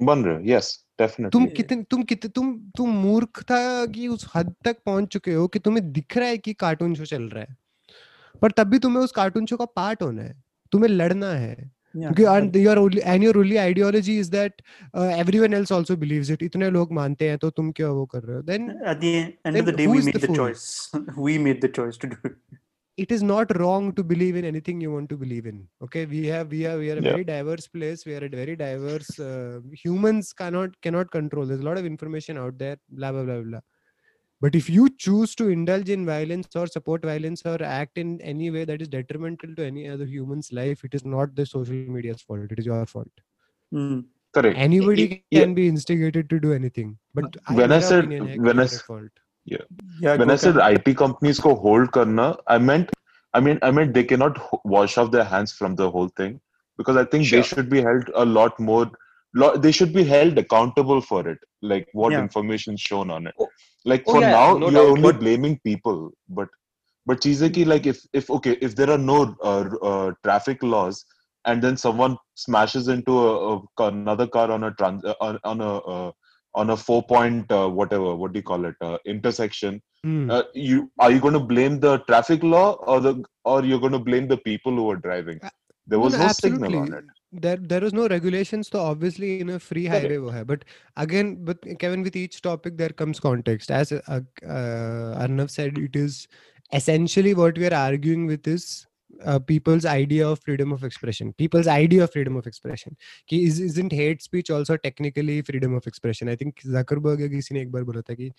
बन 0.00 0.24
रहे 0.24 0.34
हो 0.36 0.42
yes 0.42 0.70
definitely 1.02 1.32
तुम. 1.32 1.46
कितने 1.46 1.82
तुम 1.82 2.02
कितने 2.02 2.30
तुम 2.30 2.54
तुम 2.76 2.90
मूर्खता 2.90 3.86
की 3.86 4.08
उस 4.08 4.28
हद 4.36 4.54
तक 4.64 4.76
पहुँच 4.86 5.08
चुके 5.08 5.34
हो 5.34 5.48
कि 5.48 5.58
तुम्हें 5.58 5.92
दिख 5.92 6.16
रहा 6.16 6.28
है 6.28 6.38
कि 6.38 6.54
कार्टून 6.54 6.94
शो 6.94 7.04
चल 7.04 7.22
रहा 7.22 7.44
है। 7.44 7.56
पर 8.42 8.50
तब 8.50 8.66
भी 8.66 8.78
तुम्हें 8.78 9.04
उस 9.04 9.12
कार्टून 9.12 9.46
शो 9.46 9.56
का 9.56 9.64
पार्ट 9.64 10.02
होना 10.02 10.22
है 10.22 10.42
तुम्हें 10.72 10.90
लड़ना 10.90 11.32
है। 11.32 11.70
Yeah, 11.93 12.13
क्योंकि 12.13 12.25
and 12.31 12.55
your 12.55 12.77
only 12.79 13.01
and 13.03 13.23
your 13.23 13.37
only 13.37 13.59
ideology 13.59 14.17
is 14.23 14.29
that 14.29 14.61
uh, 14.93 15.07
everyone 15.23 15.53
else 15.59 15.71
also 15.71 15.95
believes 15.95 16.29
it 16.29 16.43
इतने 16.43 16.69
लोग 16.71 16.91
मानते 16.93 17.29
हैं 17.29 17.37
तो 17.43 17.49
तुम 17.59 17.71
क्यों 17.79 17.93
वो 17.95 18.05
कर 18.15 18.23
रहे 18.23 18.35
हो 18.37 18.43
then 18.51 18.69
At 18.93 18.99
the 19.01 19.13
end 19.19 19.55
then 19.55 19.59
of 19.61 19.65
the 19.65 19.77
day, 19.79 19.85
who 19.85 19.93
we 19.93 19.99
is 19.99 20.05
made 20.05 20.15
the 20.15 20.19
the, 20.19 20.27
fool? 20.27 20.35
choice. 20.35 20.67
we 21.17 21.37
made 21.47 21.61
the 21.61 21.69
choice 21.79 21.97
to 22.03 22.07
do 22.07 22.17
it. 22.25 22.35
it 22.97 23.11
is 23.11 23.23
not 23.29 23.51
wrong 23.57 23.87
to 23.97 24.03
believe 24.03 24.35
in 24.35 24.45
anything 24.49 24.79
you 24.81 24.91
want 24.91 25.09
to 25.09 25.17
believe 25.23 25.45
in 25.49 25.57
okay 25.87 26.05
we 26.13 26.21
have 26.35 26.53
we 26.55 26.61
are 26.69 26.77
we 26.83 26.87
are 26.91 26.97
a 26.97 27.01
Yeah. 27.01 27.09
very 27.09 27.23
diverse 27.23 27.67
place 27.67 28.05
we 28.05 28.15
are 28.19 28.23
a 28.25 28.29
very 28.29 28.55
diverse 28.61 29.11
uh, 29.19 29.59
humans 29.83 30.31
cannot 30.33 30.79
cannot 30.87 31.11
control 31.17 31.45
there's 31.45 31.65
a 31.65 31.67
lot 31.69 31.77
of 31.81 31.85
information 31.91 32.39
out 32.45 32.57
there 32.63 32.77
blah 32.89 33.11
blah 33.17 33.25
blah 33.27 33.41
blah 33.49 33.61
but 34.42 34.56
if 34.56 34.68
you 34.68 34.88
choose 35.04 35.34
to 35.36 35.48
indulge 35.56 35.90
in 35.96 36.04
violence 36.04 36.56
or 36.60 36.66
support 36.66 37.04
violence 37.10 37.42
or 37.46 37.58
act 37.62 37.98
in 38.02 38.20
any 38.20 38.50
way 38.50 38.64
that 38.70 38.82
is 38.82 38.88
detrimental 38.94 39.54
to 39.58 39.64
any 39.64 39.88
other 39.88 40.08
human's 40.14 40.52
life 40.60 40.84
it 40.88 40.96
is 40.98 41.04
not 41.04 41.34
the 41.40 41.46
social 41.46 41.92
media's 41.96 42.22
fault 42.30 42.54
it 42.56 42.62
is 42.62 42.66
your 42.70 42.84
fault 42.94 43.24
mm, 43.72 44.04
correct 44.34 44.58
anybody 44.68 45.04
it, 45.04 45.12
it, 45.12 45.40
can 45.40 45.50
yeah. 45.50 45.58
be 45.60 45.68
instigated 45.74 46.28
to 46.32 46.40
do 46.46 46.52
anything 46.60 46.96
but 47.14 47.36
when 47.60 47.72
i, 47.72 47.76
I 47.76 47.84
said 47.90 48.08
when 48.48 48.64
i 48.64 48.66
fault. 48.66 49.22
yeah, 49.44 49.66
yeah 50.00 50.16
when 50.16 50.34
i 50.36 50.36
said 50.46 50.56
it 50.56 50.96
companies 51.04 51.38
go 51.48 51.54
hold 51.66 51.92
karna 51.98 52.28
i 52.56 52.58
meant 52.58 52.90
i 53.34 53.40
mean 53.46 53.60
i 53.62 53.70
meant 53.70 53.94
they 53.94 54.08
cannot 54.14 54.42
wash 54.76 54.98
off 54.98 55.12
their 55.12 55.28
hands 55.34 55.52
from 55.60 55.76
the 55.76 55.90
whole 55.90 56.10
thing 56.22 56.40
because 56.78 56.96
i 56.96 57.04
think 57.04 57.26
sure. 57.26 57.38
they 57.38 57.48
should 57.52 57.70
be 57.76 57.80
held 57.88 58.10
a 58.26 58.26
lot 58.34 58.58
more 58.70 58.90
they 59.66 59.72
should 59.72 59.92
be 59.92 60.04
held 60.04 60.38
accountable 60.40 61.00
for 61.00 61.26
it 61.28 61.38
like 61.62 61.86
what 61.92 62.12
yeah. 62.12 62.20
information 62.20 62.76
shown 62.76 63.10
on 63.10 63.26
it 63.28 63.34
oh, 63.40 63.48
like 63.84 64.02
oh, 64.06 64.14
for 64.14 64.20
yeah, 64.20 64.30
now 64.30 64.58
no 64.58 64.70
you're 64.70 64.82
doubt. 64.82 64.90
only 64.90 65.02
but, 65.02 65.20
blaming 65.20 65.58
people 65.64 66.10
but 66.28 66.48
but 67.06 67.20
cheese 67.20 67.42
ki 67.54 67.64
like 67.64 67.86
if 67.86 68.00
if 68.12 68.30
okay 68.30 68.56
if 68.60 68.76
there 68.76 68.90
are 68.90 68.98
no 68.98 69.36
uh, 69.42 69.64
uh, 69.90 70.12
traffic 70.24 70.62
laws 70.62 71.04
and 71.44 71.62
then 71.62 71.76
someone 71.76 72.16
smashes 72.34 72.88
into 72.88 73.18
a, 73.18 73.56
a, 73.56 73.62
another 73.86 74.26
car 74.26 74.50
on 74.50 74.64
a 74.64 74.70
trans 74.74 75.04
uh, 75.04 75.14
on, 75.20 75.38
on, 75.44 75.60
a 75.60 75.78
uh, 75.78 76.12
on 76.54 76.70
a 76.70 76.76
four 76.76 77.02
point 77.02 77.50
uh, 77.50 77.68
whatever 77.68 78.14
what 78.14 78.32
do 78.32 78.38
you 78.38 78.42
call 78.42 78.64
it 78.64 78.76
uh, 78.80 78.98
intersection 79.06 79.80
mm. 80.06 80.44
you 80.54 80.90
are 80.98 81.10
you 81.10 81.20
going 81.20 81.34
to 81.34 81.46
blame 81.54 81.80
the 81.80 81.98
traffic 82.10 82.42
law 82.42 82.72
or 82.92 83.00
the 83.00 83.22
or 83.44 83.64
you're 83.64 83.80
going 83.80 83.98
to 84.00 84.06
blame 84.10 84.28
the 84.28 84.36
people 84.36 84.72
who 84.72 84.88
are 84.90 84.96
driving 85.08 85.40
there 85.86 85.98
was 85.98 86.16
no, 86.16 86.26
no 86.26 86.32
signal 86.32 86.76
on 86.78 86.94
it 86.94 87.04
There, 87.32 87.56
there 87.56 87.80
was 87.80 87.94
no 87.94 88.06
regulations, 88.08 88.68
so 88.68 88.80
obviously 88.80 89.40
in 89.40 89.50
a 89.50 89.58
free 89.58 89.86
highway 89.86 90.18
वो 90.18 90.30
है. 90.32 90.44
But 90.46 90.64
again, 90.96 91.44
but 91.44 91.62
Kevin, 91.78 92.02
with 92.02 92.14
each 92.14 92.42
topic 92.42 92.76
there 92.76 92.90
comes 92.90 93.20
context. 93.20 93.70
As 93.70 93.92
uh, 93.92 94.20
uh, 94.46 95.26
Arnav 95.26 95.50
said, 95.50 95.78
it 95.78 95.96
is 95.96 96.28
essentially 96.72 97.32
what 97.34 97.56
we 97.56 97.66
are 97.66 97.74
arguing 97.74 98.26
with 98.26 98.46
is 98.46 98.86
uh, 99.24 99.38
people's 99.38 99.86
idea 99.86 100.28
of 100.28 100.40
freedom 100.40 100.72
of 100.72 100.84
expression. 100.84 101.32
People's 101.32 101.66
idea 101.66 102.04
of 102.04 102.12
freedom 102.12 102.36
of 102.36 102.46
expression. 102.46 102.96
कि 103.30 103.46
is 103.46 103.60
isn't 103.60 103.92
hate 103.92 104.22
speech 104.22 104.50
also 104.50 104.76
technically 104.76 105.40
freedom 105.42 105.74
of 105.74 105.86
expression? 105.86 106.28
I 106.28 106.36
think 106.36 106.62
Zuckerberg 106.66 107.20
या 107.20 107.28
किसी 107.28 107.54
ने 107.54 107.62
एक 107.62 107.72
बार 107.72 107.84
बोला 107.84 108.00
था 108.00 108.14
कि 108.14 108.32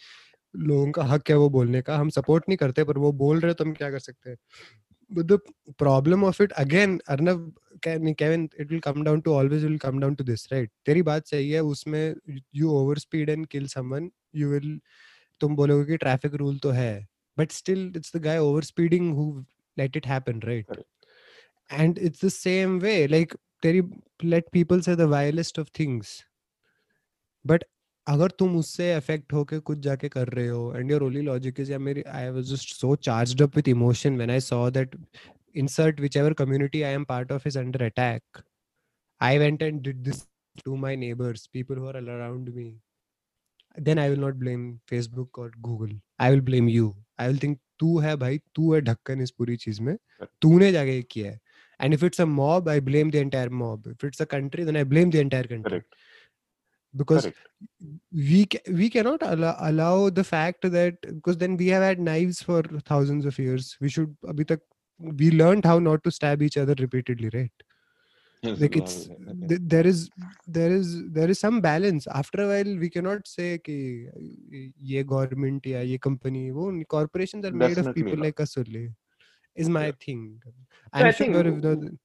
लोगों 0.56 0.92
का 0.92 1.04
हक 1.04 1.30
है 1.30 1.36
वो 1.36 1.50
बोलने 1.50 1.82
का 1.82 1.98
हम 1.98 2.10
सपोर्ट 2.10 2.44
नहीं 2.50 2.58
करते 2.58 2.84
पर 2.84 2.98
वो 2.98 3.12
बोल 3.12 3.40
रहे 3.40 3.54
तो 3.54 3.64
हम 3.64 3.74
क्या 3.74 3.92
कर 3.92 4.00
सकते 4.00 4.30
हैं 4.30 4.38
but 5.16 5.28
the 5.28 5.40
problem 5.84 6.24
of 6.30 6.40
it 6.46 6.52
again 6.64 7.00
arnav 7.16 7.40
kevin 7.86 8.44
it 8.64 8.72
will 8.72 8.84
come 8.88 9.04
down 9.08 9.22
to 9.26 9.34
always 9.40 9.64
will 9.68 9.80
come 9.86 10.00
down 10.04 10.16
to 10.20 10.26
this 10.30 10.46
right 10.54 10.72
teri 10.90 11.04
baat 11.10 11.32
sahi 11.32 11.50
hai 11.56 11.64
usme 11.74 12.02
you 12.62 12.76
overspeed 12.82 13.34
and 13.36 13.50
kill 13.56 13.68
someone 13.78 14.12
you 14.44 14.50
will 14.56 14.72
तुम 15.42 15.56
बोलोगे 15.56 15.86
कि 15.86 15.98
traffic 15.98 16.36
rule 16.40 16.58
तो 16.64 16.72
है 16.72 16.92
but 17.38 17.52
still 17.52 17.80
it's 17.98 18.16
the 18.16 18.20
guy 18.24 18.38
overspeeding 18.40 19.08
who 19.16 19.26
let 19.82 19.98
it 20.00 20.06
happen 20.10 20.44
right 20.50 20.78
and 21.80 21.98
it's 22.08 22.24
the 22.26 22.30
same 22.36 22.76
way 22.84 23.08
like 23.14 23.34
teri 23.66 23.82
let 24.34 24.52
people 24.58 24.84
say 24.88 24.96
the 25.02 25.08
vilest 25.14 25.60
of 25.64 25.72
things 25.80 26.14
but 27.52 27.66
अगर 28.08 28.32
तुम 28.40 28.56
उससे 28.58 28.92
affect 28.94 29.34
होके 29.34 29.60
कुछ 29.68 29.78
जाके 29.80 30.10
कर 30.10 30.28
रहे 30.28 30.48
हो 30.48 30.74
and 30.76 30.92
your 30.92 31.04
only 31.04 31.22
logic 31.22 31.60
is 31.60 31.72
या 31.72 31.80
मेरी 31.80 32.02
I 32.02 32.30
was 32.30 32.52
just 32.52 32.74
so 32.76 32.96
charged 33.10 33.42
up 33.42 33.56
with 33.56 33.68
emotion 33.68 34.16
when 34.18 34.32
I 34.32 34.40
saw 34.40 34.70
that 34.70 34.96
insert 35.56 36.00
whichever 36.00 36.34
community 36.34 36.84
I 36.86 36.90
am 36.90 37.06
part 37.06 37.32
of 37.32 37.46
is 37.46 37.58
under 37.58 37.86
attack. 37.86 38.24
I 39.22 39.38
went 39.38 39.62
and 39.62 39.82
did 39.82 40.04
this 40.04 40.26
to 40.66 40.78
my 40.78 40.96
neighbors, 40.96 41.48
people 41.48 41.76
who 41.76 41.88
are 41.88 41.98
around 41.98 42.54
me. 42.54 42.66
Then 43.78 44.00
I 44.00 44.10
will 44.10 44.18
not 44.18 44.40
blame 44.40 44.80
Facebook 44.92 45.38
or 45.38 45.52
Google. 45.62 45.94
I 46.20 46.30
will 46.32 46.42
blame 46.42 46.68
you. 46.68 46.96
I 47.20 47.28
will 47.28 47.38
think 47.38 47.60
तू 47.80 47.98
है 48.00 48.16
भाई 48.18 48.38
तू 48.56 48.74
है 48.74 48.80
ढक्कन 48.82 49.22
इस 49.22 49.32
पूरी 49.38 49.56
चीज़ 49.58 49.82
में 49.82 49.96
तूने 50.42 50.72
जाके 50.72 50.96
ये 50.96 51.02
किया 51.12 51.32
है 51.32 51.40
and 51.80 51.96
if 51.96 52.04
it's 52.08 52.22
a 52.24 52.26
mob 52.26 52.68
i 52.74 52.76
blame 52.90 53.10
the 53.14 53.22
entire 53.26 53.50
mob 53.62 53.88
if 53.92 54.04
it's 54.08 54.24
a 54.26 54.28
country 54.34 54.66
then 54.68 54.78
i 54.82 54.84
blame 54.92 55.10
the 55.16 55.20
entire 55.24 55.48
country 55.54 55.70
correct 55.70 55.96
because 56.96 57.28
we 58.12 58.48
we 58.68 58.90
cannot 58.90 59.22
allow, 59.24 59.56
allow 59.60 60.10
the 60.10 60.24
fact 60.24 60.70
that 60.72 60.96
because 61.02 61.38
then 61.38 61.58
we 61.58 61.68
have 61.68 61.84
had 61.84 62.00
knives 62.00 62.42
for 62.42 62.62
thousands 62.86 63.26
of 63.26 63.38
years. 63.40 63.76
We 63.82 63.90
should 63.90 64.16
abhi 64.26 64.48
tak, 64.48 64.60
we 65.00 65.32
learned 65.32 65.66
how 65.66 65.80
not 65.80 66.04
to 66.04 66.12
stab 66.12 66.42
each 66.42 66.58
other 66.58 66.76
repeatedly 66.80 67.30
right? 67.34 67.52
Like 68.62 68.76
it's 68.76 69.08
there 69.72 69.88
is 69.88 70.10
there 70.46 70.72
is 70.72 71.10
there 71.12 71.30
is 71.30 71.40
some 71.40 71.62
balance. 71.62 72.08
After 72.08 72.44
a 72.44 72.48
while 72.48 72.78
we 72.78 72.90
cannot 72.90 73.26
say 73.26 73.58
ki 73.58 74.08
ye 74.82 75.04
government 75.04 75.66
ya 75.66 75.80
ye 75.80 75.98
company 75.98 76.52
wo 76.52 76.72
corporations 76.96 77.46
are 77.46 77.52
made 77.52 77.76
Definitely 77.76 77.90
of 77.90 77.96
people 77.96 78.18
not. 78.18 78.26
like 78.26 78.40
us 78.42 78.58
only 78.58 78.92
is 79.56 79.70
my 79.70 79.86
yeah. 79.86 79.92
thing. 80.06 80.42
I'm 80.92 81.14
so 81.14 81.26
sure 81.26 81.48
if 81.48 81.62
the, 81.62 81.98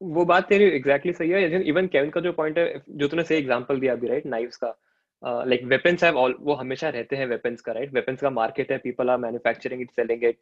वो 0.00 0.24
बात 0.24 0.48
तेरी 0.48 0.64
exactly 0.64 1.12
exactly 1.12 1.18
सही 1.18 1.52
है 1.52 1.62
even 1.68 1.86
Kevin 1.86 2.10
का 2.10 2.20
जो 2.20 2.32
point 2.32 2.58
है, 2.58 2.82
जो 2.88 3.08
तूने 3.08 3.22
सही 3.22 3.38
एग्जांपल 3.38 3.80
दिया 3.80 3.92
अभी 3.92 4.08
राइट 4.08 4.26
नाइफ्स 4.26 4.56
का 4.56 4.74
लाइक 5.22 5.64
वेपन्स 5.64 6.04
हैव 6.04 6.16
ऑल 6.18 6.34
वो 6.40 6.54
हमेशा 6.54 6.88
रहते 6.88 7.16
हैं 7.16 7.26
वेपन्स 7.26 7.60
का 7.60 7.72
राइट 7.72 7.94
वेपन्स 7.94 8.20
का 8.20 8.30
मार्केट 8.30 8.72
है 8.72 8.78
people 8.78 9.10
are 9.10 9.18
manufacturing 9.18 9.82
it 9.82 9.90
selling 9.90 10.24
it 10.24 10.38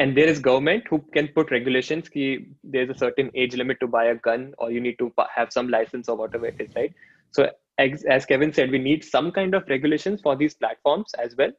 and 0.00 0.14
there 0.14 0.28
is 0.28 0.42
government 0.42 0.88
who 0.92 0.98
can 1.14 1.26
put 1.34 1.52
regulation 1.52 2.00
की 2.00 2.36
there 2.66 2.90
is 2.90 3.04
attain 3.04 3.30
age 3.36 3.54
limit 3.54 3.80
to 3.80 3.86
buy 3.86 4.08
a 4.08 4.14
gun 4.26 4.52
और 4.58 4.72
you 4.72 4.80
need 4.80 4.96
to 4.98 5.12
have 5.38 5.46
some 5.54 5.68
license 5.68 6.08
और 6.08 6.16
what 6.16 6.36
it 6.44 6.60
is 6.60 6.70
right 6.76 6.94
so 7.34 7.46
as 7.80 8.24
Kevin 8.24 8.50
said 8.50 8.70
we 8.70 8.78
need 8.78 9.02
some 9.02 9.30
kind 9.30 9.54
of 9.54 9.70
regulation 9.70 10.16
for 10.24 10.36
these 10.36 10.54
platforms 10.54 11.14
as 11.20 11.34
well 11.38 11.52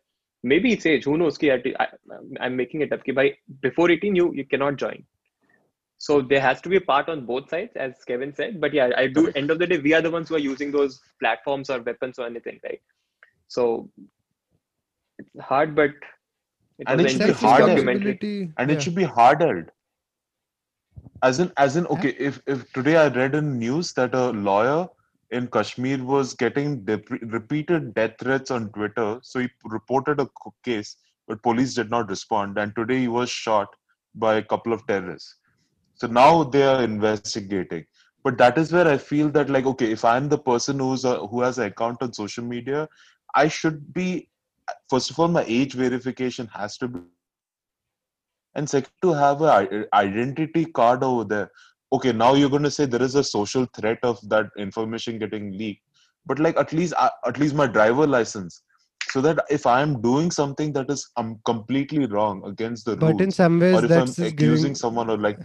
maybe 0.59 0.71
it's 0.73 0.87
as 0.87 1.07
who 1.07 1.15
know 1.17 1.27
उसकी 1.27 1.49
I 1.49 1.73
am 2.41 2.53
making 2.53 2.83
it 2.83 2.93
up 2.93 3.01
कि 3.01 3.11
भाई 3.11 3.33
before 3.61 3.91
eighteen 3.91 4.17
you 4.17 4.31
you 4.35 4.43
cannot 4.51 4.79
join 4.79 5.03
so 6.05 6.15
there 6.31 6.41
has 6.43 6.61
to 6.61 6.69
be 6.71 6.77
a 6.77 6.85
part 6.87 7.09
on 7.11 7.25
both 7.25 7.49
sides 7.49 7.77
as 7.83 7.93
kevin 8.07 8.33
said. 8.39 8.59
But 8.63 8.73
yeah 8.77 8.89
i 9.01 9.07
do 9.17 9.21
end 9.41 9.51
of 9.51 9.59
the 9.59 9.67
day 9.73 9.77
we 9.85 9.93
are 9.97 10.01
the 10.07 10.11
ones 10.15 10.29
who 10.29 10.35
are 10.35 10.45
using 10.45 10.71
those 10.77 10.99
platforms 11.21 11.69
or 11.69 11.81
weapons 11.81 12.19
or 12.19 12.25
anything 12.25 12.59
right? 12.63 12.81
So 13.47 13.89
it's 15.19 15.45
hard 15.51 15.75
but 15.75 15.91
it 16.79 16.87
And 16.87 17.01
it 17.01 17.05
an 17.05 17.09
should 17.11 17.19
be 17.19 17.29
interesting 17.29 17.49
harder. 17.49 17.67
documentary. 17.67 18.51
And 18.57 18.69
yeah. 18.69 18.75
it 18.75 18.81
should 18.83 18.95
be 18.95 19.03
hardened 19.19 19.71
as 21.27 21.39
in 21.43 21.51
as 21.65 21.77
in 21.81 21.87
okay 21.95 22.11
if 22.29 22.41
if 22.53 22.65
today 22.77 22.95
i 23.01 23.07
read 23.17 23.35
in 23.39 23.51
news 23.59 23.93
that 23.99 24.15
a 24.21 24.23
lawyer 24.47 24.79
in 25.39 25.47
kashmir 25.55 25.99
was 26.09 26.33
getting 26.41 26.73
dep- 26.89 27.13
repeated 27.37 27.93
death 27.99 28.17
threats 28.23 28.51
on 28.57 28.65
twitter 28.77 29.07
so 29.29 29.43
he 29.43 29.47
reported 29.77 30.19
a 30.23 30.27
case 30.69 30.91
but 31.27 31.41
police 31.47 31.73
did 31.79 31.89
not 31.95 32.09
respond 32.15 32.57
and 32.63 32.75
today 32.81 32.99
he 33.05 33.07
was 33.19 33.29
shot 33.45 33.79
by 34.25 34.33
a 34.41 34.45
couple 34.53 34.73
of 34.77 34.85
terrorists 34.91 35.35
so 35.95 36.07
now 36.07 36.43
they 36.43 36.63
are 36.63 36.83
investigating. 36.83 37.85
But 38.23 38.37
that 38.37 38.57
is 38.57 38.71
where 38.71 38.87
i 38.87 38.97
feel 38.97 39.29
that 39.31 39.49
like 39.49 39.65
okay 39.65 39.91
if 39.91 40.03
i'm 40.05 40.27
the 40.29 40.37
person 40.37 40.79
who's 40.79 41.03
a, 41.05 41.15
who 41.27 41.41
has 41.41 41.57
an 41.57 41.65
account 41.65 42.01
on 42.01 42.13
social 42.13 42.43
media 42.43 42.87
i 43.35 43.47
should 43.47 43.93
be 43.93 44.29
first 44.89 45.11
of 45.11 45.19
all 45.19 45.27
my 45.27 45.43
age 45.47 45.73
verification 45.73 46.47
has 46.47 46.77
to 46.77 46.87
be. 46.87 46.99
And 48.55 48.69
second 48.69 48.91
to 49.01 49.13
have 49.13 49.41
a 49.41 49.45
i- 49.93 49.99
identity 50.01 50.65
card 50.65 51.03
over 51.03 51.23
there. 51.23 51.49
Okay 51.91 52.11
now 52.11 52.33
you're 52.33 52.49
going 52.49 52.63
to 52.63 52.71
say 52.71 52.85
there 52.85 53.01
is 53.01 53.15
a 53.15 53.23
social 53.23 53.65
threat 53.77 53.99
of 54.03 54.19
that 54.29 54.47
information 54.57 55.17
getting 55.19 55.51
leaked. 55.57 55.83
But 56.25 56.39
like 56.39 56.57
at 56.57 56.71
least 56.73 56.93
uh, 56.97 57.09
at 57.25 57.37
least 57.37 57.55
my 57.55 57.67
driver 57.67 58.07
license. 58.07 58.63
So 59.07 59.21
that 59.21 59.39
if 59.49 59.65
i 59.65 59.81
am 59.81 60.01
doing 60.01 60.31
something 60.31 60.73
that 60.73 60.89
is 60.89 61.09
um, 61.17 61.39
completely 61.45 62.05
wrong 62.05 62.43
against 62.45 62.85
the 62.85 62.95
but 62.97 63.21
in 63.21 63.31
some 63.31 63.59
ways 63.59 63.83
or 63.83 63.85
if 63.85 63.97
i'm 63.97 64.15
that's 64.15 64.19
accusing 64.21 64.75
giving 64.75 64.75
someone 64.75 65.09
or 65.09 65.17
like 65.17 65.39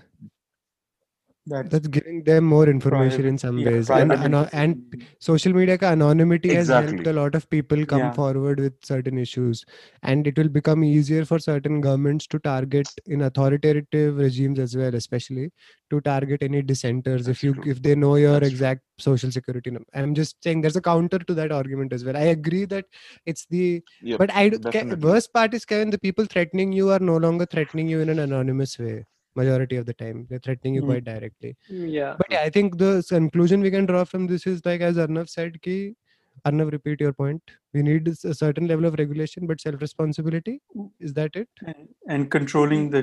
That's 1.49 1.69
that's 1.73 1.89
giving 1.89 2.23
them 2.25 2.45
more 2.45 2.69
information 2.69 3.25
in 3.31 3.39
some 3.39 3.59
yeah, 3.59 3.71
ways 3.71 3.89
and, 3.91 4.11
private 4.11 4.25
ano- 4.27 4.49
and 4.53 5.05
social 5.29 5.53
media 5.59 5.77
ka 5.83 5.87
anonymity 5.97 6.51
has 6.55 6.69
helped 6.69 7.07
a 7.07 7.13
lot 7.19 7.35
of 7.39 7.49
people 7.55 7.85
come 7.93 8.01
Yeah. 8.01 8.11
forward 8.19 8.61
with 8.65 8.75
certain 8.91 9.19
issues 9.19 9.65
and 10.03 10.27
it 10.27 10.39
will 10.39 10.49
become 10.59 10.85
easier 10.85 11.25
for 11.25 11.39
certain 11.39 11.81
governments 11.81 12.27
to 12.35 12.39
target 12.39 12.89
in 13.07 13.23
authoritative 13.23 14.19
regimes 14.19 14.59
as 14.67 14.77
well 14.77 14.95
especially 14.95 15.51
to 15.91 16.01
target 16.01 16.43
any 16.43 16.63
dissenters 16.63 17.29
if 17.29 17.43
you 17.43 17.55
true. 17.55 17.71
if 17.75 17.83
they 17.83 17.95
know 17.95 18.15
your 18.17 18.39
That's 18.41 18.49
true. 18.51 18.55
exact 18.57 18.83
social 19.09 19.31
security 19.31 19.71
number 19.71 19.89
i'm 19.95 20.15
just 20.15 20.43
saying 20.43 20.61
there's 20.61 20.77
a 20.77 20.87
counter 20.91 21.19
to 21.19 21.35
that 21.35 21.53
argument 21.61 21.93
as 21.93 22.05
well 22.05 22.17
i 22.17 22.27
agree 22.39 22.65
that 22.67 22.85
it's 23.27 23.47
the 23.51 23.83
yeah 24.01 24.17
but 24.19 24.33
i 24.35 24.49
do- 24.49 24.59
Ke- 24.59 24.71
definitely. 24.71 25.11
worst 25.11 25.33
part 25.33 25.55
is 25.55 25.65
kevin 25.65 25.91
the 25.91 25.99
people 26.09 26.25
threatening 26.27 26.73
you 26.73 26.91
are 26.91 26.99
no 27.13 27.17
longer 27.17 27.47
threatening 27.47 27.89
you 27.89 28.01
in 28.01 28.09
an 28.09 28.19
anonymous 28.19 28.79
way 28.79 29.05
majority 29.41 29.77
of 29.83 29.87
the 29.91 29.95
time 30.03 30.27
they're 30.29 30.45
threatening 30.47 30.75
you 30.79 30.83
Mm. 30.83 30.91
quite 30.91 31.07
directly 31.13 31.53
yeah 31.95 32.13
but 32.21 32.29
yeah, 32.35 32.43
I 32.49 32.51
think 32.57 32.79
the 32.83 32.93
conclusion 33.09 33.61
we 33.69 33.73
can 33.77 33.87
draw 33.91 34.05
from 34.13 34.27
this 34.33 34.47
is 34.53 34.61
like 34.69 34.81
as 34.91 34.97
Arnav 35.07 35.29
said, 35.37 35.61
ki 35.67 35.79
Arnav, 36.49 36.69
repeat 36.73 37.01
your 37.05 37.13
point. 37.21 37.43
We 37.75 37.83
need 37.87 38.09
a 38.33 38.35
certain 38.41 38.69
level 38.73 38.85
of 38.89 38.95
regulation, 39.01 39.47
but 39.51 39.61
self-responsibility. 39.61 40.53
Is 41.07 41.15
that 41.15 41.35
it? 41.41 41.49
and, 41.71 41.89
and 42.15 42.31
controlling 42.35 42.85
the 42.97 43.01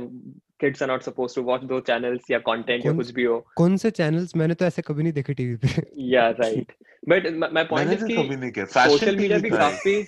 kids 0.64 0.82
are 0.82 0.88
not 0.88 1.04
supposed 1.04 1.36
to 1.36 1.44
watch 1.50 1.68
those 1.68 1.84
channels 1.90 2.32
या 2.32 2.40
content 2.40 2.86
या 2.86 2.92
कुछ 2.92 3.12
भी 3.12 3.24
हो. 3.24 3.48
कौन 3.56 3.78
से 3.78 3.92
channels 3.92 4.36
मैंने 4.36 4.54
तो 4.54 4.66
ऐसे 4.66 4.82
कभी 4.82 5.04
नहीं 5.04 5.14
देखे 5.14 5.34
टीवी 5.34 5.56
पे। 5.56 5.68
Yeah, 6.12 6.32
right. 6.40 6.72
But 7.08 7.28
my, 7.34 7.48
my 7.58 7.64
point 7.64 7.94
is 7.94 8.04
भी 8.04 8.08
कि 8.08 8.16
कभी 8.16 8.36
नहीं 8.36 8.52
social 8.76 9.16
media 9.20 9.42
भी 9.42 9.50
काफ़ी 9.50 10.04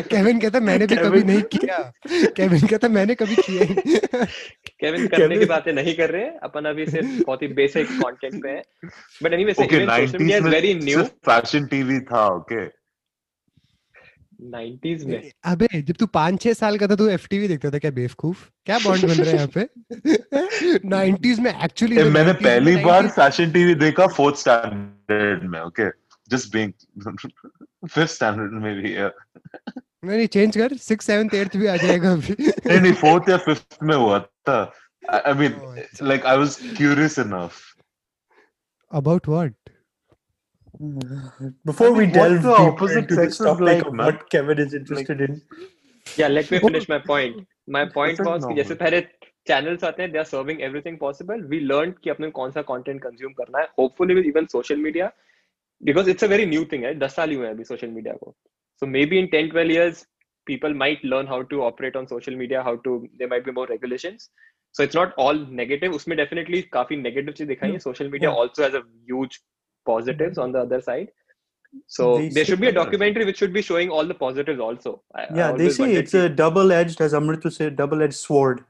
केविन 0.00 0.40
कहता 0.40 0.60
मैंने 0.60 0.86
भी 0.86 0.96
कभी 0.96 1.22
Kevin- 1.22 1.26
नहीं 1.26 1.42
किया। 1.42 1.92
केविन 2.36 2.66
कहता 2.66 2.88
मैंने 2.88 3.14
कभी 3.14 3.34
किया 3.34 3.64
केविन 4.80 5.06
करने 5.06 5.28
की 5.28 5.34
Kevin- 5.34 5.48
बातें 5.48 5.72
नहीं 5.72 5.94
कर 5.94 6.10
रहे 6.10 6.24
अपन 6.24 6.64
अभी 6.64 6.86
सिर्फ़ 6.86 7.24
बहुत 7.26 7.42
ही 7.42 7.48
बेसिक 7.48 7.86
कंटेंट 7.86 8.42
पे 8.42 8.48
हैं। 8.48 8.62
But 9.22 9.32
anyway 9.32 9.54
okay 9.64 9.76
even 9.76 9.86
social 9.86 10.18
media 10.18 10.38
90s 10.38 10.38
is 10.38 10.44
में 10.44 10.50
वेरी 10.50 10.74
न्यू 10.74 10.98
सिर्फ़ 10.98 11.08
फ़ैशन 11.08 11.66
टीवी 11.66 12.00
था 12.00 12.26
ओके 12.26 12.83
90s 14.44 15.04
में। 15.04 15.30
अबे 15.44 15.82
जब 15.82 15.94
तू 15.94 16.06
पाँच 16.06 16.42
छह 16.42 16.52
साल 16.52 16.78
का 16.78 16.86
था 16.86 16.96
तू 16.96 17.08
एफटीवी 17.08 17.48
देखता 17.48 17.70
था 17.70 17.78
क्या 17.78 17.90
बेवकूफ़? 17.90 18.50
क्या 18.66 18.78
बॉन्ड 18.78 19.02
बन 19.02 19.14
रहा 19.14 19.30
है 19.30 19.36
यहाँ 19.36 19.50
पे? 19.58 19.68
90s 21.22 21.38
में 21.38 21.64
एक्चुअली 21.64 22.02
मैंने 22.02 22.32
पहली 22.32 22.76
बार 22.76 23.08
फ़ैशन 23.08 23.50
टीवी 23.50 23.74
देखा 23.74 24.06
फोर्थ 24.06 24.36
स्टैंडर्ड 24.36 25.42
में 25.42 25.60
okay 25.60 25.90
just 26.28 26.52
being 26.52 26.72
fifth 27.88 28.14
standard 28.14 28.52
में 28.52 28.82
भी 28.82 28.94
yeah. 28.94 29.10
नहीं 30.04 30.26
चेंज 30.26 30.56
कर। 30.56 30.76
सिक्स 30.76 31.06
सेवन्थ 31.06 31.34
एट्थ 31.34 31.56
भी 31.56 31.66
आ 31.66 31.76
जाएगा 31.76 32.12
अभी। 32.12 32.36
नहीं 32.40 32.80
नहीं 32.80 32.92
फोर्थ 32.92 33.28
या 33.28 33.36
फिफ्थ 33.36 33.76
में 33.82 33.96
हुआ 33.96 34.18
था। 34.18 34.72
I 35.26 35.32
mean. 35.32 35.84
Like 36.02 36.26
I 36.26 36.36
was 36.36 36.58
curious 36.76 37.18
enough 37.18 37.52
about 38.92 39.28
what 39.28 39.54
Before 41.64 41.88
I 41.88 41.90
mean, 41.90 41.98
we 41.98 42.06
delve 42.06 42.42
the 42.42 42.54
deeper 42.56 42.98
into 42.98 43.14
this 43.14 43.38
topic 43.38 43.60
like, 43.60 43.86
of 43.86 43.96
what 43.96 44.28
Kevin 44.28 44.58
is 44.58 44.74
interested 44.74 45.20
like, 45.20 45.28
in. 45.28 45.42
Yeah, 46.06 46.28
let 46.28 46.50
me 46.50 46.58
finish 46.58 46.88
my 46.88 46.98
point. 46.98 47.46
My 47.66 47.84
point 47.86 48.20
was 48.20 48.44
जैसे 48.56 48.74
पहले 48.74 49.00
channels 49.48 49.84
आते 49.84 50.02
हैं 50.02 50.10
they 50.12 50.18
are 50.18 50.24
serving 50.24 50.60
everything 50.62 50.96
possible 50.98 51.42
we 51.48 51.60
learn 51.60 51.90
कि 52.04 52.10
अपने 52.10 52.30
कौन 52.38 52.50
सा 52.50 52.62
content 52.70 53.02
consume 53.02 53.32
करना 53.32 53.58
है. 53.58 53.68
Hopefully 53.78 54.14
with 54.14 54.26
even 54.26 54.46
social 54.52 54.76
media 54.86 55.10
because 55.82 56.10
it's 56.10 56.24
a 56.24 56.26
very 56.28 56.46
new 56.46 56.64
thing 56.72 56.84
है 56.84 56.94
दस 56.98 57.16
साल 57.16 57.30
ही 57.30 57.36
हुए 57.36 57.46
हैं 57.46 57.54
अभी 57.54 57.64
सोशल 57.64 57.88
मीडिया 57.90 58.14
को. 58.14 58.34
So 58.80 58.86
may 58.86 59.04
be 59.06 59.18
in 59.18 59.26
ten 59.36 59.48
twelve 59.50 59.70
years 59.70 60.06
people 60.46 60.74
might 60.82 61.04
learn 61.04 61.28
how 61.28 61.42
to 61.50 61.60
operate 61.62 61.96
on 61.96 62.06
social 62.06 62.36
media 62.36 62.62
how 62.62 62.76
to 62.84 62.98
they 63.18 63.26
might 63.26 63.44
be 63.44 63.52
more 63.58 63.70
regulation 63.70 64.16
so 64.18 64.82
it's 64.82 64.96
not 64.96 65.14
all 65.26 65.46
negative 65.62 65.94
उसमें 65.94 66.16
definitely 66.18 66.62
काफ़ी 66.72 66.96
negative 67.02 67.34
चीज़ 67.34 67.48
दिखाई 67.48 67.72
है. 67.72 67.78
Social 67.78 68.08
media 68.10 68.30
also 68.30 68.64
as 68.64 68.74
as 68.74 68.82
positives 69.84 70.38
on 70.38 70.52
the 70.52 70.60
other 70.60 70.80
side 70.80 71.08
so 71.86 72.18
They 72.18 72.28
there 72.28 72.44
should 72.44 72.60
be 72.60 72.68
a 72.68 72.72
documentary 72.72 73.24
which 73.24 73.38
should 73.38 73.52
be 73.52 73.62
showing 73.62 73.90
all 73.90 74.06
the 74.06 74.14
positives 74.14 74.60
also 74.60 75.02
I, 75.14 75.22
I 75.22 75.34
yeah, 75.36 75.52
they 75.52 75.70
say 75.70 75.82
wondered 75.84 75.98
it's 76.04 76.14
a 76.14 76.28
double-edged, 76.28 77.00
as 77.00 77.12
Amrit 77.12 77.52
said 77.52 77.76
double-edged 77.76 78.14
sword. 78.14 78.64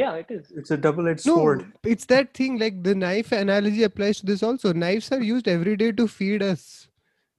yeah 0.00 0.14
it 0.14 0.26
is 0.30 0.52
It's 0.56 0.70
a 0.70 0.76
double-edged 0.76 1.26
No, 1.26 1.34
sword. 1.36 1.64
it's 1.82 2.04
that 2.06 2.32
thing 2.32 2.58
like 2.60 2.82
the 2.84 2.94
knife 2.94 3.32
analogy 3.32 3.82
applies 3.82 4.20
to 4.20 4.26
this 4.26 4.42
also. 4.48 4.72
Knives 4.72 5.10
are 5.10 5.20
used 5.20 5.48
every 5.48 5.76
day 5.76 5.90
to 5.92 6.06
feed 6.06 6.42
us. 6.42 6.86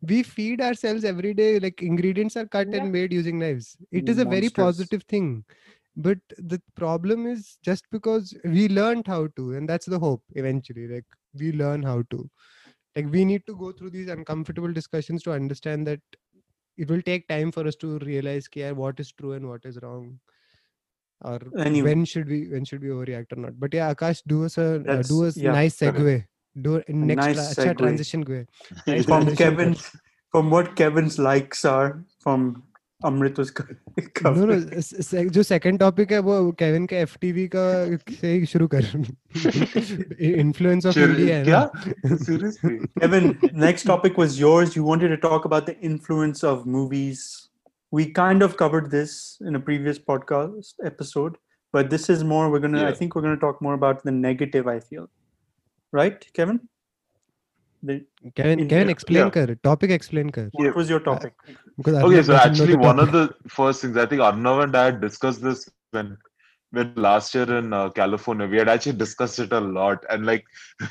We 0.01 0.21
feed 0.21 0.59
ourselves 0.61 1.05
every 1.05 1.33
day, 1.33 1.59
like 1.59 1.81
ingredients 1.81 2.35
are 2.35 2.45
cut 2.45 2.67
Yeah. 2.69 2.81
and 2.81 2.91
made 2.91 3.13
using 3.13 3.39
knives. 3.39 3.77
It 3.91 4.09
is 4.09 4.19
a 4.19 4.25
very 4.25 4.49
positive 4.49 5.03
thing. 5.03 5.45
But 5.95 6.17
the 6.37 6.61
problem 6.75 7.25
is 7.25 7.57
just 7.63 7.85
because 7.89 8.33
we 8.43 8.67
learned 8.67 9.07
how 9.07 9.27
to, 9.37 9.53
and 9.53 9.69
that's 9.69 9.85
the 9.85 9.97
hope 9.97 10.23
eventually. 10.33 10.89
Like 10.89 11.05
we 11.39 11.53
learn 11.53 11.81
how 11.83 12.03
to 12.09 12.29
like 12.95 13.11
we 13.11 13.25
need 13.25 13.45
to 13.47 13.55
go 13.55 13.71
through 13.71 13.89
these 13.89 14.07
uncomfortable 14.09 14.71
discussions 14.71 15.23
to 15.23 15.31
understand 15.31 15.85
that 15.87 15.99
it 16.77 16.89
will 16.89 17.01
take 17.01 17.27
time 17.27 17.51
for 17.51 17.67
us 17.67 17.75
to 17.77 17.99
realize 17.99 18.47
yeah, 18.53 18.71
what 18.71 18.99
is 18.99 19.11
true 19.11 19.33
and 19.33 19.47
what 19.47 19.65
is 19.65 19.79
wrong. 19.81 20.19
Or 21.21 21.39
anyway. 21.57 21.93
when 21.93 22.05
should 22.05 22.27
we 22.27 22.49
when 22.49 22.65
should 22.65 22.81
we 22.81 22.89
overreact 22.89 23.31
or 23.31 23.37
not. 23.37 23.59
But 23.59 23.73
yeah 23.73 23.93
akash 23.93 24.21
do 24.27 24.45
us 24.45 24.57
a 24.57 24.83
uh, 24.87 25.01
do 25.01 25.25
us 25.25 25.37
yeah, 25.37 25.51
nice 25.51 25.77
segue. 25.77 26.25
Do 26.61 26.83
next 26.87 27.25
nice 27.25 27.55
segue. 27.55 27.77
transition 27.77 28.21
nice 28.85 29.05
from 29.05 29.23
transition 29.23 29.35
kevin's 29.37 29.91
from 30.31 30.49
what 30.49 30.75
kevin's 30.75 31.17
likes 31.17 31.63
are 31.63 32.03
from 32.19 32.63
Amrit 33.05 33.39
उसका 33.39 33.63
no 34.29 34.45
no 34.45 35.29
जो 35.29 35.43
second 35.43 35.79
topic 35.79 36.11
है 36.11 36.19
वो 36.19 36.51
Kevin 36.59 36.85
का 36.85 36.97
FTV 36.97 37.47
का 37.55 37.65
से 38.11 38.33
ही 38.33 38.45
शुरू 38.45 38.67
कर 38.75 38.85
इन्फ्लुएंस 40.39 40.85
ऑफ़ 40.85 40.99
इंडिया 40.99 41.37
है 41.37 41.43
क्या 41.43 41.69
seriously 42.05 42.77
Kevin 42.77 43.35
next 43.65 43.87
topic 43.87 44.19
was 44.19 44.39
yours 44.41 44.77
you 44.77 44.85
wanted 44.85 45.15
to 45.15 45.29
talk 45.29 45.45
about 45.47 45.69
the 45.69 45.75
influence 45.83 46.43
of 46.43 46.67
movies 46.67 47.25
we 47.95 48.03
kind 48.15 48.43
of 48.43 48.55
covered 48.59 48.87
this 48.91 49.11
in 49.49 49.55
a 49.55 49.59
previous 49.59 49.99
podcast 50.07 50.73
episode 50.83 51.35
but 51.73 51.89
this 51.89 52.09
is 52.09 52.23
more 52.23 52.49
we're 52.49 52.59
going 52.59 52.73
to 52.73 52.79
yeah. 52.79 52.87
i 52.87 52.93
think 52.93 53.15
we're 53.15 53.21
going 53.21 53.35
to 53.35 53.39
talk 53.39 53.61
more 53.61 53.75
about 53.75 54.01
the 54.03 54.13
negative 54.15 54.67
i 54.67 54.79
feel 54.79 55.05
right 55.93 56.25
kevin 56.33 56.59
Can 58.35 58.67
go 58.67 58.77
explain 58.77 59.25
yeah. 59.25 59.29
kar, 59.29 59.55
topic 59.63 59.91
explain 59.91 60.29
kar. 60.29 60.49
what 60.53 60.75
was 60.75 60.89
your 60.89 60.99
topic 60.99 61.33
uh, 61.87 62.05
okay 62.05 62.23
so 62.23 62.35
actually 62.35 62.75
one 62.75 62.97
topic. 62.97 63.13
of 63.13 63.19
the 63.19 63.49
first 63.49 63.81
things 63.81 63.97
i 63.97 64.05
think 64.05 64.21
arnav 64.21 64.63
and 64.63 64.75
i 64.75 64.85
had 64.85 65.01
discussed 65.01 65.41
this 65.41 65.69
when 65.91 66.17
when 66.71 66.93
last 66.95 67.35
year 67.35 67.49
in 67.57 67.73
uh, 67.73 67.89
california 67.89 68.47
we 68.47 68.57
had 68.57 68.69
actually 68.69 68.97
discussed 69.03 69.39
it 69.39 69.53
a 69.53 69.59
lot 69.59 70.03
and 70.09 70.25
like 70.25 70.45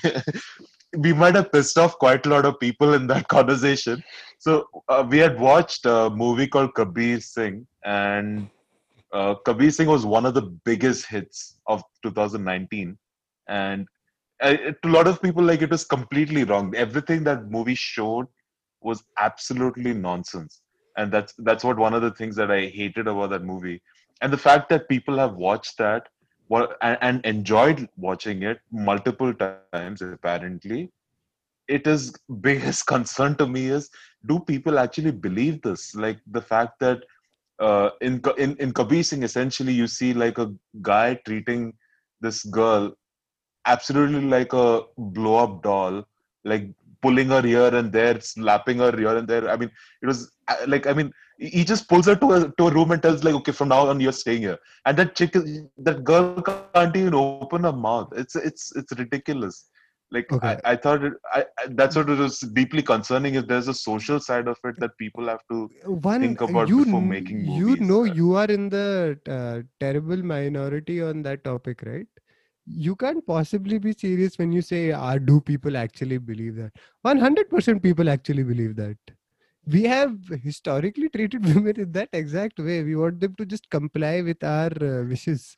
we 1.04 1.12
might 1.12 1.34
have 1.34 1.50
pissed 1.52 1.78
off 1.78 1.98
quite 1.98 2.26
a 2.26 2.28
lot 2.34 2.44
of 2.44 2.60
people 2.60 2.94
in 2.94 3.06
that 3.06 3.28
conversation 3.36 4.02
so 4.38 4.66
uh, 4.88 5.04
we 5.08 5.18
had 5.18 5.38
watched 5.38 5.86
a 5.86 6.10
movie 6.10 6.46
called 6.46 6.74
kabir 6.74 7.20
singh 7.20 7.66
and 7.84 8.48
uh, 9.12 9.34
kabir 9.46 9.70
singh 9.70 9.88
was 9.96 10.06
one 10.06 10.26
of 10.26 10.34
the 10.34 10.46
biggest 10.70 11.06
hits 11.06 11.56
of 11.66 11.82
2019 12.02 12.96
and 13.48 13.86
to 14.42 14.76
a 14.84 14.88
lot 14.88 15.06
of 15.06 15.20
people, 15.22 15.42
like 15.42 15.62
it 15.62 15.70
was 15.70 15.84
completely 15.84 16.44
wrong. 16.44 16.74
Everything 16.74 17.24
that 17.24 17.50
movie 17.50 17.74
showed 17.74 18.26
was 18.80 19.04
absolutely 19.18 19.94
nonsense 19.94 20.62
and 20.96 21.12
that's 21.12 21.34
that's 21.38 21.64
what 21.64 21.78
one 21.78 21.94
of 21.94 22.02
the 22.02 22.10
things 22.10 22.36
that 22.36 22.50
I 22.50 22.66
hated 22.66 23.06
about 23.06 23.30
that 23.30 23.42
movie, 23.44 23.82
and 24.20 24.32
the 24.32 24.38
fact 24.38 24.68
that 24.70 24.88
people 24.88 25.18
have 25.18 25.34
watched 25.34 25.78
that 25.78 26.08
what 26.48 26.76
and, 26.82 26.98
and 27.02 27.24
enjoyed 27.24 27.88
watching 27.96 28.42
it 28.42 28.60
multiple 28.72 29.32
times 29.34 29.72
apparently. 29.72 30.58
It 31.36 31.58
is 31.58 31.84
biggest 32.12 32.60
concern 32.66 33.14
to 33.18 33.26
me 33.26 33.48
is 33.50 33.76
do 34.14 34.30
people 34.32 34.78
actually 34.78 35.10
believe 35.10 35.60
this? 35.62 35.94
Like 35.94 36.18
the 36.26 36.40
fact 36.40 36.78
that 36.80 36.98
uh, 37.58 37.90
in 38.00 38.20
in 38.36 38.56
in 38.56 38.72
Kabir 38.72 39.02
Singh, 39.02 39.22
essentially 39.22 39.72
you 39.72 39.86
see 39.86 40.12
like 40.14 40.38
a 40.38 40.52
guy 40.82 41.14
treating 41.26 41.74
this 42.20 42.44
girl 42.44 42.94
absolutely 43.66 44.22
like 44.22 44.52
a 44.52 44.82
blow 44.96 45.36
up 45.36 45.62
doll, 45.62 46.04
like 46.44 46.68
pulling 47.02 47.28
her 47.28 47.42
here 47.42 47.74
and 47.74 47.92
there, 47.92 48.20
slapping 48.20 48.78
her 48.78 48.96
here 48.96 49.16
and 49.16 49.28
there. 49.28 49.48
I 49.48 49.56
mean, 49.56 49.70
it 50.02 50.06
was 50.06 50.32
uh, 50.48 50.56
like 50.66 50.86
I 50.86 50.92
mean, 50.92 51.12
he 51.38 51.64
just 51.64 51.88
pulls 51.88 52.06
her 52.06 52.16
to 52.16 52.32
a 52.32 52.52
to 52.58 52.68
a 52.68 52.72
room 52.74 52.90
and 52.92 53.02
tells 53.02 53.24
like, 53.24 53.34
okay, 53.34 53.52
from 53.52 53.68
now 53.68 53.88
on 53.88 54.00
you're 54.00 54.12
staying 54.12 54.42
here. 54.42 54.58
And 54.86 54.96
that 54.98 55.16
chick, 55.16 55.34
is, 55.36 55.62
that 55.78 56.04
girl 56.04 56.42
can't 56.42 56.96
even 56.96 57.14
open 57.14 57.64
her 57.64 57.72
mouth. 57.72 58.12
It's 58.16 58.36
it's 58.36 58.74
it's 58.76 58.92
ridiculous. 58.98 59.68
Like 60.10 60.32
Okay. 60.32 60.58
I, 60.64 60.72
I 60.72 60.76
thought 60.76 61.04
it, 61.04 61.14
I, 61.32 61.44
that's 61.70 61.96
what 61.96 62.08
it 62.08 62.18
was 62.18 62.40
deeply 62.40 62.82
concerning. 62.82 63.34
If 63.34 63.46
there's 63.46 63.68
a 63.68 63.74
social 63.74 64.20
side 64.20 64.48
of 64.48 64.58
it 64.64 64.78
that 64.80 64.96
people 64.98 65.26
have 65.28 65.40
to 65.50 65.70
one 65.84 66.36
think 66.36 66.40
about 66.40 66.68
you 66.68 66.84
before 66.84 67.02
making 67.02 67.44
you 67.54 67.76
know 67.76 68.04
you 68.04 68.34
are 68.34 68.46
in 68.56 68.68
the 68.68 69.18
uh, 69.28 69.60
terrible 69.80 70.22
minority 70.22 71.00
on 71.02 71.22
that 71.22 71.44
topic 71.44 71.82
right 71.86 72.06
you 72.65 72.95
can't 72.95 73.25
possibly 73.25 73.79
be 73.79 73.93
serious 73.93 74.37
when 74.37 74.51
you 74.51 74.61
say 74.61 74.91
ah, 74.91 75.17
do 75.17 75.39
people 75.41 75.77
actually 75.77 76.17
believe 76.17 76.55
that 76.55 76.71
100% 77.01 77.81
people 77.81 78.09
actually 78.09 78.43
believe 78.43 78.75
that 78.75 78.97
we 79.65 79.83
have 79.83 80.13
historically 80.43 81.09
treated 81.09 81.45
women 81.53 81.79
in 81.79 81.91
that 81.91 82.09
exact 82.13 82.59
way 82.59 82.83
we 82.83 82.95
want 82.95 83.19
them 83.19 83.33
to 83.35 83.45
just 83.45 83.69
comply 83.69 84.21
with 84.21 84.43
our 84.43 84.71
uh, 84.91 85.03
wishes 85.05 85.55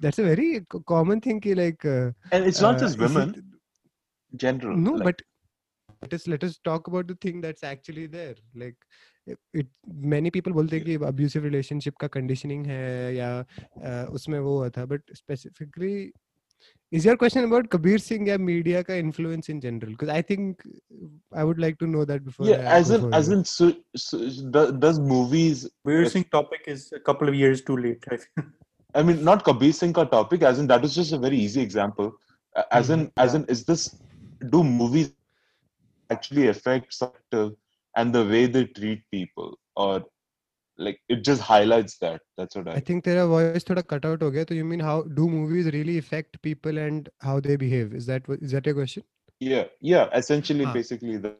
that's 0.00 0.18
a 0.18 0.22
very 0.24 0.60
co- 0.68 0.80
common 0.80 1.20
thing 1.20 1.40
ki 1.40 1.54
like 1.54 1.84
uh, 1.84 2.10
and 2.32 2.44
it's 2.44 2.60
not 2.60 2.76
uh, 2.76 2.78
just 2.78 2.94
is 2.94 3.00
women, 3.00 3.34
it- 3.34 4.38
general. 4.46 4.76
no 4.76 4.92
like- 4.92 5.04
but 5.04 5.22
let 6.02 6.14
us 6.14 6.26
let 6.26 6.44
us 6.44 6.58
talk 6.64 6.88
about 6.88 7.06
the 7.06 7.14
thing 7.26 7.40
that's 7.40 7.62
actually 7.62 8.06
there 8.06 8.34
like 8.54 8.76
it, 9.26 9.38
it 9.62 9.66
many 10.14 10.30
people 10.36 10.52
बोलते 10.52 10.76
हैं 10.76 10.84
कि 10.86 10.96
abusive 11.12 11.44
relationship 11.50 11.94
का 12.00 12.08
conditioning 12.16 12.66
है 12.66 13.14
या 13.16 13.30
uh, 13.44 14.04
उसमें 14.18 14.38
वो 14.40 14.56
हुआ 14.58 14.68
था 14.78 14.86
but 14.94 15.00
specifically 15.20 16.12
is 16.91 17.05
your 17.05 17.17
question 17.17 17.43
about 17.43 17.69
Kabir 17.69 17.97
Singh 17.97 18.27
या 18.27 18.37
media 18.37 18.83
का 18.83 18.97
influence 18.97 19.49
in 19.49 19.59
general 19.59 19.91
because 19.91 20.09
I 20.09 20.21
think 20.21 20.61
I 21.33 21.43
would 21.43 21.59
like 21.59 21.77
to 21.79 21.87
know 21.87 22.05
that 22.05 22.23
before 22.23 22.47
yeah, 22.47 22.57
I 22.57 22.77
as 22.77 22.89
go 22.89 22.95
in 23.07 23.13
as 23.13 23.29
in 23.29 23.43
so, 23.43 23.73
so 23.95 24.19
does, 24.51 24.71
does 24.73 24.99
movies 24.99 25.69
We're 25.83 26.03
Yes. 26.03 26.13
seeing 26.13 26.25
topic 26.25 26.61
is 26.67 26.91
a 26.93 26.99
couple 26.99 27.27
of 27.27 27.35
years 27.35 27.61
too 27.61 27.77
late. 27.77 28.03
I 28.11 28.17
feel. 28.17 28.45
I 28.95 29.03
mean, 29.03 29.23
not 29.23 29.43
Kabir 29.43 29.73
Singh 29.73 29.93
ka 29.93 30.05
topic, 30.05 30.41
as 30.43 30.59
in 30.59 30.67
that 30.67 30.81
was 30.81 30.95
just 30.95 31.11
a 31.11 31.17
very 31.17 31.37
easy 31.37 31.61
example. 31.61 32.13
As 32.71 32.89
in, 32.89 33.07
mm-hmm. 33.07 33.19
as 33.23 33.35
in, 33.35 33.45
is 33.45 33.65
this 33.65 33.95
do 34.49 34.63
movies 34.63 35.11
actually 36.09 36.47
affect 36.47 36.93
sector 36.93 37.51
and 37.95 38.15
the 38.15 38.25
way 38.25 38.45
they 38.45 38.65
treat 38.65 39.03
people, 39.11 39.59
or 39.75 40.03
like 40.77 40.99
it 41.09 41.23
just 41.23 41.41
highlights 41.41 41.97
that 41.97 42.21
that's 42.37 42.55
what 42.55 42.67
i, 42.67 42.73
I 42.73 42.79
think 42.79 43.03
their 43.03 43.25
voice 43.25 43.63
thoda 43.63 43.85
cut 43.85 44.05
out 44.05 44.21
okay 44.23 44.45
so 44.47 44.53
you 44.53 44.65
mean 44.65 44.79
how 44.79 45.03
do 45.03 45.27
movies 45.27 45.71
really 45.73 45.97
affect 45.97 46.41
people 46.41 46.77
and 46.77 47.09
how 47.21 47.39
they 47.39 47.55
behave 47.55 47.93
is 47.93 48.05
that 48.05 48.23
is 48.41 48.51
that 48.51 48.65
your 48.65 48.75
question 48.75 49.03
yeah 49.39 49.65
yeah 49.81 50.09
essentially 50.13 50.65
ah. 50.65 50.73
basically 50.73 51.17
the. 51.17 51.35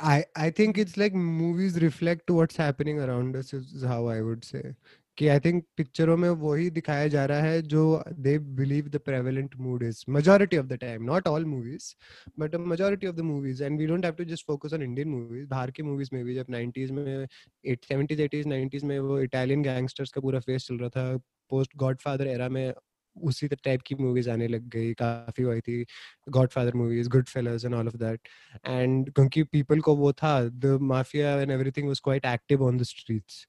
i 0.00 0.24
i 0.36 0.50
think 0.50 0.78
it's 0.78 0.96
like 0.96 1.14
movies 1.14 1.80
reflect 1.80 2.30
what's 2.30 2.56
happening 2.56 3.00
around 3.00 3.36
us 3.36 3.52
is 3.52 3.82
how 3.82 4.06
i 4.08 4.20
would 4.20 4.44
say 4.44 4.74
कि 5.18 5.28
I 5.28 5.40
think 5.40 5.64
पिक्चरों 5.76 6.16
में 6.16 6.28
वो 6.28 6.54
ही 6.54 6.68
दिखाया 6.70 7.08
जा 7.08 7.24
रहा 7.24 7.40
है 7.40 7.60
जो 7.64 7.82
they 8.18 8.38
believe 8.56 8.88
the 8.88 8.98
prevalent 9.04 9.54
mood 9.58 9.82
is 9.82 10.04
majority 10.08 10.56
of 10.56 10.66
the 10.66 10.78
time 10.80 11.04
not 11.04 11.28
all 11.28 11.44
movies 11.46 11.92
but 12.38 12.54
majority 12.66 13.06
of 13.06 13.16
the 13.16 13.20
movies 13.24 13.62
and 13.64 13.78
we 13.80 13.86
don't 13.86 14.04
have 14.04 14.14
to 14.14 14.24
just 14.24 14.46
focus 14.46 14.74
on 14.74 14.82
Indian 14.82 15.08
movies 15.08 15.46
बाहर 15.48 15.70
की 15.70 15.82
मूवीज़ 15.82 16.10
में 16.12 16.24
भी 16.24 16.34
जब 16.34 16.46
नाइनटीज 16.50 16.90
में 16.90 17.26
सेवेंटीज 17.66 18.20
एटीज 18.20 18.46
नाइनटीज 18.46 18.84
में 18.84 18.98
वो 19.00 19.20
Italian 19.20 19.62
gangsters 19.62 20.10
का 20.10 20.20
पूरा 20.20 20.40
फेस 20.40 20.66
चल 20.68 20.78
रहा 20.78 20.88
था 20.90 21.16
पोस्ट 21.50 21.76
गॉडफादर 21.76 22.26
एरा 22.26 22.48
में 22.48 22.72
उसी 23.16 23.48
टाइप 23.48 23.82
की 23.86 23.94
मूवीज़ 23.94 24.30
आने 24.30 24.46
लग 24.48 24.68
गई, 24.68 24.92
काफ़ी 24.94 25.42
हुई 25.44 25.60
थी 25.60 25.84
Godfather 26.50 26.74
movies 26.74 27.08
Goodfellas 27.28 27.64
and 27.64 27.74
all 27.74 27.88
of 27.88 27.96
that 27.96 28.28
and 28.66 29.10
क्योंकि 29.12 29.42
पीपल 29.44 29.80
को 29.80 29.94
वो 29.96 30.12
था 30.14 30.40
the 30.44 30.78
mafia 30.82 31.36
and 31.40 31.50
everything 31.50 31.88
was 31.88 32.00
quite 32.00 32.26
active 32.26 32.64
on 32.64 32.78
the 32.78 32.82
streets 32.84 33.46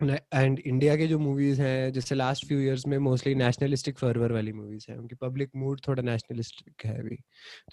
and 0.00 0.58
India 0.60 0.94
के 0.96 1.06
जो 1.06 1.18
मूवीज़ 1.18 1.60
हैं, 1.62 1.92
जैसे 1.92 2.14
लास्ट 2.14 2.46
फ्यू 2.46 2.58
इयर्स 2.60 2.86
में 2.86 2.96
मोस्टली 2.98 3.34
नेशनलिस्टिक 3.34 3.98
फर्वर 3.98 4.32
वाली 4.32 4.52
मूवीज़ 4.52 4.86
हैं, 4.90 4.96
उनकी 4.98 5.14
पब्लिक 5.16 5.50
मूड 5.56 5.80
थोड़ा 5.86 6.02
नेशनलिस्टिक 6.02 6.84
है 6.86 6.98
अभी। 7.00 7.16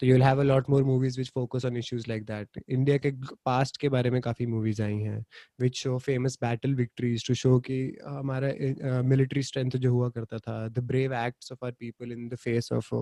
तो 0.00 0.06
you 0.06 0.12
will 0.12 0.22
have 0.22 0.40
a 0.40 0.42
lot 0.42 0.68
more 0.70 0.84
movies 0.84 1.16
which 1.16 1.30
focus 1.34 1.64
on 1.64 1.76
issues 1.76 2.04
like 2.08 2.24
that 2.24 2.60
India 2.68 2.98
के 2.98 3.10
पास्ट 3.44 3.76
के 3.76 3.88
बारे 3.88 4.10
में 4.10 4.20
काफ़ी 4.20 4.46
मूवीज़ 4.46 4.82
आई 4.82 4.98
हैं 4.98 5.24
which 5.60 5.76
show 5.76 5.96
famous 5.98 6.38
battle 6.42 6.74
victories 6.74 7.26
to 7.28 7.34
show 7.34 7.58
कि 7.60 7.80
हमारा 8.06 9.02
मिलिट्री 9.04 9.42
स्ट्रेंथ 9.42 9.76
जो 9.76 9.92
हुआ 9.92 10.08
करता 10.10 10.38
था 10.38 10.66
the 10.68 10.84
brave 10.86 11.14
acts 11.14 11.52
of 11.52 11.64
our 11.64 11.72
people 11.80 12.12
in 12.12 12.28
the 12.28 12.36
face 12.36 12.72
of 12.72 12.94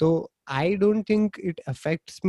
तो 0.00 0.10
I 0.50 0.76
don't 0.76 1.08
think 1.08 1.36
it 1.44 1.60
affects 1.68 2.20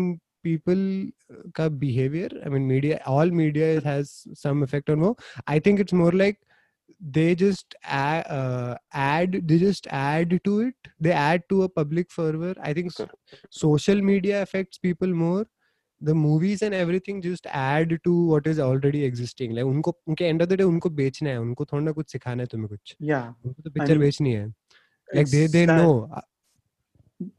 people 0.43 1.11
का 1.55 1.67
behaviour 1.83 2.39
I 2.43 2.49
mean 2.49 2.61
media 2.73 2.97
all 3.07 3.31
media 3.41 3.67
has 3.89 4.11
some 4.43 4.63
effect 4.63 4.89
on 4.89 4.99
वो 4.99 5.17
I 5.47 5.59
think 5.65 5.79
it's 5.79 5.93
more 5.93 6.13
like 6.13 6.39
they 6.99 7.35
just 7.35 7.75
add, 7.83 8.25
uh, 8.27 8.75
add 8.93 9.47
they 9.47 9.57
just 9.57 9.87
add 9.87 10.39
to 10.43 10.59
it 10.61 10.89
they 10.99 11.11
add 11.11 11.43
to 11.49 11.63
a 11.63 11.69
public 11.69 12.11
fervor 12.11 12.53
i 12.61 12.73
think 12.73 12.91
so, 12.91 13.07
social 13.49 14.01
media 14.01 14.41
affects 14.41 14.77
people 14.77 15.07
more 15.07 15.45
the 16.01 16.13
movies 16.13 16.61
and 16.61 16.73
everything 16.73 17.21
just 17.21 17.47
add 17.47 17.97
to 18.03 18.13
what 18.27 18.47
is 18.47 18.59
already 18.59 19.03
existing 19.03 19.55
like 19.55 19.65
unko 19.65 19.93
unke 20.07 20.21
end 20.21 20.41
of 20.41 20.49
the 20.49 20.57
day 20.57 20.67
unko 20.73 20.91
bechna 21.01 21.35
hai 21.35 21.45
unko 21.45 21.69
thoda 21.71 21.85
na 21.87 21.95
kuch 21.99 22.15
sikhana 22.15 22.47
hai 22.47 22.51
tumhe 22.55 22.69
kuch 22.73 22.95
yeah 23.11 23.31
unko 23.45 23.67
to 23.67 23.71
picture 23.77 23.95
I 23.95 23.97
mean, 23.97 24.05
bechni 24.07 24.35
hai 24.39 24.45
like 25.19 25.31
they 25.35 25.45
they 25.57 25.65
that, 25.65 25.81
know 25.81 25.93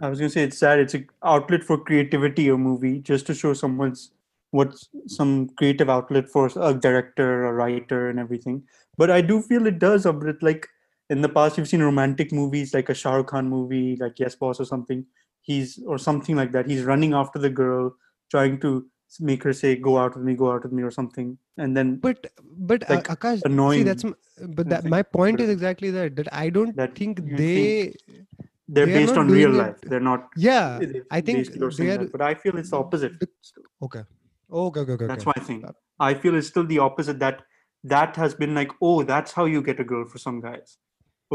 I 0.00 0.08
was 0.08 0.18
gonna 0.18 0.30
say 0.30 0.42
it's 0.42 0.58
sad. 0.58 0.78
It's 0.78 0.94
an 0.94 1.08
outlet 1.24 1.64
for 1.64 1.78
creativity. 1.78 2.48
A 2.48 2.56
movie 2.56 2.98
just 3.00 3.26
to 3.26 3.34
show 3.34 3.54
someone's 3.54 4.12
what's 4.50 4.88
some 5.06 5.48
creative 5.50 5.88
outlet 5.88 6.28
for 6.28 6.50
a 6.56 6.74
director, 6.74 7.46
a 7.46 7.52
writer, 7.52 8.10
and 8.10 8.18
everything. 8.18 8.62
But 8.96 9.10
I 9.10 9.20
do 9.20 9.40
feel 9.40 9.66
it 9.66 9.78
does 9.78 10.06
a 10.06 10.12
bit 10.12 10.42
like 10.42 10.68
in 11.08 11.22
the 11.22 11.28
past 11.28 11.56
you've 11.56 11.68
seen 11.68 11.82
romantic 11.82 12.32
movies 12.32 12.74
like 12.74 12.88
a 12.88 12.94
Shah 12.94 13.14
Rukh 13.14 13.28
Khan 13.28 13.48
movie, 13.48 13.96
like 13.96 14.18
Yes 14.18 14.34
Boss 14.34 14.60
or 14.60 14.64
something. 14.64 15.06
He's 15.40 15.78
or 15.86 15.98
something 15.98 16.36
like 16.36 16.52
that. 16.52 16.66
He's 16.66 16.82
running 16.82 17.14
after 17.14 17.38
the 17.38 17.50
girl, 17.50 17.94
trying 18.30 18.60
to 18.60 18.86
make 19.18 19.42
her 19.42 19.52
say 19.52 19.76
"Go 19.76 19.98
out 19.98 20.14
with 20.14 20.24
me, 20.24 20.34
go 20.34 20.52
out 20.52 20.62
with 20.62 20.72
me" 20.72 20.82
or 20.82 20.90
something, 20.90 21.38
and 21.56 21.76
then 21.76 21.96
but 21.96 22.26
but 22.58 22.88
uh, 22.90 22.94
like, 22.94 23.08
Akash, 23.08 23.36
see 23.36 23.42
annoying 23.46 23.84
that's 23.84 24.04
but 24.48 24.68
that 24.68 24.84
my 24.84 25.02
point 25.02 25.40
is 25.40 25.48
exactly 25.48 25.90
that 25.90 26.16
that 26.16 26.32
I 26.32 26.50
don't 26.50 26.76
think 26.94 27.24
they 27.36 27.94
they're 28.72 28.86
They 28.86 28.94
are 28.94 29.00
based 29.00 29.16
on 29.20 29.28
real 29.28 29.50
doing 29.52 29.60
life. 29.62 29.78
it- 29.82 29.90
They're 29.90 30.06
not. 30.08 30.26
yeah 30.36 30.78
they're 30.80 31.04
I 31.10 31.20
think 31.20 31.48
they're, 31.78 32.08
but 32.16 32.22
I 32.30 32.34
feel 32.42 32.58
it's 32.62 32.70
the 32.74 32.78
opposite. 32.78 33.14
the- 33.20 33.28
okay 33.86 34.02
okay 34.64 34.80
okay 34.80 34.92
okay 34.98 35.06
That's 35.12 35.26
okay. 35.26 35.32
my 35.36 35.44
thing. 35.48 35.64
I 36.08 36.12
feel 36.24 36.34
it's 36.40 36.48
still 36.52 36.66
the 36.74 36.78
opposite 36.88 37.18
that 37.24 37.42
that 37.94 38.16
has 38.22 38.34
been 38.34 38.54
like, 38.54 38.70
oh, 38.82 39.02
that's 39.10 39.32
how 39.32 39.44
you 39.54 39.62
get 39.68 39.80
a 39.80 39.84
girl 39.92 40.04
for 40.12 40.18
some 40.18 40.40
guys. 40.46 40.76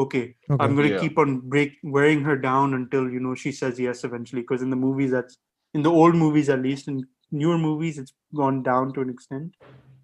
Okay, 0.03 0.23
okay 0.49 0.63
I'm 0.63 0.75
gonna 0.79 0.89
Yeah. 0.93 0.99
keep 1.03 1.17
on 1.23 1.35
break 1.55 1.75
wearing 1.97 2.21
her 2.29 2.35
down 2.45 2.73
until 2.79 3.09
you 3.17 3.19
know 3.25 3.35
she 3.43 3.51
says 3.59 3.79
yes 3.85 4.03
eventually. 4.09 4.41
Because 4.41 4.61
in 4.67 4.69
the 4.75 4.81
movies, 4.87 5.11
that's 5.11 5.37
in 5.73 5.83
the 5.87 5.93
old 6.01 6.15
movies 6.23 6.49
at 6.57 6.61
least. 6.67 6.87
In 6.93 6.99
newer 7.31 7.57
movies, 7.57 7.97
it's 8.03 8.13
gone 8.41 8.61
down 8.69 8.93
to 8.97 9.01
an 9.05 9.09
extent. 9.09 9.55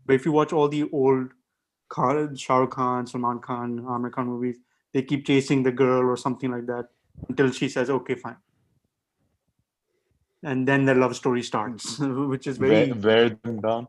But 0.05 0.15
if 0.21 0.25
you 0.29 0.31
watch 0.37 0.53
all 0.53 0.69
the 0.75 0.83
old 0.91 1.29
Khan, 1.89 2.35
Shah 2.45 2.57
Rukh 2.59 2.71
Khan, 2.71 3.05
Salman 3.07 3.39
Khan, 3.39 3.79
Aamir 3.81 4.11
Khan 4.17 4.27
movies, 4.27 4.57
they 4.93 5.03
keep 5.11 5.25
chasing 5.25 5.63
the 5.63 5.71
girl 5.83 6.09
or 6.09 6.17
something 6.17 6.51
like 6.51 6.65
that 6.67 6.85
until 7.29 7.51
she 7.51 7.69
says, 7.69 7.89
okay, 7.89 8.15
fine. 8.15 8.37
And 10.43 10.67
then 10.67 10.85
the 10.85 10.95
love 10.95 11.15
story 11.15 11.43
starts, 11.43 11.99
which 11.99 12.47
is 12.47 12.57
very. 12.57 12.91
Wear, 12.91 13.29
them 13.29 13.61
down. 13.61 13.87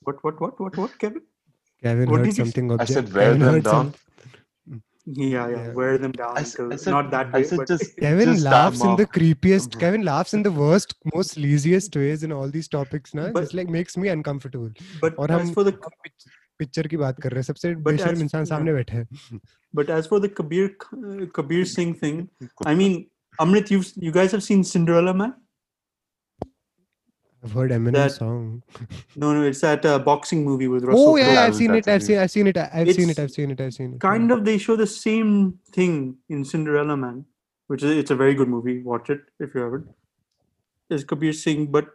what, 0.00 0.22
what, 0.22 0.40
what, 0.40 0.60
what, 0.60 0.76
what, 0.76 0.98
Kevin? 0.98 1.22
Kevin 1.82 2.10
what 2.10 2.20
heard 2.20 2.34
something. 2.34 2.70
Object. 2.72 2.90
I 2.90 2.94
said, 2.94 3.12
wear 3.14 3.32
Kevin 3.32 3.40
them 3.40 3.60
down. 3.62 3.72
Some... 3.72 3.94
Yeah, 5.10 5.48
yeah, 5.48 5.48
yeah, 5.48 5.72
wear 5.72 5.96
them 5.96 6.12
down. 6.12 6.36
I, 6.36 6.40
I 6.40 6.42
said, 6.42 6.90
not 6.90 7.10
that 7.12 7.32
way. 7.32 7.40
I 7.40 7.42
said, 7.42 7.60
but... 7.66 7.80
Kevin 7.98 8.34
just 8.34 8.44
laughs 8.44 8.82
in 8.82 8.94
the 8.96 9.06
creepiest. 9.06 9.68
Mm-hmm. 9.68 9.80
Kevin 9.80 10.02
laughs 10.02 10.34
in 10.34 10.42
the 10.42 10.52
worst, 10.52 10.94
most 11.14 11.36
sleaziest 11.36 11.96
ways 11.96 12.22
in 12.24 12.30
all 12.30 12.50
these 12.50 12.68
topics. 12.68 13.14
Now 13.14 13.32
it's 13.36 13.54
like 13.54 13.70
makes 13.70 13.96
me 13.96 14.08
uncomfortable. 14.08 14.70
But 15.00 15.14
or 15.16 15.30
as 15.32 15.50
for 15.52 15.64
the 15.64 15.72
picture 16.58 16.86
की 16.92 16.96
बात 16.96 17.20
कर 17.22 17.30
रहे 17.30 17.38
हैं 17.38 17.46
सबसे 17.52 17.74
बेशर्म 17.90 18.20
इंसान 18.22 18.44
सामने 18.54 18.72
बैठे 18.74 18.96
हैं 18.96 19.40
but 19.80 19.90
as 19.98 20.06
for 20.12 20.18
the 20.24 20.28
Kabir 20.40 20.66
uh, 20.98 21.26
Kabir 21.38 21.64
Singh 21.74 21.94
thing, 22.04 22.20
I 22.66 22.74
mean, 22.80 22.94
Amrit, 23.44 23.70
you 23.76 23.80
you 24.06 24.12
guys 24.18 24.32
have 24.36 24.42
seen 24.48 24.62
Cinderella 24.72 25.14
Man? 25.22 25.34
I've 27.44 27.52
heard 27.52 27.70
Eminem 27.74 27.92
That- 27.98 28.12
song 28.12 28.62
No, 29.24 29.32
no, 29.34 29.42
it's 29.48 29.60
that 29.60 29.84
uh, 29.90 29.98
boxing 30.06 30.44
movie 30.44 30.68
with 30.70 30.84
Russell 30.88 31.02
oh 31.02 31.12
Crowe. 31.12 31.26
yeah 31.34 31.42
I've 31.42 31.54
seen 31.58 31.74
it 31.74 31.86
I've 31.96 32.02
seen 32.06 32.18
I've 32.22 32.30
seen 32.36 32.48
it 32.52 32.56
I've 32.62 32.90
seen 32.94 33.10
it 33.10 33.20
I've 33.24 33.30
seen 33.36 33.50
it 33.56 33.60
I've 33.66 33.74
seen 33.74 33.92
it 33.94 34.00
Kind 34.06 34.32
of, 34.36 34.44
they 34.48 34.56
show 34.58 34.76
the 34.80 34.88
same 34.94 35.30
thing 35.76 36.16
in 36.28 36.44
Cinderella 36.44 36.96
Man, 36.96 37.24
which 37.68 37.82
is 37.84 37.96
it's 38.02 38.10
a 38.10 38.16
very 38.16 38.34
good 38.34 38.48
movie. 38.48 38.82
Watch 38.82 39.10
it 39.10 39.20
if 39.38 39.54
you 39.54 39.60
haven't. 39.60 39.86
Is 40.90 41.04
Kabir 41.04 41.32
Singh, 41.32 41.66
but 41.78 41.94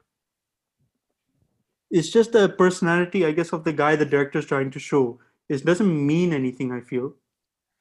it's 1.93 2.09
just 2.11 2.33
the 2.33 2.49
personality, 2.49 3.25
I 3.25 3.33
guess, 3.33 3.53
of 3.53 3.65
the 3.65 3.73
guy 3.73 3.95
the 3.97 4.05
director's 4.05 4.47
trying 4.47 4.71
to 4.73 4.79
show. 4.79 5.19
It 5.49 5.65
doesn't 5.65 6.07
mean 6.07 6.33
anything, 6.33 6.73
I 6.73 6.81
feel, 6.81 7.15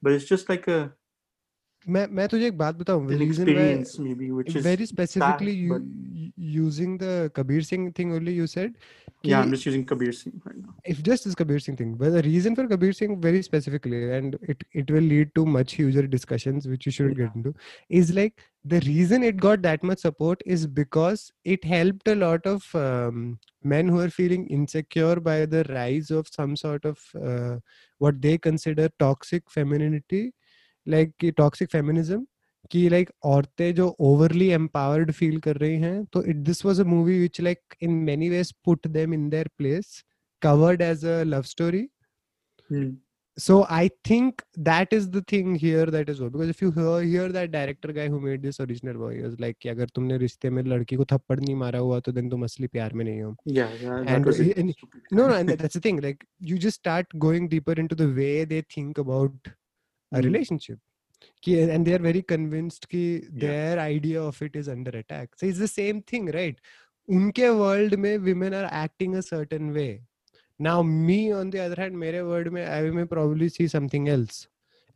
but 0.02 0.12
it's 0.12 0.26
just 0.26 0.48
like 0.48 0.68
a 0.68 0.94
मैं 1.89 2.05
मैं 2.11 2.27
तुझे 2.27 2.47
एक 2.47 2.57
बात 2.57 2.75
बताऊं 2.75 3.05
an 3.07 3.19
reason 3.19 3.49
why 3.49 3.65
experience, 3.65 3.91
maybe, 4.05 4.31
which 4.37 4.55
is 4.55 4.63
very 4.63 4.85
specifically 4.85 5.51
sad, 5.51 5.59
you, 5.59 5.73
but- 5.73 5.83
u- 6.23 6.63
using 6.63 6.97
the 7.03 7.31
Kabir 7.35 7.61
Singh 7.67 7.91
thing 7.99 8.11
only 8.13 8.33
you 8.39 8.47
said 8.53 8.73
yeah, 9.23 9.41
I'm 9.41 9.45
कि 9.45 9.51
just 9.51 9.65
using 9.67 9.85
Kabir 9.91 10.11
Singh 10.17 10.41
right 10.47 10.57
now. 10.63 10.73
if 10.93 11.01
just 11.07 11.25
this 11.27 11.35
Kabir 11.35 11.59
Singh 11.59 11.77
thing, 11.77 11.93
but 12.01 12.11
the 12.15 12.21
reason 12.23 12.55
for 12.57 12.67
Kabir 12.67 12.91
Singh 12.97 13.15
very 13.21 13.41
specifically, 13.41 14.11
and 14.17 14.37
it, 14.41 14.63
it 14.73 14.91
will 14.91 15.07
lead 15.13 15.33
to 15.35 15.45
much 15.45 15.73
huger 15.73 16.05
discussions, 16.15 16.67
which 16.67 16.85
you 16.85 16.91
should 16.91 17.15
get 17.17 17.33
into, 17.35 17.53
is 17.89 18.13
like 18.13 18.43
the 18.75 18.79
reason 18.81 19.23
it 19.23 19.37
got 19.37 19.61
that 19.63 19.83
much 19.83 19.99
support 19.99 20.41
is 20.45 20.67
because 20.67 21.31
it 21.55 21.63
helped 21.63 22.07
a 22.07 22.15
lot 22.15 22.45
of 22.45 22.67
um, 22.75 23.39
men 23.63 23.87
who 23.87 23.99
are 23.99 24.09
feeling 24.09 24.47
insecure 24.47 25.19
by 25.19 25.45
the 25.45 25.63
rise 25.69 26.11
of 26.11 26.27
some 26.27 26.55
sort 26.55 26.85
of 26.85 26.99
uh, 27.21 27.55
what 27.97 28.21
they 28.21 28.37
consider 28.37 28.89
toxic 28.99 29.49
femininity, 29.49 30.33
like 30.86 31.12
कि 31.20 31.30
toxic 31.30 31.70
feminism 31.70 32.26
कि 32.70 32.88
like 32.88 33.10
औरतें 33.24 33.74
जो 33.74 33.88
overly 34.00 34.48
empowered 34.48 35.12
feel 35.12 35.38
कर 35.40 35.56
रही 35.56 35.76
हैं 35.76 36.04
तो 36.04 36.22
it 36.24 36.36
this 36.36 36.64
was 36.66 36.80
a 36.80 36.84
movie 36.84 37.18
which 37.18 37.40
like 37.40 37.74
in 37.82 37.92
many 38.10 38.28
ways 38.28 38.52
put 38.64 38.86
them 38.88 39.14
in 39.14 39.28
their 39.30 39.48
place 39.58 40.02
covered 40.42 40.82
as 40.82 41.04
a 41.06 41.22
love 41.22 41.42
story 41.42 41.88
so 43.38 43.60
I 43.70 43.88
think 44.10 44.42
that 44.58 44.92
is 44.94 45.08
the 45.10 45.22
thing 45.32 45.56
here 45.56 45.90
that 45.90 46.08
is 46.10 46.22
because 46.22 46.50
if 46.50 46.64
you 46.64 46.70
hear 46.70 47.32
that 47.32 47.50
director 47.50 47.92
guy 47.92 48.08
who 48.08 48.20
made 48.20 48.40
this 48.42 48.60
original 48.60 48.96
boy 48.96 49.20
was 49.22 49.36
like 49.40 49.56
कि 49.60 49.68
अगर 49.68 49.88
तुमने 49.94 50.18
रिश्ते 50.18 50.50
में 50.50 50.62
लड़की 50.62 50.96
को 50.96 51.04
थप्पड़ 51.12 51.38
नहीं 51.40 51.54
मारा 51.54 51.78
हुआ 51.78 52.00
तो 52.00 52.12
देन 52.12 52.28
तुम 52.30 52.44
असली 52.44 52.66
प्यार 52.66 52.92
में 52.92 53.04
नहीं 53.04 53.22
हो. 53.22 53.34
And 54.08 54.72
no 55.12 55.28
no 55.28 55.42
that's 55.56 55.76
the 55.76 55.84
thing 55.84 56.00
like 56.00 56.24
you 56.42 56.58
just 56.58 56.80
start 56.80 57.16
going 57.16 57.48
deeper 57.48 57.80
into 57.80 57.96
the 57.96 58.12
way 58.20 58.44
they 58.46 58.62
think 58.76 59.00
about 59.00 59.48
a 60.12 60.20
Hmm. 60.20 60.26
relationship 60.28 60.78
and 61.46 61.86
they 61.86 61.94
are 61.94 62.02
very 62.06 62.22
convinced 62.22 62.86
Yeah. 62.92 63.40
their 63.44 63.78
idea 63.80 64.22
of 64.22 64.40
it 64.42 64.56
is 64.62 64.68
under 64.68 64.92
attack 65.00 65.36
so 65.36 65.46
it's 65.46 65.58
the 65.58 65.68
same 65.74 66.00
thing 66.12 66.30
right 66.38 66.56
उनके 67.08 67.48
world 67.58 67.96
में 67.98 68.16
women 68.30 68.54
are 68.60 68.68
acting 68.84 69.16
a 69.16 69.22
certain 69.28 69.70
way 69.76 69.90
now 70.60 70.78
me 70.82 71.20
on 71.40 71.50
the 71.50 71.60
other 71.66 71.78
hand 71.82 71.96
मेरे 72.04 72.22
word 72.30 72.48
में 72.56 72.64
I 72.66 72.80
may 72.98 73.06
probably 73.14 73.48
see 73.58 73.68
something 73.76 74.08
else 74.16 74.40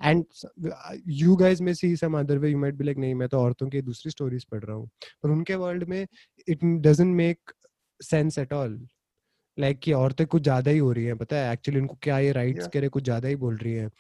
uh, 0.01 0.97
you 1.07 1.37
guys 1.37 1.61
may 1.61 1.75
see 1.75 1.95
some 1.97 2.15
other 2.15 2.39
way 2.41 2.51
you 2.51 2.59
might 2.65 2.79
be 2.79 2.85
like 2.85 2.99
नहीं 2.99 3.15
मैं 3.23 3.29
तो 3.29 3.41
औरतों 3.41 3.69
की 3.71 3.83
दूसरी 3.83 4.13
stories 4.13 4.45
पढ़ 4.53 4.65
रहा 4.65 4.77
हूँ 4.77 4.89
पर 5.23 5.31
उनके 5.31 5.55
वर्ल्ड 5.65 5.85
में 5.89 6.07
it 6.55 6.67
doesn't 6.89 7.17
make 7.23 7.57
sense 8.01 8.39
at 8.45 8.53
all 8.61 8.77
like 9.59 9.79
कि 9.83 9.93
औरतें 9.93 10.27
कुछ 10.27 10.43
ज़्यादा 10.43 10.71
ही 10.71 10.79
हो 10.79 10.91
रही 10.93 11.05
हैं 11.05 11.17
पता 11.19 11.37
है 11.37 11.53
एक्चुअली 11.53 11.81
उनको 11.81 11.95
क्या 12.03 12.19
ये 12.19 12.33
राइट्स 12.33 12.65
Yeah. 12.65 12.73
के 12.73 12.81
लिए 12.81 12.89
कुछ 12.97 13.05
ज़्यादा 13.05 13.29
ही 13.29 13.37
बोल 13.45 13.57
रही 13.57 13.73
हैं 13.75 13.91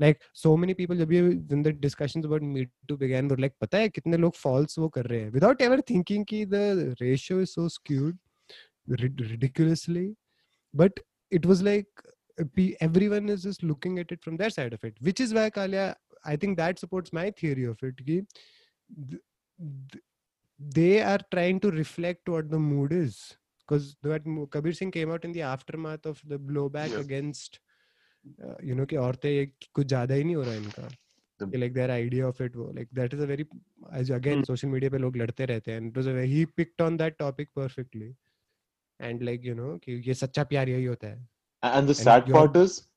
लाइक 0.00 0.18
सो 0.42 0.56
मेनी 0.56 0.74
पीपल 0.74 0.98
जब 0.98 1.12
ये 1.12 1.22
when 1.52 1.62
the 1.66 1.72
discussions 1.84 2.26
about 2.28 2.42
me 2.56 2.66
too 2.90 2.96
began 2.98 3.28
were 3.28 3.38
like 3.44 3.54
पता 3.60 3.78
है 3.78 3.88
कितने 3.88 4.16
लोग 4.16 4.34
फॉल्स 4.34 4.78
वो 4.78 4.88
कर 4.96 5.06
रहे 5.06 5.20
हैं 5.20 5.32
without 5.32 5.62
ever 5.68 5.78
thinking 5.92 6.24
कि 6.32 6.44
the 6.54 6.64
ratio 7.02 7.38
is 7.46 7.54
so 7.58 7.66
skewed 7.76 8.18
rid- 9.02 9.24
ridiculously 9.30 10.06
but 10.74 11.00
it 11.38 11.46
was 11.46 11.62
like 11.62 12.04
uh, 12.40 12.44
pe- 12.56 12.74
everyone 12.88 13.28
is 13.28 13.42
just 13.48 13.62
looking 13.62 13.98
at 13.98 14.12
it 14.16 14.22
from 14.24 14.36
their 14.42 14.50
side 14.50 14.76
of 14.78 14.84
it 14.90 15.02
which 15.08 15.20
is 15.26 15.34
why 15.34 15.48
Kalia 15.50 15.94
I 16.24 16.36
think 16.36 16.56
that 16.58 16.78
supports 16.78 17.12
my 17.12 17.30
theory 17.42 17.64
of 17.72 17.82
it 17.82 17.96
कि 18.06 18.20
th- 19.10 19.22
th- 19.92 20.04
they 20.60 21.02
are 21.02 21.20
trying 21.30 21.60
to 21.60 21.70
reflect 21.70 22.28
what 22.28 22.50
the 22.50 22.58
mood 22.58 22.92
is 22.92 23.18
because 23.60 23.96
that 24.02 24.26
mo- 24.26 24.46
Kabir 24.46 24.72
Singh 24.72 24.90
came 24.90 25.10
out 25.10 25.24
in 25.24 25.32
the 25.32 25.42
aftermath 25.42 26.06
of 26.06 26.22
the 26.24 26.38
blowback 26.38 26.90
Yeah. 26.94 27.00
against 27.00 27.60
uh, 28.43 28.55
you 28.63 28.75
know 28.75 28.85
कि 28.89 28.95
औरतें 28.95 29.29
ये 29.29 29.45
कुछ 29.73 29.87
ज़्यादा 29.87 30.15
ही 30.15 30.23
नहीं 30.23 30.35
हो 30.35 30.43
रहा 30.43 30.55
इनका 30.55 30.87
The- 31.39 31.47
कि 31.53 31.57
like 31.57 31.73
their 31.73 31.89
idea 31.91 32.27
of 32.27 32.41
it 32.45 32.55
वो 32.55 32.71
like 32.77 32.89
that 32.99 33.13
is 33.17 33.23
a 33.23 33.27
very 33.27 33.45
as 34.01 34.09
again 34.19 34.43
Hmm. 34.43 34.43
social 34.43 34.79
पे 34.91 34.97
लोग 34.97 35.17
लड़ते 35.17 35.45
रहते 35.45 35.71
हैं 35.71 35.79
and 35.81 35.91
it 35.91 35.97
was 35.97 36.07
a 36.07 36.13
very, 36.13 36.27
he 36.35 36.45
picked 36.45 36.81
on 36.81 36.97
that 36.97 37.19
topic 37.19 37.53
perfectly 37.55 38.13
and 38.99 39.23
like 39.29 39.41
कि 39.85 40.01
ये 40.07 40.13
सच्चा 40.13 40.43
प्यार 40.53 40.69
यही 40.69 40.85
होता 40.85 41.07
है 41.07 41.27
And 41.63 41.87
the 41.87 41.93
And 41.97 42.05
sad 42.05 42.29
part 42.31 42.55
is, 42.55 42.87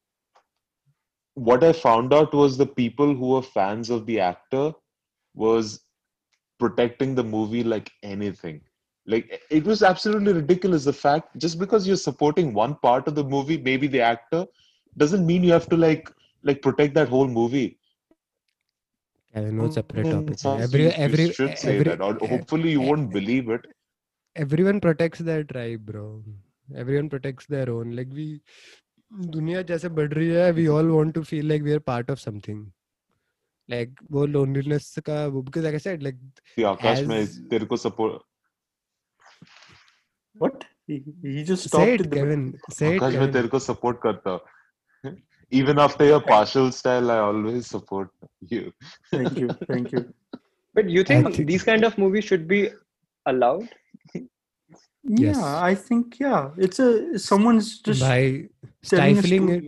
what 1.34 1.62
I 1.64 1.72
found 1.72 2.12
out 2.12 2.32
was 2.34 2.56
the 2.56 2.66
people 2.66 3.14
who 3.14 3.28
were 3.28 3.42
fans 3.42 3.90
of 3.90 4.06
the 4.06 4.20
actor 4.20 4.72
was 5.34 5.80
protecting 6.58 7.14
the 7.14 7.24
movie 7.24 7.62
like 7.62 7.90
anything. 8.02 8.60
Like 9.06 9.40
it 9.50 9.64
was 9.64 9.82
absolutely 9.82 10.32
ridiculous. 10.32 10.84
The 10.84 10.92
fact 10.92 11.36
just 11.38 11.58
because 11.58 11.86
you're 11.86 11.96
supporting 11.96 12.52
one 12.54 12.76
part 12.76 13.06
of 13.08 13.14
the 13.14 13.24
movie, 13.24 13.58
maybe 13.58 13.86
the 13.86 14.00
actor, 14.00 14.46
doesn't 14.97 15.25
mean 15.25 15.43
you 15.43 15.53
have 15.53 15.69
to 15.69 15.77
like 15.77 16.09
like 16.43 16.61
protect 16.61 16.93
that 16.95 17.09
whole 17.09 17.27
movie. 17.27 17.77
I 19.33 19.41
know 19.57 19.69
separate 19.69 20.07
In 20.07 20.11
topic 20.11 20.39
some 20.39 20.57
है. 20.57 20.63
every 20.63 20.85
sense, 20.85 20.97
you 20.97 21.03
every 21.05 21.27
should 21.31 21.57
say 21.57 21.75
every 21.75 21.91
that, 21.91 22.01
or 22.01 22.15
e- 22.15 22.27
hopefully 22.31 22.71
you 22.71 22.81
e- 22.83 22.87
won't 22.89 23.11
believe 23.19 23.49
it. 23.57 23.67
everyone 24.41 24.77
protects 24.83 25.19
their 25.27 25.43
tribe 25.47 25.81
bro 25.87 26.01
everyone 26.81 27.07
protects 27.13 27.47
their 27.53 27.69
own 27.71 27.89
like 27.97 28.11
we 28.19 28.25
दुनिया 29.31 29.61
जैसे 29.71 29.89
बढ़ 29.97 30.13
रही 30.13 30.27
है 30.35 30.51
we 30.59 30.65
all 30.75 30.91
want 30.97 31.13
to 31.17 31.23
feel 31.31 31.47
like 31.51 31.65
we 31.65 31.73
are 31.77 31.81
part 31.89 32.11
of 32.13 32.21
something 32.25 32.61
like 33.73 33.97
वो 34.17 34.25
loneliness 34.35 34.87
का 35.09 35.17
वो 35.33 35.41
because 35.49 35.65
like 35.67 35.77
I 35.79 35.83
said 35.87 36.05
like 36.09 36.21
The 36.57 36.63
Akash 36.71 37.03
में 37.07 37.17
As- 37.17 37.35
तेरे 37.51 37.65
को 37.73 37.77
support 37.85 38.19
What? 40.35 40.63
He, 40.87 41.03
he 41.23 41.43
just 41.43 41.63
say 41.63 41.67
stopped 41.67 41.93
it 41.93 42.01
in 42.05 42.09
the 42.09 42.15
Kevin 42.15 42.45
say 42.69 42.95
it 42.95 43.01
आकाश 43.01 43.13
मैं 43.13 43.19
Kevin 43.19 43.33
तेरे 43.33 43.47
को 43.47 43.59
support 43.67 44.01
करता 44.03 44.29
हूँ. 44.31 44.39
Even 45.50 45.78
after 45.78 46.04
your 46.04 46.20
partial 46.20 46.72
style, 46.72 47.10
I 47.10 47.18
always 47.18 47.66
support 47.66 48.10
you. 48.40 48.72
thank 49.10 49.38
you, 49.38 49.48
thank 49.68 49.92
you. 49.92 50.12
But 50.74 50.90
you 50.90 51.04
think, 51.04 51.34
think 51.34 51.48
these 51.48 51.62
kind 51.62 51.84
of 51.84 51.96
movies 51.96 52.24
should 52.24 52.48
be 52.48 52.70
allowed? 53.26 53.68
Yes. 55.08 55.36
Yeah, 55.36 55.62
I 55.62 55.74
think 55.74 56.18
yeah. 56.18 56.50
It's 56.58 56.80
a 56.80 57.18
someone's 57.18 57.78
just 57.78 58.00
by 58.00 58.48
stifling 58.82 59.48
it. 59.48 59.64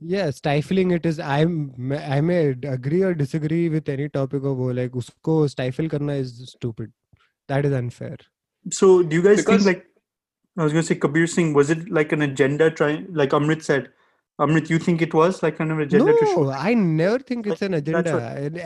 Yeah 0.00 0.30
stifling 0.30 0.90
it 0.90 1.06
is 1.06 1.18
i'm 1.18 1.92
i 1.92 2.20
may 2.20 2.48
agree 2.48 3.02
or 3.02 3.14
disagree 3.14 3.68
with 3.70 3.88
any 3.88 4.08
topic 4.08 4.44
of 4.44 4.60
oh, 4.60 4.72
like 4.78 4.92
usko 4.92 5.48
stifle 5.48 5.88
karna 5.88 6.12
is 6.12 6.52
stupid 6.54 6.92
that 7.48 7.64
is 7.64 7.72
unfair 7.72 8.16
so 8.70 9.02
do 9.02 9.16
you 9.16 9.22
guys 9.22 9.38
because, 9.38 9.64
think 9.64 9.76
like 9.76 9.86
i 10.58 10.64
was 10.64 10.72
going 10.72 10.82
to 10.82 10.86
say 10.86 10.94
kabir 10.94 11.26
singh 11.26 11.54
was 11.54 11.70
it 11.70 11.88
like 11.88 12.12
an 12.12 12.22
agenda 12.22 12.70
trying 12.70 13.06
like 13.14 13.30
amrit 13.30 13.62
said 13.62 13.88
Amrit, 14.38 14.68
you 14.68 14.78
think 14.78 15.00
it 15.00 15.14
was 15.14 15.42
like 15.42 15.56
kind 15.56 15.72
of 15.72 15.78
agenda 15.78 16.12
to 16.12 16.26
show 16.26 16.42
no 16.42 16.50
i 16.50 16.74
never 16.74 17.18
think 17.18 17.46
it's 17.46 17.62
an 17.62 17.74
agenda 17.74 18.12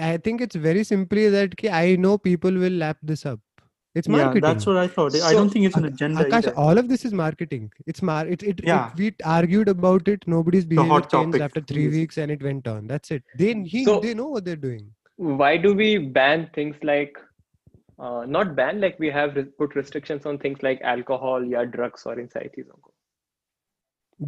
I, 0.00 0.14
I 0.14 0.16
think 0.16 0.40
it's 0.40 0.56
very 0.56 0.82
simply 0.82 1.28
that 1.28 1.54
i 1.70 1.96
know 1.96 2.18
people 2.18 2.50
will 2.52 2.72
lap 2.72 2.98
this 3.02 3.24
up 3.24 3.38
it's 3.94 4.06
marketing. 4.06 4.18
Yeah, 4.18 4.24
marketing 4.24 4.42
that's 4.42 4.66
what 4.66 4.76
I 4.76 4.86
thought. 4.86 5.14
I 5.20 5.32
don't 5.32 5.50
think 5.50 5.66
it's 5.66 5.76
an 5.76 5.86
agenda 5.86 6.24
Akash, 6.24 6.32
either. 6.32 6.54
all 6.56 6.78
of 6.78 6.88
this 6.88 7.04
is 7.04 7.12
marketing. 7.12 7.72
It's 7.86 8.02
mar. 8.02 8.24
It, 8.24 8.42
it, 8.44 8.60
Yeah. 8.62 8.90
it. 8.92 8.98
We 8.98 9.14
argued 9.24 9.68
about 9.68 10.06
it. 10.06 10.22
Nobody's 10.28 10.64
behavior 10.64 10.88
hot 10.90 11.10
changed 11.10 11.32
topic, 11.32 11.42
after 11.42 11.60
three 11.60 11.86
yes. 11.86 11.92
weeks, 11.94 12.18
and 12.18 12.30
it 12.30 12.40
went 12.40 12.68
on. 12.68 12.86
That's 12.86 13.10
it. 13.10 13.24
They 13.36 13.52
he, 13.64 13.84
So- 13.84 13.98
they 13.98 14.14
know 14.14 14.28
what 14.28 14.44
they're 14.44 14.54
doing. 14.54 14.92
Why 15.16 15.56
do 15.56 15.74
we 15.74 15.98
ban 15.98 16.48
things 16.54 16.76
like, 16.82 17.18
uh, 17.98 18.24
not 18.26 18.54
ban, 18.54 18.80
like 18.80 18.98
we 18.98 19.10
have 19.10 19.36
put 19.58 19.74
restrictions 19.74 20.24
on 20.24 20.38
things 20.38 20.62
like 20.62 20.80
alcohol, 20.82 21.44
yeah, 21.44 21.64
drugs 21.64 22.06
or 22.06 22.18
inside 22.18 22.52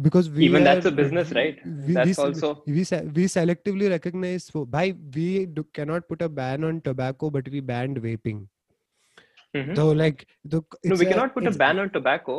Because 0.01 0.29
we 0.29 0.45
Even 0.45 0.61
are, 0.61 0.65
that's 0.65 0.85
a 0.87 0.91
business, 0.91 1.31
right? 1.31 1.59
We, 1.65 1.93
That's 1.93 2.17
we, 2.17 2.23
also- 2.23 2.63
we 2.65 2.73
we 3.17 3.25
selectively 3.33 3.89
recognize. 3.89 4.49
For, 4.49 4.65
by 4.65 4.95
we 5.15 5.45
do, 5.45 5.63
cannot 5.71 6.07
put 6.07 6.23
a 6.23 6.29
ban 6.29 6.63
on 6.63 6.81
tobacco, 6.81 7.29
but 7.29 7.47
we 7.55 7.59
banned 7.59 8.01
vaping. 8.01 8.47
Mhm. 9.55 9.75
So 9.75 9.91
like 9.91 10.25
the 10.43 10.63
No, 10.83 10.95
we 10.95 11.05
a- 11.05 11.09
cannot 11.11 11.35
put 11.35 11.45
a 11.45 11.51
ban 11.51 11.77
on 11.83 11.91
tobacco, 11.97 12.37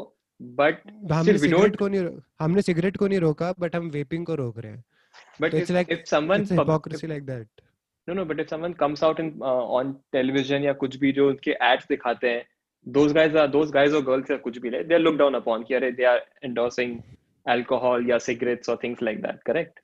but 0.62 0.80
हमने 1.12 1.36
cigarette 1.38 1.60
don't. 1.60 1.76
को 1.78 1.88
नहीं 1.88 2.18
हमने 2.40 2.62
cigarette 2.70 2.96
को 2.96 3.06
नहीं 3.08 3.20
रोका 3.26 3.52
but 3.60 3.76
हम 3.76 3.88
vaping 3.98 4.26
को 4.26 4.34
रोक 4.42 4.58
रहे 4.58 4.72
हैं 4.72 4.82
But 5.40 5.50
तो 5.52 5.56
if, 5.58 5.62
it's 5.62 5.74
like 5.78 5.92
if 5.98 6.02
someone 6.14 6.42
it's 6.46 6.50
hypocrisy 6.60 7.06
if- 7.06 7.12
like 7.14 7.24
that 7.32 7.62
no 8.08 8.14
no 8.20 8.24
but 8.30 8.40
if 8.44 8.48
someone 8.54 8.74
comes 8.82 9.04
out 9.08 9.20
in 9.24 9.28
uh, 9.50 9.64
on 9.80 9.94
television 10.16 10.64
या 10.64 10.72
कुछ 10.84 10.96
भी 11.04 11.12
जो 11.20 11.28
उनके 11.28 11.54
ads 11.70 11.88
दिखाते 11.88 12.30
हैं 12.34 12.42
those 12.96 13.14
guys 13.18 13.38
are 13.42 13.46
those 13.58 13.70
guys 13.78 13.94
or 13.98 14.02
girls 14.10 14.30
या 14.30 14.36
कुछ 14.48 14.58
भी 14.64 14.70
they 14.74 14.96
are 14.98 15.04
looked 15.06 15.20
down 15.24 15.38
upon 15.42 15.64
कि 15.68 15.74
अरे 15.80 15.92
they 16.00 16.08
are 16.14 16.20
endorsing 16.50 16.96
alcohol 17.46 18.08
या 18.10 18.18
cigarettes 18.26 18.68
or 18.68 18.76
things 18.84 19.02
like 19.08 19.20
that 19.22 19.42
correct 19.48 19.80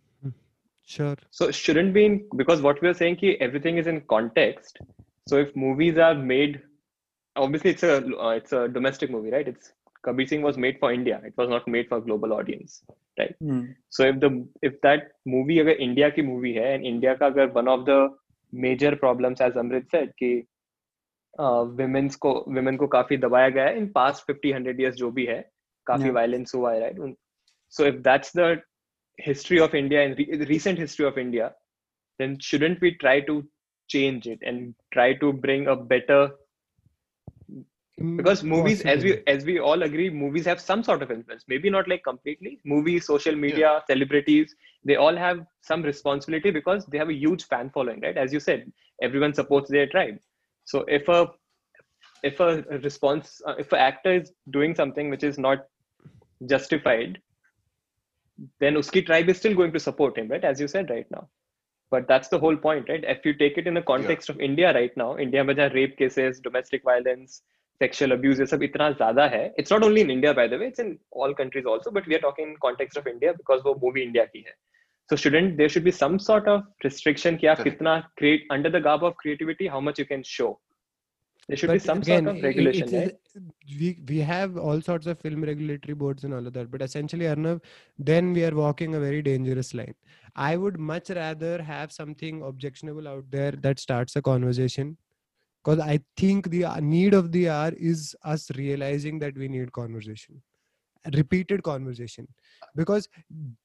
sure 0.82 1.16
so 1.30 1.48
it 1.48 1.54
shouldn't 1.54 1.92
be 1.92 2.04
in 2.04 2.14
because 2.36 2.62
what 2.62 2.80
we 2.82 2.88
are 2.88 2.98
saying 3.00 3.16
कि 3.16 3.36
everything 3.48 3.76
is 3.82 3.90
in 3.92 4.00
context 4.12 4.80
so 5.26 5.42
if 5.44 5.54
movies 5.56 5.98
are 5.98 6.14
made 6.14 6.56
obviously 7.36 7.70
it's 7.70 7.82
a 7.82 7.98
uh, 7.98 8.32
it's 8.40 8.52
a 8.52 8.68
domestic 8.68 9.10
movie 9.10 9.30
right 9.30 9.48
it's 9.48 9.72
Kabir 10.02 10.26
Singh 10.26 10.42
was 10.42 10.56
made 10.56 10.78
for 10.80 10.92
India 10.92 11.20
it 11.24 11.34
was 11.36 11.48
not 11.48 11.68
made 11.68 11.88
for 11.88 12.00
global 12.00 12.32
audience 12.32 12.82
right 13.18 13.36
Hmm. 13.42 13.62
so 13.90 14.04
if 14.04 14.18
the 14.24 14.30
if 14.70 14.80
that 14.88 15.08
movie 15.34 15.60
अगर 15.60 15.84
India 15.88 16.08
की 16.16 16.22
movie 16.22 16.52
है 16.52 16.76
and 16.76 16.86
India 16.86 17.14
का 17.22 17.26
अगर 17.26 17.52
one 17.60 17.70
of 17.76 17.86
the 17.90 17.98
major 18.52 18.92
problems 19.04 19.46
as 19.48 19.56
Amrit 19.64 19.88
said 19.94 20.12
कि 20.22 20.32
women's 21.80 22.16
को 22.24 22.32
women 22.48 22.76
को 22.76 22.86
काफ़ी 22.86 23.16
दबाया 23.16 23.48
गया 23.48 23.64
है 23.64 23.78
in 23.80 23.88
past 23.98 24.30
50 24.30 24.54
100 24.58 24.80
years 24.80 24.94
जो 25.02 25.10
भी 25.10 25.26
है 25.26 25.40
काफ़ी 25.86 26.10
violence 26.10 26.54
हुआ 26.54 26.72
है 26.72 26.80
right 26.80 27.14
so 27.70 27.84
if 27.84 28.02
that's 28.02 28.32
the 28.32 28.62
history 29.18 29.60
of 29.60 29.74
India 29.74 30.02
and 30.04 30.18
re- 30.18 30.46
recent 30.48 30.78
history 30.78 31.06
of 31.06 31.18
India 31.18 31.54
then 32.18 32.38
shouldn't 32.40 32.80
we 32.82 32.94
try 32.96 33.20
to 33.20 33.48
change 33.88 34.26
it 34.26 34.40
and 34.42 34.74
try 34.92 35.14
to 35.14 35.32
bring 35.32 35.68
a 35.68 35.76
better 35.76 36.30
Mm, 38.00 38.16
because 38.16 38.42
movies 38.42 38.80
as 38.82 39.04
we 39.04 39.18
as 39.26 39.44
we 39.44 39.58
all 39.58 39.82
agree 39.82 40.10
movies 40.10 40.46
have 40.46 40.60
some 40.60 40.82
sort 40.82 41.02
of 41.02 41.10
influence. 41.10 41.44
Maybe 41.48 41.70
not 41.70 41.88
like 41.88 42.04
completely. 42.04 42.60
Movies 42.64 43.06
social 43.06 43.36
media 43.36 43.82
celebrities 43.86 44.54
they 44.84 44.96
all 44.96 45.16
have 45.16 45.46
some 45.60 45.82
responsibility 45.82 46.50
because 46.50 46.86
they 46.86 46.98
have 46.98 47.10
a 47.10 47.14
huge 47.14 47.44
fan 47.46 47.70
following 47.70 48.00
right? 48.00 48.16
As 48.16 48.32
you 48.32 48.40
said 48.40 48.72
everyone 49.02 49.34
supports 49.34 49.70
their 49.70 49.86
tribe. 49.86 50.18
So 50.64 50.84
if 50.88 51.08
a 51.08 51.28
if 52.22 52.40
a 52.40 52.62
response 52.82 53.40
uh, 53.46 53.54
if 53.58 53.72
an 53.72 53.80
actor 53.80 54.12
is 54.14 54.32
doing 54.50 54.74
something 54.74 55.10
which 55.10 55.24
is 55.24 55.38
not 55.38 55.66
justified 56.48 57.20
then 58.59 58.75
uski 58.75 59.05
tribe 59.05 59.29
is 59.29 59.37
still 59.37 59.55
going 59.55 59.71
to 59.71 59.79
support 59.79 60.17
him 60.17 60.27
right 60.27 60.43
as 60.43 60.59
you 60.59 60.67
said 60.67 60.89
right 60.89 61.09
now 61.09 61.27
but 61.91 62.07
that's 62.07 62.27
the 62.29 62.39
whole 62.39 62.57
point 62.57 62.89
right 62.89 63.03
if 63.07 63.25
you 63.25 63.33
take 63.33 63.57
it 63.57 63.67
in 63.67 63.73
the 63.73 63.81
context 63.81 64.29
of 64.29 64.39
india 64.39 64.73
right 64.73 64.97
now 64.97 65.17
india 65.17 65.43
में 65.43 65.53
जहाँ 65.55 65.69
rape 65.73 65.97
cases 66.01 66.41
domestic 66.47 66.83
violence 66.83 67.41
sexual 67.83 68.15
abuse 68.17 68.39
ये 68.39 68.45
सब 68.45 68.63
इतना 68.63 68.89
ज्यादा 69.01 69.27
है 69.35 69.43
it's 69.59 69.71
not 69.75 69.83
only 69.87 70.01
in 70.01 70.11
india 70.17 70.33
by 70.33 70.47
the 70.53 70.59
way 70.61 70.67
it's 70.73 70.83
in 70.85 70.97
all 71.11 71.33
countries 71.41 71.65
also 71.65 71.91
but 71.97 72.07
we 72.11 72.15
are 72.15 72.23
talking 72.27 72.49
in 72.51 72.55
context 72.67 73.01
of 73.01 73.07
india 73.13 73.33
because 73.41 73.65
वो 73.65 73.75
movie 73.85 74.05
india 74.09 74.25
की 74.35 74.43
है 74.47 74.55
so 75.09 75.17
shouldn't 75.23 75.57
there 75.57 75.69
should 75.69 75.87
be 75.87 75.95
some 75.95 76.19
sort 76.27 76.47
of 76.53 76.61
restriction 76.85 77.37
कि 77.37 77.47
आप 77.47 77.57
Correct. 77.57 77.77
कितना 77.77 77.95
create 78.21 78.47
under 78.57 78.71
the 78.75 78.83
garb 78.87 79.03
of 79.09 79.17
creativity 79.23 79.67
how 79.75 79.81
much 79.87 79.99
you 80.03 80.07
can 80.13 80.23
show 80.23 80.51
there 81.50 81.58
should 81.62 81.72
be 81.72 81.78
some 81.78 82.02
again, 82.02 82.24
sort 82.24 82.36
of 82.36 82.42
regulation 82.44 82.88
it's 82.88 82.92
a- 82.92 83.04
right? 83.06 83.16
we 83.80 83.88
we 84.08 84.18
have 84.30 84.56
all 84.56 84.80
sorts 84.88 85.06
of 85.12 85.20
film 85.24 85.44
regulatory 85.50 85.94
boards 85.94 86.24
and 86.24 86.34
all 86.38 86.46
of 86.50 86.54
that 86.56 86.70
but 86.72 86.82
essentially 86.86 87.28
arnav 87.32 87.60
then 88.10 88.32
we 88.38 88.44
are 88.48 88.54
walking 88.54 88.94
a 88.96 89.00
very 89.00 89.22
dangerous 89.22 89.72
line. 89.74 89.94
I 90.36 90.56
would 90.56 90.78
much 90.78 91.10
rather 91.10 91.62
have 91.62 91.92
something 91.92 92.42
objectionable 92.42 93.08
out 93.12 93.30
there 93.30 93.52
that 93.68 93.78
starts 93.86 94.16
a 94.16 94.22
conversation 94.22 94.96
because 95.62 95.80
i 95.94 95.98
think 96.16 96.50
the 96.50 96.64
need 96.80 97.14
of 97.14 97.32
the 97.32 97.48
hour 97.54 97.72
is 97.92 98.16
us 98.34 98.50
realizing 98.62 99.18
that 99.24 99.36
we 99.44 99.48
need 99.56 99.72
conversation 99.72 100.42
repeated 101.05 101.61
conversation 101.61 102.27
because 102.77 103.07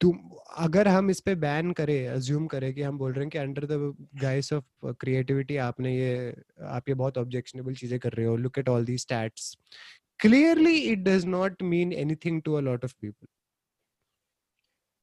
तुम 0.00 0.18
अगर 0.64 0.88
हम 0.88 1.10
इस 1.10 1.20
पे 1.28 1.34
ban 1.44 1.70
करें 1.80 2.08
assume 2.08 2.46
करें 2.54 2.72
कि 2.74 2.82
हम 2.82 2.98
बोल 2.98 3.12
रहे 3.12 3.24
हैं 3.24 3.30
कि 3.30 3.38
under 3.38 3.66
the 3.70 3.78
guise 4.22 4.52
of 4.52 4.64
creativity 5.00 5.56
आपने 5.68 5.94
ये 5.96 6.34
आप 6.78 6.88
ये 6.88 6.94
बहुत 6.94 7.18
ऑब्जेक्शनेबल 7.18 7.74
चीजें 7.82 7.98
कर 7.98 8.12
रहे 8.12 8.26
हो 8.26 8.36
look 8.36 8.58
at 8.58 8.68
all 8.68 8.84
the 8.84 8.98
stats 9.06 9.56
clearly 10.20 10.72
it 10.92 11.04
does 11.04 11.22
not 11.34 11.62
mean 11.68 11.92
anything 12.00 12.40
to 12.46 12.56
a 12.58 12.60
lot 12.64 12.82
of 12.88 12.90
people 13.04 13.28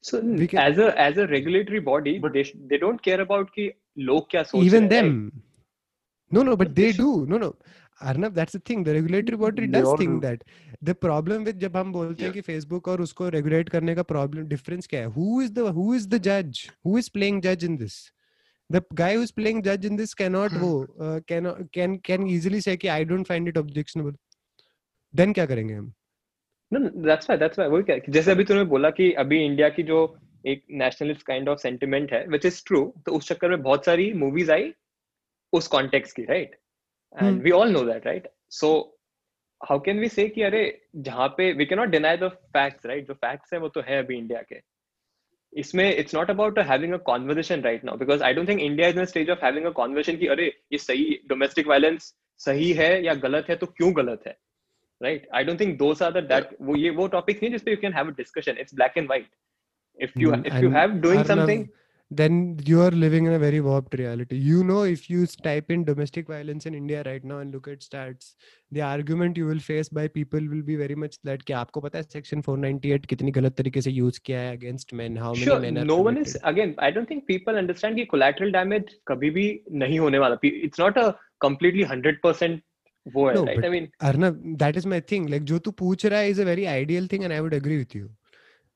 So 0.03 0.19
We 0.41 0.47
can- 0.49 0.59
as 0.63 0.77
a 0.83 0.89
as 1.05 1.17
a 1.21 1.23
regulatory 1.29 1.79
body, 1.87 2.11
But- 2.25 2.35
they 2.35 2.43
sh- 2.49 2.59
they 2.73 2.77
don't 2.83 3.01
care 3.07 3.17
about 3.23 3.49
कि 3.55 3.65
लोग 4.09 4.29
क्या 4.31 4.43
सोच 4.51 4.65
even 4.67 4.89
रहे 4.89 4.99
हैं, 4.99 5.07
them 5.07 5.15
right? 5.23 5.43
no 6.31 6.43
no 6.49 6.53
but 6.53 6.61
But 6.61 6.75
they 6.75 6.83
they 6.83 6.91
should- 6.97 7.25
do 7.25 7.31
no 7.33 7.39
no 7.45 7.49
Arnav 8.10 8.34
that's 8.38 8.56
the 8.56 8.60
thing 8.70 8.82
the 8.88 8.94
regulatory 8.96 9.38
body 9.42 9.66
They 9.66 9.72
does 9.74 9.88
all 9.90 9.96
think 9.96 10.14
do. 10.14 10.20
that 10.26 10.44
the 10.88 10.94
problem 11.04 11.44
with 11.48 11.58
जब 11.64 11.76
हम 11.76 11.92
बोलते 11.92 12.24
हैं. 12.24 12.32
कि 12.32 12.42
facebook 12.42 12.88
और 12.88 13.00
उसको 13.02 13.30
regulate 13.30 13.70
करने 13.70 13.94
का 13.94 14.04
problem 14.12 14.48
difference 14.52 14.86
क्या 14.86 15.00
है 15.00 15.12
who 15.14 15.28
is 15.44 15.52
the 15.58 15.70
who 15.78 15.86
is 15.98 16.08
the 16.14 16.20
judge 16.28 16.60
who 16.88 16.96
is 17.02 17.08
playing 17.18 17.40
judge 17.48 17.64
in 17.70 17.78
this 17.84 17.96
the 18.70 18.82
guy 18.94 19.10
who's 19.16 19.32
playing 19.38 19.62
judge 19.68 19.86
in 19.90 19.96
this 20.02 20.14
cannot 20.22 20.52
वो 20.60 20.72
uh, 21.06 21.20
cannot 21.32 21.64
can 21.78 21.96
can 22.10 22.26
easily 22.36 22.60
say 22.68 22.76
कि 22.84 22.88
i 22.98 23.00
don't 23.12 23.32
find 23.32 23.52
it 23.52 23.60
objectionable 23.64 24.14
then 25.14 25.34
क्या 25.34 25.46
करेंगे 25.46 25.74
हम 25.74 25.92
No, 26.72 26.80
that's 27.06 27.28
why 27.28 27.34
that's 27.36 27.58
why 27.60 27.66
वही 27.72 27.82
क्या 27.82 27.96
जैसे 28.12 28.30
अभी 28.30 28.44
तूने 28.50 28.64
बोला 28.64 28.90
कि 28.98 29.12
अभी 29.22 29.44
इंडिया 29.46 29.68
की 29.68 29.82
जो 29.90 29.98
एक 30.52 30.62
नेशनलिस्ट 30.82 31.22
काइंड 31.26 31.48
ऑफ़ 31.48 31.58
सेंटिमेंट 31.58 32.12
है 32.12 32.24
which 32.34 32.46
is 32.50 32.60
true 32.70 32.86
तो 33.06 33.12
उस 33.16 33.28
चक्कर 33.28 33.50
में 33.50 33.62
बहुत 33.62 33.84
सारी 33.84 34.12
मूवीज़ 34.22 34.50
आई 34.52 34.72
उस 35.52 35.66
कॉन्टेक्स्ट 35.74 36.16
की 36.16 36.24
right 36.30 36.56
Hmm. 37.15 37.27
And 37.27 37.41
we 37.43 37.51
all 37.51 37.71
know 37.71 37.83
that 37.83 38.05
right 38.07 38.27
so 38.51 38.69
how 39.61 39.79
can 39.79 39.99
we 39.99 40.09
say 40.09 40.27
कि 40.29 40.41
अरे 40.43 40.61
जहाँ 40.95 41.27
पे 41.37 41.51
we 41.53 41.65
can 41.65 41.79
not 41.79 41.89
deny 41.89 42.17
the 42.17 42.29
facts 42.53 42.85
right 42.85 43.07
जो 43.07 43.13
फैक्ट्स 43.13 43.53
है 43.53 43.59
वो 43.59 43.69
तो 43.69 43.81
है 43.87 43.97
अभी 44.03 44.17
इंडिया 44.17 44.41
के 44.49 44.61
इसमें 45.53 45.85
it's 45.95 46.15
not 46.15 46.29
about 46.29 46.59
having 46.69 46.93
a 46.93 46.97
conversation 47.05 47.61
right 47.61 47.83
now 47.85 47.97
because 47.97 48.21
I 48.21 48.33
don't 48.33 48.49
think 48.49 48.61
India 48.61 48.87
is 48.87 48.97
in 48.97 49.05
stage 49.05 49.29
of 49.29 49.43
having 49.43 49.65
a 49.65 49.69
conversation 49.79 50.19
कि 50.19 50.27
अरे 50.27 50.45
ये 50.71 50.77
सही 50.77 51.19
डोमेस्टिक 51.29 51.67
वायलेंस 51.67 52.13
सही 52.39 52.71
है 52.73 52.91
या 53.05 53.13
गलत 53.23 53.49
है 53.49 53.55
तो 53.55 53.65
क्यों 53.77 53.95
गलत 53.97 54.27
है 54.27 54.37
right 55.01 55.25
i 55.31 55.43
don't 55.43 55.59
think 55.61 55.79
those 55.79 55.99
are 56.01 56.11
the 56.11 56.21
that 56.29 56.53
वो 56.61 56.75
ये 56.75 56.89
वो 56.89 57.07
topics 57.15 57.41
नहीं 57.43 57.51
जिस 57.51 57.63
पे 57.63 57.71
you 57.71 57.81
can 57.81 57.95
have 57.97 58.07
a 58.11 58.15
discussion 58.19 58.61
it's 58.63 58.77
black 58.79 58.95
and 59.01 59.09
white 59.09 59.27
if 59.99 60.15
you 60.15 60.31
Mm, 60.31 60.47
if 60.49 60.55
you 60.61 60.69
and 60.69 60.77
have 60.77 60.95
doing 61.01 61.19
Arnav, 61.19 61.27
something 61.27 61.65
then 62.11 62.57
you 62.65 62.81
are 62.81 62.91
living 62.91 63.25
in 63.25 63.33
a 63.33 63.39
very 63.39 63.59
warped 63.59 63.93
reality. 63.99 64.37
You 64.37 64.63
know, 64.63 64.83
if 64.83 65.09
you 65.09 65.25
type 65.47 65.69
in 65.69 65.83
domestic 65.83 66.27
violence 66.27 66.65
in 66.65 66.73
India 66.73 67.03
right 67.03 67.23
now 67.23 67.39
and 67.39 67.53
look 67.53 67.67
at 67.67 67.81
stats, 67.81 68.35
the 68.71 68.81
argument 68.81 69.35
you 69.35 69.45
will 69.45 69.59
face 69.59 69.89
by 69.89 70.07
people 70.07 70.39
will 70.39 70.61
be 70.61 70.77
very 70.77 70.95
much 70.95 71.17
that 71.29 71.43
कि 71.45 71.53
आपको 71.53 71.81
पता 71.87 71.99
है 71.99 72.05
section 72.13 72.41
498 72.47 73.05
कितनी 73.13 73.31
गलत 73.39 73.55
तरीके 73.57 73.81
से 73.87 73.91
use 73.97 74.17
किया 74.29 74.39
है 74.41 74.57
against 74.57 74.93
men, 75.01 75.17
how 75.23 75.33
many 75.33 75.43
sure 75.49 75.59
men 75.65 75.77
are 75.77 75.85
no 75.89 75.97
one 76.07 76.17
is 76.21 76.37
convicted. 76.37 76.49
again 76.53 76.73
i 76.87 76.91
don't 76.97 77.09
think 77.13 77.25
people 77.33 77.59
understand 77.63 77.99
कि 78.01 78.07
collateral 78.13 78.53
damage 78.57 78.93
कभी 79.07 79.29
भी 79.39 79.45
नहीं 79.83 79.99
होने 79.99 80.19
वाला 80.25 80.35
Pe- 80.45 80.53
it's 80.69 80.83
not 80.85 81.01
a 81.03 81.07
completely 81.47 81.85
100% 81.89 82.61
वो 83.15 83.27
है 83.27 83.33
No, 83.35 83.43
right 83.49 83.59
but- 83.59 83.65
i 83.65 83.73
mean 83.75 83.89
Arnav, 84.11 84.39
that 84.63 84.79
is 84.83 84.87
my 84.93 85.01
thing. 85.11 85.27
Like 85.35 85.43
जो 85.51 85.59
तू 85.67 85.71
पूछ 85.83 86.05
रहा 86.05 86.19
है 86.19 86.31
is 86.35 86.39
a 86.39 86.47
very 86.53 86.67
ideal 86.77 87.11
thing 87.15 87.23
and 87.27 87.33
I 87.39 87.41
would 87.47 87.57
agree 87.59 87.77
with 87.83 87.95
you. 87.99 88.07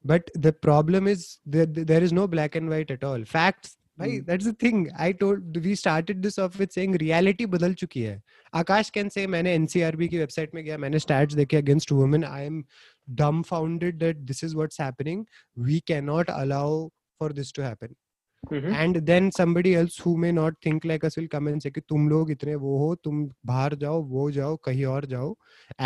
But 0.07 0.31
the 0.47 0.53
problem 0.67 1.09
is 1.09 1.27
that 1.57 1.75
there 1.87 2.03
is 2.03 2.13
no 2.13 2.27
black 2.37 2.57
and 2.57 2.71
white 2.71 2.91
at 2.91 3.05
all. 3.05 3.25
Facts, 3.25 3.75
भाई, 4.01 4.11
Hmm. 4.11 4.25
that's 4.27 4.47
the 4.47 4.55
thing. 4.63 4.81
I 5.05 5.13
told 5.23 5.57
we 5.67 5.75
started 5.83 6.23
this 6.27 6.39
off 6.45 6.59
with 6.63 6.75
saying 6.79 6.97
reality 7.03 7.47
बदल 7.55 7.75
चुकी 7.83 8.03
है. 8.03 8.23
Akash 8.55 8.91
can 8.97 9.11
say 9.11 9.27
मैंने 9.27 9.57
NCRB 9.59 10.09
की 10.09 10.19
website 10.19 10.55
में 10.55 10.65
गया 10.65 10.79
मैंने 10.79 10.99
stats 10.99 11.35
देखे 11.35 11.63
against 11.63 11.93
women. 11.93 12.27
I 12.33 12.43
am 12.51 12.63
dumbfounded 13.21 14.03
that 14.05 14.25
this 14.31 14.43
is 14.49 14.57
what's 14.61 14.83
happening. 14.85 15.25
We 15.69 15.81
cannot 15.93 16.35
allow 16.41 16.67
for 17.21 17.33
this 17.41 17.53
to 17.59 17.65
happen. 17.71 17.97
mhm. 18.53 18.75
And 18.75 18.99
then 19.01 19.31
somebody 19.31 19.71
else 19.79 19.95
who 20.03 20.11
may 20.25 20.31
not 20.35 20.57
think 20.65 20.85
like 20.89 21.05
us 21.07 21.17
will 21.19 21.29
come 21.31 21.49
and 21.53 21.63
say 21.63 21.71
कि 21.71 21.81
तुम 21.89 22.09
लोग 22.09 22.31
इतने 22.31 22.55
वो 22.65 22.77
हो 22.79 22.95
तुम 23.05 23.25
बाहर 23.47 23.75
जाओ 23.75 24.03
वो 24.11 24.31
जाओ 24.31 24.57
कहीं 24.65 24.85
और 24.85 25.07
जाओ 25.15 25.35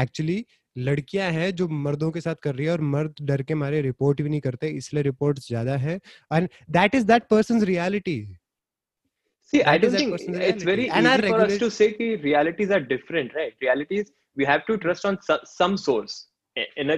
एक्चुअली 0.02 0.44
लड़कियाँ 0.78 1.30
हैं 1.32 1.50
जो 1.56 1.68
मर्दों 1.86 2.10
के 2.10 2.20
साथ 2.20 2.34
कर 2.42 2.54
रही 2.54 2.66
है 2.66 2.72
और 2.72 2.80
मर्द 2.94 3.14
डर 3.30 3.42
के 3.42 3.54
मारे 3.62 3.80
रिपोर्ट 3.82 4.22
भी 4.22 4.28
नहीं 4.28 4.40
करते 4.40 4.68
इसलिए 4.82 5.02
रिपोर्ट्स 5.02 5.48
ज़्यादा 5.48 5.76
है 5.76 5.94
and 6.34 6.48
that 6.70 6.94
is 6.94 7.04
that 7.06 7.22
person's 7.30 7.64
reality 7.72 8.20
See, 9.52 9.60
I 9.62 9.72
That 9.72 9.84
is 9.86 9.94
don't 9.94 10.16
think 10.16 10.42
it's 10.48 10.64
very. 10.66 10.82
And 10.96 11.06
easy 11.06 11.30
for 11.30 11.38
us 11.44 11.54
to 11.60 11.68
say 11.76 11.86
कि 11.92 12.06
realities 12.24 12.70
are 12.76 12.78
different, 12.90 13.32
right? 13.38 13.54
Realities 13.64 14.12
we 14.36 14.44
have 14.50 14.60
to 14.68 14.76
trust 14.84 15.08
on 15.08 15.16
so- 15.28 15.38
some 15.52 15.74
source. 15.84 16.14
In 16.82 16.92
a, 16.94 16.96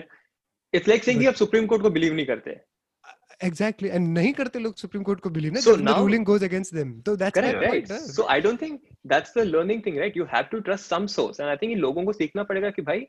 it's 0.74 0.90
like 0.92 1.06
saying 1.06 1.20
कि 1.20 1.26
आप 1.26 1.34
supreme 1.34 1.66
court 1.66 1.82
को 1.82 1.90
believe 1.90 2.14
नहीं 2.14 2.26
करते. 2.26 2.56
Exactly 3.44 3.88
and 3.88 4.08
नहीं 4.08 4.32
करते 4.32 4.58
लोग 4.58 4.74
supreme 4.76 5.02
court 5.02 5.20
को 5.20 5.30
बिलीव 5.38 5.52
ना 5.52 5.60
So 5.60 5.76
now- 5.86 5.96
ruling 5.98 6.24
goes 6.24 6.44
against 6.44 6.74
them 6.74 6.92
तो 7.06 7.16
that's 7.16 7.38
Correct, 7.38 7.56
my 7.56 7.70
right? 7.70 7.88
Point 7.88 8.12
So 8.18 8.28
I 8.36 8.38
don't 8.48 8.62
think 8.64 8.92
that's 9.14 9.34
the 9.38 9.46
learning 9.54 9.82
thing, 9.86 9.98
right? 10.02 10.20
You 10.22 10.28
have 10.34 10.50
to 10.54 10.62
trust 10.68 10.94
some 10.94 11.08
source, 11.16 11.40
and 11.40 11.54
I 11.54 11.56
think 11.62 11.72
इन 11.72 11.78
लोगों 11.86 12.04
को 12.04 12.12
सीखना 12.20 12.42
पड़ेगा 12.52 12.70
कि 12.70 12.82
भाई 12.90 13.06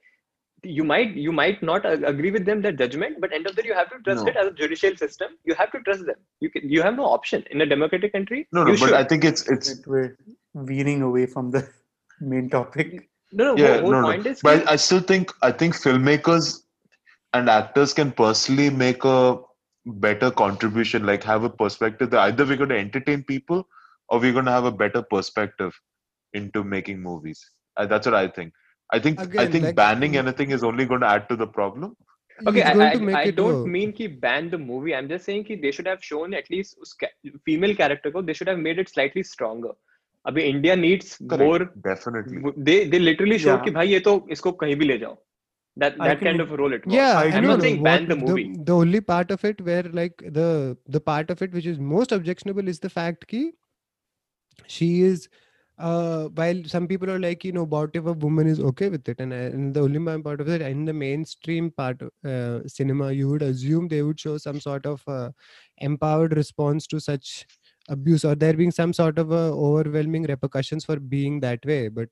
you 0.64 0.84
might 0.84 1.14
you 1.16 1.32
might 1.32 1.62
not 1.62 1.86
a- 1.86 2.06
agree 2.08 2.32
with 2.32 2.46
them 2.46 2.62
their 2.62 2.72
judgment, 2.72 3.20
but 3.20 3.34
end 3.34 3.48
of 3.48 3.56
the 3.56 3.62
day 3.62 3.68
you 3.70 3.74
have 3.74 3.90
to 3.92 4.00
trust 4.00 4.26
No. 4.26 4.32
it 4.32 4.38
as 4.38 4.48
a 4.48 4.52
judicial 4.52 4.96
system. 4.96 5.38
You 5.46 5.56
have 5.56 5.72
to 5.72 5.80
trust 5.82 6.06
them. 6.06 6.16
You 6.40 6.50
can 6.50 6.70
you 6.70 6.82
have 6.82 6.96
no 6.96 7.06
option 7.06 7.44
in 7.52 7.62
a 7.62 7.66
democratic 7.66 8.14
country. 8.14 8.48
No, 8.52 8.64
no, 8.64 8.72
but 8.72 8.80
should. 8.80 8.94
I 8.94 9.04
think 9.04 9.24
it's 9.26 9.48
it's 9.50 9.86
we're 9.86 10.18
veering 10.56 11.02
away 11.02 11.26
from 11.26 11.52
the 11.52 11.68
main 12.22 12.50
topic. 12.50 13.10
no, 13.32 13.56
no. 13.56 13.64
yeah, 13.64 13.74
whole, 13.74 13.82
whole 13.82 13.92
no, 13.92 14.02
point 14.04 14.26
no. 14.26 14.32
is 14.32 14.42
But 14.42 14.68
I, 14.68 14.74
I 14.74 14.76
still 14.78 15.02
think 15.02 15.32
I 15.42 15.52
think 15.52 15.76
filmmakers 15.76 16.64
and 17.34 17.50
actors 17.50 17.94
can 17.94 18.12
personally 18.12 18.70
make 18.70 19.04
a 19.04 19.38
better 19.86 20.32
contribution, 20.32 21.06
like 21.06 21.24
have 21.24 21.44
a 21.44 21.50
perspective 21.50 22.10
that 22.12 22.20
either 22.22 22.46
we're 22.46 22.58
going 22.58 22.70
to 22.70 22.78
entertain 22.78 23.24
people 23.24 23.68
or 24.10 24.20
we're 24.20 24.34
going 24.34 24.46
to 24.46 24.52
have 24.52 24.66
a 24.66 24.72
better 24.72 25.02
perspective 25.02 25.74
into 26.34 26.64
making 26.64 27.02
movies. 27.02 27.44
Uh, 27.76 27.86
that's 27.86 28.06
what 28.06 28.16
I 28.16 28.28
think. 28.28 28.54
I 28.93 28.99
think 28.99 29.21
I 29.21 29.25
Again, 29.25 29.53
think 29.53 29.65
like- 29.65 29.77
banning 29.77 30.17
anything 30.17 30.51
is 30.59 30.63
only 30.65 30.87
going 30.87 31.01
to 31.03 31.07
add 31.15 31.29
to 31.31 31.37
the 31.37 31.47
problem. 31.47 31.97
Okay, 32.47 32.61
it's 32.61 32.71
I, 32.71 32.75
going 32.75 32.89
I, 32.89 32.93
to 32.95 33.01
make 33.07 33.17
I 33.17 33.23
it 33.31 33.37
don't 33.37 33.55
work. 33.61 33.67
mean 33.77 33.93
कि 33.93 34.07
ban 34.25 34.49
the 34.51 34.59
movie. 34.59 34.95
I'm 34.95 35.09
just 35.13 35.25
saying 35.31 35.45
कि 35.45 35.61
they 35.63 35.73
should 35.77 35.89
have 35.93 36.03
shown 36.09 36.35
at 36.41 36.49
least 36.55 36.77
उस 36.87 36.93
ca- 37.03 37.15
female 37.49 37.75
character 37.81 38.13
को 38.17 38.23
they 38.29 38.37
should 38.41 38.51
have 38.53 38.61
made 38.67 38.79
it 38.85 38.89
slightly 38.97 39.25
stronger. 39.31 39.73
अभी 40.29 40.43
India 40.53 40.77
needs 40.77 41.17
Correct. 41.33 41.43
more. 41.43 41.59
Definitely. 41.89 42.43
They 42.69 42.77
they 42.93 43.01
literally 43.09 43.39
showed 43.47 43.59
Yeah. 43.59 43.65
कि 43.65 43.71
भाई 43.81 43.89
ये 43.89 44.01
तो 44.07 44.15
इसको 44.37 44.53
कहीं 44.63 44.77
भी 44.77 44.87
ले 44.93 44.99
जाओ. 45.05 45.17
That 45.83 45.99
I 46.05 46.09
that 46.11 46.21
kind 46.23 46.39
think- 46.39 46.45
of 46.45 46.53
a 46.53 46.57
role 46.63 46.73
it 46.79 46.87
was. 46.87 46.95
yeah 46.99 47.13
I 47.19 47.25
I 47.25 47.33
I'm 47.39 47.43
know, 47.45 47.51
not 47.57 47.61
saying 47.67 47.77
what- 47.83 47.91
ban 47.91 48.09
the 48.13 48.17
movie. 48.23 48.47
the 48.71 48.77
only 48.85 49.01
part 49.11 49.31
of 49.39 49.45
it 49.51 49.61
where 49.71 49.83
like 50.01 50.25
the 50.39 50.49
the 50.97 51.03
part 51.11 51.31
of 51.37 51.43
it 51.49 51.53
which 51.59 51.69
is 51.75 51.79
most 51.97 52.15
objectionable 52.21 52.73
is 52.75 52.81
the 52.87 52.91
fact 52.95 53.27
ki 53.35 53.43
she 54.79 54.89
is 55.11 55.29
uh 55.80 56.28
while 56.36 56.64
some 56.66 56.88
people 56.88 57.10
are 57.10 57.20
like 57.20 57.44
you 57.44 57.52
know 57.52 57.64
what 57.66 57.92
if 57.96 58.06
a 58.06 58.14
woman 58.14 58.48
is 58.48 58.60
okay 58.60 58.90
with 58.90 59.08
it? 59.10 59.20
And, 59.20 59.34
uh, 59.34 59.36
and 59.36 59.74
the 59.74 59.82
only 59.82 60.00
part 60.22 60.40
of 60.42 60.48
it 60.50 60.62
in 60.62 60.86
the 60.86 60.94
mainstream 60.94 61.72
part 61.72 62.02
of 62.02 62.12
uh, 62.24 62.68
cinema 62.68 63.12
you 63.12 63.30
would 63.30 63.42
assume 63.42 63.88
they 63.88 64.04
would 64.04 64.20
show 64.20 64.38
some 64.38 64.60
sort 64.60 64.86
of 64.86 65.04
uh, 65.08 65.32
empowered 65.78 66.36
response 66.36 66.86
to 66.88 67.00
such 67.00 67.46
abuse 67.90 68.24
or 68.24 68.36
there 68.36 68.54
being 68.54 68.72
some 68.72 68.94
sort 68.94 69.18
of 69.18 69.32
uh, 69.32 69.52
overwhelming 69.54 70.24
repercussions 70.24 70.86
for 70.86 71.00
being 71.00 71.40
that 71.42 71.66
way. 71.66 71.88
But 71.90 72.10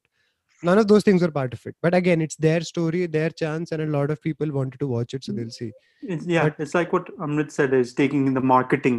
none 0.63 0.79
of 0.81 0.87
those 0.89 1.05
things 1.05 1.23
were 1.25 1.31
part 1.37 1.53
of 1.57 1.61
it 1.69 1.75
but 1.85 1.95
again 1.99 2.21
it's 2.25 2.37
their 2.47 2.61
story 2.71 3.05
their 3.15 3.29
chance 3.43 3.71
and 3.77 3.83
a 3.85 3.91
lot 3.95 4.11
of 4.15 4.21
people 4.27 4.51
wanted 4.59 4.83
to 4.83 4.89
watch 4.97 5.15
it 5.17 5.23
so 5.27 5.33
Mm. 5.33 5.39
they'll 5.39 5.55
see 5.61 5.71
It's, 6.13 6.23
yeah, 6.33 6.45
But- 6.45 6.61
it's 6.63 6.71
like 6.75 6.93
what 6.95 7.09
Amrit 7.25 7.51
said 7.55 7.73
is 7.79 7.89
taking 7.97 8.21
in 8.29 8.37
the 8.37 8.41
marketing. 8.51 8.95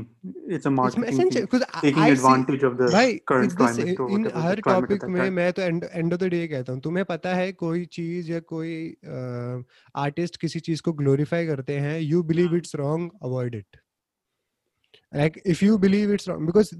It's 0.56 0.68
a 0.70 0.72
marketing 0.74 1.16
thing, 1.32 1.46
because 1.46 1.64
taking 1.80 2.02
I 2.02 2.10
advantage 2.16 2.60
see 2.60 2.68
of 2.68 2.76
the 2.82 2.90
भाई 2.92 3.16
current 3.30 3.48
it's 3.48 3.56
climate 3.62 4.02
or 4.04 4.06
in 4.18 4.28
हर 4.44 4.60
the 4.60 4.60
at 4.60 4.62
topic 4.68 5.00
that 5.00 5.10
में. 5.14 5.30
मैं 5.38 5.48
तो 5.52 5.62
end 5.62 5.84
end 5.92 6.12
of 6.12 6.20
the 6.20 6.28
day 6.36 6.46
कहता 6.52 6.72
हूँ 6.72 6.80
तुम्हें 6.86 7.04
पता 7.08 7.34
है 7.40 7.50
कोई 7.64 7.84
चीज़ 7.98 8.30
या 8.32 8.40
कोई 8.54 8.76
आर्टिस्ट 10.04 10.36
किसी 10.46 10.60
चीज़ 10.68 10.82
को 10.88 10.92
ग्लोरीफाई 11.02 11.46
करते 11.46 11.78
हैं 11.86 11.98
you 12.00 12.22
believe 12.32 12.54
it's 12.56 12.74
wrong 12.84 13.10
avoid 13.30 13.54
it 13.54 13.76
like 15.16 15.40
if 15.46 15.64
you 15.64 15.76
believe 15.78 16.12
it's 16.12 16.28
wrong 16.28 16.46
because 16.46 16.74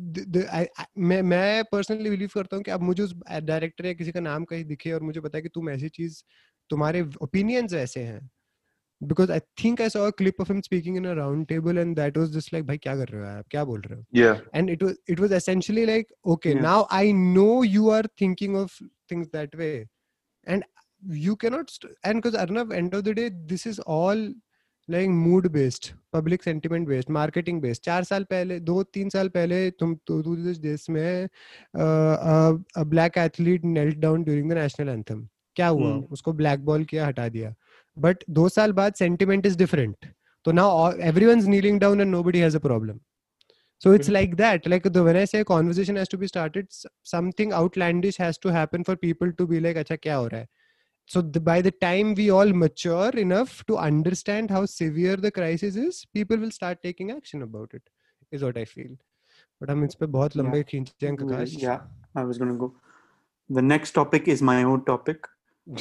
मैं 1.10 1.20
मैं 1.22 1.64
पर्सनली 1.72 2.10
बिलीव 2.10 2.30
करता 2.34 2.56
हूँ 2.56 2.64
कि 2.64 2.70
अब 2.70 2.82
मुझे 2.82 3.02
उस 3.02 3.14
डायरेक्टर 3.30 3.86
या 3.86 3.92
किसी 3.92 4.12
का 4.12 4.20
नाम 4.20 4.44
कहीं 4.52 4.64
दिखे 4.64 4.92
और 4.92 5.02
मुझे 5.02 5.20
पता 5.20 5.38
है 5.38 5.42
कि 5.42 5.48
तुम 5.54 5.70
ऐसी 5.70 5.88
चीज़ 5.88 6.22
तुम्हारे 6.70 7.02
ओपिनियंस 7.22 7.72
ऐसे 7.74 8.00
हैं 8.04 8.20
because 9.00 9.32
I 9.32 9.40
think 9.64 9.80
I 9.82 9.88
saw 9.88 10.10
clip 10.18 10.40
of 10.40 10.52
him 10.52 10.60
speaking 10.60 10.96
in 10.96 11.06
a 11.06 11.12
round 11.14 11.46
table 11.46 11.78
and 11.78 11.94
that 11.96 12.18
was 12.18 12.30
just 12.36 12.52
like 12.52 12.66
भाई 12.66 12.78
क्या 12.78 12.96
कर 12.96 13.08
रहे 13.08 13.22
हो 13.22 13.38
आप 13.38 13.46
क्या 13.50 13.64
बोल 13.64 13.80
रहे 13.80 13.98
हो 13.98 14.04
Yeah. 14.20 14.40
and 14.58 14.70
it 14.74 14.82
was 14.86 14.94
it 15.14 15.20
was 15.24 15.32
essentially 15.38 15.84
like 15.90 16.12
okay 16.34 16.52
Yeah. 16.54 16.62
now 16.66 16.78
i 16.98 17.04
know 17.18 17.52
you 17.74 17.90
are 17.96 18.04
thinking 18.22 18.56
of 18.62 18.74
things 19.12 19.30
that 19.36 19.56
way 19.62 19.74
and 20.46 20.64
you 21.26 21.36
cannot 21.44 21.70
st- 21.76 21.94
and 22.10 22.22
because 22.22 22.38
arnav 22.44 22.74
end 22.80 22.96
of 22.98 23.04
the 23.08 23.14
day 23.20 23.28
this 23.52 23.64
is 23.72 23.80
all 23.96 24.24
like 24.92 25.08
mood 25.10 25.46
based 25.52 25.90
public 26.12 26.42
sentiment 26.42 26.86
based 26.88 27.10
marketing 27.10 27.60
based 27.62 27.82
चार 27.84 28.04
साल 28.04 28.24
पहले 28.30 28.58
दो 28.60 28.82
तीन 28.94 29.08
साल 29.08 29.28
पहले 29.36 29.70
तुम 29.70 29.94
तो 30.06 30.22
देश 30.36 30.86
में 30.90 31.28
black 31.76 33.18
athlete 33.18 33.64
knelt 33.64 33.98
down 33.98 34.24
during 34.24 34.50
the 34.50 34.54
national 34.54 34.88
anthem 34.88 35.28
क्या 35.56 35.68
हुआ? 35.68 35.90
हम्म। 35.90 36.04
उसको 36.12 36.32
ब्लैक 36.32 36.64
बॉल 36.64 36.84
किया 36.84 37.06
हटा 37.06 37.28
दिया। 37.28 37.54
बट 37.96 38.24
दो 38.30 38.48
साल 38.48 38.72
बाद 38.72 38.94
सेंटिमेंट 38.94 39.46
इज़ 39.46 39.58
डिफरेंट 39.58 40.06
तो 40.46 40.52
now 40.52 40.90
everyone 41.26 41.44
kneeling 41.48 41.80
down 41.80 42.00
and 42.00 42.10
nobody 42.22 42.38
has 42.38 42.56
a 42.56 42.60
problem 42.60 42.98
so 43.82 43.94
it's 43.94 44.08
like 44.10 44.34
that 44.34 44.68
like 44.68 44.86
the 44.88 44.96
when 45.06 45.16
I 45.16 45.26
say 45.26 45.42
conversation 45.44 45.96
has 45.96 46.08
to 46.10 46.18
be 46.18 46.26
started 46.26 46.66
something 47.10 47.52
outlandish 47.52 48.20
has 48.20 48.38
to 48.42 48.50
happen 48.50 48.82
for 48.82 48.96
people 48.96 49.30
to 49.38 49.46
be 49.46 49.60
like 49.60 49.76
अच्छा 49.76 49.96
क्या 49.96 50.16
हो 50.16 50.26
रहा 50.26 50.40
है? 50.40 50.46
so 51.06 51.20
the, 51.20 51.40
by 51.40 51.60
the 51.60 51.70
time 51.70 52.14
we 52.14 52.30
all 52.30 52.52
mature 52.52 53.10
enough 53.10 53.64
to 53.66 53.76
understand 53.76 54.50
how 54.50 54.64
severe 54.64 55.16
the 55.16 55.30
crisis 55.30 55.76
is 55.76 56.06
people 56.14 56.36
will 56.36 56.50
start 56.50 56.82
taking 56.82 57.10
action 57.10 57.42
about 57.42 57.70
it 57.74 57.82
is 58.30 58.42
what 58.42 58.56
i 58.56 58.64
feel. 58.64 58.96
But 59.60 59.70
i 59.70 59.74
mean 59.74 59.84
it's 59.84 59.94
yeah. 61.54 61.70
yeah 61.70 61.80
i 62.14 62.24
was 62.24 62.38
going 62.38 62.52
to 62.52 62.58
go. 62.58 62.74
The 63.48 63.62
next 63.62 63.92
topic 63.92 64.28
is 64.28 64.42
my 64.42 64.62
own 64.62 64.84
topic. 64.84 65.26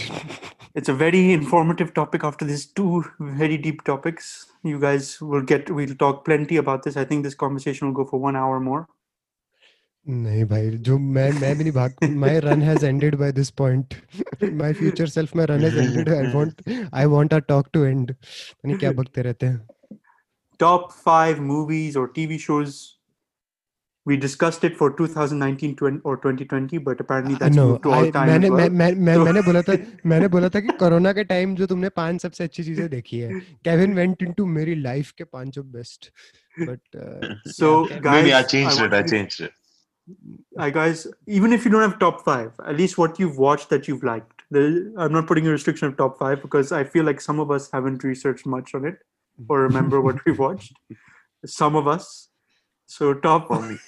It's 0.73 0.87
a 0.87 0.93
very 0.93 1.33
informative 1.33 1.93
topic 1.93 2.23
after 2.23 2.45
these 2.45 2.65
two 2.65 3.03
very 3.19 3.57
deep 3.57 3.83
topics. 3.83 4.45
You 4.63 4.79
guys 4.79 5.19
will 5.19 5.41
get 5.41 5.69
we'll 5.69 5.95
talk 5.95 6.23
plenty 6.23 6.57
about 6.57 6.83
this. 6.83 6.95
I 6.95 7.03
think 7.03 7.23
this 7.23 7.35
conversation 7.35 7.87
will 7.87 7.93
go 7.93 8.09
for 8.09 8.19
one 8.19 8.37
hour 8.37 8.59
more. 8.59 8.87
नहीं 10.05 10.43
भाई 10.45 10.69
जो 10.79 10.97
मैं 10.97 11.31
मैं 11.31 11.55
भी 11.57 11.63
नहीं 11.63 11.73
भाग 11.73 12.03
my 12.15 12.39
run 12.39 12.61
has 12.61 12.85
ended 12.85 13.15
by 13.15 13.31
this 13.31 13.49
point 13.49 13.93
my 14.53 14.73
future 14.73 15.07
self 15.07 15.35
my 15.35 15.45
run 15.45 15.63
has 15.63 15.77
ended 15.77 16.09
I 16.09 16.31
want 16.33 16.61
I 16.93 17.05
want 17.05 17.33
our 17.33 17.41
talk 17.41 17.67
to 17.73 17.83
end 17.83 18.11
यानी 18.11 18.77
क्या 18.77 18.91
भगते 18.91 19.21
रहते 19.21 19.45
हैं। 19.45 19.67
टॉप 20.59 20.89
5 21.07 21.39
मूवीज़ 21.41 21.97
और 21.97 22.11
TV 22.15 22.37
shows 22.37 22.75
we 24.05 24.17
discussed 24.17 24.65
it 24.65 24.77
for 24.77 24.95
2019 25.01 26.01
और 26.05 26.21
2020 26.25 26.83
but 26.83 27.01
apparently 27.01 27.35
that's 27.35 27.57
to 27.83 27.91
all 27.91 28.11
time 28.11 28.29
मैंने 28.29 28.49
मैं, 28.49 28.91
मैंने 28.91 29.41
बोला 29.41 29.61
था 29.61 29.77
मैंने 30.05 30.27
बोला 30.27 30.49
था 30.49 30.59
कि 30.59 30.77
कोरोना 30.79 31.13
के 31.13 31.23
टाइम 31.23 31.55
जो 31.55 31.65
तुमने 31.65 31.89
पाँच 31.95 32.21
सबसे 32.21 32.43
अच्छी 32.43 32.63
चीज़ें 32.63 32.87
देखी 32.89 33.19
है 33.19 33.39
केविन 33.65 33.93
वेंट 33.93 34.23
इनटू 34.23 34.45
मेरी 34.57 34.75
लाइफ 34.81 35.11
के 35.11 35.23
पाँचों 35.23 35.71
best 35.71 36.11
but 36.59 37.01
so 37.51 37.73
guys 38.01 38.33
I 38.33 38.43
changed 38.43 38.83
it 38.83 38.93
I 38.93 39.03
changed 39.03 39.43
it 39.43 39.60
I 40.57 40.69
guys, 40.69 41.07
even 41.27 41.53
if 41.53 41.63
you 41.63 41.71
don't 41.71 41.81
have 41.81 41.99
top 41.99 42.25
five, 42.25 42.51
at 42.65 42.75
least 42.75 42.97
what 42.97 43.19
you've 43.19 43.37
watched 43.37 43.69
that 43.69 43.87
you've 43.87 44.03
liked. 44.03 44.41
I'm 44.53 45.11
not 45.11 45.27
putting 45.27 45.47
a 45.47 45.51
restriction 45.51 45.87
of 45.87 45.95
top 45.95 46.19
five 46.19 46.41
because 46.41 46.71
I 46.71 46.83
feel 46.83 47.05
like 47.05 47.21
some 47.21 47.39
of 47.39 47.51
us 47.51 47.69
haven't 47.71 48.03
researched 48.03 48.45
much 48.45 48.75
on 48.75 48.85
it 48.85 48.99
or 49.47 49.61
remember 49.61 50.01
what 50.01 50.23
we 50.25 50.33
watched. 50.33 50.73
Some 51.45 51.75
of 51.75 51.87
us. 51.87 52.29
So 52.85 53.13
top 53.13 53.49
me. 53.49 53.77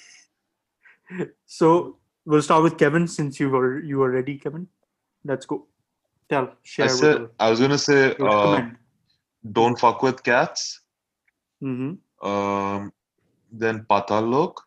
So 1.46 1.98
we'll 2.24 2.42
start 2.42 2.62
with 2.62 2.78
Kevin 2.78 3.06
since 3.06 3.38
you 3.38 3.50
were 3.50 3.78
you 3.78 3.98
were 3.98 4.10
ready, 4.10 4.38
Kevin. 4.38 4.66
Let's 5.24 5.46
go. 5.46 5.66
Tell, 6.30 6.54
share 6.62 6.86
I 6.86 6.88
said. 6.88 7.28
I 7.38 7.50
was 7.50 7.60
gonna 7.60 7.78
say 7.78 8.16
uh, 8.18 8.70
don't 9.52 9.78
fuck 9.78 10.02
with 10.02 10.22
cats. 10.22 10.80
hmm 11.60 11.92
Um, 12.22 12.92
then 13.52 13.84
Patal 13.88 14.28
Lok, 14.28 14.66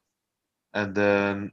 and 0.79 0.95
then 1.01 1.51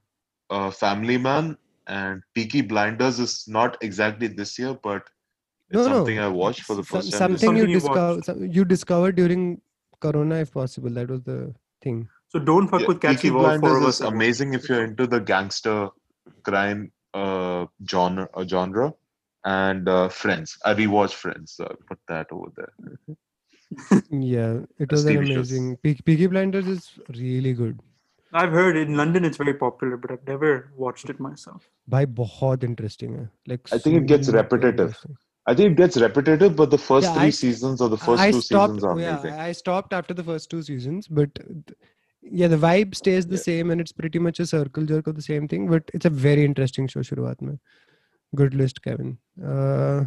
uh, 0.50 0.70
Family 0.70 1.18
Man 1.26 1.56
and 1.86 2.22
Peaky 2.34 2.62
Blinders 2.72 3.18
is 3.18 3.34
not 3.58 3.76
exactly 3.88 4.28
this 4.40 4.58
year, 4.58 4.74
but 4.88 5.02
it's 5.70 5.82
No, 5.82 5.88
no. 5.88 5.94
something 5.94 6.18
I 6.18 6.28
watched 6.28 6.62
for 6.70 6.76
the 6.80 6.82
first 6.82 7.10
time. 7.12 7.20
something 7.20 7.56
you 7.56 7.66
Something 7.66 7.68
you 7.68 7.78
discover 7.80 8.46
you 8.58 8.64
discovered 8.72 9.16
during 9.20 9.46
corona 10.00 10.40
if 10.46 10.52
possible 10.52 10.90
that 11.00 11.08
was 11.14 11.22
the 11.22 11.38
thing 11.86 12.08
So 12.34 12.40
don't 12.50 12.68
fuck 12.68 12.80
Yeah, 12.82 12.88
with 12.88 13.00
cats. 13.00 13.22
Peaky 13.22 13.30
we've 13.30 13.40
all 13.44 13.58
four 13.60 13.76
of 13.76 13.82
Blinders 13.82 13.88
us 13.88 14.00
is 14.00 14.06
amazing 14.12 14.54
if 14.58 14.68
you're 14.68 14.84
into 14.84 15.06
the 15.06 15.20
gangster 15.32 15.78
crime 16.50 16.92
uh, 17.14 17.66
genre. 17.94 18.28
Uh, 18.34 18.46
genre. 18.54 18.92
And 19.44 19.88
uh, 19.88 20.08
Friends. 20.08 20.56
I 20.64 20.74
rewatched 20.74 21.14
Friends, 21.14 21.54
so 21.56 21.64
I 21.64 21.74
put 21.88 21.98
that 22.08 22.32
over 22.32 22.50
there. 22.56 22.72
yeah 24.10 24.60
it 24.78 24.90
was 24.92 25.04
an 25.06 25.16
TV 25.16 25.26
shows. 25.26 25.34
amazing 25.34 25.76
Pe- 25.82 25.94
Peaky 26.04 26.26
Blinders 26.26 26.66
is 26.66 26.90
really 27.22 27.52
good 27.52 27.78
I've 28.33 28.51
heard 28.51 28.77
in 28.77 28.95
London 28.95 29.25
it's 29.25 29.37
very 29.37 29.53
popular, 29.53 29.97
but 29.97 30.11
I've 30.11 30.27
never 30.27 30.51
watched 30.85 31.09
it 31.09 31.19
myself. 31.27 31.63
भाई 31.89 32.05
बहुत 32.21 32.63
interesting 32.63 33.15
है 33.19 33.29
like 33.51 33.71
I 33.77 33.79
think 33.85 33.97
it 34.01 34.07
gets 34.11 34.27
super 34.31 34.37
repetitive. 34.41 34.79
interesting. 34.87 35.15
I 35.51 35.55
think 35.59 35.71
it 35.71 35.77
gets 35.81 35.97
repetitive, 36.01 36.55
but 36.57 36.69
the 36.73 36.77
first 36.85 37.07
Yeah, 37.07 37.13
three 37.19 37.31
I- 37.33 37.37
seasons 37.37 37.81
or 37.85 37.89
the 37.93 37.97
first 38.01 38.23
I 38.25 38.31
two 38.31 38.41
stopped. 38.47 38.73
seasons 38.75 38.83
are 38.89 38.99
yeah, 38.99 39.15
amazing. 39.19 39.39
I 39.45 39.51
stopped 39.59 39.95
after 39.99 40.17
the 40.19 40.25
first 40.27 40.49
two 40.51 40.61
seasons, 40.67 41.07
but 41.19 41.39
th- 41.39 41.77
yeah, 42.41 42.51
the 42.53 42.59
vibe 42.65 42.93
stays 42.99 43.27
the 43.33 43.39
Yeah. 43.39 43.45
same, 43.47 43.71
and 43.75 43.81
it's 43.85 43.95
pretty 44.03 44.21
much 44.27 44.41
a 44.45 44.47
circle 44.51 44.85
jerk 44.93 45.07
of 45.13 45.15
the 45.21 45.25
same 45.29 45.47
thing. 45.53 45.65
But 45.73 45.89
it's 45.99 46.09
a 46.11 46.13
very 46.27 46.45
interesting 46.51 46.91
show. 46.95 47.01
शुरुआत 47.09 47.41
में. 47.49 47.57
Good 48.43 48.53
list, 48.61 48.83
Kevin. 48.87 49.17
Uh, 49.53 50.05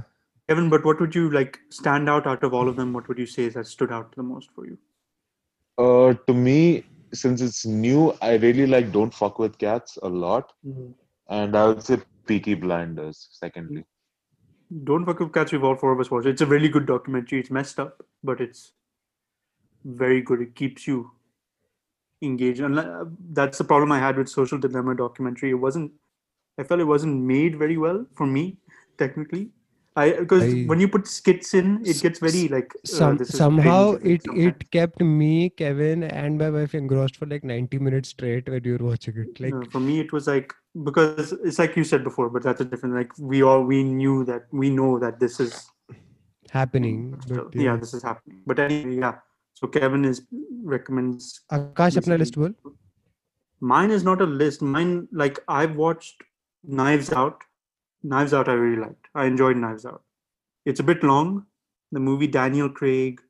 Kevin, 0.49 0.68
but 0.76 0.85
what 0.91 1.01
would 1.05 1.14
you 1.20 1.24
like 1.39 1.59
stand 1.80 2.09
out 2.14 2.26
out 2.35 2.45
of 2.51 2.55
all 2.61 2.68
of 2.72 2.76
them? 2.83 2.93
What 2.99 3.09
would 3.12 3.18
you 3.24 3.28
say 3.35 3.49
that 3.57 3.66
stood 3.72 3.91
out 3.99 4.14
the 4.22 4.26
most 4.30 4.53
for 4.55 4.66
you? 4.70 4.78
Uh, 5.87 6.14
to 6.30 6.35
me, 6.35 6.59
since 7.18 7.41
it's 7.41 7.65
new, 7.65 8.15
I 8.22 8.36
really 8.36 8.68
like 8.68 8.91
Don't 8.91 9.13
Fuck 9.13 9.39
with 9.39 9.57
Cats 9.57 9.97
a 10.03 10.07
lot, 10.07 10.53
and 11.30 11.55
I 11.55 11.68
would 11.68 11.84
say 11.84 11.97
Peaky 12.28 12.55
Blinders. 12.55 13.28
Secondly, 13.32 13.86
Don't 14.84 15.05
fuck 15.05 15.20
with 15.20 15.34
cats. 15.34 15.51
We've 15.51 15.63
all 15.63 15.76
four 15.76 15.93
of 15.93 15.99
us 15.99 16.11
watched. 16.11 16.28
It's 16.28 16.41
a 16.41 16.45
really 16.45 16.70
good 16.70 16.86
documentary. 16.86 17.39
It's 17.39 17.51
messed 17.51 17.80
up, 17.80 18.03
but 18.24 18.41
it's 18.41 18.74
very 19.86 20.22
good. 20.22 20.41
It 20.41 20.55
keeps 20.55 20.86
you 20.88 21.11
engaged. 22.22 22.59
And 22.59 22.80
uh, 22.80 23.05
that's 23.32 23.57
the 23.57 23.63
problem 23.63 23.91
I 23.91 23.99
had 23.99 24.18
with 24.18 24.30
Social 24.30 24.57
Dilemma 24.57 24.95
documentary. 24.95 25.51
It 25.51 25.55
wasn't. 25.55 25.91
I 26.59 26.63
felt 26.63 26.82
it 26.82 26.86
wasn't 26.86 27.24
made 27.24 27.57
very 27.57 27.78
well 27.78 28.05
for 28.15 28.26
me, 28.26 28.57
technically. 28.97 29.49
I 29.98 30.12
because 30.12 30.43
when 30.70 30.80
you 30.80 30.88
put 30.88 31.08
skits 31.08 31.56
in, 31.56 31.82
it 31.84 32.00
gets 32.00 32.20
very 32.20 32.48
like 32.50 32.72
uh, 32.76 32.88
some, 32.88 33.18
uh, 33.20 33.24
somehow 33.26 33.93
it 34.04 34.22
sometimes. 34.24 34.48
it 34.48 34.72
kept 34.72 35.02
me, 35.02 35.50
Kevin, 35.50 36.04
and 36.04 36.38
my 36.38 36.52
wife 36.52 36.76
engrossed 36.76 37.16
for 37.16 37.26
like 37.26 37.43
ninety 37.43 37.80
minutes 37.80 38.10
straight 38.10 38.48
when 38.48 38.64
you 38.64 38.78
were 38.78 38.86
watching 38.89 39.18
it. 39.18 39.39
Like 39.39 39.72
for 39.72 39.80
me, 39.80 40.00
it 40.00 40.14
was 40.14 40.28
like 40.28 40.54
because 40.84 41.32
it's 41.32 41.58
like 41.58 41.76
you 41.76 41.84
said 41.84 42.04
before, 42.04 42.30
but 42.30 42.43
that's 42.43 42.62
a 42.62 42.66
different. 42.66 42.93
Like 42.93 43.12
we 43.18 43.41
all 43.41 43.64
we 43.64 43.84
knew 43.84 44.24
that 44.26 44.43
we 44.52 44.70
know 44.70 45.00
that 45.00 45.20
this 45.20 45.39
is 45.39 45.68
happening. 46.52 47.18
Mm, 47.18 47.36
but, 47.36 47.56
yeah. 47.56 47.64
yeah. 47.64 47.78
this 47.78 47.95
is 47.95 48.04
happening. 48.04 48.43
But 48.45 48.60
anyway, 48.60 48.98
yeah. 48.98 49.16
So 49.56 49.66
Kevin 49.66 50.06
is 50.06 50.22
recommends. 50.64 51.41
Akash, 51.52 51.98
apna 52.04 52.20
list 52.20 52.36
bol. 52.36 52.54
Mine 53.60 53.89
is 53.89 54.04
not 54.04 54.22
a 54.22 54.30
list. 54.45 54.62
Mine 54.62 55.08
like 55.12 55.39
I've 55.48 55.76
watched 55.76 56.22
Knives 56.64 57.12
Out 57.12 57.47
Knives 58.08 58.34
Out 58.34 58.47
I 58.47 58.53
really 58.53 58.82
liked. 58.82 59.08
I 59.14 59.26
enjoyed 59.26 59.58
Knives 59.58 59.86
Out. 59.86 60.01
It's 60.66 60.80
a 60.80 60.84
bit 60.84 61.03
long. 61.03 61.45
The 61.91 61.99
movie 61.99 62.28
Daniel 62.28 62.70
Craig, 62.70 63.22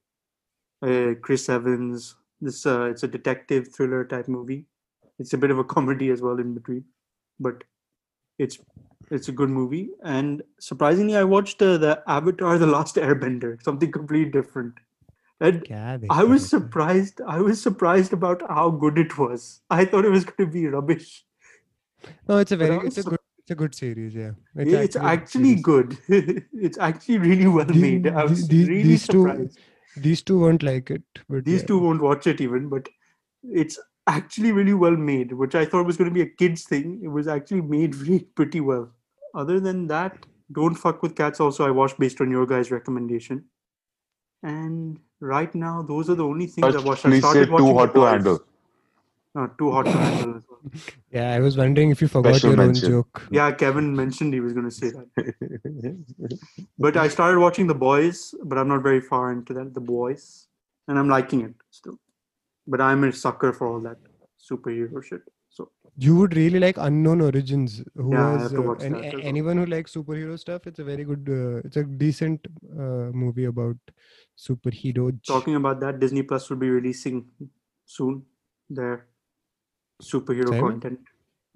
uh, 0.82 1.14
Chris 1.22 1.50
Evans. 1.50 2.16
This 2.42 2.66
uh, 2.66 2.84
it's 2.84 3.04
a 3.04 3.08
detective 3.08 3.74
thriller 3.74 4.06
type 4.06 4.28
movie. 4.28 4.66
It's 5.20 5.34
a 5.34 5.38
bit 5.38 5.50
of 5.50 5.58
a 5.58 5.64
comedy 5.64 6.12
as 6.12 6.22
well 6.22 6.40
in 6.40 6.54
between, 6.54 6.86
but 7.40 7.64
it's 8.38 8.60
it's 9.10 9.30
a 9.30 9.32
good 9.32 9.50
movie. 9.50 9.90
And 10.04 10.44
surprisingly, 10.60 11.16
I 11.16 11.24
watched 11.24 11.62
uh, 11.62 11.78
the 11.78 12.04
Avatar: 12.08 12.58
The 12.60 12.68
Last 12.68 12.96
Airbender. 12.96 13.62
Something 13.64 13.92
completely 13.92 14.32
different. 14.32 14.76
And 15.40 15.68
I 16.10 16.24
was 16.24 16.48
surprised. 16.50 17.22
I 17.28 17.40
was 17.40 17.62
surprised 17.62 18.14
about 18.14 18.42
how 18.50 18.70
good 18.72 18.98
it 18.98 19.18
was. 19.18 19.62
I 19.70 19.86
thought 19.86 20.06
it 20.06 20.10
was 20.10 20.26
going 20.26 20.50
to 20.50 20.54
be 20.54 20.68
rubbish. 20.68 21.26
No, 22.28 22.38
it's 22.38 22.52
a 22.52 22.58
very 22.58 22.78
it's 22.88 22.98
a 22.98 23.04
good 23.04 23.20
it's 23.48 23.52
a 23.54 23.56
good 23.56 23.74
series. 23.74 24.14
Yeah, 24.14 24.32
It's, 24.56 24.98
actually, 24.98 25.52
series. 25.52 25.62
good. 25.62 25.98
it's 26.54 26.78
actually 26.78 27.18
really 27.20 27.48
well 27.48 27.64
The- 27.64 27.74
made. 27.76 28.08
I 28.08 28.26
was 28.26 28.46
the- 28.46 28.66
really 28.66 28.84
these 28.84 29.08
two- 29.08 29.26
surprised. 29.26 29.60
These 29.96 30.22
two 30.22 30.38
won't 30.40 30.62
like 30.64 30.92
it, 30.92 31.02
but 31.30 31.46
These 31.46 31.62
yeah. 31.62 31.68
two 31.68 31.80
won't 31.80 32.02
watch 32.02 32.28
it 32.28 32.42
even, 32.42 32.68
but 32.70 32.88
it's 33.44 33.80
actually 34.06 34.52
really 34.52 34.74
well 34.74 34.96
made, 34.98 35.32
which 35.32 35.56
I 35.56 35.66
thought 35.66 35.86
was 35.86 35.96
going 35.98 36.10
to 36.10 36.14
be 36.14 36.22
a 36.22 36.26
kids 36.42 36.66
thing. 36.66 37.00
It 37.02 37.08
was 37.08 37.28
actually 37.28 37.62
made 37.62 37.96
really 38.02 38.20
pretty 38.20 38.60
well. 38.60 38.92
Other 39.34 39.60
than 39.62 39.88
that, 39.88 40.26
don't 40.52 40.76
fuck 40.76 41.02
with 41.02 41.16
cats. 41.16 41.40
Also, 41.40 41.66
I 41.66 41.72
watched 41.72 41.98
based 41.98 42.20
on 42.22 42.30
your 42.30 42.46
guys' 42.46 42.70
recommendation. 42.70 43.46
And 44.44 45.00
right 45.22 45.54
now, 45.56 45.82
those 45.82 46.10
are 46.10 46.16
the 46.16 46.26
only 46.26 46.48
things 46.48 46.76
I 46.76 46.80
watched. 46.82 47.06
I 47.06 47.10
please 47.10 47.24
say 47.24 47.30
started 47.30 47.46
Too 47.48 47.52
watching 47.54 47.68
The 47.68 47.74
Hot 47.80 47.94
to 47.94 48.00
Boys. 48.02 48.10
Handle. 48.12 48.40
No, 49.36 49.48
too 49.58 49.72
hot 49.72 49.86
to 49.86 49.92
handle 49.92 50.36
as 50.38 50.44
well. 50.50 50.57
Yeah, 51.12 51.32
I 51.32 51.40
was 51.40 51.58
wondering 51.58 51.90
if 51.92 52.02
you 52.02 52.08
forgot 52.08 52.36
Special 52.36 52.56
your 52.56 52.62
own 52.64 52.74
joke. 52.74 53.28
Yeah, 53.32 53.52
Kevin 53.52 53.96
mentioned 53.96 54.34
he 54.34 54.40
was 54.40 54.54
going 54.54 54.66
to 54.70 54.72
say 54.72 54.92
that. 54.92 55.98
But 56.78 56.98
I 56.98 57.08
started 57.08 57.40
watching 57.40 57.68
The 57.68 57.76
Boys, 57.76 58.34
but 58.44 58.58
I'm 58.58 58.68
not 58.68 58.84
very 58.84 59.02
far 59.02 59.32
into 59.32 59.54
that. 59.54 59.74
The 59.74 59.82
Boys, 59.82 60.48
and 60.88 60.98
I'm 61.00 61.10
liking 61.10 61.42
it 61.42 61.54
still. 61.72 62.00
But 62.68 62.82
I'm 62.82 63.04
a 63.04 63.12
sucker 63.14 63.54
for 63.54 63.68
all 63.68 63.80
that 63.82 63.98
superhero 64.52 65.04
shit. 65.04 65.22
So 65.50 65.72
You 65.98 66.16
would 66.18 66.36
really 66.36 66.60
like 66.60 66.78
Unknown 66.78 67.22
Origins. 67.22 67.84
Who 67.96 68.14
Yeah, 68.14 68.28
I 68.28 68.34
was 68.34 68.42
have 68.44 68.52
to 68.52 68.60
uh, 68.60 68.62
watch 68.64 68.84
an- 68.84 68.94
that 68.94 69.06
as 69.06 69.14
well. 69.14 69.22
anyone 69.24 69.58
who 69.58 69.66
likes 69.66 69.94
superhero 69.96 70.38
stuff? 70.38 70.68
It's 70.68 70.80
a 70.80 70.84
very 70.84 71.04
good. 71.04 71.28
Uh, 71.28 71.62
it's 71.68 71.78
a 71.78 71.84
decent 71.84 72.46
uh, 72.74 73.10
movie 73.24 73.46
about 73.46 73.78
superheroes. 74.38 75.24
talking 75.26 75.56
about 75.56 75.80
that, 75.80 76.00
Disney 76.00 76.24
Plus 76.24 76.50
will 76.50 76.58
be 76.58 76.70
releasing 76.70 77.26
soon 77.86 78.24
their 78.70 79.08
superhero 80.00 80.60
content. 80.60 81.00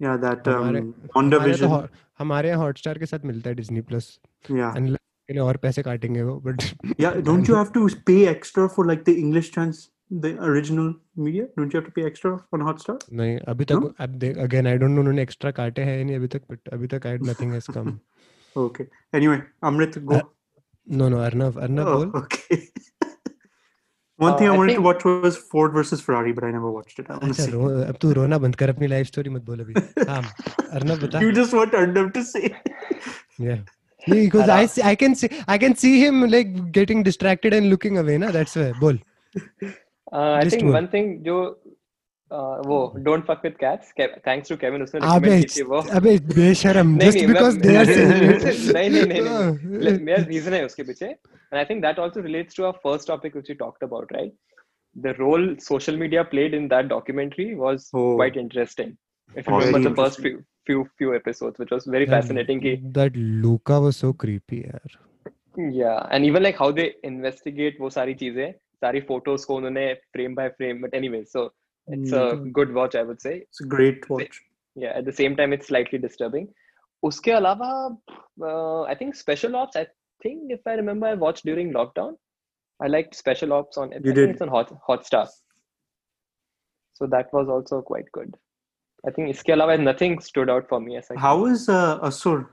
Yeah, 0.00 0.16
that 0.16 0.48
um, 0.48 0.94
WandaVision. 1.16 1.88
हमारे, 2.18 2.52
तो, 2.52 2.58
Hotstar 2.58 2.98
के 2.98 3.06
साथ 3.06 3.24
मिलता 3.24 3.50
है 3.50 3.56
Disney 3.56 3.80
Plus 3.80 4.18
yeah. 4.44 4.76
And, 4.76 4.96
के 5.28 5.32
लिए 5.32 5.42
और 5.42 5.56
पैसे 5.56 5.82
काटेंगे 5.82 6.22
वो 6.22 6.34
but 6.40 6.62
yeah 7.00 7.10
don't 7.26 7.48
you 7.50 7.56
have 7.56 7.66
to 7.74 7.88
pay 8.06 8.16
extra 8.28 8.66
for 8.66 8.86
like 8.86 9.02
the 9.06 9.08
English 9.08 9.52
trans 9.52 9.88
the 10.12 10.36
original 10.42 10.94
media 11.18 11.44
don't 11.58 11.74
you 11.74 11.80
have 11.80 11.90
to 11.90 11.92
pay 11.96 12.06
extra 12.06 12.32
on 12.54 12.62
Hotstar 12.62 12.98
नहीं 13.12 13.38
अभी 13.48 13.64
तक 13.64 13.94
अब 14.00 14.24
अगेन 14.38 14.66
आई 14.66 14.78
डोंट 14.78 14.90
नो 14.90 15.00
उन्होंने 15.00 15.22
एक्स्ट्रा 15.22 15.50
काटे 15.50 15.82
हैं 15.82 16.04
नहीं 16.04 16.16
अभी 16.16 16.28
तक 16.28 16.42
बट 16.50 16.68
अभी 16.72 16.86
तक 16.86 17.06
I 17.06 17.18
nothing 17.22 17.52
has 17.52 17.70
come 17.72 17.98
okay 18.56 18.84
anyway 19.14 19.42
Amrit 19.64 19.98
go 19.98 20.20
no 20.86 21.08
no 21.08 21.18
Arnav 21.18 21.60
Arnav 21.60 21.94
बोल। 21.94 22.22
Okay 22.22 22.56
One 24.23 24.35
thing 24.37 24.47
Uh, 24.47 24.51
I 24.51 24.55
I 24.55 24.57
wanted 24.59 24.71
to 24.71 24.75
think- 24.77 24.85
watch 24.85 25.03
was 25.25 25.35
Ford 25.49 25.73
versus 25.77 25.99
Ferrari, 26.05 26.31
but 26.37 26.45
I 26.45 26.51
never 26.53 26.69
watched 26.75 26.99
it. 27.01 27.09
I 27.09 27.17
wanna 27.17 27.33
अच्छा 27.33 27.43
see. 27.45 27.51
रो 27.51 27.65
अब 27.89 27.97
तू 28.01 28.11
रोना 28.19 28.37
बंद 28.45 28.55
कर 28.61 28.69
अपनी 28.69 28.87
life 28.93 29.07
story 29.07 29.29
मत 29.29 29.43
बोल 29.49 29.59
अभी 29.65 29.73
हाँ 30.11 30.21
अर्नव 30.79 30.99
बता 31.05 31.19
You 31.25 31.33
just 31.39 31.53
want 31.59 31.75
Arnav 31.81 32.07
to 32.15 32.23
say. 32.29 32.43
Yeah. 33.47 33.59
Because 34.07 34.49
I 34.55 34.57
Ara- 34.61 34.67
see, 34.75 34.83
I 34.93 34.95
can 35.03 35.15
see 35.21 35.29
I 35.55 35.57
can 35.65 35.75
see 35.83 35.93
him 36.05 36.25
like 36.33 36.55
getting 36.79 37.03
distracted 37.09 37.55
and 37.59 37.69
looking 37.75 37.97
away 38.03 38.17
ना 38.25 38.31
that's 38.39 38.57
why 38.61 38.71
बोल 38.85 38.99
Uh, 39.37 40.33
I 40.33 40.41
Just 40.47 40.55
think 40.55 40.67
one. 40.67 40.75
one 40.79 40.85
thing 40.91 41.07
जो 41.23 41.37
uh, 41.45 41.60
वो 42.66 42.78
don't 43.06 43.24
fuck 43.26 43.40
with 43.44 43.56
cats 43.60 43.92
thanks 44.26 44.48
to 44.48 44.56
Kevin 44.56 44.82
उसने 44.82 45.00
recommend 45.00 45.44
की 45.44 45.48
थी 45.56 45.62
वो 45.72 45.80
अबे 45.98 46.18
बेशरम 46.34 46.96
जस्ट 46.98 47.26
बिकॉज़ 47.26 47.58
दे 47.66 47.76
आर 47.76 47.86
नहीं 47.86 48.90
नहीं 48.90 49.06
नहीं 49.06 49.98
मेरा 50.04 50.22
रीजन 50.22 50.54
है 50.54 50.64
उसके 50.66 50.82
पीछे 50.82 51.06
and 51.06 51.54
I 51.54 51.64
think 51.70 51.82
that 51.82 51.98
also 51.98 52.20
relates 52.28 52.56
to 52.56 52.64
our 52.64 52.78
first 52.86 53.08
topic 53.08 53.36
which 53.36 53.50
we 53.50 53.54
talked 53.64 53.84
about 53.84 54.12
right 54.12 54.34
the 54.96 55.14
role 55.18 55.54
social 55.68 55.96
media 55.98 56.22
played 56.32 56.54
in 56.54 56.68
that 56.68 56.86
documentary 56.86 57.52
was 57.66 57.90
quite 57.94 58.36
interesting 58.46 58.92
if 59.38 59.50
you 59.50 59.58
remember 59.58 59.90
the 59.90 59.94
first 59.96 60.20
few 60.22 60.38
few, 60.66 60.82
few 60.98 61.14
episodes 61.14 61.58
which 61.58 61.70
was 61.70 61.84
very 61.84 62.06
that, 62.06 62.12
fascinating 62.14 62.60
ki, 62.60 62.80
that 62.98 63.16
luca 63.16 63.80
was 63.80 63.96
so 63.96 64.12
creepy 64.12 64.60
yaar. 64.66 64.92
yeah 65.78 66.06
and 66.10 66.24
even 66.24 66.42
like 66.42 66.60
how 66.64 66.70
they 66.76 66.84
investigate 67.08 67.80
wo 67.84 67.88
sari 67.94 68.14
cheeze 68.20 68.44
sari 68.84 69.02
photos 69.08 69.48
ko 69.48 69.56
unhone 69.62 69.82
frame 70.14 70.36
by 70.38 70.46
frame 70.60 70.78
but 70.84 70.94
anyway 71.00 71.22
so 71.32 71.42
it's 71.94 72.10
mm-hmm. 72.10 72.48
a 72.48 72.50
good 72.58 72.72
watch 72.72 72.94
i 72.94 73.02
would 73.02 73.20
say. 73.20 73.34
It's 73.48 73.60
a 73.60 73.66
great 73.76 74.08
watch. 74.08 74.40
Yeah 74.74 74.92
at 74.98 75.04
the 75.04 75.12
same 75.12 75.36
time 75.36 75.52
it's 75.52 75.68
slightly 75.68 75.98
disturbing. 75.98 76.48
Uske 77.04 77.30
alawa 77.38 77.70
uh, 78.50 78.82
i 78.82 78.94
think 78.94 79.14
special 79.14 79.56
ops 79.56 79.76
i 79.76 79.86
think 80.22 80.52
if 80.56 80.60
i 80.72 80.74
remember 80.82 81.06
i 81.06 81.14
watched 81.14 81.44
during 81.44 81.72
lockdown. 81.72 82.12
I 82.84 82.88
liked 82.88 83.14
special 83.14 83.52
ops 83.52 83.76
on 83.80 83.92
you 83.92 84.12
I 84.12 84.14
did. 84.14 84.30
it's 84.30 84.42
on 84.44 84.48
Hotstar 84.88 85.26
so 86.94 87.06
that 87.06 87.32
was 87.32 87.48
also 87.48 87.82
quite 87.82 88.10
good. 88.12 88.34
I 89.06 89.10
think 89.10 89.30
iske 89.34 89.52
alawa 89.54 89.78
nothing 89.80 90.20
stood 90.20 90.50
out 90.54 90.68
for 90.68 90.80
me 90.80 90.96
as 90.96 91.08
I 91.10 91.18
how 91.18 91.46
is 91.46 91.68
uh, 91.68 91.98
asur 92.08 92.46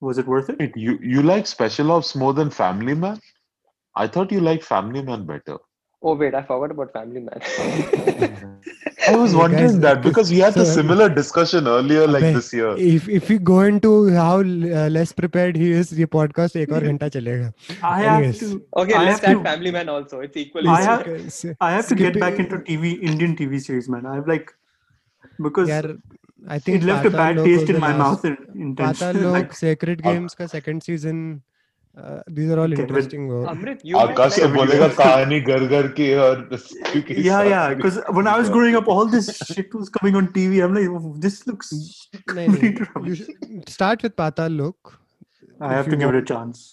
was 0.00 0.18
it 0.18 0.26
worth 0.26 0.50
it? 0.50 0.76
You 0.76 0.98
you 1.00 1.22
like 1.22 1.46
special 1.46 1.92
ops 1.92 2.14
more 2.22 2.34
than 2.34 2.50
family 2.50 2.94
man? 2.94 3.20
I 3.94 4.08
thought 4.08 4.32
you 4.32 4.40
liked 4.40 4.64
family 4.64 5.02
man 5.02 5.26
better. 5.26 5.58
oh 6.03 6.13
wait 6.15 6.35
I 6.35 6.41
forgot 6.49 6.71
about 6.75 6.91
Family 6.93 7.21
Man 7.21 7.39
I 9.09 9.15
was 9.15 9.31
Hey, 9.31 9.37
wondering 9.37 9.63
guys, 9.67 9.79
that 9.79 10.01
because 10.03 10.29
we 10.31 10.39
had 10.39 10.55
a 10.57 10.65
so- 10.65 10.71
similar 10.77 11.07
discussion 11.17 11.67
earlier, 11.73 12.05
like 12.07 12.23
अबे, 12.23 12.33
this 12.37 12.49
year. 12.53 12.71
if 12.95 13.07
if 13.19 13.29
we 13.33 13.37
go 13.49 13.59
into 13.61 13.91
how 14.15 14.33
uh, 14.41 14.87
less 14.95 15.13
prepared 15.19 15.55
he 15.61 15.69
is 15.81 15.93
ये 15.99 16.07
podcast 16.15 16.55
एक 16.63 16.71
और 16.79 16.87
घंटा 16.91 17.07
चलेगा 17.15 17.51
I 17.91 18.01
have 18.01 18.17
Anyways. 18.17 18.39
to. 18.41 18.49
okay 18.83 18.97
I 19.01 19.03
let's 19.09 19.23
have 19.25 19.29
add 19.31 19.37
to- 19.39 19.43
Family 19.49 19.71
Man 19.77 19.91
also 19.95 20.19
it's 20.27 20.41
equally 20.43 20.71
I 20.75 20.81
have- 20.89 21.05
Skip- 21.37 21.65
I 21.69 21.71
have 21.77 21.87
to 21.93 21.99
get 22.03 22.19
back 22.25 22.33
skipping- 22.37 22.51
into 22.57 22.63
TV, 22.71 22.93
Indian 23.13 23.35
TV 23.43 23.61
series, 23.67 23.89
man. 23.95 24.05
I've 24.15 24.27
like 24.35 24.53
because 25.49 25.69
यार 25.75 25.89
I 26.55 26.59
think 26.65 26.81
it 26.81 26.87
left 26.91 27.05
a 27.05 27.09
Patal 27.09 27.21
bad 27.23 27.37
Lok 27.41 27.45
taste 27.51 27.61
was 27.61 27.69
in 27.75 27.79
the 27.79 27.85
my 27.87 27.93
last- 27.93 28.03
mouth 28.03 28.25
in- 28.25 28.37
Patal 28.37 28.61
intentionally. 28.67 29.23
Lok, 29.27 29.37
like, 29.39 29.55
Sacred 29.61 30.03
Uh, 30.05 30.09
Games 30.11 30.35
का 30.41 30.49
second 30.57 30.87
season 30.89 31.23
uh, 31.33 31.50
uh, 31.94 32.22
these 32.26 32.50
are 32.50 32.58
all 32.58 32.72
interesting 32.72 33.28
Amrit, 33.28 33.80
you 33.84 33.96
Akash 33.96 34.38
bolega 34.54 34.88
kahani 34.98 35.44
ghar 35.44 35.66
ghar 35.72 35.88
ke 35.98 36.06
aur 36.26 36.36
yeah 37.10 37.42
yeah 37.42 37.74
because 37.74 37.98
when 38.18 38.26
i 38.26 38.38
was 38.38 38.48
growing 38.48 38.74
up 38.74 38.88
all 38.88 39.04
this 39.04 39.28
shit 39.48 39.74
was 39.74 39.90
coming 39.90 40.16
on 40.16 40.28
tv 40.28 40.64
i'm 40.64 40.72
like 40.78 40.88
oh, 40.88 41.14
this 41.18 41.46
looks 41.46 42.08
completely 42.26 43.60
start 43.74 44.02
with 44.02 44.16
patal 44.16 44.56
lok 44.62 44.94
i 45.60 45.74
have 45.74 45.90
to 45.90 45.98
give 46.04 46.08
it 46.14 46.20
a 46.22 46.24
chance 46.32 46.64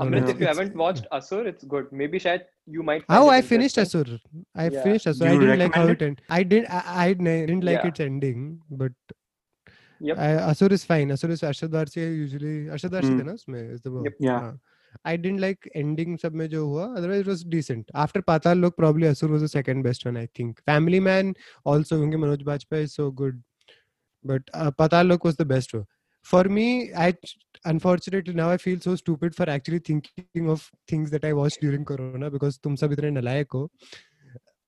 Amrit, 0.00 0.28
if 0.30 0.40
you 0.40 0.46
haven't 0.46 0.74
watched 0.74 1.06
Asur, 1.12 1.44
it's 1.44 1.64
good. 1.64 1.92
Maybe 1.92 2.18
Shayad 2.18 2.44
you 2.66 2.82
might. 2.82 3.04
How 3.10 3.28
I 3.28 3.42
finished 3.42 3.76
Asur. 3.76 4.18
I 4.54 4.68
yeah. 4.68 4.82
finished 4.82 5.06
Asur. 5.06 5.26
I 5.26 5.38
didn't 5.38 5.58
like 5.58 5.74
how 5.74 5.86
it 5.86 6.00
ended. 6.00 6.22
I 6.30 6.42
did. 6.42 6.64
I, 6.70 6.82
I 6.86 7.12
didn't 7.12 7.62
like 7.62 7.82
yeah. 7.82 7.88
its 7.88 8.00
ending, 8.00 8.62
but 8.70 8.92
Yep. 10.10 10.18
I, 10.18 10.28
Asur 10.50 10.72
is 10.72 10.84
fine. 10.84 11.10
Asur 11.14 11.30
is 11.30 11.42
Arshad 11.48 11.68
Varsi 11.78 12.04
usually 12.18 12.52
Arshad 12.76 12.94
Varsi 12.94 13.10
Hmm. 13.12 13.18
थे 13.20 13.24
ना 13.24 13.32
उसमें 13.40 13.74
is 13.74 13.80
the. 13.82 13.92
Yep. 14.06 14.16
Yeah. 14.28 14.40
हाँ. 14.40 14.58
I 15.10 15.16
didn't 15.16 15.40
like 15.42 15.68
ending 15.82 16.16
सब 16.22 16.34
में 16.40 16.48
जो 16.54 16.64
हुआ. 16.66 16.86
Otherwise 16.96 17.20
it 17.20 17.30
was 17.32 17.44
decent. 17.44 17.92
After 17.94 18.22
Patal 18.30 18.60
Lok, 18.64 18.76
probably 18.76 19.08
Asur 19.12 19.30
was 19.30 19.40
the 19.46 19.48
second 19.48 19.82
best 19.82 20.04
one. 20.08 20.18
I 20.22 20.26
think. 20.40 20.60
Family 20.72 21.00
Man 21.08 21.32
also 21.64 21.98
क्योंकि 22.02 22.16
Manoj 22.24 22.42
Bajpayee 22.50 22.84
is 22.90 22.94
so 23.00 23.10
good, 23.22 23.40
but 24.32 24.42
uh, 24.54 24.70
Patal 24.82 25.08
Lok 25.12 25.24
was 25.24 25.36
the 25.36 25.48
best 25.54 25.74
one. 25.78 25.86
For 26.30 26.44
me, 26.56 26.66
I 26.94 27.14
unfortunately 27.64 28.34
now 28.34 28.48
I 28.50 28.58
feel 28.64 28.78
so 28.80 28.94
stupid 28.96 29.34
for 29.38 29.48
actually 29.54 29.80
thinking 29.80 30.50
of 30.56 30.66
things 30.92 31.10
that 31.10 31.24
I 31.24 31.32
watched 31.32 31.60
during 31.62 31.84
Corona 31.84 32.30
because 32.30 32.58
तुम 32.66 32.76
सब 32.76 32.92
इतने 32.92 33.10
नलायक 33.10 33.52
हो. 33.54 33.70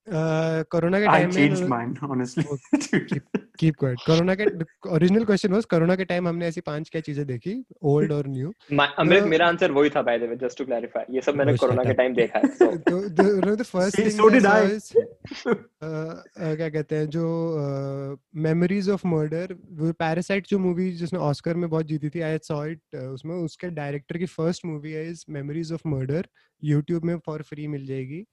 Uh, 0.09 0.65
corona 0.71 1.01
के 1.01 1.07
time 1.07 1.31
changed 1.31 1.61
में 1.61 1.69
mine, 1.69 1.93
honestly. 2.05 2.45
Corona 4.07 4.35
के 4.41 4.45
original 4.89 5.25
question 5.25 5.53
was 5.53 5.65
corona 5.65 5.97
के 5.97 6.05
time 6.05 6.29
हमने 6.29 6.47
ऐसी 6.47 6.61
पाँच 6.61 6.89
क्या 6.91 7.01
चीज़ें 7.01 7.27
देखी? 7.27 7.65
ओल्ड 7.83 8.13
और 8.13 8.27
न्यू 8.29 8.53
अमृत 8.99 9.23
Uh, 9.23 9.29
मेरा 9.29 9.47
आंसर 9.47 9.73
वही 9.73 9.91
था 9.91 10.03
by 10.03 10.19
the 10.19 10.23
way 10.23 10.37
just 10.37 10.59
to 10.59 10.65
clarify 10.65 11.15
ये 11.15 11.21
सब 11.21 11.35
मैंने 11.35 11.57
कोरोना 11.57 11.85
के 11.85 11.93
टाइम 11.93 12.15
देखा 12.15 12.39
है 12.39 12.77
तो 12.77 13.09
द 13.09 13.63
फ़र्स्ट 13.63 13.99
थिंग. 13.99 14.11
क्या 16.57 16.69
कहते 16.69 16.97
हैं 16.97 17.07
जो 17.07 17.25
मेमोरीज 18.37 18.91
ऑफ़ 18.91 19.07
मर्डर 19.07 19.57
वो 19.71 19.93
पैरासाइट 19.93 20.47
जो 20.47 20.59
मूवी 20.59 20.93
जिसने 20.93 21.19
ऑस्कर 21.19 21.55
में 21.55 21.71
बहुत 21.71 21.87
जीती 21.87 22.09
थी 22.09 22.21
आई 22.21 22.39
सॉ 22.39 22.65
इट 22.65 22.97
उसमें 22.97 23.35
उसके 23.37 23.69
डायरेक्टर 23.71 24.19
की 24.19 24.27
फ़र्स्ट 24.27 24.67
मूवी 24.67 24.93
है 24.93 25.11
is 25.11 25.25
Memories 25.31 25.73
of 25.73 25.89
Murder 25.89 26.27
YouTube 26.65 27.05
में 27.05 27.19
फॉर 27.19 27.43
फ्री 27.43 27.67
मिल 27.67 27.87
जाएगी। 27.87 28.27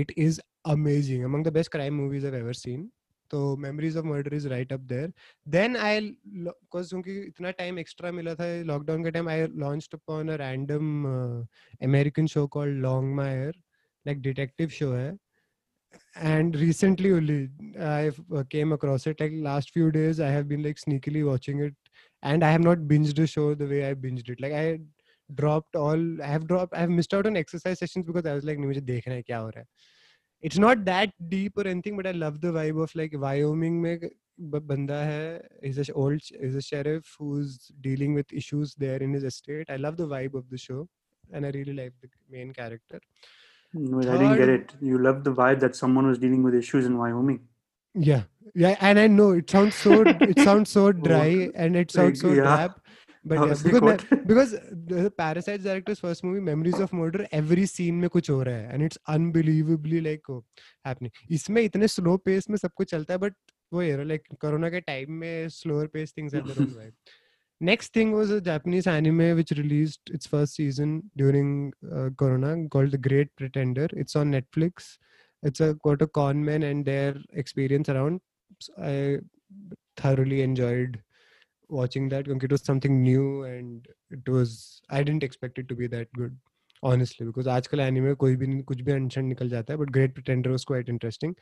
It 0.00 0.12
is 0.18 0.40
amazing 0.70 1.24
among 1.24 1.44
the 1.46 1.52
best 1.52 1.72
crime 1.72 1.94
movies 1.94 2.26
I 2.26 2.38
ever 2.40 2.54
seen 2.54 2.88
तो 3.30 3.40
Memories 3.56 3.96
of 3.96 4.06
Murder 4.06 4.34
is 4.34 4.48
right 4.48 4.72
up 4.72 4.80
there 4.92 5.12
then 5.46 5.76
I 5.76 6.00
because 6.00 6.88
क्योंकि 6.90 7.18
इतना 7.20 7.50
time 7.60 7.78
extra 7.78 8.12
मिला 8.12 8.34
था 8.34 8.46
lockdown 8.72 9.04
के 9.04 9.10
time 9.10 9.28
I 9.28 9.46
launched 9.66 9.94
upon 9.94 10.28
a 10.28 10.36
random 10.44 11.06
American 11.82 12.26
show 12.34 12.46
called 12.58 12.80
Longmire 13.16 13.62
like 14.06 14.20
detective 14.22 14.68
show 14.80 14.92
है 14.92 15.16
and 16.16 16.56
recently 16.56 17.12
only 17.12 17.48
i've 17.78 18.20
uh, 18.34 18.42
came 18.48 18.72
across 18.72 19.06
it 19.06 19.20
like 19.20 19.32
last 19.34 19.70
few 19.70 19.90
days 19.90 20.20
i 20.20 20.28
have 20.28 20.48
been 20.48 20.62
like 20.62 20.76
sneakily 20.76 21.24
watching 21.24 21.60
it 21.60 21.74
and 22.22 22.42
i 22.42 22.50
have 22.50 22.60
not 22.62 22.78
binged 22.92 23.16
the 23.16 23.26
show 23.26 23.54
the 23.54 23.66
way 23.66 23.88
i 23.88 23.92
binged 23.94 24.28
it 24.28 24.40
like 24.40 24.52
i 24.52 24.78
dropped 25.34 25.76
all 25.76 26.22
i 26.22 26.26
have 26.26 26.46
dropped 26.46 26.74
i 26.74 26.80
have 26.80 26.90
missed 26.90 27.14
out 27.14 27.26
on 27.26 27.36
exercise 27.36 27.78
sessions 27.78 28.06
because 28.06 28.26
i 28.26 28.34
was 28.34 28.44
like 28.44 28.58
mujhe 28.58 28.82
dekhna 28.90 29.16
hai 29.16 29.24
kya 29.30 29.40
ho 29.40 29.48
raha 29.56 29.64
hai 29.64 30.48
it's 30.48 30.58
not 30.58 30.84
that 30.84 31.12
deep 31.28 31.58
or 31.58 31.66
anything 31.66 31.96
but 31.96 32.06
i 32.06 32.12
love 32.12 32.40
the 32.40 32.52
vibe 32.58 32.80
of 32.82 32.94
like 32.94 33.18
wyoming 33.26 33.80
mein 33.82 34.08
banda 34.38 34.98
hai 35.04 35.40
is 35.62 35.78
a 35.78 35.92
old 35.92 36.20
is 36.40 36.54
a 36.54 36.62
sheriff 36.62 37.16
who's 37.18 37.70
dealing 37.80 38.14
with 38.14 38.32
issues 38.32 38.74
there 38.74 38.98
in 38.98 39.12
his 39.12 39.24
estate. 39.24 39.70
I 39.70 39.76
love 39.76 39.96
the 39.96 40.06
vibe 40.06 40.34
of 40.34 40.48
the 40.50 40.58
show 40.58 40.88
and 41.32 41.46
i 41.46 41.50
really 41.50 41.72
like 41.72 41.92
the 42.02 42.08
main 42.30 42.52
character. 42.52 43.00
No, 43.72 44.00
Third, 44.00 44.14
i 44.14 44.18
didn't 44.18 44.36
get 44.38 44.48
it. 44.48 44.74
You 44.80 44.98
love 44.98 45.24
the 45.24 45.32
vibe 45.32 45.60
that 45.60 45.76
someone 45.76 46.06
was 46.06 46.18
dealing 46.18 46.42
with 46.42 46.54
issues 46.54 46.86
in 46.86 46.96
wyoming. 46.98 47.40
Yeah. 47.94 48.22
Yeah 48.54 48.76
and 48.80 48.98
i 48.98 49.06
know 49.06 49.32
it 49.32 49.50
sounds 49.50 49.74
so 49.74 50.02
it 50.06 50.38
sounds 50.40 50.70
so 50.70 50.92
dry 51.06 51.50
and 51.54 51.76
it 51.76 51.90
sounds 51.90 52.20
so 52.20 52.28
yeah. 52.28 52.42
drab 52.42 52.72
because 53.28 53.62
because 54.26 54.52
the 54.86 55.10
Parasite 55.16 55.62
director's 55.62 56.00
first 56.00 56.24
movie, 56.24 56.40
Memories 56.40 56.80
of 56.80 56.92
Murder, 56.92 57.26
every 57.32 57.66
scene 57.66 58.00
में 58.00 58.08
कुछ 58.10 58.30
हो 58.30 58.42
रहा 58.42 58.56
है 58.56 58.74
and 58.74 58.82
it's 58.82 58.98
unbelievably 59.08 60.00
like 60.00 60.30
oh, 60.30 60.42
happening. 60.84 61.12
इसमें 61.30 61.62
इतने 61.62 61.88
slow 61.88 62.16
pace 62.28 62.50
में 62.50 62.56
सब 62.56 62.72
कुछ 62.76 62.90
चलता 62.90 63.14
है 63.14 63.20
but 63.20 63.34
वो 63.72 63.82
ये 63.82 64.04
like 64.04 64.36
कोरोना 64.40 64.70
के 64.70 64.80
time 64.80 65.10
में 65.22 65.48
slower 65.48 65.88
pace 65.88 66.12
things 66.12 66.32
have 66.32 66.46
their 66.46 66.60
own 66.66 66.74
vibe. 66.74 66.92
Next 67.60 67.94
thing 67.94 68.12
was 68.12 68.30
a 68.30 68.40
Japanese 68.40 68.86
anime 68.86 69.34
which 69.34 69.50
released 69.52 70.00
its 70.10 70.26
first 70.26 70.54
season 70.54 71.10
during 71.16 71.72
uh, 71.90 72.10
Corona 72.18 72.68
called 72.68 72.90
The 72.90 72.98
Great 72.98 73.34
Pretender. 73.34 73.88
It's 73.92 74.14
on 74.14 74.30
Netflix. 74.30 74.98
It's 75.42 75.60
a 75.60 75.74
quote 75.74 76.02
a 76.02 76.06
con 76.06 76.44
men 76.44 76.64
and 76.64 76.84
their 76.84 77.16
experience 77.32 77.88
around. 77.88 78.20
So 78.60 78.72
I 78.78 79.18
thoroughly 79.96 80.42
enjoyed 80.42 81.00
watching 81.69 82.09
that 82.09 82.25
because 82.25 82.43
it 82.43 82.51
was 82.51 82.63
something 82.63 83.01
new 83.01 83.43
and 83.43 83.87
it 84.09 84.27
was 84.29 84.81
I 84.89 85.03
didn't 85.03 85.23
expect 85.23 85.57
it 85.57 85.69
to 85.69 85.75
be 85.75 85.87
that 85.87 86.11
good 86.13 86.37
honestly 86.83 87.25
because 87.25 87.47
आजकल 87.47 87.81
anime 87.87 88.15
कोई 88.23 88.35
भी 88.35 88.61
कुछ 88.71 88.81
भी 88.81 88.91
अनशन 88.91 89.25
निकल 89.25 89.49
जाता 89.49 89.73
है 89.73 89.79
but 89.79 89.91
Great 89.97 90.15
Pretender 90.15 90.51
was 90.51 90.65
quite 90.65 90.89
interesting. 90.89 91.35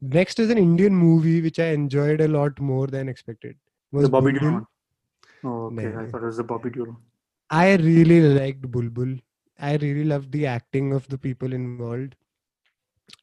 Next 0.00 0.38
is 0.38 0.50
an 0.50 0.58
Indian 0.58 0.94
movie 0.94 1.40
which 1.42 1.58
I 1.58 1.72
enjoyed 1.78 2.20
a 2.20 2.28
lot 2.28 2.60
more 2.60 2.86
than 2.86 3.08
expected. 3.08 3.56
Was 3.92 4.04
The 4.04 4.10
Bobby 4.10 4.32
Bulbul. 4.32 4.40
Deol 4.40 4.52
one. 4.52 4.66
Oh, 5.44 5.66
okay. 5.66 5.88
I 5.88 5.90
नहीं. 5.90 6.10
thought 6.10 6.22
it 6.22 6.26
was 6.26 6.36
the 6.36 6.44
Bobby 6.44 6.70
Deol 6.70 6.86
one. 6.86 7.02
I 7.50 7.74
really 7.76 8.20
liked 8.38 8.62
Bulbul. 8.62 9.18
I 9.58 9.76
really 9.76 10.04
loved 10.04 10.32
the 10.32 10.46
acting 10.46 10.92
of 10.92 11.08
the 11.08 11.18
people 11.18 11.52
involved. 11.52 12.14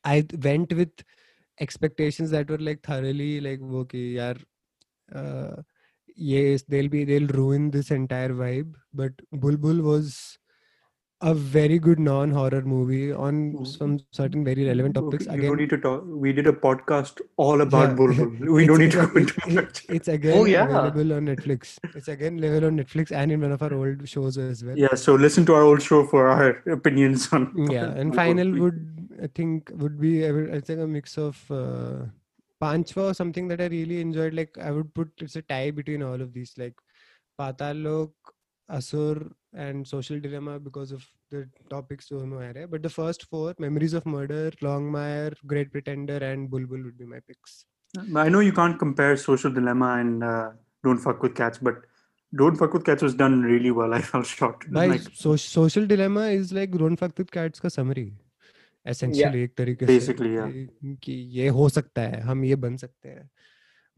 I 0.04 0.26
went 0.44 0.74
with 0.74 0.92
expectations 1.60 2.30
that 2.32 2.50
were 2.50 2.58
like 2.58 2.84
thoroughly 2.84 3.40
like 3.42 3.62
okay, 3.62 4.14
yaar, 4.20 4.44
uh, 5.14 5.62
yes, 6.17 6.63
they'll 6.69 6.89
be 6.89 7.05
they'll 7.05 7.27
ruin 7.29 7.71
this 7.71 7.91
entire 7.91 8.31
vibe. 8.31 8.75
But 8.95 9.13
Bulbul 9.35 9.83
was 9.83 10.39
a 11.25 11.33
very 11.33 11.79
good 11.79 12.01
non-horror 12.01 12.63
movie 12.63 13.13
on 13.13 13.65
some 13.65 14.01
certain 14.11 14.45
very 14.45 14.67
relevant 14.67 14.93
topics. 14.97 15.25
You 15.27 15.41
don't 15.43 15.57
need 15.57 15.71
to 15.71 15.79
talk. 15.79 16.03
We 16.05 16.33
did 16.33 16.49
a 16.49 16.53
podcast 16.53 17.21
all 17.37 17.61
about 17.61 17.91
Yeah. 17.91 17.97
Bulbul. 17.97 18.51
We 18.57 18.67
don't 18.67 18.79
need 18.81 18.91
to 18.91 19.07
go 19.07 19.15
into 19.21 19.35
it- 19.47 19.55
much. 19.55 19.85
It's 19.89 20.09
again 20.09 20.47
yeah. 20.47 20.65
available 20.65 21.13
on 21.13 21.27
Netflix. 21.27 21.77
It's 21.95 22.09
again 22.09 22.39
available 22.39 22.67
on 22.69 22.77
Netflix 22.79 23.13
and 23.13 23.31
in 23.31 23.41
one 23.41 23.53
of 23.53 23.63
our 23.63 23.73
old 23.73 24.09
shows 24.09 24.37
as 24.37 24.65
well. 24.65 24.77
Yeah, 24.77 24.95
so 24.95 25.15
listen 25.15 25.47
to 25.47 25.55
our 25.55 25.63
old 25.63 25.81
show 25.81 26.05
for 26.07 26.27
our 26.29 26.49
opinions 26.79 27.33
on. 27.33 27.69
Yeah, 27.71 27.91
and 27.93 28.13
final 28.23 28.51
would 28.59 29.09
I 29.23 29.29
think 29.29 29.71
would 29.77 30.01
be 30.01 30.27
I 30.27 30.61
think 30.61 30.81
a 30.81 30.89
mix 30.89 31.17
of 31.19 31.41
uh, 31.53 32.07
Panchva 32.63 33.09
was 33.09 33.17
something 33.17 33.49
that 33.49 33.61
I 33.61 33.67
really 33.67 34.01
enjoyed. 34.01 34.35
Like 34.35 34.57
I 34.59 34.71
would 34.71 34.95
put 34.95 35.11
it's 35.19 35.37
a 35.37 35.43
tie 35.43 35.71
between 35.71 36.03
all 36.03 36.21
of 36.21 36.33
these, 36.33 36.53
like 36.57 36.75
Patal 37.39 37.83
Lok, 37.83 38.11
Asur, 38.71 39.31
and 39.55 39.87
Social 39.87 40.21
Dilemma 40.21 40.59
because 40.59 40.93
of 40.93 41.05
the 41.31 41.49
topics 41.69 42.09
to 42.09 42.21
hai. 42.39 42.67
But 42.67 42.83
the 42.83 42.91
first 42.91 43.25
four, 43.29 43.55
Memories 43.59 43.95
of 43.95 44.07
Murder, 44.07 44.51
Longmire, 44.63 45.35
Great 45.47 45.73
Pretender, 45.73 46.19
and 46.19 46.51
Bulbul 46.51 46.85
would 46.85 46.99
be 46.99 47.05
my 47.05 47.21
picks. 47.27 47.65
I 48.17 48.29
know 48.29 48.41
you 48.41 48.53
can't 48.53 48.79
compare 48.79 49.17
Social 49.17 49.51
Dilemma 49.51 49.97
and 49.99 50.25
uh, 50.25 50.51
Don't 50.83 50.99
Fuck 50.99 51.23
with 51.23 51.35
Cats, 51.35 51.59
but 51.59 51.83
don't 52.35 52.57
fuck 52.57 52.73
with 52.73 52.85
cats 52.85 53.03
was 53.03 53.15
done 53.15 53.43
really 53.43 53.71
well. 53.71 53.93
I 53.93 54.01
felt 54.01 54.27
shocked. 54.27 54.67
Like, 54.71 55.03
so- 55.13 55.37
social 55.37 55.87
dilemma 55.87 56.29
is 56.29 56.53
like 56.53 56.71
don't 56.73 56.97
fuck 56.97 57.17
with 57.19 57.31
cats 57.31 57.61
ka 57.61 57.69
summary. 57.69 58.15
Essentially 58.87 59.31
yeah. 59.31 59.45
एक 59.45 59.55
तरीके 59.57 60.01
से 60.01 60.13
yeah. 60.13 60.97
कि 61.03 61.13
ये 61.13 61.49
हो 61.49 61.69
सकता 61.69 62.03
है 62.03 62.21
हम 62.21 62.45
ये 62.45 62.57
बन 62.57 62.77
सकते 62.77 63.09
हैं। 63.09 63.31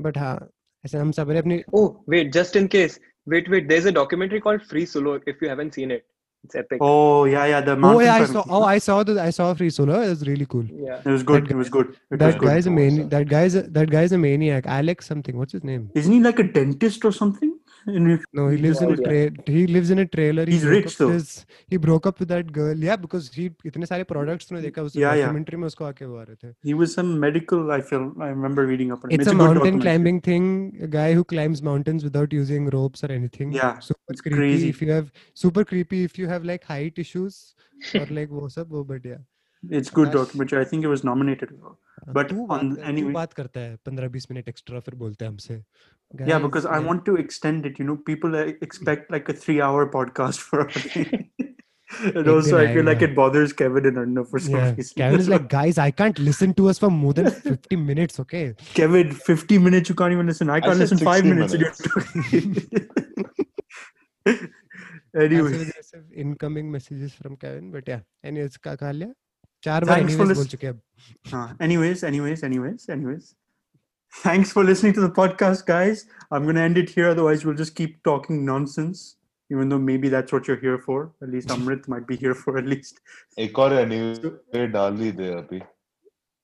बट 0.01 0.19
हाँ 0.19 0.49
ऐसे 0.85 0.99
हम 0.99 1.13
सब 1.13 1.31
अपने 1.31 1.63
ओ 1.75 1.87
wait 2.09 2.33
just 2.33 2.57
in 2.57 2.67
case 2.67 3.01
wait 3.29 3.49
wait 3.51 3.69
there 3.69 3.81
is 3.81 3.89
a 3.89 3.93
documentary 3.93 4.39
called 4.39 4.63
Free 4.63 4.87
Solo 4.87 5.17
if 5.29 5.45
you 5.45 5.49
haven't 5.49 5.73
seen 5.73 5.91
it 5.91 6.05
it's 6.45 6.57
epic 6.57 6.83
oh 6.83 7.27
yeah 7.27 7.47
yeah 7.47 7.61
the 7.61 7.79
mountain 7.79 8.07
yeah 8.07 8.15
I 8.15 8.27
saw 8.27 8.43
oh 8.51 8.63
I 8.65 8.81
saw 8.81 9.03
the 9.05 9.19
I 9.19 9.33
saw 9.33 9.53
Free 9.55 9.71
Solo 9.71 10.03
it's 10.03 10.23
really 10.23 10.45
cool 10.45 10.65
it 10.65 11.09
was 11.09 11.23
good 11.25 11.51
it 11.51 11.53
was 11.53 11.69
good 11.69 11.95
that 12.13 12.39
guy 12.45 12.59
is 12.59 12.69
a 12.69 12.73
man 12.73 13.09
that 13.09 13.29
guy 13.29 13.47
is 13.47 13.59
that 13.59 13.91
guy 13.91 14.05
is 14.05 14.15
a 14.15 14.19
maniac 14.19 14.67
Alex 14.67 15.09
something 15.09 15.37
what's 15.37 15.55
his 15.55 15.65
name 15.65 15.89
isn't 15.97 16.13
he 16.15 16.21
like 16.21 16.41
a 16.41 16.45
dentist 16.55 17.07
or 17.07 17.13
something 17.13 17.53
In- 17.93 18.07
no 18.39 18.45
he 18.51 18.57
lives 18.65 18.81
in 18.85 18.91
a 18.93 18.95
Yeah. 18.97 19.07
tra- 19.07 19.55
he 19.55 19.63
lives 19.77 19.91
in 19.95 19.99
a 20.03 20.05
trailer 20.13 20.45
He's 20.51 20.63
broke 20.67 20.75
rich, 20.85 20.95
though. 20.99 21.09
his, 21.15 21.33
he 21.73 21.79
broke 21.87 22.07
up 22.11 22.21
with 22.23 22.31
that 22.35 22.53
girl 22.59 22.85
yeah 22.89 22.97
because 23.03 23.27
he 23.35 23.49
इतने 23.71 23.87
सारे 23.91 24.05
products 24.13 24.49
तूने 24.51 24.61
देखा 24.63 24.83
उस 24.83 24.97
Yeah, 24.97 25.13
yeah. 25.21 25.27
documentary 25.27 25.59
में 25.63 25.67
उसको 25.67 25.85
आके 25.85 26.05
वो 26.13 26.17
आ 26.19 26.23
रहे 26.31 26.37
थे 26.45 26.53
He 26.71 26.77
was 26.83 26.95
some 27.01 27.11
medical. 27.27 27.75
I 27.77 27.81
feel. 27.91 28.07
I 28.29 28.31
remember 28.37 28.67
reading 28.71 28.95
up 28.97 29.05
on 29.05 29.13
it. 29.13 29.21
it's, 29.21 29.33
a, 29.33 29.37
good 29.37 29.43
mountain 29.43 29.81
climbing 29.85 30.23
thing 30.31 30.49
a 30.89 30.91
guy 30.97 31.07
who 31.19 31.25
climbs 31.35 31.63
mountains 31.71 32.09
without 32.11 32.39
using 32.41 32.71
ropes 32.79 33.05
or 33.09 33.13
anything 33.19 33.53
Yeah, 33.61 33.79
super 33.91 34.17
it's 34.17 34.27
creepy 34.29 34.41
crazy. 34.43 34.73
if 34.77 34.83
you 34.87 34.91
have 34.95 35.13
super 35.45 35.67
creepy 35.75 36.03
if 36.11 36.19
you 36.23 36.33
have 36.35 36.51
like 36.55 36.67
height 36.73 37.05
issues 37.07 37.39
or 38.03 38.07
like 38.21 38.35
वो 38.41 38.49
सब 38.59 38.77
वो 38.79 38.85
but 38.95 39.13
yeah 39.15 39.23
It's 39.77 39.91
good 39.97 40.11
documentary. 40.15 40.59
I 40.63 40.65
think 40.71 40.85
it 40.87 40.91
was 40.93 41.03
nominated. 41.09 41.53
हाँ, 41.61 41.71
But 42.17 42.29
तू 42.31 42.43
on- 42.57 42.73
बात 42.73 42.89
anyway- 42.89 43.13
बात 43.15 43.33
करता 43.39 43.61
है 43.61 43.77
15-20 43.89 44.27
minute 44.31 44.49
extra 44.49 44.81
फिर 44.89 44.95
बोलते 45.03 45.25
हैं 45.25 45.31
हमसे 45.33 45.55
Yeah, 46.20 46.26
Guys, 46.30 46.42
because 46.44 46.66
I 46.66 46.78
yeah. 46.80 46.86
want 46.90 47.06
to 47.08 47.16
extend 47.24 47.66
it. 47.70 47.80
You 47.80 47.86
know, 47.88 47.96
people 48.12 48.36
uh, 48.36 48.46
expect 48.68 49.12
like 49.16 49.28
a 49.30 49.34
three-hour 49.42 49.82
podcast 49.96 50.40
for 50.46 50.62
our 50.62 50.72
thing. 50.72 51.30
and 52.14 52.28
also, 52.32 52.58
I 52.58 52.64
दिन 52.66 52.74
feel 52.78 52.86
like 52.88 52.98
आएगा। 52.98 53.10
it 53.10 53.16
bothers 53.20 53.54
Kevin 53.60 53.86
and 53.90 54.00
Arnav 54.02 54.28
for 54.32 54.40
some 54.48 54.56
yeah 54.56 54.72
reason. 54.80 54.98
Kevin 55.02 55.20
is 55.26 55.30
like 55.34 55.46
guys 55.54 55.78
I 55.84 55.88
can't 56.02 56.20
listen 56.30 56.52
to 56.60 56.68
us 56.74 56.82
for 56.84 56.90
more 56.96 57.14
than 57.20 57.30
50 57.46 57.78
minutes 57.92 58.20
okay 58.24 58.42
Kevin, 58.80 59.14
50 59.30 59.58
minutes 59.68 59.90
you 59.94 59.96
can't 60.02 60.18
even 60.18 60.28
listen. 60.34 60.52
I 60.58 60.60
can't 60.66 60.78
said 60.82 60.86
listen 60.86 61.00
five 61.10 61.24
60 61.24 61.34
minutes. 61.34 61.54
and 61.54 61.62
you're 61.62 61.72
talking. 61.72 62.56
anyway, 65.16 65.52
passive 65.52 65.68
aggressive 65.70 66.04
incoming 66.26 66.72
messages 66.72 67.14
from 67.14 67.36
Kevin 67.46 67.72
but 67.72 67.88
yeah 67.94 68.02
anyways 68.24 68.58
का 68.68 68.76
खा 68.84 68.92
लिया 69.00 69.14
चार 69.64 69.86
बार 69.86 69.96
Thanks 70.00 70.16
for 70.16 70.26
anyways 70.26 70.38
बोल 70.38 70.46
lis- 70.46 70.52
चुके 70.52 70.68
हैं 70.68 70.74
अब 70.74 70.82
uh, 71.34 71.50
anyways, 71.68 72.04
anyways, 72.12 72.44
anyways, 72.50 72.90
anyways. 72.98 73.30
Thanks 74.24 74.52
for 74.52 74.64
listening 74.64 74.94
to 74.94 75.02
the 75.02 75.10
podcast, 75.10 75.66
guys. 75.66 76.06
I'm 76.32 76.46
gonna 76.46 76.62
end 76.62 76.78
it 76.78 76.90
here. 76.90 77.10
Otherwise, 77.10 77.46
we'll 77.46 77.56
just 77.56 77.76
keep 77.76 78.04
talking 78.04 78.46
nonsense. 78.46 79.16
Even 79.52 79.70
though 79.70 79.80
maybe 79.80 80.10
that's 80.10 80.32
what 80.32 80.48
you're 80.48 80.60
here 80.60 80.78
for. 80.78 81.12
At 81.24 81.30
least 81.30 81.48
Amrit 81.50 81.88
might 81.88 82.06
be 82.08 82.16
here 82.16 82.36
for 82.36 82.58
at 82.58 82.66
least. 82.66 83.00
एक 83.40 83.60
और 83.60 83.74
anyway 83.82 84.68
डाल 84.72 84.98
ही 84.98 85.12
दे 85.22 85.30
अभी 85.38 85.62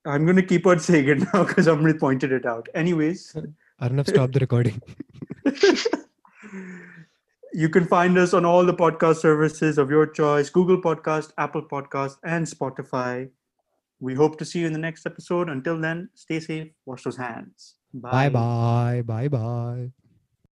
I'm 0.07 0.25
gonna 0.25 0.43
keep 0.43 0.67
on 0.67 0.79
saying 0.79 1.07
it 1.09 1.21
now 1.33 1.43
because 1.43 1.67
Amrit 1.67 1.99
pointed 1.99 2.31
it 2.31 2.45
out. 2.45 2.67
Anyways. 2.75 3.35
Arnav 3.81 4.09
stop 4.09 4.31
the 4.31 4.39
recording 4.39 4.81
You 7.61 7.69
can 7.69 7.85
find 7.85 8.17
us 8.17 8.33
on 8.33 8.45
all 8.45 8.65
the 8.65 8.73
podcast 8.73 9.17
services 9.17 9.77
of 9.77 9.89
your 9.89 10.05
choice 10.05 10.49
Google 10.49 10.81
Podcast, 10.81 11.31
Apple 11.37 11.63
Podcast, 11.63 12.17
and 12.23 12.45
Spotify. 12.45 13.29
We 14.00 14.14
hope 14.14 14.38
to 14.38 14.44
see 14.44 14.60
you 14.60 14.66
in 14.66 14.72
the 14.72 14.78
next 14.78 15.06
episode. 15.06 15.48
Until 15.48 15.78
then, 15.78 16.10
stay 16.14 16.40
safe, 16.40 16.72
wash 16.86 17.04
those 17.04 17.16
hands. 17.18 17.76
bye 17.92 18.28
bye 18.28 19.02
bye 19.02 19.28
bye 19.28 19.92